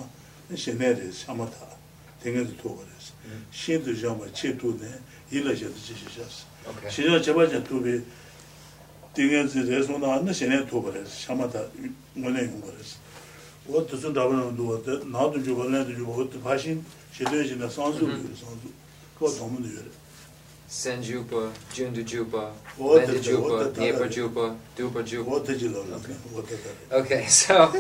ane 0.48 0.58
shi 0.58 0.74
ne 0.74 0.94
re, 0.94 1.12
shama 1.12 1.46
tat, 1.46 1.76
tengen 2.22 2.46
di 2.46 2.56
tuwa 2.56 2.84
re. 2.84 2.98
Hmm. 3.24 3.44
Shi 3.50 3.80
di 3.82 3.94
jamba 3.94 4.26
che 4.32 4.56
tu 4.56 4.78
ne, 4.80 5.02
ila 5.30 5.54
she 5.56 5.66
da 5.66 5.74
che 5.74 5.94
shejas. 5.94 6.46
Sha 6.84 6.90
shi 6.90 7.04
jan 7.04 7.22
che 7.22 7.34
ba 7.34 7.48
che 7.48 7.62
tu 7.62 7.82
bi 7.82 8.02
tīngiān 9.16 9.48
tsī 9.50 9.66
rē 9.66 9.82
sōng 9.84 10.00
nā 10.00 10.22
nā 10.24 10.32
shēnyā 10.32 10.64
tō 10.70 10.82
pa 10.86 10.94
rē 10.94 11.02
sī, 11.04 11.26
shāma 11.26 11.48
tā 11.50 11.64
ngō 12.16 12.30
nē 12.30 12.42
yōng 12.46 12.62
pa 12.62 12.72
rē 12.72 12.84
sī. 12.86 12.98
wā 13.70 13.82
tā 13.90 13.98
sōng 13.98 14.14
tā 14.14 14.22
pa 14.24 14.34
rā 14.38 14.44
ndō 14.54 14.64
wā 14.70 14.78
tā 14.86 14.94
nā 15.10 15.24
tō 15.34 15.42
chō 15.46 15.66
nā 15.66 15.82
tō 15.88 15.94
chō 15.98 16.06
pa 16.06 16.14
wā 16.20 16.26
tā 16.30 16.38
pā 16.46 16.54
shīn 16.62 16.84
shē 17.16 17.26
tō 17.26 17.36
yā 17.42 17.48
shī 17.50 17.58
nā 17.58 17.68
sāng 17.74 17.92
sū 17.98 18.06
rē 18.06 18.16
sāng 18.38 18.56
sū, 18.62 18.70
kō 19.18 19.26
tō 19.34 19.50
mū 19.50 19.58
nō 19.66 19.72
yō 19.74 19.82
rē. 19.88 19.94
Sen 20.70 21.02
jupa, 21.02 21.50
jundu 21.74 22.04
jupa, 22.06 22.52
lenda 22.78 23.18
jupa, 23.18 23.74
dupa 24.78 25.02
jupa. 25.04 25.42
Okay, 26.92 27.26
so 27.26 27.74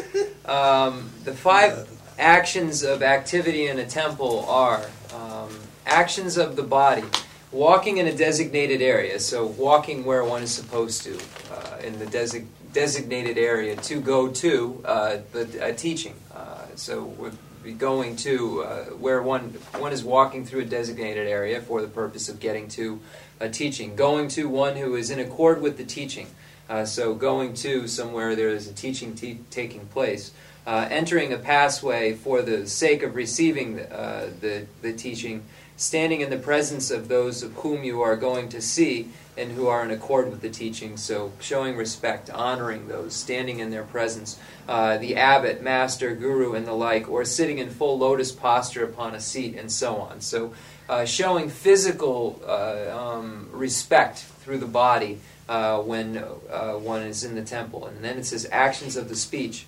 um, 0.45 1.07
the 1.23 1.31
five 1.31 1.87
actions 2.17 2.81
of 2.81 3.03
activity 3.03 3.67
in 3.67 3.77
a 3.77 3.85
temple 3.85 4.43
are 4.49 4.81
um, 5.13 5.49
actions 5.85 6.37
of 6.37 6.55
the 6.55 6.63
body 6.63 7.03
walking 7.51 7.97
in 7.97 8.07
a 8.07 8.15
designated 8.15 8.81
area, 8.81 9.19
so 9.19 9.45
walking 9.45 10.05
where 10.05 10.23
one 10.23 10.43
is 10.43 10.51
supposed 10.51 11.03
to 11.03 11.19
uh, 11.51 11.77
in 11.83 11.97
the 11.99 12.05
desi- 12.05 12.45
designated 12.73 13.37
area 13.37 13.75
to 13.75 13.99
go 13.99 14.27
to 14.27 14.81
uh, 14.85 15.17
the 15.31 15.65
uh, 15.65 15.71
teaching. 15.73 16.15
Uh, 16.33 16.65
so 16.75 17.03
we're 17.03 17.31
going 17.77 18.15
to 18.15 18.63
uh, 18.63 18.83
where 18.85 19.21
one 19.21 19.49
one 19.77 19.91
is 19.91 20.03
walking 20.03 20.45
through 20.45 20.61
a 20.61 20.65
designated 20.65 21.27
area 21.27 21.61
for 21.61 21.81
the 21.81 21.87
purpose 21.87 22.29
of 22.29 22.39
getting 22.39 22.67
to 22.67 22.99
a 23.39 23.49
teaching. 23.49 23.95
Going 23.95 24.27
to 24.29 24.47
one 24.47 24.75
who 24.75 24.95
is 24.95 25.09
in 25.09 25.19
accord 25.19 25.61
with 25.61 25.77
the 25.77 25.85
teaching. 25.85 26.27
Uh, 26.69 26.85
so 26.85 27.15
going 27.15 27.55
to 27.55 27.87
somewhere 27.87 28.35
there 28.35 28.49
is 28.49 28.67
a 28.67 28.73
teaching 28.73 29.15
taking 29.49 29.87
place. 29.87 30.31
entering 30.67 31.33
a 31.33 31.37
pathway 31.37 32.13
for 32.13 32.43
the 32.43 32.67
sake 32.67 33.01
of 33.01 33.15
receiving 33.15 33.77
the, 33.77 34.31
the, 34.39 34.67
the 34.83 34.93
teaching 34.93 35.43
standing 35.79 36.19
in 36.19 36.29
the 36.29 36.37
presence 36.37 36.91
of 36.91 37.07
those 37.07 37.41
of 37.41 37.53
whom 37.53 37.85
you 37.85 38.01
are 38.01 38.17
going 38.17 38.49
to 38.49 38.61
see 38.61 39.07
and 39.37 39.53
who 39.53 39.67
are 39.67 39.81
in 39.81 39.89
accord 39.91 40.29
with 40.29 40.41
the 40.41 40.49
teaching. 40.49 40.97
So, 40.97 41.31
showing 41.39 41.77
respect, 41.77 42.29
honoring 42.29 42.89
those, 42.89 43.15
standing 43.15 43.59
in 43.59 43.71
their 43.71 43.83
presence, 43.83 44.37
uh, 44.67 44.97
the 44.97 45.15
abbot, 45.15 45.63
master, 45.63 46.13
guru, 46.13 46.53
and 46.53 46.67
the 46.67 46.73
like, 46.73 47.09
or 47.09 47.23
sitting 47.23 47.59
in 47.59 47.69
full 47.69 47.97
lotus 47.97 48.33
posture 48.33 48.83
upon 48.83 49.15
a 49.15 49.21
seat, 49.21 49.55
and 49.55 49.71
so 49.71 49.95
on. 49.95 50.19
So, 50.19 50.53
uh, 50.89 51.05
showing 51.05 51.49
physical 51.49 52.41
uh, 52.45 52.93
um, 52.93 53.47
respect 53.53 54.17
through 54.41 54.57
the 54.57 54.67
body 54.67 55.19
uh, 55.47 55.79
when 55.79 56.17
uh, 56.17 56.73
one 56.73 57.03
is 57.03 57.23
in 57.23 57.35
the 57.35 57.43
temple. 57.43 57.85
And 57.85 58.03
then 58.03 58.17
it 58.17 58.25
says 58.25 58.45
actions 58.51 58.97
of 58.97 59.07
the 59.07 59.15
speech. 59.15 59.65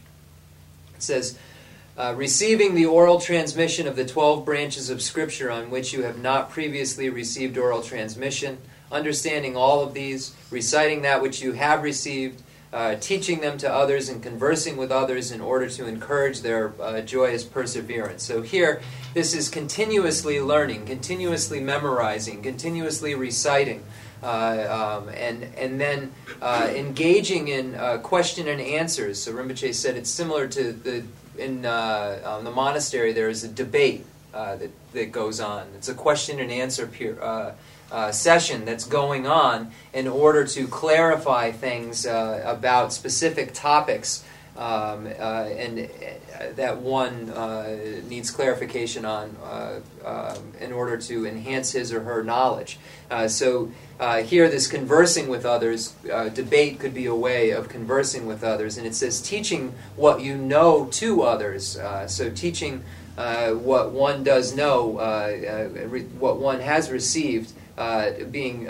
It 0.94 1.04
says, 1.04 1.40
uh, 1.98 2.14
receiving 2.16 2.76
the 2.76 2.86
oral 2.86 3.20
transmission 3.20 3.88
of 3.88 3.96
the 3.96 4.06
12 4.06 4.46
branches 4.46 4.90
of 4.90 5.02
Scripture 5.02 5.52
on 5.52 5.70
which 5.70 5.94
you 5.94 6.04
have 6.04 6.20
not 6.20 6.50
previously 6.50 7.10
received 7.10 7.58
oral 7.58 7.82
transmission, 7.82 8.58
understanding 8.92 9.56
all 9.56 9.84
of 9.84 9.94
these, 9.94 10.36
reciting 10.50 11.02
that 11.02 11.22
which 11.22 11.42
you 11.42 11.54
have 11.54 11.84
received, 11.84 12.42
uh, 12.74 12.96
teaching 12.96 13.42
them 13.42 13.58
to 13.58 13.72
others, 13.72 14.08
and 14.08 14.24
conversing 14.24 14.78
with 14.78 14.92
others 14.92 15.32
in 15.32 15.42
order 15.42 15.70
to 15.70 15.86
encourage 15.86 16.42
their 16.42 16.74
uh, 16.82 17.02
joyous 17.02 17.44
perseverance. 17.44 18.24
So 18.24 18.42
here, 18.42 18.82
this 19.14 19.36
is 19.36 19.50
continuously 19.50 20.40
learning, 20.40 20.86
continuously 20.86 21.60
memorizing, 21.60 22.42
continuously 22.42 23.16
reciting. 23.16 23.84
Uh, 24.24 25.02
um, 25.02 25.10
and 25.16 25.44
and 25.58 25.82
then 25.82 26.12
uh, 26.44 26.72
engaging 26.76 27.48
in 27.48 27.74
uh, 27.74 27.98
question 27.98 28.48
and 28.48 28.62
answers. 28.62 29.20
So 29.20 29.34
Rinpoche 29.34 29.74
said 29.74 29.98
it's 29.98 30.12
similar 30.12 30.48
to 30.48 30.72
the 30.74 31.04
in 31.38 31.66
uh, 31.66 32.22
um, 32.24 32.44
the 32.44 32.52
monastery, 32.52 33.14
there 33.14 33.30
is 33.30 33.44
a 33.44 33.48
debate 33.48 34.06
uh, 34.34 34.56
that, 34.58 34.72
that 34.94 35.12
goes 35.12 35.40
on. 35.40 35.68
It's 35.76 35.90
a 35.90 35.94
question 35.94 36.40
and 36.40 36.52
answer 36.52 36.88
peer, 36.88 37.22
uh, 37.22 37.54
uh, 37.92 38.12
session 38.12 38.64
that's 38.64 38.86
going 38.86 39.28
on 39.28 39.72
in 39.94 40.08
order 40.08 40.46
to 40.48 40.68
clarify 40.68 41.52
things 41.52 42.06
uh, 42.06 42.42
about 42.46 42.94
specific 42.94 43.54
topics 43.54 44.24
um, 44.58 45.08
uh, 45.08 45.46
and 45.46 45.90
that 46.56 46.78
one 46.82 47.28
needs 48.10 48.32
clarification 48.32 49.06
on 49.06 49.36
um, 50.06 50.54
in 50.60 50.72
order 50.72 50.98
to 50.98 51.26
enhance 51.26 51.72
his 51.72 51.94
or 51.94 52.02
her 52.02 52.24
knowledge. 52.24 52.78
so 53.28 53.72
uh, 54.02 54.24
here, 54.24 54.50
this 54.50 54.66
conversing 54.66 55.28
with 55.28 55.46
others, 55.46 55.94
uh, 56.12 56.28
debate 56.30 56.80
could 56.80 56.92
be 56.92 57.06
a 57.06 57.14
way 57.14 57.52
of 57.52 57.70
conversing 57.70 58.26
with 58.26 58.44
others. 58.44 58.76
And 58.76 58.88
it 58.88 58.96
says 58.96 59.22
teaching 59.22 59.76
what 59.96 60.22
you 60.22 60.36
know 60.36 60.88
to 60.94 61.22
others. 61.22 61.78
Uh, 61.78 62.08
so, 62.08 62.32
teaching 62.32 62.84
uh, 63.16 63.52
what 63.52 63.92
one 63.92 64.24
does 64.24 64.56
know, 64.56 64.98
uh, 64.98 65.02
uh, 65.02 65.88
re- 65.88 66.06
what 66.18 66.40
one 66.40 66.62
has 66.62 66.90
received, 66.90 67.54
being 68.32 68.68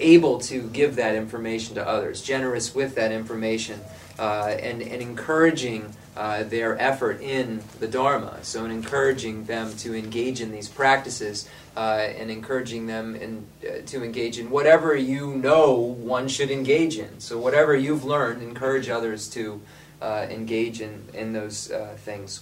able 0.00 0.40
to 0.40 0.62
give 0.70 0.96
that 0.96 1.14
information 1.14 1.76
to 1.76 1.86
others, 1.86 2.20
generous 2.20 2.74
with 2.74 2.96
that 2.96 3.12
information, 3.12 3.78
and, 4.18 4.82
and 4.82 5.02
encouraging. 5.02 5.94
Uh, 6.16 6.44
their 6.44 6.80
effort 6.80 7.20
in 7.20 7.62
the 7.78 7.86
Dharma. 7.86 8.38
So, 8.40 8.64
in 8.64 8.70
encouraging 8.70 9.44
them 9.44 9.76
to 9.76 9.94
engage 9.94 10.40
in 10.40 10.50
these 10.50 10.66
practices 10.66 11.46
uh, 11.76 12.08
and 12.16 12.30
encouraging 12.30 12.86
them 12.86 13.14
in, 13.14 13.46
uh, 13.62 13.82
to 13.84 14.02
engage 14.02 14.38
in 14.38 14.48
whatever 14.48 14.96
you 14.96 15.34
know 15.34 15.74
one 15.74 16.26
should 16.28 16.50
engage 16.50 16.96
in. 16.96 17.20
So, 17.20 17.38
whatever 17.38 17.76
you've 17.76 18.06
learned, 18.06 18.42
encourage 18.42 18.88
others 18.88 19.28
to 19.32 19.60
uh, 20.00 20.26
engage 20.30 20.80
in, 20.80 21.04
in 21.12 21.34
those 21.34 21.70
uh, 21.70 21.94
things 21.98 22.40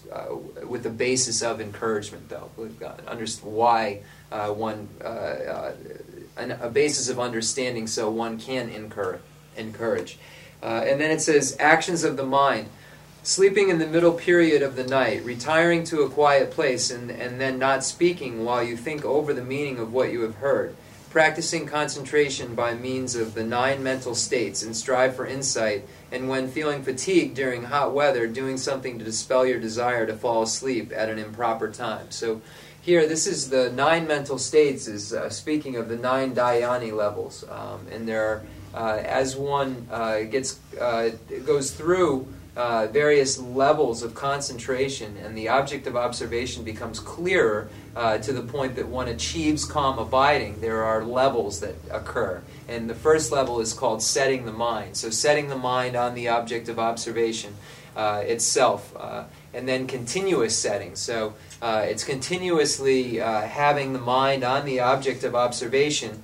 with 0.63 0.85
the 0.85 0.91
basis 0.91 1.43
of 1.43 1.61
encouragement, 1.61 2.29
though. 2.29 2.51
Understand 3.09 3.53
why 3.53 4.03
one, 4.31 4.89
a 5.03 6.71
basis 6.73 7.09
of 7.09 7.19
understanding 7.19 7.89
so 7.89 8.09
one 8.09 8.39
can 8.39 8.69
incur, 8.69 9.19
encourage. 9.57 10.17
Encourage. 10.65 10.91
and 10.91 11.01
then 11.01 11.11
it 11.11 11.21
says, 11.21 11.57
actions 11.61 12.05
of 12.05 12.17
the 12.17 12.27
mind 12.27 12.69
sleeping 13.25 13.71
in 13.71 13.79
the 13.79 13.87
middle 13.87 14.13
period 14.13 14.63
of 14.63 14.77
the 14.77 14.87
night, 14.87 15.25
retiring 15.25 15.83
to 15.83 16.03
a 16.03 16.11
quiet 16.11 16.51
place, 16.51 16.91
and, 16.91 17.11
and 17.11 17.41
then 17.41 17.59
not 17.59 17.83
speaking 17.83 18.45
while 18.45 18.63
you 18.63 18.77
think 18.77 19.03
over 19.03 19.33
the 19.33 19.43
meaning 19.43 19.79
of 19.79 19.95
what 19.95 20.13
you 20.13 20.21
have 20.21 20.35
heard, 20.37 20.77
practicing 21.09 21.65
concentration 21.65 22.55
by 22.55 22.75
means 22.75 23.17
of 23.17 23.33
the 23.33 23.43
nine 23.43 23.83
mental 23.83 24.15
states, 24.15 24.63
and 24.63 24.77
strive 24.77 25.17
for 25.17 25.27
insight, 25.27 25.89
and 26.13 26.29
when 26.29 26.51
feeling 26.51 26.83
fatigued 26.83 27.35
during 27.35 27.65
hot 27.65 27.95
weather, 27.95 28.27
doing 28.27 28.59
something 28.59 28.99
to 28.99 29.05
dispel 29.07 29.47
your 29.47 29.59
desire 29.59 30.07
to 30.07 30.15
fall 30.15 30.43
asleep 30.43 30.93
at 30.95 31.09
an 31.09 31.19
improper 31.19 31.71
time. 31.71 32.11
So, 32.11 32.43
here, 32.83 33.09
this 33.09 33.27
is 33.27 33.49
the 33.49 33.73
nine 33.73 34.07
mental 34.07 34.37
states, 34.37 34.87
is 34.87 35.15
uh, 35.15 35.31
speaking 35.31 35.77
of 35.77 35.89
the 35.89 35.97
nine 35.97 36.35
dhyani 36.35 36.93
levels, 36.93 37.43
um, 37.49 37.87
and 37.91 38.07
there, 38.07 38.43
uh, 38.43 38.45
as 38.75 39.37
one 39.37 39.87
uh, 39.91 40.21
gets 40.23 40.59
uh, 40.81 41.11
goes 41.45 41.71
through 41.71 42.29
uh, 42.57 42.87
various 42.87 43.39
levels 43.39 44.03
of 44.03 44.15
concentration, 44.15 45.17
and 45.17 45.37
the 45.37 45.49
object 45.49 45.87
of 45.87 45.97
observation 45.97 46.63
becomes 46.63 47.01
clearer 47.01 47.69
uh, 47.97 48.19
to 48.19 48.33
the 48.33 48.43
point 48.43 48.77
that 48.77 48.87
one 48.87 49.09
achieves 49.09 49.65
calm 49.65 49.99
abiding. 49.99 50.61
There 50.61 50.85
are 50.85 51.05
levels 51.05 51.61
that 51.61 51.75
occur. 51.91 52.43
And 52.69 52.89
the 52.89 52.95
first 52.95 53.33
level 53.33 53.61
is 53.61 53.73
called 53.73 54.03
setting 54.03 54.45
the 54.45 54.53
mind. 54.53 54.97
So, 54.97 55.11
setting 55.11 55.49
the 55.49 55.59
mind 55.59 55.97
on 55.97 56.15
the 56.15 56.29
object 56.29 56.69
of 56.69 56.79
observation 56.79 57.55
uh, 57.97 58.23
itself. 58.25 58.95
Uh, 58.97 59.25
and 59.53 59.69
then 59.69 59.87
continuous 59.87 60.57
setting. 60.57 60.97
So, 60.97 61.35
uh, 61.63 61.85
it's 61.89 62.05
continuously 62.05 63.17
having 63.17 63.93
the 63.93 64.01
mind 64.01 64.45
on 64.45 64.65
the 64.65 64.81
object 64.81 65.25
of 65.25 65.35
observation. 65.35 66.23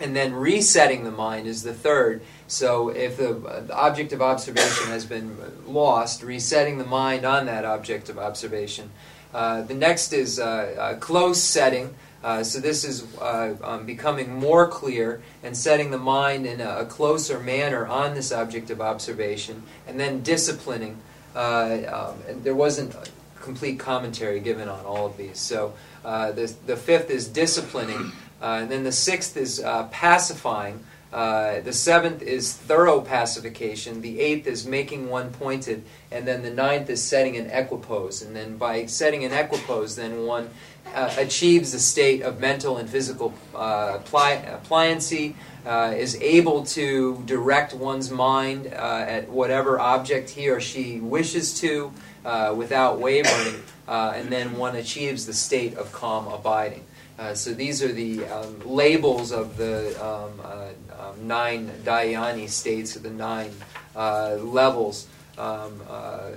And 0.00 0.16
then 0.16 0.32
resetting 0.32 1.04
the 1.04 1.10
mind 1.10 1.46
is 1.46 1.62
the 1.62 1.74
third 1.74 2.22
so 2.50 2.88
if 2.88 3.16
the, 3.16 3.34
the, 3.68 3.76
object 3.76 4.12
of 4.12 4.20
observation 4.20 4.88
has 4.88 5.06
been 5.06 5.36
lost, 5.68 6.24
resetting 6.24 6.78
the 6.78 6.84
mind 6.84 7.24
on 7.24 7.46
that 7.46 7.64
object 7.64 8.08
of 8.08 8.18
observation. 8.18 8.90
Uh, 9.32 9.62
the 9.62 9.74
next 9.74 10.12
is 10.12 10.40
uh, 10.40 10.96
close 10.98 11.40
setting. 11.40 11.94
Uh, 12.24 12.42
so 12.42 12.58
this 12.58 12.84
is 12.84 13.06
uh, 13.18 13.54
um, 13.62 13.86
becoming 13.86 14.34
more 14.34 14.66
clear 14.66 15.22
and 15.44 15.56
setting 15.56 15.92
the 15.92 15.98
mind 15.98 16.44
in 16.44 16.60
a, 16.60 16.80
a, 16.80 16.84
closer 16.86 17.38
manner 17.38 17.86
on 17.86 18.14
this 18.14 18.32
object 18.32 18.68
of 18.68 18.80
observation, 18.80 19.62
and 19.86 19.98
then 20.00 20.20
disciplining. 20.22 20.98
Uh, 21.36 21.78
um, 21.86 22.22
and 22.28 22.42
there 22.42 22.56
wasn't 22.56 22.94
complete 23.40 23.78
commentary 23.78 24.40
given 24.40 24.68
on 24.68 24.84
all 24.84 25.06
of 25.06 25.16
these. 25.16 25.38
So 25.38 25.72
uh, 26.04 26.32
the, 26.32 26.52
the 26.66 26.76
fifth 26.76 27.10
is 27.10 27.28
disciplining, 27.28 28.12
and 28.40 28.70
then 28.70 28.84
the 28.84 28.92
sixth 28.92 29.36
is 29.36 29.60
pacifying. 29.90 30.84
Uh, 31.12 31.60
the 31.60 31.72
seventh 31.72 32.22
is 32.22 32.52
thorough 32.52 33.00
pacification. 33.00 34.00
The 34.00 34.20
eighth 34.20 34.46
is 34.46 34.64
making 34.64 35.08
one 35.08 35.32
pointed, 35.32 35.82
and 36.12 36.26
then 36.26 36.42
the 36.42 36.50
ninth 36.50 36.88
is 36.88 37.02
setting 37.02 37.36
an 37.36 37.50
equipoise. 37.50 38.22
And 38.22 38.34
then 38.36 38.56
by 38.56 38.86
setting 38.86 39.24
an 39.24 39.32
equipoise, 39.32 39.96
then 39.96 40.24
one 40.24 40.50
uh, 40.94 41.12
achieves 41.18 41.74
a 41.74 41.80
state 41.80 42.22
of 42.22 42.38
mental 42.38 42.76
and 42.76 42.88
physical 42.88 43.34
uh, 43.56 43.98
pli- 44.04 44.42
pliancy, 44.68 45.34
uh, 45.66 45.92
is 45.96 46.14
able 46.22 46.64
to 46.64 47.22
direct 47.26 47.74
one's 47.74 48.10
mind 48.10 48.68
uh, 48.68 49.04
at 49.06 49.28
whatever 49.28 49.78
object 49.80 50.30
he 50.30 50.48
or 50.48 50.60
she 50.60 51.00
wishes 51.00 51.58
to 51.60 51.92
uh, 52.24 52.54
without 52.56 52.98
wavering, 53.00 53.60
and 53.88 54.30
then 54.30 54.56
one 54.56 54.76
achieves 54.76 55.26
the 55.26 55.34
state 55.34 55.76
of 55.76 55.90
calm 55.92 56.28
abiding. 56.28 56.84
Uh, 57.20 57.34
so 57.34 57.52
these 57.52 57.82
are 57.82 57.92
the 57.92 58.24
um, 58.28 58.58
labels 58.64 59.30
of 59.30 59.58
the 59.58 59.92
um, 60.02 60.32
uh, 60.42 60.68
um, 60.98 61.28
nine 61.28 61.70
dhyani 61.84 62.48
states, 62.48 62.96
or 62.96 63.00
the 63.00 63.10
nine 63.10 63.52
uh, 63.94 64.36
levels, 64.40 65.06
um, 65.36 65.82
uh, 65.90 66.30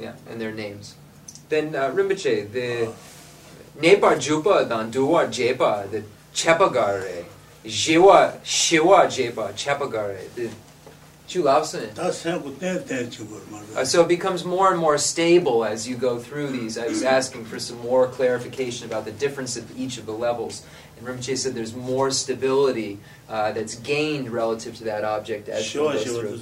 yeah, 0.00 0.12
and 0.28 0.40
their 0.40 0.50
names. 0.50 0.96
Then 1.48 1.76
uh, 1.76 1.92
Rinpoche, 1.92 2.50
the 2.50 2.92
Nepa 3.80 4.16
Jupa 4.16 4.68
Danduwa 4.68 5.28
Jepa, 5.28 5.88
the 5.88 6.02
Chepagare, 6.34 7.26
Jiwa 7.64 8.40
Shiwa 8.42 9.06
Jepa 9.06 9.52
Chepagare, 9.52 10.34
the 10.34 10.50
uh, 13.76 13.84
so 13.84 14.02
it 14.02 14.08
becomes 14.08 14.44
more 14.44 14.70
and 14.70 14.78
more 14.78 14.96
stable 14.96 15.64
as 15.64 15.88
you 15.88 15.96
go 15.96 16.18
through 16.18 16.48
these. 16.48 16.78
I 16.78 16.86
was 16.86 17.02
asking 17.02 17.44
for 17.44 17.58
some 17.58 17.78
more 17.80 18.06
clarification 18.08 18.86
about 18.86 19.04
the 19.04 19.12
difference 19.12 19.56
of 19.56 19.76
each 19.78 19.98
of 19.98 20.06
the 20.06 20.12
levels. 20.12 20.64
And 20.96 21.06
Rinpoche 21.06 21.36
said 21.36 21.54
there's 21.54 21.74
more 21.74 22.10
stability 22.10 22.98
uh, 23.28 23.52
that's 23.52 23.74
gained 23.74 24.30
relative 24.30 24.76
to 24.76 24.84
that 24.84 25.04
object 25.04 25.48
as 25.48 25.66
you 25.74 25.80
go 25.80 25.98
through. 26.20 26.36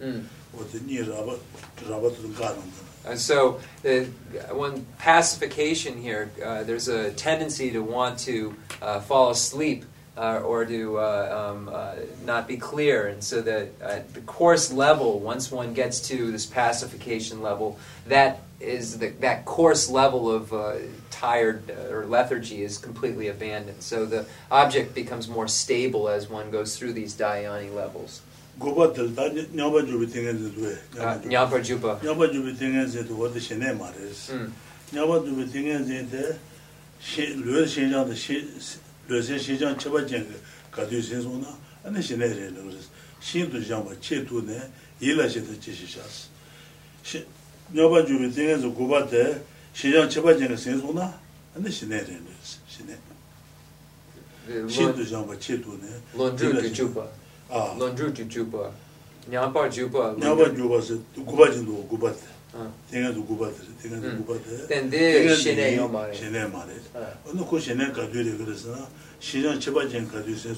Mm. 0.00 0.24
And 3.06 3.18
so, 3.18 3.60
the, 3.82 4.04
when 4.52 4.84
pacification 4.98 6.00
here, 6.00 6.30
uh, 6.44 6.64
there's 6.64 6.88
a 6.88 7.12
tendency 7.12 7.70
to 7.70 7.80
want 7.80 8.18
to 8.20 8.54
uh, 8.82 9.00
fall 9.00 9.30
asleep 9.30 9.84
uh, 10.18 10.40
or 10.44 10.64
to 10.64 10.98
uh, 10.98 11.52
um, 11.52 11.70
uh, 11.72 11.94
not 12.24 12.48
be 12.48 12.56
clear. 12.56 13.06
And 13.06 13.22
so 13.22 13.40
that 13.42 13.68
at 13.80 14.12
the 14.14 14.20
coarse 14.22 14.72
level, 14.72 15.20
once 15.20 15.52
one 15.52 15.74
gets 15.74 16.00
to 16.08 16.32
this 16.32 16.44
pacification 16.44 17.40
level, 17.40 17.78
that 18.08 18.40
is 18.60 18.98
the, 18.98 19.10
that 19.20 19.44
coarse 19.44 19.88
level 19.88 20.30
of 20.30 20.52
uh, 20.52 20.74
tired 21.10 21.70
uh, 21.70 21.94
or 21.94 22.06
lethargy 22.06 22.62
is 22.62 22.78
completely 22.78 23.28
abandoned. 23.28 23.80
So 23.82 24.06
the 24.06 24.26
object 24.50 24.94
becomes 24.94 25.28
more 25.28 25.46
stable 25.46 26.08
as 26.08 26.28
one 26.28 26.50
goes 26.50 26.76
through 26.76 26.94
these 26.94 27.14
dhyani 27.14 27.72
levels. 27.74 28.22
gobatel 28.58 29.14
da 29.14 29.28
nyamba 29.54 29.86
jubi 29.86 30.06
tingen 30.10 30.36
zi 30.36 30.50
nyamba 31.28 31.62
juba 31.62 32.00
nyamba 32.02 32.26
jubi 32.26 32.58
tingen 32.58 32.88
zi 32.88 33.04
duwa 33.04 33.32
de 33.32 33.38
shene 33.38 33.66
nyamba 34.92 35.20
jubi 35.22 35.46
tingen 35.52 35.84
zi 35.84 36.02
de 36.02 36.38
luwe 37.36 37.68
shen 37.68 37.92
rōsē 39.08 39.38
shīchāng 39.40 39.76
chabā 39.80 40.04
chēng 40.04 40.28
kādhū 40.72 41.00
sēnsō 41.00 41.40
na, 41.40 41.52
anē 41.88 42.00
shīnē 42.04 42.28
rē 42.28 42.48
rē 42.52 42.60
rōsē, 42.60 42.84
shīn 43.24 43.50
tu 43.50 43.60
shāng 43.64 43.84
bā 43.86 43.96
chē 44.04 44.20
tu 44.28 44.42
nē, 44.44 44.58
yīlā 45.00 45.24
shē 45.24 45.40
tā 45.48 45.56
chē 45.56 45.72
shī 45.72 45.88
shās. 45.96 46.28
Nyāpa 47.72 48.04
chūbi 48.04 48.28
tēngē 48.28 48.60
sō 48.60 48.72
gubā 48.76 49.00
tē, 49.08 49.40
shīchāng 49.72 50.12
chabā 50.12 50.36
chēng 50.36 50.52
sēnsō 50.52 50.92
na, 50.92 51.08
anē 51.56 51.72
shīnē 51.72 52.04
rē 52.04 52.20
rē 52.20 52.28
rōsē, 52.28 52.58
shīnē. 52.68 52.96
Shīn 54.68 54.92
tu 54.92 55.04
shāng 55.08 55.24
bā 55.24 55.40
chē 55.40 55.56
tu 55.64 55.72
nē, 55.80 55.92
yīlā 56.14 56.60
shē 56.68 56.72
tā. 56.76 57.08
Lōndrū 57.48 58.12
tu 58.12 58.28
chūpa, 58.28 58.68
nyāpa 59.32 59.68
chūpa. 59.72 60.12
Nyāpa 60.20 60.52
chūpa 60.52 60.82
sē, 60.84 61.00
gubā 61.24 61.48
chēng 61.48 61.64
tō 61.64 61.86
gubā 61.88 62.12
tē. 62.12 62.37
Tenga 62.90 63.12
guba 63.12 63.48
te 63.50 63.62
tenga 63.82 64.08
guba 64.16 64.38
te 64.38 64.66
then 64.66 64.88
de 64.90 65.34
shine 65.36 65.74
yo 65.74 65.88
mare 65.88 66.14
shine 66.14 66.48
mare 66.50 66.80
ono 67.28 67.44
ko 67.44 67.58
shine 67.58 67.92
ka 67.92 68.06
du 68.06 68.22
re 68.22 68.36
gre 68.36 68.56
sa 68.56 68.88
shijan 69.20 69.60
cheba 69.60 69.86
jin 69.88 70.08
ka 70.08 70.18
du 70.20 70.36
se 70.36 70.54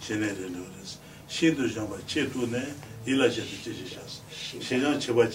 shine 0.00 0.20
re 0.20 0.48
le 0.48 0.60
gre 0.60 0.84
shi 1.26 1.54
do 1.54 1.66
jamba 1.66 1.96
che 2.06 2.30
tu 2.30 2.46
ne 2.46 2.62
ila 3.06 3.28
je 3.28 3.42
te 3.64 3.72
je 3.72 3.86
shas 3.86 4.20
shijan 4.60 5.00
cheba 5.00 5.26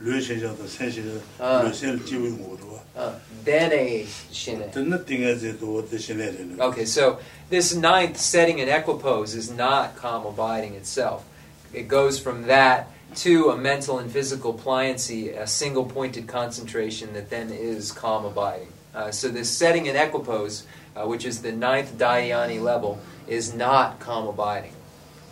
le 0.00 0.20
shijan 0.20 0.56
da 0.56 0.66
sen 0.66 0.90
shijan 0.90 1.74
sen 1.74 1.98
ji 2.04 2.16
wi 2.16 2.30
mo 2.30 2.56
ro 2.60 3.14
then 3.44 3.72
a 3.72 4.06
shine 4.30 4.70
tinga 4.70 5.36
ze 5.36 5.52
do 5.52 5.82
shine 5.98 6.18
re 6.18 6.46
okay 6.60 6.84
so 6.84 7.18
this 7.48 7.74
ninth 7.74 8.16
setting 8.16 8.58
in 8.58 8.68
equipoise 8.68 9.34
is 9.34 9.50
not 9.50 9.96
calm 9.96 10.24
abiding 10.24 10.74
itself. 10.74 11.24
It 11.72 11.88
goes 11.88 12.18
from 12.18 12.42
that 12.46 12.88
to 13.15 13.49
a 13.49 13.57
mental 13.57 13.99
and 13.99 14.11
physical 14.11 14.53
pliancy, 14.53 15.37
a 15.37 15.47
single 15.47 15.85
pointed 15.85 16.27
concentration 16.27 17.13
that 17.13 17.29
then 17.29 17.49
is 17.51 17.91
calm 17.91 18.25
abiding. 18.25 18.67
Uh, 18.93 19.11
so 19.11 19.29
this 19.29 19.49
setting 19.49 19.85
in 19.85 19.95
equipoise, 19.95 20.65
uh, 20.95 21.05
which 21.05 21.25
is 21.25 21.41
the 21.41 21.51
ninth 21.51 21.97
dhyani 21.97 22.61
level, 22.61 22.99
is 23.27 23.53
not 23.53 23.99
calm 23.99 24.27
abiding 24.27 24.73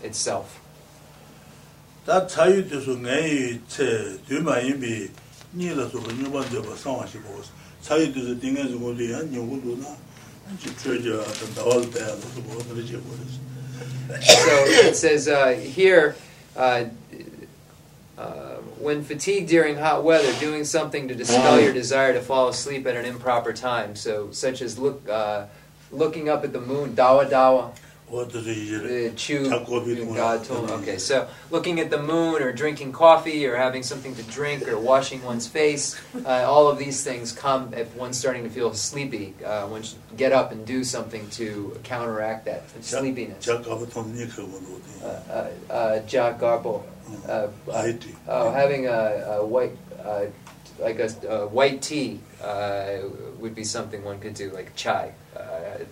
itself. 0.01 0.59
다 2.05 2.27
자유돼서 2.27 2.99
내이 2.99 3.61
체 3.65 4.19
뒤마이비 4.27 5.09
니라서 5.55 5.99
nyuban 6.19 6.43
ba 6.67 6.75
상와시 6.75 7.17
보고 7.19 7.41
자유돼서 7.81 8.37
딩에서 8.41 8.77
고리야 8.77 9.23
nyu고도나 9.31 10.03
So 10.45 10.59
it 14.75 14.95
says 14.95 15.27
uh, 15.29 15.49
here, 15.51 16.15
uh, 16.55 16.85
uh, 18.18 18.56
when 18.80 19.04
fatigued 19.04 19.48
during 19.48 19.76
hot 19.76 20.02
weather, 20.02 20.32
doing 20.40 20.64
something 20.64 21.06
to 21.06 21.14
dispel 21.14 21.60
your 21.60 21.72
desire 21.72 22.12
to 22.12 22.20
fall 22.20 22.48
asleep 22.48 22.84
at 22.86 22.96
an 22.96 23.04
improper 23.04 23.52
time. 23.52 23.94
So, 23.94 24.32
such 24.32 24.60
as 24.60 24.76
look, 24.76 25.08
uh, 25.08 25.46
looking 25.92 26.28
up 26.28 26.42
at 26.42 26.52
the 26.52 26.60
moon, 26.60 26.96
dawa 26.96 27.30
dawa, 27.30 27.72
the 28.42 29.12
chew 29.16 29.48
God 30.16 30.44
told 30.44 30.70
him. 30.70 30.80
Okay, 30.80 30.98
so 30.98 31.28
looking 31.50 31.80
at 31.80 31.90
the 31.90 32.02
moon 32.02 32.42
or 32.42 32.52
drinking 32.52 32.92
coffee 32.92 33.46
or 33.46 33.56
having 33.56 33.82
something 33.82 34.14
to 34.14 34.22
drink 34.24 34.66
or 34.66 34.78
washing 34.78 35.22
one's 35.22 35.46
face, 35.46 36.00
uh, 36.24 36.44
all 36.46 36.68
of 36.68 36.78
these 36.78 37.04
things 37.04 37.32
come 37.32 37.72
if 37.74 37.94
one's 37.94 38.18
starting 38.18 38.44
to 38.44 38.50
feel 38.50 38.72
sleepy. 38.74 39.34
Uh, 39.44 39.66
one 39.66 39.82
should 39.82 39.98
get 40.16 40.32
up 40.32 40.52
and 40.52 40.66
do 40.66 40.84
something 40.84 41.28
to 41.30 41.78
counteract 41.84 42.46
that 42.46 42.64
sleepiness. 42.84 43.44
Uh, 45.02 45.50
uh, 45.70 45.72
uh, 45.72 46.00
garbo. 46.38 46.82
Uh, 47.26 47.48
oh, 48.26 48.50
having 48.52 48.86
a, 48.86 48.90
a 48.90 49.46
white, 49.46 49.72
uh, 50.04 50.26
like 50.78 50.98
a, 50.98 51.46
white 51.46 51.80
tea 51.82 52.20
uh, 52.42 52.98
would 53.38 53.54
be 53.54 53.64
something 53.64 54.04
one 54.04 54.20
could 54.20 54.34
do, 54.34 54.50
like 54.50 54.74
chai, 54.76 55.12
uh, 55.36 55.40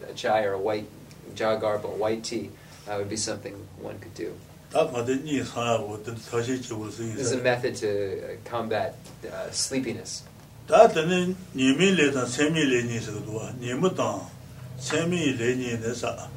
a 0.09 0.15
chai 0.15 0.45
or 0.45 0.53
a 0.53 0.59
white 0.59 0.87
jagarbo, 1.36 1.96
white 1.98 2.24
tea, 2.24 2.50
uh, 2.88 2.96
would 2.98 3.10
be 3.10 3.18
something 3.18 3.56
one 3.82 4.00
could 4.00 4.14
do. 4.14 4.34
This 4.72 4.88
is 7.20 7.32
a 7.34 7.38
method 7.38 7.76
to 7.76 7.88
uh, 7.88 8.38
combat 8.46 8.96
uh, 9.26 9.52
sleepiness. 9.52 10.24
다 10.68 10.88
되는 10.88 11.36
니밀레다 11.54 12.26
세밀레니스도 12.26 13.26
니무다 13.60 14.22
세밀레니데사 14.78 16.30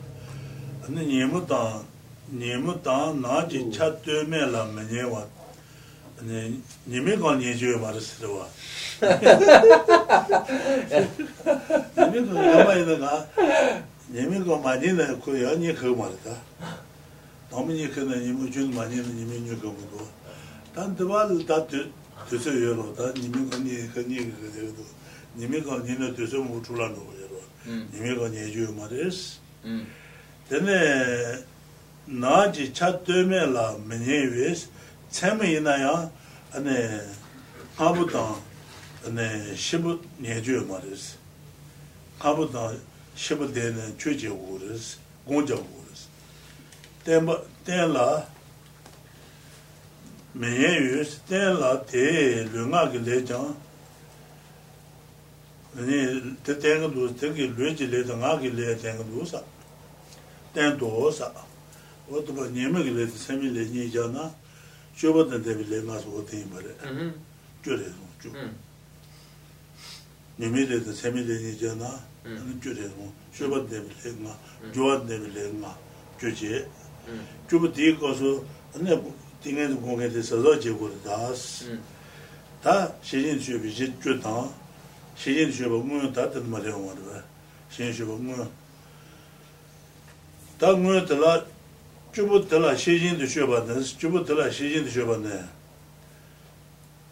근데 0.82 1.05
니무다 1.05 1.82
니무다 2.32 3.12
나지 3.12 3.70
차뜨메라 3.70 4.64
메녀와 4.64 5.26
아니 6.18 6.60
니미가 6.86 7.36
니주에 7.36 7.76
말했어 7.76 8.32
와 8.32 8.48
니미가 12.10 12.35
가마이다가 12.35 13.28
니미가 14.10 14.59
많이는 14.59 15.20
그 15.20 15.43
연이 15.43 15.74
그 15.74 15.86
말이다. 15.86 16.36
너무 17.51 17.72
니크는 17.72 18.22
니미 18.22 18.51
준 18.51 18.74
많이는 18.74 19.16
니미 19.16 19.40
뉴가 19.43 19.62
뭐고. 19.62 20.09
단도발 20.74 21.47
다 21.47 21.66
되서 22.28 22.51
여러 22.62 22.93
다 22.94 23.12
니미가 23.16 23.59
니 23.59 23.89
그니 23.93 24.16
그래도 24.16 24.85
니미가 25.36 25.78
니는 25.78 26.14
되서 26.14 26.39
못 26.39 26.62
줄라는 26.64 26.94
거예요. 26.94 27.28
니미가 27.93 28.28
니주 28.28 28.72
말이스. 28.76 29.39
음. 29.64 29.86
근데 30.48 31.44
나지 32.06 32.72
차트메라 32.74 33.78
메니베스 33.86 34.68
참이나야 35.10 36.10
아네 36.52 37.01
아부다 37.76 38.36
아네 39.06 39.55
시부 39.56 40.01
니주 40.20 40.66
말이스. 40.68 41.16
아부다 42.18 42.72
shibu 43.19 43.47
dene 43.55 43.83
chuje 43.97 44.29
uris, 44.29 44.97
gongja 45.27 45.55
uris. 45.55 46.07
Tenla, 47.65 48.25
menye 50.33 50.71
yus, 50.79 51.19
tenla 51.27 51.85
te 51.85 52.45
lunga 52.53 52.89
ki 52.91 52.99
lechang, 52.99 53.55
te 56.43 56.53
tenga 56.59 56.87
dus, 56.87 57.11
teki 57.19 57.47
luji 57.57 57.87
lecha 57.91 58.15
nga 58.15 58.39
ki 58.39 58.49
lecha 58.51 58.81
tenga 58.81 59.03
dusa, 59.03 59.43
ten 60.53 60.77
dosa. 60.79 61.31
Otoba 62.09 62.47
nyeme 62.47 62.83
ki 62.83 62.91
lecha 62.91 63.17
semi 63.17 63.49
le 63.49 63.65
nye 63.67 63.89
jana, 63.89 64.33
shibu 64.95 65.23
dene 65.29 65.43
tebi 65.43 65.67
le 65.67 65.81
nga 65.81 65.99
su 65.99 66.15
ote 66.15 66.37
imare, 66.37 66.73
jure 67.63 67.83
mm-hmm. 67.83 67.95
zung, 67.95 68.13
jure. 68.21 68.41
Mm. 68.41 68.55
Nyeme 70.39 70.65
lecha 70.65 70.93
semi 70.93 71.23
le 71.23 71.35
nye 71.41 71.55
jana, 71.57 72.09
gyure 72.23 72.85
ngu, 72.95 73.11
shoba 73.31 73.59
debi 73.59 73.93
le 74.03 74.11
nga, 74.19 74.35
gyuwa 74.73 74.97
debi 75.07 75.31
le 75.31 75.51
nga, 75.59 75.75
gyuji. 76.19 76.65
Gyubu 77.47 77.67
dii 77.67 77.97
kosu, 77.97 78.43
ane 78.75 79.01
dingan 79.41 79.75
gunga 79.81 80.07
di 80.07 80.21
sazo 80.21 80.59
je 80.59 80.71
guri 80.71 80.93
das. 81.03 81.65
Ta 82.61 82.93
shijin 83.01 83.39
shubi 83.39 83.69
je 83.71 83.91
gyu 84.01 84.19
tang, 84.19 84.51
shijin 85.15 85.51
shuba 85.51 85.77
ngunyo 85.77 86.11
ta 86.11 86.27
dil 86.27 86.43
ma 86.43 86.59
le 86.59 86.69
nga 86.69 86.93
rwa, 86.93 87.23
shijin 87.69 87.93
shuba 87.93 88.13
ngunyo. 88.13 88.47
Ta 90.57 90.75
ngunyo 90.75 91.05
tila, 91.07 91.45
gyubu 92.13 92.45
tila 92.45 92.75
shijin 92.75 93.17
di 93.17 93.25
shuba 93.27 93.63
nas, 93.63 93.95
gyubu 93.97 94.23
tila 94.23 94.51
shijin 94.51 94.83
di 94.83 94.91
shuba 94.91 95.17
ne. 95.17 95.47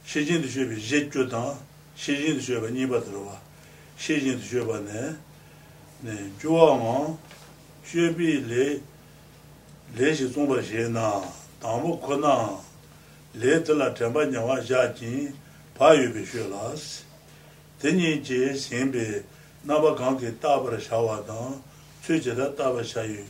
Shijin 0.05 0.41
di 0.41 0.49
shubi 0.49 0.75
je 0.75 1.07
gyu 1.07 1.27
tang, 1.27 1.57
shijin 1.95 2.35
di 2.35 2.41
shuba 2.41 2.69
nipa 2.69 2.99
dirwa. 2.99 3.39
shejin 3.98 4.40
tu 4.40 4.45
shweba 4.45 4.80
ne, 6.03 6.32
juwa 6.40 6.78
ngon, 6.78 7.18
shwebi 7.86 8.48
le, 8.48 8.82
le 9.98 10.15
shi 10.15 10.28
zungpa 10.28 10.61
she 10.64 10.88
na, 10.90 11.22
tamu 11.60 11.98
ko 11.98 12.15
na, 12.18 12.57
le 13.34 13.60
tila 13.64 13.91
tenpa 13.94 14.26
nyawa 14.26 14.64
sha 14.64 14.88
jin, 14.94 15.34
pa 15.74 15.94
yubi 15.94 16.26
shwe 16.26 16.48
las. 16.49 17.03
Tenyi 17.82 18.22
je 18.24 18.53
senbi, 18.53 19.24
naba 19.65 19.95
kanki 19.95 20.32
tabara 20.40 20.80
shawa 20.80 21.24
dan, 21.28 21.61
tsui 22.03 22.19
je 22.19 22.34
da 22.36 22.49
tabara 22.52 22.84
shayu, 22.84 23.24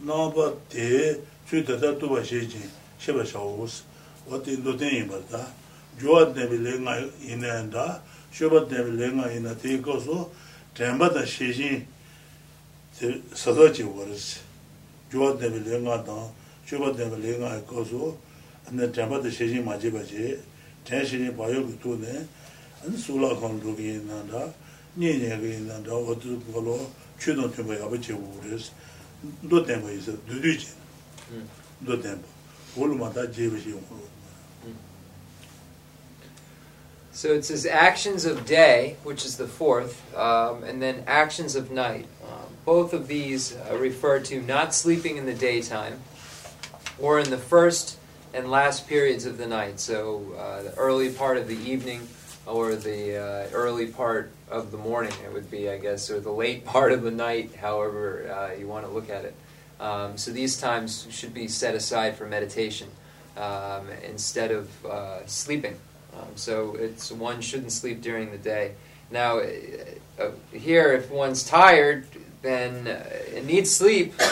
naba 0.00 0.52
te, 0.68 1.18
tsui 1.46 1.62
tata 1.62 1.94
tuba 1.94 2.20
shejin, 2.22 2.68
sheba 2.98 3.24
shawus. 3.24 3.82
Wati 4.28 4.56
ndo 4.56 4.72
tenyi 4.74 5.02
barda, 5.08 5.46
juwa 5.98 6.26
tenbi 6.32 6.58
le 6.58 6.78
nga 6.78 6.96
inayan 7.28 7.70
da, 7.70 8.00
shūpa 8.32 8.64
dēbi 8.70 8.96
lēngā 8.96 9.28
yinā 9.34 9.52
tē 9.60 9.76
kō 9.84 9.98
sō 10.00 10.18
dēmbā 10.78 11.10
tā 11.12 11.22
shēshīn 11.28 11.82
sāsā 12.96 13.66
chī 13.76 13.84
wārīs. 13.84 14.40
Jūwa 15.12 15.34
dēbi 15.40 15.60
lēngā 15.66 15.98
tāng, 16.06 16.30
shūpa 16.68 16.94
dēbi 16.96 17.20
lēngā 17.20 17.50
yā 17.58 17.64
kō 17.68 17.84
sō 17.90 18.12
dēmbā 18.72 19.20
tā 19.20 19.32
shēshīn 19.36 19.66
mā 19.66 19.76
jī 19.76 19.92
bā 19.92 20.00
chī, 20.08 20.30
dēn 20.88 21.04
shēshīn 21.04 21.36
bā 21.36 21.50
yō 21.52 21.66
kī 21.68 21.76
tū 21.82 21.98
nē, 22.00 22.14
anī 22.86 23.02
sūlā 23.04 23.34
khāng 23.36 23.60
rū 23.60 23.76
kī 23.76 23.90
yinā 23.98 24.22
rā, 24.32 24.46
nī 24.96 25.12
nyē 25.20 25.36
kī 25.42 25.52
yinā 25.58 25.82
rā, 25.84 26.00
wā 26.00 26.16
tū 26.16 26.38
kō 26.48 26.64
lō 26.68 26.78
chū 27.20 27.36
tōng 27.36 27.52
tūmbā 27.52 27.76
yā 27.82 27.90
bā 27.92 28.00
chī 28.00 28.16
wārīs. 28.16 28.72
Ndō 29.44 29.60
dēmbā 29.68 29.92
yī 29.92 30.00
sā, 30.08 30.16
dū 30.24 30.40
dū 30.40 30.56
chī, 30.56 30.72
ndō 31.84 32.00
dēmbā, 32.06 32.34
wā 32.78 32.88
lū 32.88 32.98
mā 33.02 33.12
tā 33.12 33.28
jī 33.28 33.52
bā 33.52 33.60
chī 33.60 33.76
wārī. 33.76 34.11
So 37.22 37.32
it 37.34 37.44
says 37.44 37.66
actions 37.66 38.24
of 38.24 38.44
day, 38.44 38.96
which 39.04 39.24
is 39.24 39.36
the 39.36 39.46
fourth, 39.46 40.12
um, 40.16 40.64
and 40.64 40.82
then 40.82 41.04
actions 41.06 41.54
of 41.54 41.70
night. 41.70 42.06
Um, 42.24 42.56
both 42.64 42.92
of 42.92 43.06
these 43.06 43.54
uh, 43.54 43.76
refer 43.78 44.18
to 44.18 44.42
not 44.42 44.74
sleeping 44.74 45.18
in 45.18 45.24
the 45.24 45.32
daytime 45.32 46.00
or 46.98 47.20
in 47.20 47.30
the 47.30 47.38
first 47.38 47.96
and 48.34 48.50
last 48.50 48.88
periods 48.88 49.24
of 49.24 49.38
the 49.38 49.46
night. 49.46 49.78
So 49.78 50.34
uh, 50.36 50.62
the 50.64 50.74
early 50.74 51.12
part 51.12 51.36
of 51.36 51.46
the 51.46 51.54
evening 51.58 52.08
or 52.44 52.74
the 52.74 53.18
uh, 53.18 53.50
early 53.52 53.86
part 53.86 54.32
of 54.50 54.72
the 54.72 54.78
morning, 54.78 55.12
it 55.24 55.32
would 55.32 55.48
be, 55.48 55.70
I 55.70 55.78
guess, 55.78 56.10
or 56.10 56.18
the 56.18 56.32
late 56.32 56.64
part 56.74 56.90
of 56.90 57.02
the 57.02 57.12
night, 57.12 57.54
however 57.54 58.32
uh, 58.32 58.58
you 58.58 58.66
want 58.66 58.84
to 58.84 58.90
look 58.90 59.10
at 59.10 59.24
it. 59.24 59.36
Um, 59.78 60.18
so 60.18 60.32
these 60.32 60.60
times 60.60 61.06
should 61.08 61.32
be 61.32 61.46
set 61.46 61.76
aside 61.76 62.16
for 62.16 62.26
meditation 62.26 62.88
um, 63.36 63.86
instead 64.04 64.50
of 64.50 64.84
uh, 64.84 65.24
sleeping. 65.26 65.76
Um, 66.14 66.36
so 66.36 66.74
it's 66.74 67.10
one 67.10 67.40
shouldn't 67.40 67.72
sleep 67.72 68.02
during 68.02 68.30
the 68.30 68.38
day. 68.38 68.74
Now, 69.10 69.38
uh, 69.38 69.46
uh, 70.18 70.30
here, 70.52 70.92
if 70.92 71.10
one's 71.10 71.44
tired, 71.44 72.06
then 72.42 72.86
uh, 72.86 73.04
it 73.34 73.44
needs 73.44 73.70
sleep. 73.70 74.14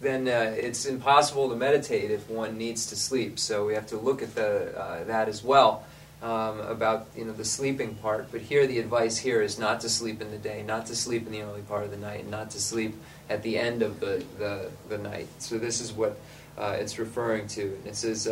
Then 0.00 0.26
uh, 0.26 0.52
it's 0.56 0.84
impossible 0.84 1.48
to 1.50 1.54
meditate 1.54 2.10
if 2.10 2.28
one 2.28 2.58
needs 2.58 2.86
to 2.86 2.96
sleep. 2.96 3.38
So 3.38 3.64
we 3.64 3.74
have 3.74 3.86
to 3.86 3.96
look 3.96 4.20
at 4.20 4.34
the 4.34 4.76
uh, 4.76 5.04
that 5.04 5.28
as 5.28 5.44
well 5.44 5.84
um, 6.20 6.58
about 6.58 7.06
you 7.16 7.24
know 7.24 7.32
the 7.32 7.44
sleeping 7.44 7.94
part. 7.94 8.32
But 8.32 8.40
here, 8.40 8.66
the 8.66 8.80
advice 8.80 9.16
here 9.16 9.40
is 9.40 9.60
not 9.60 9.80
to 9.82 9.88
sleep 9.88 10.20
in 10.20 10.32
the 10.32 10.38
day, 10.38 10.64
not 10.64 10.86
to 10.86 10.96
sleep 10.96 11.24
in 11.24 11.30
the 11.30 11.42
early 11.42 11.60
part 11.60 11.84
of 11.84 11.92
the 11.92 11.96
night, 11.96 12.22
and 12.22 12.32
not 12.32 12.50
to 12.50 12.60
sleep 12.60 12.96
at 13.30 13.44
the 13.44 13.56
end 13.56 13.80
of 13.80 14.00
the 14.00 14.24
the, 14.40 14.70
the 14.88 14.98
night. 14.98 15.28
So 15.38 15.56
this 15.56 15.80
is 15.80 15.92
what 15.92 16.18
uh, 16.58 16.76
it's 16.80 16.98
referring 16.98 17.46
to. 17.48 17.62
And 17.62 17.86
it 17.86 17.94
says. 17.94 18.26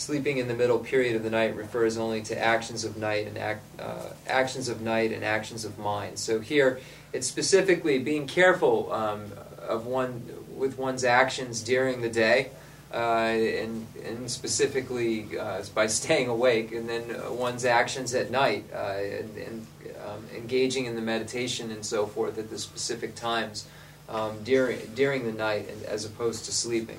Uh, 0.00 0.10
Sleeping 0.10 0.38
in 0.38 0.48
the 0.48 0.54
middle 0.54 0.78
period 0.78 1.14
of 1.16 1.22
the 1.22 1.30
night 1.30 1.54
refers 1.56 1.98
only 1.98 2.22
to 2.22 2.38
actions 2.38 2.84
of 2.84 2.96
night 2.96 3.26
and 3.26 3.36
act, 3.38 3.62
uh, 3.78 4.08
actions 4.26 4.68
of 4.68 4.80
night 4.80 5.12
and 5.12 5.24
actions 5.24 5.64
of 5.64 5.78
mind. 5.78 6.18
So 6.18 6.40
here, 6.40 6.80
it's 7.12 7.26
specifically 7.26 7.98
being 7.98 8.26
careful 8.26 8.92
um, 8.92 9.32
of 9.58 9.86
one 9.86 10.22
with 10.56 10.78
one's 10.78 11.04
actions 11.04 11.62
during 11.62 12.00
the 12.00 12.08
day, 12.08 12.50
uh, 12.92 12.96
and, 12.96 13.86
and 14.04 14.30
specifically 14.30 15.38
uh, 15.38 15.62
by 15.74 15.86
staying 16.00 16.28
awake, 16.28 16.72
and 16.72 16.88
then 16.88 17.04
uh, 17.14 17.32
one's 17.32 17.64
actions 17.64 18.14
at 18.14 18.30
night, 18.30 18.64
uh, 18.72 18.96
and, 18.98 19.36
and 19.36 19.66
um, 20.06 20.24
engaging 20.34 20.86
in 20.86 20.96
the 20.96 21.02
meditation 21.02 21.70
and 21.70 21.84
so 21.84 22.06
forth 22.06 22.38
at 22.38 22.50
the 22.50 22.58
specific 22.58 23.14
times 23.14 23.66
um, 24.08 24.42
during 24.44 24.78
during 24.94 25.24
the 25.24 25.32
night, 25.32 25.68
as 25.86 26.04
opposed 26.04 26.46
to 26.46 26.52
sleeping. 26.52 26.98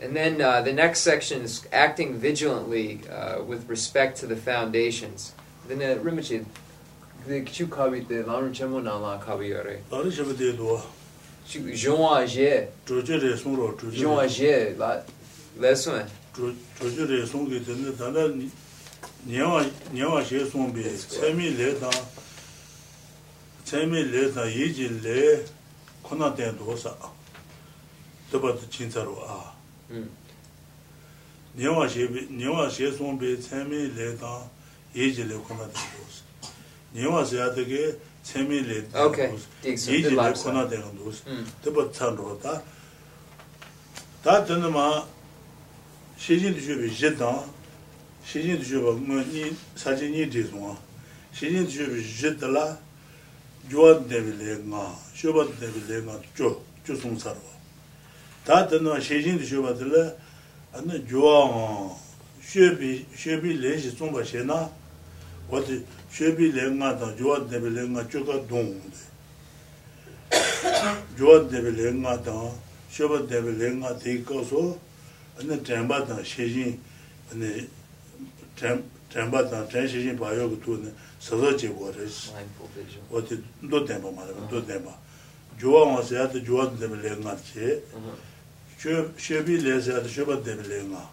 And 0.00 0.16
then 0.16 0.40
uh, 0.40 0.62
the 0.62 0.72
next 0.72 1.00
section 1.00 1.42
is 1.42 1.66
acting 1.72 2.14
vigilantly 2.14 3.00
uh, 3.08 3.42
with 3.42 3.68
respect 3.68 4.16
to 4.18 4.26
the 4.26 4.36
foundations. 4.36 5.34
Then 5.68 5.82
uh, 5.82 6.02
Rinpoche, 6.02 6.46
the 7.26 7.44
chu 7.44 7.66
kabi 7.66 8.08
the 8.08 8.22
laru 8.24 8.50
chemo 8.50 8.82
na 8.82 8.96
la 8.96 9.18
kabi 9.18 9.48
yore. 9.48 9.80
lari 9.90 10.10
shaba 10.10 10.36
de 10.36 10.52
duwa 10.54 10.82
Chu 11.46 11.60
zhongwa 11.60 12.26
je, 12.26 12.68
zhoje 12.86 13.20
re 13.22 13.36
song 13.36 13.56
ro 13.56 13.76
zhoje 13.76 13.98
zhongwa 13.98 14.26
je 14.28 14.74
la 14.78 15.02
lesson. 15.58 16.06
song 16.34 17.48
ki 17.48 17.60
tanda 17.60 17.92
tanda 17.92 18.48
nyewa 19.26 19.70
nyewa 19.92 20.24
she 20.24 20.48
song 20.48 20.72
bi 20.72 20.80
tsemi 20.82 21.56
le 21.58 21.78
ta 21.78 21.90
tsemi 23.66 24.10
le 24.10 24.32
ta 24.32 24.44
yi 24.44 24.72
ji 24.72 24.88
le 24.88 25.44
kona 26.02 26.30
ten 26.34 26.56
Nyewa 31.56 31.88
she 32.70 32.92
sombe 32.92 33.36
tsemi 33.36 33.92
le 33.94 34.16
tang 34.16 34.48
yeji 34.94 35.24
le 35.24 35.36
kuna 35.38 35.66
tenga 35.66 35.96
dosi. 35.98 36.22
Nyewa 36.94 37.24
she 37.26 37.40
atage 37.40 37.98
tsemi 38.22 38.60
le 38.66 38.88
tang 38.88 39.14
dosi, 39.14 39.46
yeji 39.90 40.14
le 40.14 40.32
kuna 40.32 40.66
tenga 40.66 40.90
dosi. 40.96 41.22
Tiba 41.60 41.88
tsan 41.90 42.16
ro 42.16 42.36
ta. 42.36 42.62
Ta 44.22 44.44
tena 44.44 44.68
ma 44.68 45.04
shejin 46.16 46.54
tu 46.54 46.60
shebe 46.60 46.88
je 46.88 47.16
tang, 47.16 47.44
shejin 48.24 48.58
tu 48.58 48.64
sheba 48.64 48.92
sachi 49.74 50.08
nyi 50.10 50.28
de 50.28 50.42
zunga. 50.44 50.76
Shejin 51.32 51.64
tu 51.66 51.72
shebe 51.72 52.00
je 52.00 52.36
tala 52.36 52.78
gyuwa 53.68 53.94
debi 54.06 54.32
le 54.36 54.56
nga, 54.66 54.94
sheba 55.14 55.44
debi 55.58 55.80
le 55.88 56.02
nga 56.02 56.20
jo, 56.36 56.62
jo 56.84 56.94
sung 56.94 57.18
sarwa. 57.18 57.49
다 58.44 58.66
드노 58.66 58.98
셰진도 59.00 59.44
쇼바들 59.44 60.16
안 60.72 61.06
좋아. 61.08 61.94
쉐비 62.42 63.06
쉐비 63.14 63.58
레지 63.60 63.94
좀 63.96 64.12
봐셔나? 64.12 64.70
어디 65.48 65.84
쉐비 66.10 66.52
레가다. 66.52 67.16
좋아 67.16 67.46
데벨레가 67.46 68.08
쪼가 68.08 68.46
동. 68.46 68.80
좋아 71.18 71.46
데벨레가다. 71.48 72.30
쇼바 72.90 73.26
데벨레가 73.26 73.98
데이코소 73.98 74.78
안 75.38 75.62
템바다 75.62 76.16
셰진. 76.24 76.80
안 77.30 77.70
템바다. 79.10 79.68
템셰진 79.68 80.18
봐요. 80.18 80.48
그 80.50 80.60
돈은 80.64 80.94
서서 81.18 81.56
제거를 81.56 82.08
어.디 83.10 83.42
또 83.70 83.84
템바 83.84 84.10
말아 84.10 84.48
또 84.48 84.64
템바. 84.66 84.90
좋아 85.60 85.84
와서 85.94 86.16
야도 86.16 86.42
좋아 86.42 86.70
데벨레가 86.78 87.36
제 87.36 87.82
shebi 88.80 89.60
le 89.60 89.80
se 89.80 89.92
ade 89.92 90.08
sheba 90.08 90.36
debi 90.36 90.66
le 90.68 90.82
nga. 90.88 91.04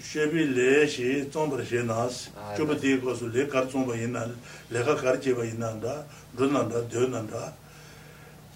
Shebi 0.00 0.54
le 0.54 0.86
she 0.88 1.26
tsombar 1.30 1.60
ah, 1.60 1.64
she 1.64 1.82
nas 1.82 2.30
sheba 2.56 2.74
dee 2.74 2.98
kosu 2.98 3.30
le 3.32 3.46
kar 3.46 3.66
tsomba 3.66 3.94
ina 3.94 4.24
le 4.70 4.82
ka 4.82 4.94
kar 4.94 5.18
cheba 5.20 5.44
ina 5.44 5.74
nda 5.74 6.06
dhru 6.34 6.50
nanda 6.50 6.80
dhyo 6.88 7.08
nanda 7.08 7.52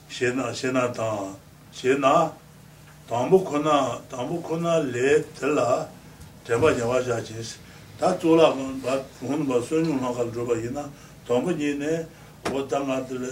she 0.08 0.32
na 0.32 0.52
she 0.52 0.72
na 0.72 0.88
tang 0.88 1.36
she 1.70 1.98
na 1.98 2.32
tambu 3.06 3.44
kona 3.44 4.00
tambu 4.08 4.40
kona 4.42 4.80
le 4.80 5.22
tela 5.38 5.86
treba 6.44 6.72
jawa 6.72 7.04
sha 7.04 7.20
chis 7.20 7.58
ta 7.98 8.16
tsola 8.16 8.54
ba 8.82 9.04
hun 9.20 9.46
ba 9.46 9.60
sonyun 9.60 10.00
nga 10.00 10.14
kal 10.16 10.30
dhruba 10.30 10.56
ina 10.56 10.88
tambu 11.26 11.50
nye 11.52 11.74
ne 11.74 12.06
o 12.50 12.62
tanga 12.66 13.04
tila 13.04 13.28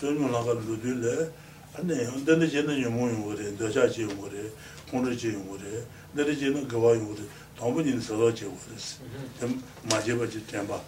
sonyun 0.00 0.28
nga 0.28 0.42
kal 0.42 0.58
dhru 0.58 0.94
le 1.00 1.45
네 1.83 2.05
손님 2.05 2.05
나가 2.05 2.05
줘들래 2.05 2.05
아니 2.05 2.07
언제는 2.07 2.49
제는 2.49 2.81
요모요 2.81 3.25
그래 3.25 3.57
더자지 3.57 4.05
그래 4.07 4.51
오늘지 4.93 5.31
그래 5.31 5.83
내리지는 6.13 6.67
그와 6.67 6.93
그래 6.93 7.23
도무지 7.55 7.99
서로 8.01 8.33
지 8.33 8.45
그랬어 8.45 8.99
좀 9.39 9.63
맞아버지 9.83 10.45
템바 10.47 10.81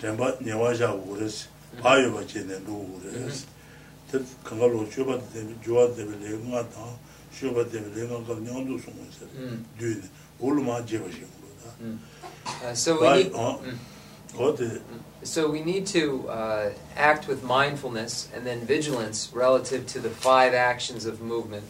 템바 0.00 0.38
내와자 0.40 0.92
그랬어 0.92 1.48
봐요 1.80 2.12
버지네 2.12 2.58
누구 2.64 3.00
그랬어 3.00 3.52
그 4.12 4.22
kangaloo 4.44 4.84
shubha 4.92 5.16
dhemi, 5.32 5.56
juwa 5.64 5.88
dhemi, 5.96 6.12
lenga 6.20 6.62
dhan, 6.68 6.92
shubha 7.32 7.64
dhemi, 7.64 7.88
lenga 7.96 8.20
ka 8.26 8.34
nyangdu 8.34 8.78
sungu 8.78 9.08
sari, 9.08 9.32
dhuni, 9.78 10.04
ulu 10.38 10.62
maa 10.62 10.82
jeba 10.84 11.08
shingulu 11.08 11.48
dha. 11.64 12.74
So 12.74 13.00
we 13.00 13.08
need, 13.24 13.32
mm. 13.32 13.32
so 13.32 13.64
we 15.49 15.61
need 15.61 15.87
to 15.87 16.29
uh, 16.29 16.69
act 16.95 17.27
with 17.27 17.43
mindfulness 17.43 18.29
and 18.33 18.45
then 18.45 18.61
vigilance 18.61 19.31
relative 19.33 19.87
to 19.87 19.99
the 19.99 20.09
five 20.09 20.53
actions 20.53 21.05
of 21.05 21.21
movement 21.21 21.65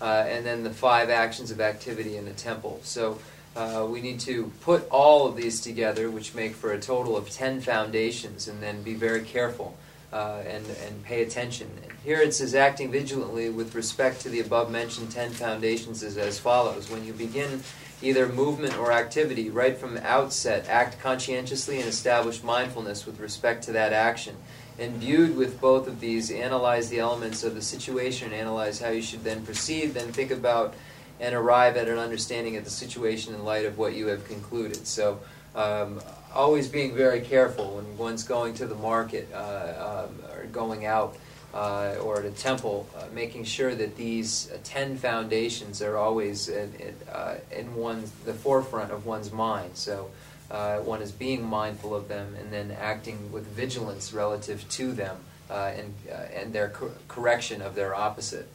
uh, 0.00 0.24
and 0.28 0.44
then 0.44 0.62
the 0.62 0.70
five 0.70 1.10
actions 1.10 1.50
of 1.50 1.60
activity 1.60 2.16
in 2.16 2.24
the 2.24 2.32
temple. 2.32 2.80
So 2.82 3.18
uh, 3.54 3.86
we 3.88 4.00
need 4.00 4.20
to 4.20 4.50
put 4.62 4.88
all 4.88 5.26
of 5.26 5.36
these 5.36 5.60
together, 5.60 6.10
which 6.10 6.34
make 6.34 6.54
for 6.54 6.72
a 6.72 6.80
total 6.80 7.16
of 7.16 7.30
ten 7.30 7.60
foundations, 7.60 8.48
and 8.48 8.62
then 8.62 8.82
be 8.82 8.94
very 8.94 9.22
careful 9.22 9.76
uh, 10.12 10.42
and, 10.46 10.64
and 10.66 11.04
pay 11.04 11.22
attention. 11.22 11.68
Here 12.02 12.20
it 12.20 12.34
says 12.34 12.54
acting 12.54 12.90
vigilantly 12.90 13.50
with 13.50 13.74
respect 13.74 14.20
to 14.22 14.28
the 14.28 14.40
above 14.40 14.70
mentioned 14.70 15.10
ten 15.10 15.30
foundations 15.30 16.02
is 16.02 16.16
as 16.16 16.38
follows. 16.38 16.90
When 16.90 17.04
you 17.04 17.12
begin 17.12 17.62
either 18.02 18.28
movement 18.28 18.76
or 18.76 18.92
activity, 18.92 19.48
right 19.48 19.76
from 19.76 19.94
the 19.94 20.06
outset, 20.06 20.66
act 20.68 21.00
conscientiously 21.00 21.78
and 21.78 21.88
establish 21.88 22.42
mindfulness 22.42 23.06
with 23.06 23.20
respect 23.20 23.62
to 23.64 23.72
that 23.72 23.92
action. 23.92 24.36
Imbued 24.78 25.36
with 25.36 25.60
both 25.60 25.86
of 25.86 26.00
these, 26.00 26.30
analyze 26.30 26.88
the 26.88 26.98
elements 26.98 27.44
of 27.44 27.54
the 27.54 27.62
situation, 27.62 28.32
analyze 28.32 28.80
how 28.80 28.88
you 28.88 29.02
should 29.02 29.22
then 29.22 29.44
proceed, 29.44 29.94
then 29.94 30.12
think 30.12 30.30
about 30.30 30.74
and 31.20 31.34
arrive 31.34 31.76
at 31.76 31.88
an 31.88 31.98
understanding 31.98 32.56
of 32.56 32.64
the 32.64 32.70
situation 32.70 33.34
in 33.34 33.44
light 33.44 33.64
of 33.64 33.78
what 33.78 33.94
you 33.94 34.08
have 34.08 34.26
concluded. 34.26 34.86
So, 34.86 35.20
um, 35.54 36.00
always 36.34 36.66
being 36.68 36.94
very 36.94 37.20
careful 37.20 37.76
when 37.76 37.96
one's 37.96 38.24
going 38.24 38.54
to 38.54 38.66
the 38.66 38.74
market 38.74 39.28
uh, 39.32 40.06
um, 40.08 40.14
or 40.34 40.46
going 40.46 40.86
out 40.86 41.16
uh, 41.54 41.96
or 42.02 42.18
at 42.20 42.24
a 42.24 42.30
temple, 42.30 42.88
uh, 42.96 43.04
making 43.12 43.44
sure 43.44 43.74
that 43.74 43.96
these 43.96 44.50
uh, 44.50 44.58
ten 44.64 44.96
foundations 44.96 45.82
are 45.82 45.96
always 45.96 46.48
in, 46.48 46.74
in, 46.76 46.94
uh, 47.12 47.36
in 47.50 47.74
one, 47.74 48.04
the 48.24 48.34
forefront 48.34 48.90
of 48.90 49.04
one's 49.06 49.30
mind. 49.30 49.76
So 49.76 50.10
uh, 50.50 50.78
one 50.78 51.02
is 51.02 51.12
being 51.12 51.44
mindful 51.44 51.94
of 51.94 52.08
them 52.08 52.34
and 52.38 52.52
then 52.52 52.70
acting 52.70 53.32
with 53.32 53.46
vigilance 53.46 54.12
relative 54.12 54.68
to 54.70 54.92
them 54.92 55.16
and, 55.50 55.94
and 56.34 56.52
their 56.54 56.70
co- 56.70 56.92
correction 57.08 57.60
of 57.60 57.74
their 57.74 57.94
opposite. 57.94 58.48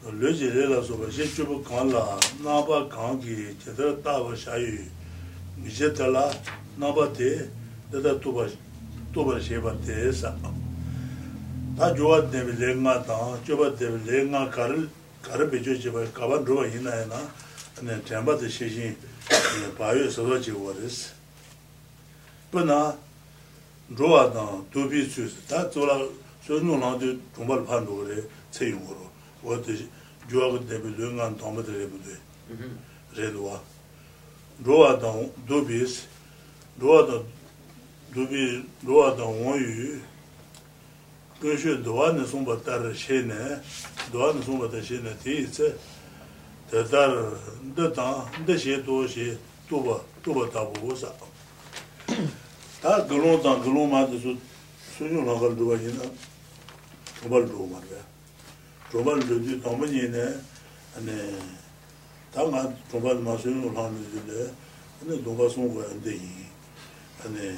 lōjī 0.00 0.48
rēlā 0.48 0.80
sōpa 0.80 1.10
shē 1.12 1.26
chūpa 1.28 1.58
kāng 1.60 1.90
lā 1.92 2.00
nāpa 2.40 2.88
kāng 2.88 3.20
kī 3.20 3.52
chētara 3.60 3.92
tāpa 4.00 4.32
shāyū 4.32 4.86
mīshē 5.60 5.90
tālā 5.92 6.24
nāpa 6.80 7.04
tē 7.12 7.28
tētā 7.92 8.14
tūpa 8.24 9.36
shēpa 9.44 9.74
tē 9.84 10.08
sā 10.08 10.32
tā 10.40 11.90
chūpa 11.98 12.22
tēpi 12.32 12.56
lē 12.62 12.70
ngā 12.80 12.94
tāng 13.04 13.36
chūpa 13.44 13.68
tēpi 13.76 14.00
lē 14.08 14.24
ngā 14.32 14.42
kārī 14.56 14.86
kārī 15.20 15.50
pēchū 15.52 15.76
chēpa 15.84 16.06
kāpa 16.16 16.40
rūpa 16.48 16.64
yīnā 16.72 16.96
yīnā 17.02 17.20
nē 17.84 18.00
tēmbā 18.08 18.38
tē 18.40 18.48
shē 18.48 18.72
shīn 18.72 18.96
pāyū 19.76 20.08
sāsā 20.08 20.40
chī 20.40 20.56
wā 20.56 20.72
rēs 20.80 21.12
pē 22.48 22.64
nā 22.64 22.80
rūpa 24.00 24.24
tāng 24.32 24.64
tūpi 24.72 25.04
tsūs 25.12 25.36
tā 25.44 25.66
tsūla 25.68 26.00
sō 26.48 26.64
nū 26.64 26.80
nā 26.80 26.96
tū 26.96 27.14
tūmbā 27.36 27.60
lā 27.60 27.68
pā 27.68 27.84
nū 27.84 28.02
rē 28.08 28.24
tsē 28.48 28.72
yungu 28.72 28.96
rō 28.96 29.09
wādi 29.44 29.76
gyōgā 30.30 30.60
dēbi 30.68 30.92
lōngān 30.98 31.36
tōngba 31.40 31.64
dē 31.66 31.74
rēbu 31.78 31.98
dē, 32.04 32.16
rēdu 33.16 33.44
wā. 33.46 33.56
Rōwā 34.66 34.90
dāng 35.00 35.30
dōbīs, 35.48 36.02
rōwā 36.80 37.00
dāng 37.08 37.24
dōbī, 38.14 38.44
rōwā 38.84 39.08
dāng 39.18 39.40
wōng 39.44 39.62
yū, 39.64 39.94
gōshū 41.40 41.78
dōwā 41.86 42.10
nē 42.18 42.26
sōngba 42.28 42.58
tār 42.66 42.84
shē 42.92 43.22
nē, 43.30 43.40
dōwā 44.12 44.34
nē 44.36 44.44
sōngba 44.44 44.68
tā 44.74 44.84
shē 44.84 45.00
nē 45.06 45.16
tē 45.24 45.38
yī 45.38 45.48
tsē, 45.48 45.72
tā 46.70 46.84
tār 46.92 47.16
dā 47.78 47.88
tāng, 47.96 48.44
dā 48.44 48.58
shē 48.60 48.82
tō 48.84 49.00
shē 49.08 49.32
tōba, 49.70 49.96
tōba 50.22 50.46
tā 50.52 50.66
bō 50.76 50.92
sā. 51.00 51.10
Tā 52.80 53.00
gālōng 53.08 53.40
tāng, 53.40 53.64
gālōng 53.64 53.88
mā 53.88 54.04
tā 54.04 54.20
sū, 54.20 54.36
sū 54.92 55.08
yō 55.08 55.24
lāngā 55.24 55.54
rōwā 55.56 55.80
yī 55.80 55.96
na, 55.96 56.12
tōba 57.22 57.44
rōwā 57.48 57.84
rē. 57.88 58.09
rōpa 58.90 59.14
rōdhī 59.14 59.60
tōmbu 59.62 59.86
nyi 59.86 60.08
nē, 60.10 60.24
tā 62.34 62.42
ngā 62.42 62.62
rōpa 62.90 63.12
mā 63.22 63.36
sū 63.38 63.52
nō 63.54 63.70
rā 63.70 63.84
nō 63.86 64.00
rōdhī 64.02 64.22
nē, 64.26 64.46
nē 65.06 65.18
rōpa 65.22 65.46
sō 65.46 65.62
ngō 65.62 65.84
yā 65.84 65.90
ndē 66.00 66.14
yī, 66.18 67.52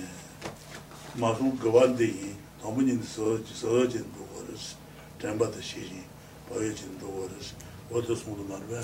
mā 1.16 1.30
sū 1.38 1.48
gawā 1.62 1.86
ndē 1.94 2.09
yī, 2.10 2.32
tōmbu 2.60 2.84
nyi 2.84 2.98
nē 2.98 3.06
sō 3.09 3.24
rā 3.72 3.86
jīn 3.88 4.04
rō 4.12 4.26
gō 4.28 4.44
rā 4.44 4.56
sī, 4.60 4.76
tēmbā 5.22 5.48
tā 5.54 5.64
shī 5.64 5.86
rī, 5.88 6.02
bā 6.50 6.60
yā 6.60 6.74
jīn 6.76 7.00
rō 7.00 7.14
gō 7.16 7.24
rā 7.30 7.40
sī, 7.40 7.56
wā 7.88 8.02
tā 8.04 8.12
sō 8.20 8.28
ngō 8.36 8.44
mā 8.50 8.59
rā. 8.68 8.82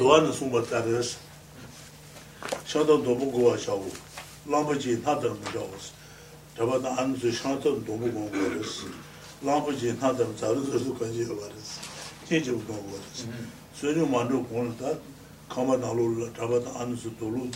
Dōwā 0.00 0.22
nē 0.24 0.32
sō 0.38 0.48
ngō 0.48 0.62
tā 0.70 0.80
rā 0.86 1.02
sī, 1.04 1.20
shā 2.64 2.80
tā 2.80 2.96
tōmbu 3.04 3.28
gō 3.34 3.44
wā 3.44 3.58
shā 3.60 3.76
wō, 3.76 3.92
lāmbā 4.48 4.80
jī 4.80 4.96
nā 5.04 5.20
tā 5.20 5.28
rā 5.28 5.36
nō 5.36 5.52
rā 5.52 5.68
wā 5.68 5.82
sī, 5.84 5.92
tā 6.56 6.64
bā 6.64 6.80
tā 6.80 6.96
ān 7.04 7.12
sū 7.20 7.34
shā 7.42 7.52
tā 7.60 7.76
tōmbu 7.84 8.08
gō 8.16 8.48
rā 8.56 8.64
sī, 8.64 8.88
를 9.45 9.47
람바지 9.47 9.93
나더는 9.93 10.37
자르서도 10.37 10.93
관계가 10.95 11.33
말했어 11.33 11.81
제주 12.27 12.57
공부를 12.59 12.99
소녀 13.73 14.05
만도 14.05 14.43
공부다 14.45 14.97
가마 15.49 15.77
나로를 15.77 16.33
저보다 16.33 16.79
안주 16.81 17.15
도루 17.17 17.49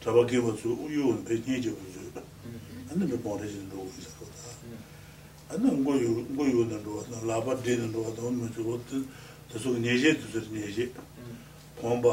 저밖에 0.00 0.38
뭐서 0.38 0.68
우유는 0.68 1.24
배제죠 1.24 1.76
안는 2.90 3.08
몇 3.08 3.22
번에 3.22 3.46
진도 3.48 3.90
있었다 3.98 4.26
안는 5.50 5.84
거요 5.84 6.26
거요는 6.36 6.84
거 6.84 7.04
라바데는 7.26 7.92
거 7.92 8.14
너무 8.14 8.50
좋었던 8.52 9.08
저서 9.52 9.70
내제 9.70 10.18
두서 10.18 10.40
내제 10.52 10.92
공부 11.80 12.12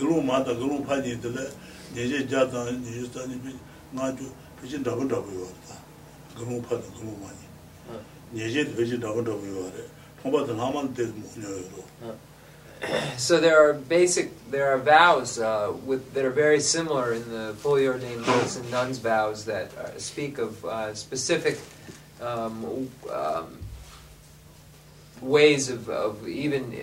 gulu 0.00 0.22
mata 0.24 0.54
gulu 0.54 0.84
pani 0.86 1.16
jata 2.26 2.64
nga 2.64 2.72
ju 4.66 4.78
yuwa 4.78 5.50
gulu 6.36 6.62
pani 6.62 6.86
gulu 6.96 7.12
mani 7.20 7.44
yuwa 8.34 9.70
thongpa 10.22 10.38
yuwa 10.48 12.14
So 13.18 13.40
there 13.40 13.62
are 13.62 13.74
basic, 13.74 14.32
there 14.50 14.72
are 14.72 14.78
vows 14.78 15.38
uh, 15.38 15.74
with, 15.84 16.14
that 16.14 16.24
are 16.24 16.30
very 16.30 16.60
similar 16.60 17.12
in 17.12 17.30
the 17.30 17.54
fully 17.58 17.86
ordained 17.86 18.26
monks 18.26 18.56
and 18.56 18.70
nuns 18.70 18.96
vows 18.98 19.44
that 19.44 19.76
uh, 19.76 19.98
speak 19.98 20.38
of 20.38 20.64
uh, 20.64 20.94
specific 20.94 21.60
um, 22.22 22.88
um, 23.12 23.58
ways 25.20 25.68
of, 25.68 25.88
of 25.88 26.26
even 26.28 26.74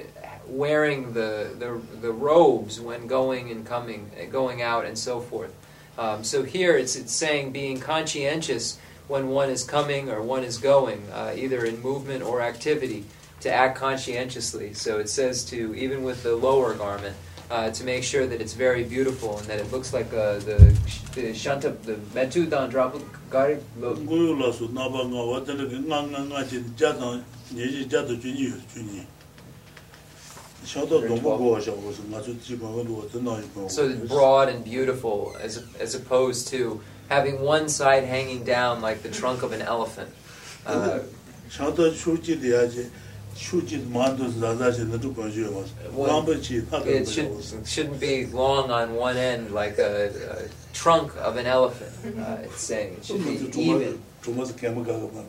wearing 0.48 1.14
the, 1.14 1.56
the, 1.58 1.82
the 2.02 2.12
robes 2.12 2.80
when 2.80 3.08
going 3.08 3.52
and 3.52 3.66
coming, 3.66 4.10
going 4.32 4.62
out 4.62 4.86
and 4.86 4.98
so 4.98 5.20
forth. 5.20 5.54
Um, 5.98 6.24
so 6.24 6.44
here 6.44 6.78
it's, 6.78 6.96
it's 6.96 7.14
saying 7.14 7.52
being 7.52 7.80
conscientious 7.80 8.80
when 9.08 9.30
one 9.30 9.50
is 9.50 9.64
coming 9.64 10.10
or 10.10 10.22
one 10.22 10.44
is 10.44 10.58
going, 10.58 11.06
uh, 11.12 11.34
either 11.36 11.66
in 11.66 11.82
movement 11.82 12.24
or 12.24 12.42
activity, 12.42 13.06
to 13.42 13.52
act 13.52 13.78
conscientiously. 13.78 14.74
So 14.74 15.00
it 15.00 15.10
says 15.10 15.44
to, 15.46 15.76
even 15.76 16.04
with 16.04 16.24
the 16.24 16.36
lower 16.36 16.74
garment, 16.74 17.16
uh, 17.50 17.72
to 17.72 17.84
make 17.84 18.04
sure 18.04 18.28
that 18.28 18.42
it's 18.42 18.54
very 18.54 18.84
beautiful 18.84 19.38
and 19.38 19.48
that 19.48 19.60
it 19.60 19.72
looks 19.72 19.94
like 19.94 20.08
uh, 20.08 20.40
the 20.40 20.78
the 21.16 21.34
shanta 21.34 21.70
the 21.70 21.94
metu 22.14 22.50
dan 22.50 22.70
gari 22.70 23.62
lo 27.52 27.64
la 27.64 27.68
su 27.68 27.68
na 27.72 27.84
ba 27.84 27.88
nga 27.88 27.88
wa 27.88 27.88
de 27.88 27.88
nga 27.88 27.88
nga 27.88 27.88
nga 27.88 27.88
ji 27.88 27.88
ja 27.88 27.88
dan 27.88 27.88
ni 27.88 27.88
ji 27.88 27.88
ja 27.88 28.04
de 28.04 28.16
ju 28.16 28.84
ni 28.84 29.08
so 33.70 33.88
broad 34.08 34.50
and 34.50 34.64
beautiful 34.66 35.36
as 35.44 35.64
as 35.80 35.96
opposed 35.96 36.48
to 36.48 36.82
having 37.10 37.40
one 37.42 37.70
side 37.70 38.04
hanging 38.04 38.44
down 38.44 38.82
like 38.82 39.02
the 39.02 39.10
trunk 39.10 39.44
of 39.44 39.52
an 39.54 39.62
elephant. 39.62 40.10
Uh, 40.66 41.00
It 46.88 47.08
should, 47.08 47.68
shouldn't 47.68 48.00
be 48.00 48.26
long 48.26 48.72
on 48.72 48.96
one 48.96 49.16
end 49.16 49.54
like 49.54 49.78
a, 49.78 50.10
a 50.10 50.50
trunk 50.74 51.12
of 51.22 51.38
an 51.38 51.46
elephant, 51.46 51.94
uh, 52.20 52.38
it's 52.44 52.62
saying. 52.62 52.94
It 52.98 53.06
should 53.06 53.24
be 53.24 53.62
even. 53.62 54.02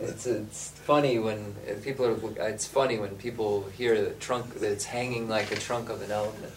It's, 0.03 0.27
it's 0.27 0.71
funny 0.85 1.19
when 1.19 1.55
people 1.83 2.07
are, 2.07 2.49
it's 2.49 2.67
funny 2.67 2.99
when 2.99 3.17
people 3.17 3.65
hear 3.77 3.95
the 4.03 4.11
trunk, 4.19 4.59
that 4.61 4.73
it's 4.73 4.85
hanging 4.85 5.29
like 5.29 5.53
a 5.53 5.57
trunk 5.57 5.91
of 5.91 6.03
an 6.03 6.11
elephant. 6.11 6.53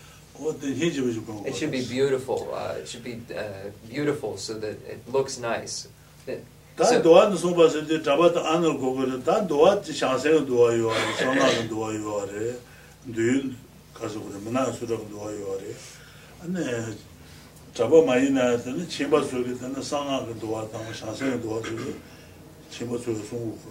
It 1.46 1.56
should 1.56 1.72
be 1.72 1.84
beautiful. 1.86 2.50
Uh, 2.54 2.76
it 2.80 2.88
should 2.88 3.04
be 3.04 3.22
uh, 3.36 3.70
beautiful 3.88 4.38
so 4.38 4.58
that 4.58 4.82
it 4.90 5.02
looks 5.08 5.38
nice. 5.38 5.88
It, 6.26 6.44
다 6.76 6.86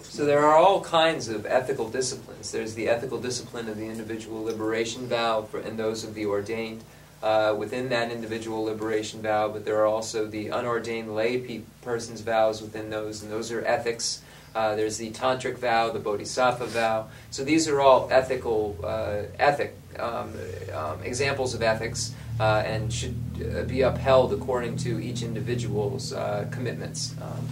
So 0.05 0.25
there 0.25 0.45
are 0.45 0.57
all 0.57 0.81
kinds 0.83 1.29
of 1.29 1.47
ethical 1.47 1.89
disciplines. 1.89 2.53
There's 2.53 2.75
the 2.75 2.89
ethical 2.89 3.19
discipline 3.19 3.69
of 3.69 3.77
the 3.77 3.87
individual 3.87 4.45
liberation 4.45 5.07
vow 5.07 5.43
for, 5.43 5.59
and 5.59 5.79
those 5.79 6.05
of 6.05 6.15
the 6.15 6.27
ordained 6.27 6.85
uh, 7.23 7.55
within 7.59 7.89
that 7.91 8.11
individual 8.11 8.65
liberation 8.65 9.23
vow, 9.23 9.49
but 9.49 9.65
there 9.65 9.77
are 9.77 9.87
also 9.87 10.27
the 10.27 10.49
unordained 10.49 11.15
lay 11.15 11.39
pe- 11.39 11.63
person's 11.83 12.21
vows 12.21 12.63
within 12.63 12.91
those, 12.91 13.23
and 13.23 13.31
those 13.31 13.51
are 13.53 13.65
ethics. 13.65 14.23
Uh, 14.55 14.75
there's 14.75 14.97
the 14.97 15.11
tantric 15.11 15.59
vow, 15.59 15.91
the 15.91 15.99
bodhisattva 15.99 16.67
vow. 16.67 17.09
So 17.31 17.45
these 17.45 17.69
are 17.69 17.81
all 17.81 18.09
ethical, 18.11 18.77
uh, 18.83 19.23
ethic 19.39 19.77
um, 19.99 20.33
um, 20.75 21.03
examples 21.03 21.55
of 21.55 21.63
ethics, 21.63 22.15
uh, 22.41 22.63
and 22.65 22.93
should 22.93 23.15
uh, 23.55 23.63
be 23.65 23.83
upheld 23.83 24.33
according 24.33 24.77
to 24.79 24.99
each 24.99 25.23
individual's 25.23 26.13
uh, 26.13 26.49
commitments. 26.51 27.15
Um, 27.21 27.49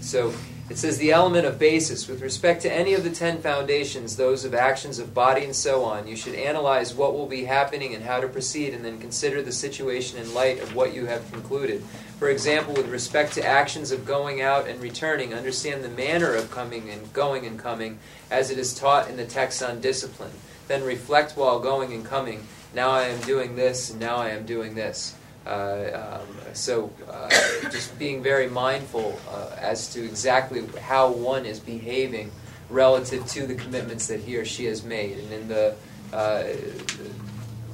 so 0.00 0.32
it 0.70 0.76
says 0.76 0.98
the 0.98 1.12
element 1.12 1.46
of 1.46 1.58
basis 1.58 2.08
with 2.08 2.20
respect 2.20 2.60
to 2.62 2.72
any 2.72 2.92
of 2.92 3.02
the 3.02 3.10
ten 3.10 3.40
foundations, 3.40 4.16
those 4.16 4.44
of 4.44 4.54
actions 4.54 4.98
of 4.98 5.14
body 5.14 5.44
and 5.44 5.56
so 5.56 5.82
on. 5.82 6.06
You 6.06 6.14
should 6.14 6.34
analyze 6.34 6.94
what 6.94 7.14
will 7.14 7.26
be 7.26 7.44
happening 7.44 7.94
and 7.94 8.04
how 8.04 8.20
to 8.20 8.28
proceed, 8.28 8.74
and 8.74 8.84
then 8.84 8.98
consider 8.98 9.40
the 9.40 9.52
situation 9.52 10.18
in 10.18 10.34
light 10.34 10.60
of 10.60 10.74
what 10.74 10.92
you 10.92 11.06
have 11.06 11.30
concluded. 11.32 11.82
For 12.18 12.28
example, 12.28 12.74
with 12.74 12.88
respect 12.88 13.32
to 13.34 13.46
actions 13.46 13.92
of 13.92 14.04
going 14.04 14.42
out 14.42 14.66
and 14.68 14.80
returning, 14.80 15.32
understand 15.32 15.82
the 15.82 15.88
manner 15.88 16.34
of 16.34 16.50
coming 16.50 16.90
and 16.90 17.12
going 17.12 17.46
and 17.46 17.58
coming 17.58 17.98
as 18.30 18.50
it 18.50 18.58
is 18.58 18.74
taught 18.74 19.08
in 19.08 19.16
the 19.16 19.24
text 19.24 19.62
on 19.62 19.80
discipline. 19.80 20.32
Then 20.66 20.84
reflect 20.84 21.36
while 21.36 21.60
going 21.60 21.92
and 21.94 22.04
coming. 22.04 22.46
Now 22.74 22.90
I 22.90 23.04
am 23.04 23.20
doing 23.22 23.56
this, 23.56 23.90
and 23.90 24.00
now 24.00 24.16
I 24.16 24.30
am 24.30 24.44
doing 24.44 24.74
this. 24.74 25.14
Uh, 25.48 26.20
um, 26.20 26.36
so 26.52 26.92
uh, 27.10 27.28
just 27.70 27.98
being 27.98 28.22
very 28.22 28.48
mindful 28.48 29.18
uh, 29.30 29.50
as 29.58 29.92
to 29.94 30.04
exactly 30.04 30.66
how 30.80 31.10
one 31.10 31.46
is 31.46 31.58
behaving 31.58 32.30
relative 32.68 33.26
to 33.26 33.46
the 33.46 33.54
commitments 33.54 34.06
that 34.08 34.20
he 34.20 34.36
or 34.36 34.44
she 34.44 34.66
has 34.66 34.84
made. 34.84 35.16
And 35.18 35.32
in 35.32 35.48
the 35.48 35.74
uh, 36.12 36.44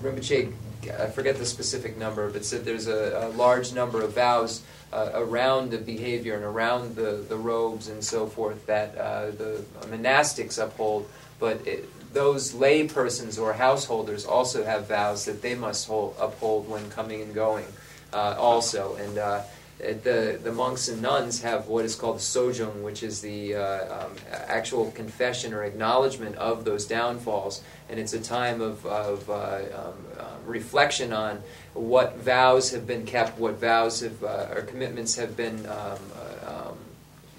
Rinpoche, 0.00 0.52
I 1.00 1.06
forget 1.06 1.36
the 1.36 1.46
specific 1.46 1.96
number, 1.96 2.30
but 2.30 2.44
said 2.44 2.64
there's 2.64 2.86
a, 2.86 3.26
a 3.26 3.28
large 3.30 3.72
number 3.72 4.02
of 4.02 4.14
vows 4.14 4.62
uh, 4.92 5.10
around 5.14 5.70
the 5.70 5.78
behavior 5.78 6.36
and 6.36 6.44
around 6.44 6.94
the, 6.94 7.24
the 7.28 7.36
robes 7.36 7.88
and 7.88 8.04
so 8.04 8.26
forth 8.26 8.66
that 8.66 8.96
uh, 8.96 9.30
the 9.32 9.64
monastics 9.86 10.62
uphold, 10.62 11.08
but 11.40 11.66
it, 11.66 11.88
those 12.14 12.54
lay 12.54 12.86
persons 12.86 13.38
or 13.38 13.52
householders 13.52 14.24
also 14.24 14.64
have 14.64 14.86
vows 14.86 15.24
that 15.26 15.42
they 15.42 15.54
must 15.54 15.86
hold, 15.86 16.16
uphold 16.18 16.68
when 16.68 16.88
coming 16.90 17.20
and 17.20 17.34
going, 17.34 17.66
uh, 18.12 18.36
also. 18.38 18.94
And 18.96 19.18
uh, 19.18 19.42
the, 19.78 20.38
the 20.42 20.52
monks 20.52 20.88
and 20.88 21.02
nuns 21.02 21.42
have 21.42 21.66
what 21.66 21.84
is 21.84 21.94
called 21.96 22.16
the 22.16 22.22
sojung, 22.22 22.82
which 22.82 23.02
is 23.02 23.20
the 23.20 23.56
uh, 23.56 24.04
um, 24.04 24.12
actual 24.30 24.90
confession 24.92 25.52
or 25.52 25.64
acknowledgement 25.64 26.36
of 26.36 26.64
those 26.64 26.86
downfalls. 26.86 27.62
And 27.90 27.98
it's 27.98 28.12
a 28.12 28.20
time 28.20 28.60
of, 28.60 28.86
of 28.86 29.28
uh, 29.28 29.34
um, 29.74 29.94
um, 30.18 30.26
reflection 30.46 31.12
on 31.12 31.42
what 31.74 32.16
vows 32.18 32.70
have 32.70 32.86
been 32.86 33.04
kept, 33.04 33.38
what 33.38 33.54
vows 33.54 34.00
have, 34.00 34.22
uh, 34.22 34.54
or 34.54 34.62
commitments 34.62 35.16
have 35.16 35.36
been 35.36 35.66
um, 35.66 35.98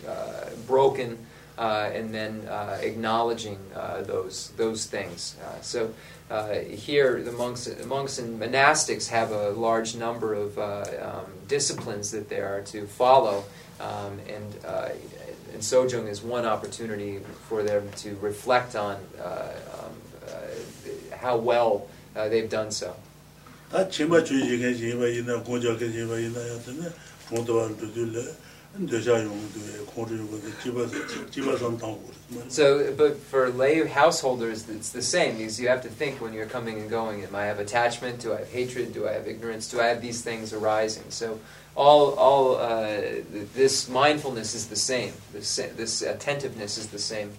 uh, 0.07 0.49
broken 0.67 1.13
uh, 1.13 1.34
and 1.93 2.13
then 2.13 2.47
uh, 2.49 2.77
acknowledging 2.81 3.57
uh, 3.75 4.01
those 4.01 4.51
those 4.57 4.85
things. 4.85 5.35
Uh, 5.43 5.61
so 5.61 5.93
uh, 6.29 6.55
here, 6.59 7.21
the 7.21 7.31
monks 7.31 7.69
monks 7.85 8.17
and 8.17 8.39
monastics 8.39 9.07
have 9.09 9.31
a 9.31 9.49
large 9.51 9.95
number 9.95 10.33
of 10.33 10.57
uh, 10.57 10.85
um, 11.01 11.25
disciplines 11.47 12.11
that 12.11 12.29
they 12.29 12.39
are 12.39 12.61
to 12.61 12.87
follow, 12.87 13.43
um, 13.79 14.19
and 14.27 14.55
and 15.53 15.61
sojung 15.61 16.07
is 16.07 16.21
one 16.21 16.45
opportunity 16.45 17.19
for 17.47 17.63
them 17.63 17.89
to 17.95 18.15
reflect 18.17 18.75
on 18.75 18.95
um, 19.23 19.93
how 21.17 21.37
well 21.37 21.87
they've 22.13 22.49
done 22.49 22.71
so. 22.71 22.95
So, 32.49 32.93
but 32.93 33.17
for 33.17 33.49
lay 33.49 33.85
householders, 33.87 34.67
it's 34.69 34.89
the 34.89 35.01
same. 35.01 35.37
Because 35.37 35.59
you 35.59 35.67
have 35.67 35.81
to 35.83 35.89
think 35.89 36.21
when 36.21 36.33
you're 36.33 36.45
coming 36.45 36.79
and 36.79 36.89
going. 36.89 37.23
Am 37.23 37.35
I 37.35 37.45
have 37.45 37.59
attachment? 37.59 38.19
Do 38.19 38.33
I 38.33 38.39
have 38.39 38.51
hatred? 38.51 38.93
Do 38.93 39.07
I 39.07 39.13
have 39.13 39.27
ignorance? 39.27 39.69
Do 39.69 39.79
I 39.79 39.85
have 39.85 40.01
these 40.01 40.21
things 40.21 40.53
arising? 40.53 41.09
So, 41.09 41.39
all, 41.75 42.13
all 42.15 42.57
uh, 42.57 43.01
this 43.53 43.89
mindfulness 43.89 44.55
is 44.55 44.67
the 44.67 44.75
same. 44.75 45.13
This, 45.33 45.55
this 45.55 46.01
attentiveness 46.01 46.77
is 46.77 46.87
the 46.87 46.99
same. 46.99 47.33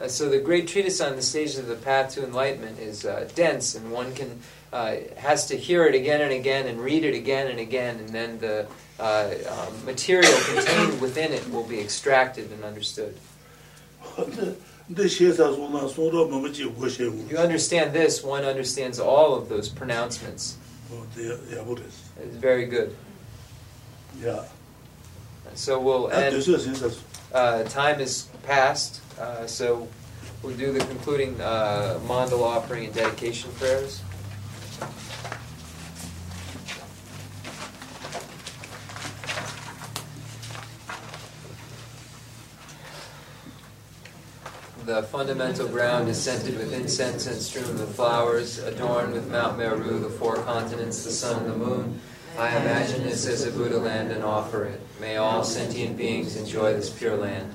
Uh, 0.00 0.08
so 0.08 0.28
the 0.28 0.38
great 0.38 0.68
treatise 0.68 1.00
on 1.00 1.16
the 1.16 1.22
stages 1.22 1.58
of 1.58 1.66
the 1.66 1.74
path 1.74 2.14
to 2.14 2.24
enlightenment 2.24 2.78
is 2.78 3.04
uh, 3.04 3.28
dense, 3.34 3.74
and 3.74 3.90
one 3.90 4.14
can 4.14 4.40
uh, 4.72 4.96
has 5.16 5.46
to 5.46 5.56
hear 5.56 5.86
it 5.86 5.94
again 5.94 6.20
and 6.20 6.32
again 6.32 6.66
and 6.66 6.80
read 6.80 7.04
it 7.04 7.14
again 7.14 7.48
and 7.48 7.58
again, 7.58 7.96
and 7.98 8.08
then 8.10 8.38
the 8.38 8.66
uh, 9.00 9.34
um, 9.50 9.84
material 9.84 10.32
contained 10.54 11.00
within 11.00 11.32
it 11.32 11.48
will 11.50 11.64
be 11.64 11.80
extracted 11.80 12.50
and 12.52 12.64
understood. 12.64 13.16
If 17.24 17.30
you 17.32 17.38
understand 17.38 17.92
this, 17.94 18.22
one 18.22 18.44
understands 18.44 19.00
all 19.00 19.34
of 19.34 19.48
those 19.48 19.68
pronouncements. 19.68 20.58
It's 22.20 22.36
very 22.36 22.66
good. 22.66 22.94
Yeah. 24.20 24.44
So 25.54 25.80
we'll 25.80 26.10
end. 26.10 26.34
Uh, 27.32 27.64
time 27.64 28.00
is 28.00 28.28
past, 28.46 29.00
uh, 29.18 29.46
so 29.46 29.88
we'll 30.42 30.56
do 30.56 30.72
the 30.72 30.84
concluding 30.86 31.40
uh, 31.40 31.98
mandala 32.06 32.42
offering 32.42 32.86
and 32.86 32.94
dedication 32.94 33.50
prayers. 33.52 34.02
The 44.84 45.02
fundamental 45.04 45.66
ground 45.68 46.08
is 46.10 46.22
scented 46.22 46.58
with 46.58 46.74
incense 46.74 47.26
and 47.26 47.40
strewn 47.40 47.78
with 47.78 47.96
flowers, 47.96 48.58
adorned 48.58 49.14
with 49.14 49.30
Mount 49.30 49.56
Meru, 49.56 49.98
the 49.98 50.10
four 50.10 50.36
continents, 50.42 51.04
the 51.04 51.10
sun 51.10 51.44
and 51.44 51.52
the 51.52 51.56
moon 51.56 52.00
I 52.36 52.56
imagine 52.56 53.04
this 53.04 53.28
as 53.28 53.46
a 53.46 53.52
Buddha 53.52 53.78
land 53.78 54.10
and 54.10 54.24
offer 54.24 54.64
it. 54.64 54.80
May 55.00 55.18
all 55.18 55.44
sentient 55.44 55.96
beings 55.96 56.34
enjoy 56.34 56.72
this 56.74 56.90
pure 56.90 57.16
land. 57.16 57.54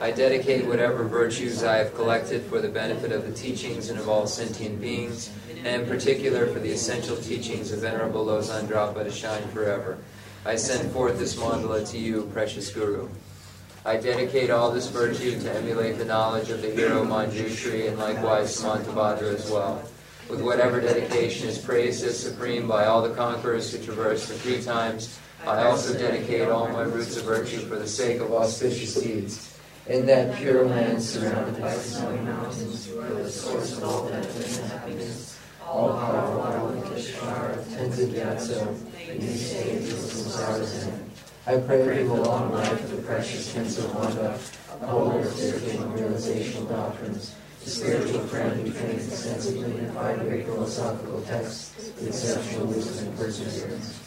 I 0.00 0.10
dedicate 0.10 0.66
whatever 0.66 1.04
virtues 1.04 1.62
I 1.62 1.76
have 1.76 1.94
collected 1.94 2.42
for 2.44 2.60
the 2.60 2.70
benefit 2.70 3.12
of 3.12 3.26
the 3.26 3.32
teachings 3.32 3.90
and 3.90 3.98
of 3.98 4.08
all 4.08 4.26
sentient 4.26 4.80
beings, 4.80 5.30
and 5.64 5.82
in 5.82 5.86
particular 5.86 6.46
for 6.46 6.58
the 6.58 6.70
essential 6.70 7.16
teachings 7.16 7.70
of 7.70 7.80
Venerable 7.80 8.24
Losang 8.24 8.66
Drapa 8.66 9.04
to 9.04 9.10
shine 9.10 9.46
forever. 9.48 9.98
I 10.46 10.56
send 10.56 10.90
forth 10.92 11.18
this 11.18 11.36
mandala 11.36 11.86
to 11.90 11.98
you, 11.98 12.30
precious 12.32 12.72
Guru. 12.72 13.08
I 13.84 13.98
dedicate 13.98 14.48
all 14.50 14.70
this 14.70 14.88
virtue 14.88 15.38
to 15.38 15.52
emulate 15.52 15.98
the 15.98 16.06
knowledge 16.06 16.48
of 16.48 16.62
the 16.62 16.70
hero 16.70 17.04
Manjushri 17.04 17.88
and 17.88 17.98
likewise 17.98 18.56
Samantabhadra 18.56 19.34
as 19.34 19.50
well 19.50 19.86
with 20.30 20.40
whatever 20.40 20.80
dedication 20.80 21.48
is 21.48 21.58
praised 21.58 22.04
as 22.04 22.18
supreme 22.18 22.68
by 22.68 22.86
all 22.86 23.02
the 23.02 23.14
conquerors 23.14 23.72
who 23.72 23.84
traverse 23.84 24.28
the 24.28 24.34
three 24.34 24.62
times. 24.62 25.18
I 25.44 25.64
also 25.64 25.92
dedicate 25.92 26.48
all 26.48 26.68
my 26.68 26.82
roots 26.82 27.16
of 27.16 27.24
virtue 27.24 27.58
for 27.60 27.76
the 27.76 27.88
sake 27.88 28.20
of 28.20 28.32
auspicious 28.32 28.94
deeds. 28.94 29.49
In 29.90 30.06
that 30.06 30.36
pure 30.36 30.66
land 30.66 31.02
surrounded 31.02 31.60
by 31.60 31.74
snowy 31.74 32.20
mountains, 32.20 32.86
where 32.90 33.10
the 33.10 33.28
source 33.28 33.76
of 33.76 33.82
all 33.82 34.08
benefit 34.08 34.60
and 34.60 34.70
happiness, 34.70 35.36
all 35.66 35.98
powerful 35.98 36.80
Kishar 36.82 37.54
contented 37.64 38.10
Gyatso, 38.10 38.78
that 39.08 39.20
you 39.20 39.36
stay 39.36 39.78
until 39.78 39.96
samsara's 39.96 40.86
end. 40.86 41.10
I 41.44 41.56
pray 41.56 41.82
for 41.82 42.04
the 42.04 42.22
long 42.22 42.52
life 42.52 42.84
of 42.84 42.90
the 42.92 43.02
precious 43.02 43.52
Tenzo 43.52 43.92
Wanda, 43.92 44.38
upholder 44.70 45.26
of 45.26 45.34
spiritual 45.34 45.82
and 45.82 45.98
realizational 45.98 46.68
doctrines, 46.68 47.34
the 47.64 47.70
spiritual 47.70 48.20
friend 48.28 48.60
who 48.60 48.72
trains 48.72 49.08
extensively 49.08 49.76
in 49.76 49.90
five 49.90 50.20
great 50.20 50.44
philosophical 50.46 51.20
texts 51.22 51.74
with 51.76 52.06
exceptional 52.06 52.66
wisdom 52.68 53.08
and 53.08 53.18
perseverance. 53.18 54.06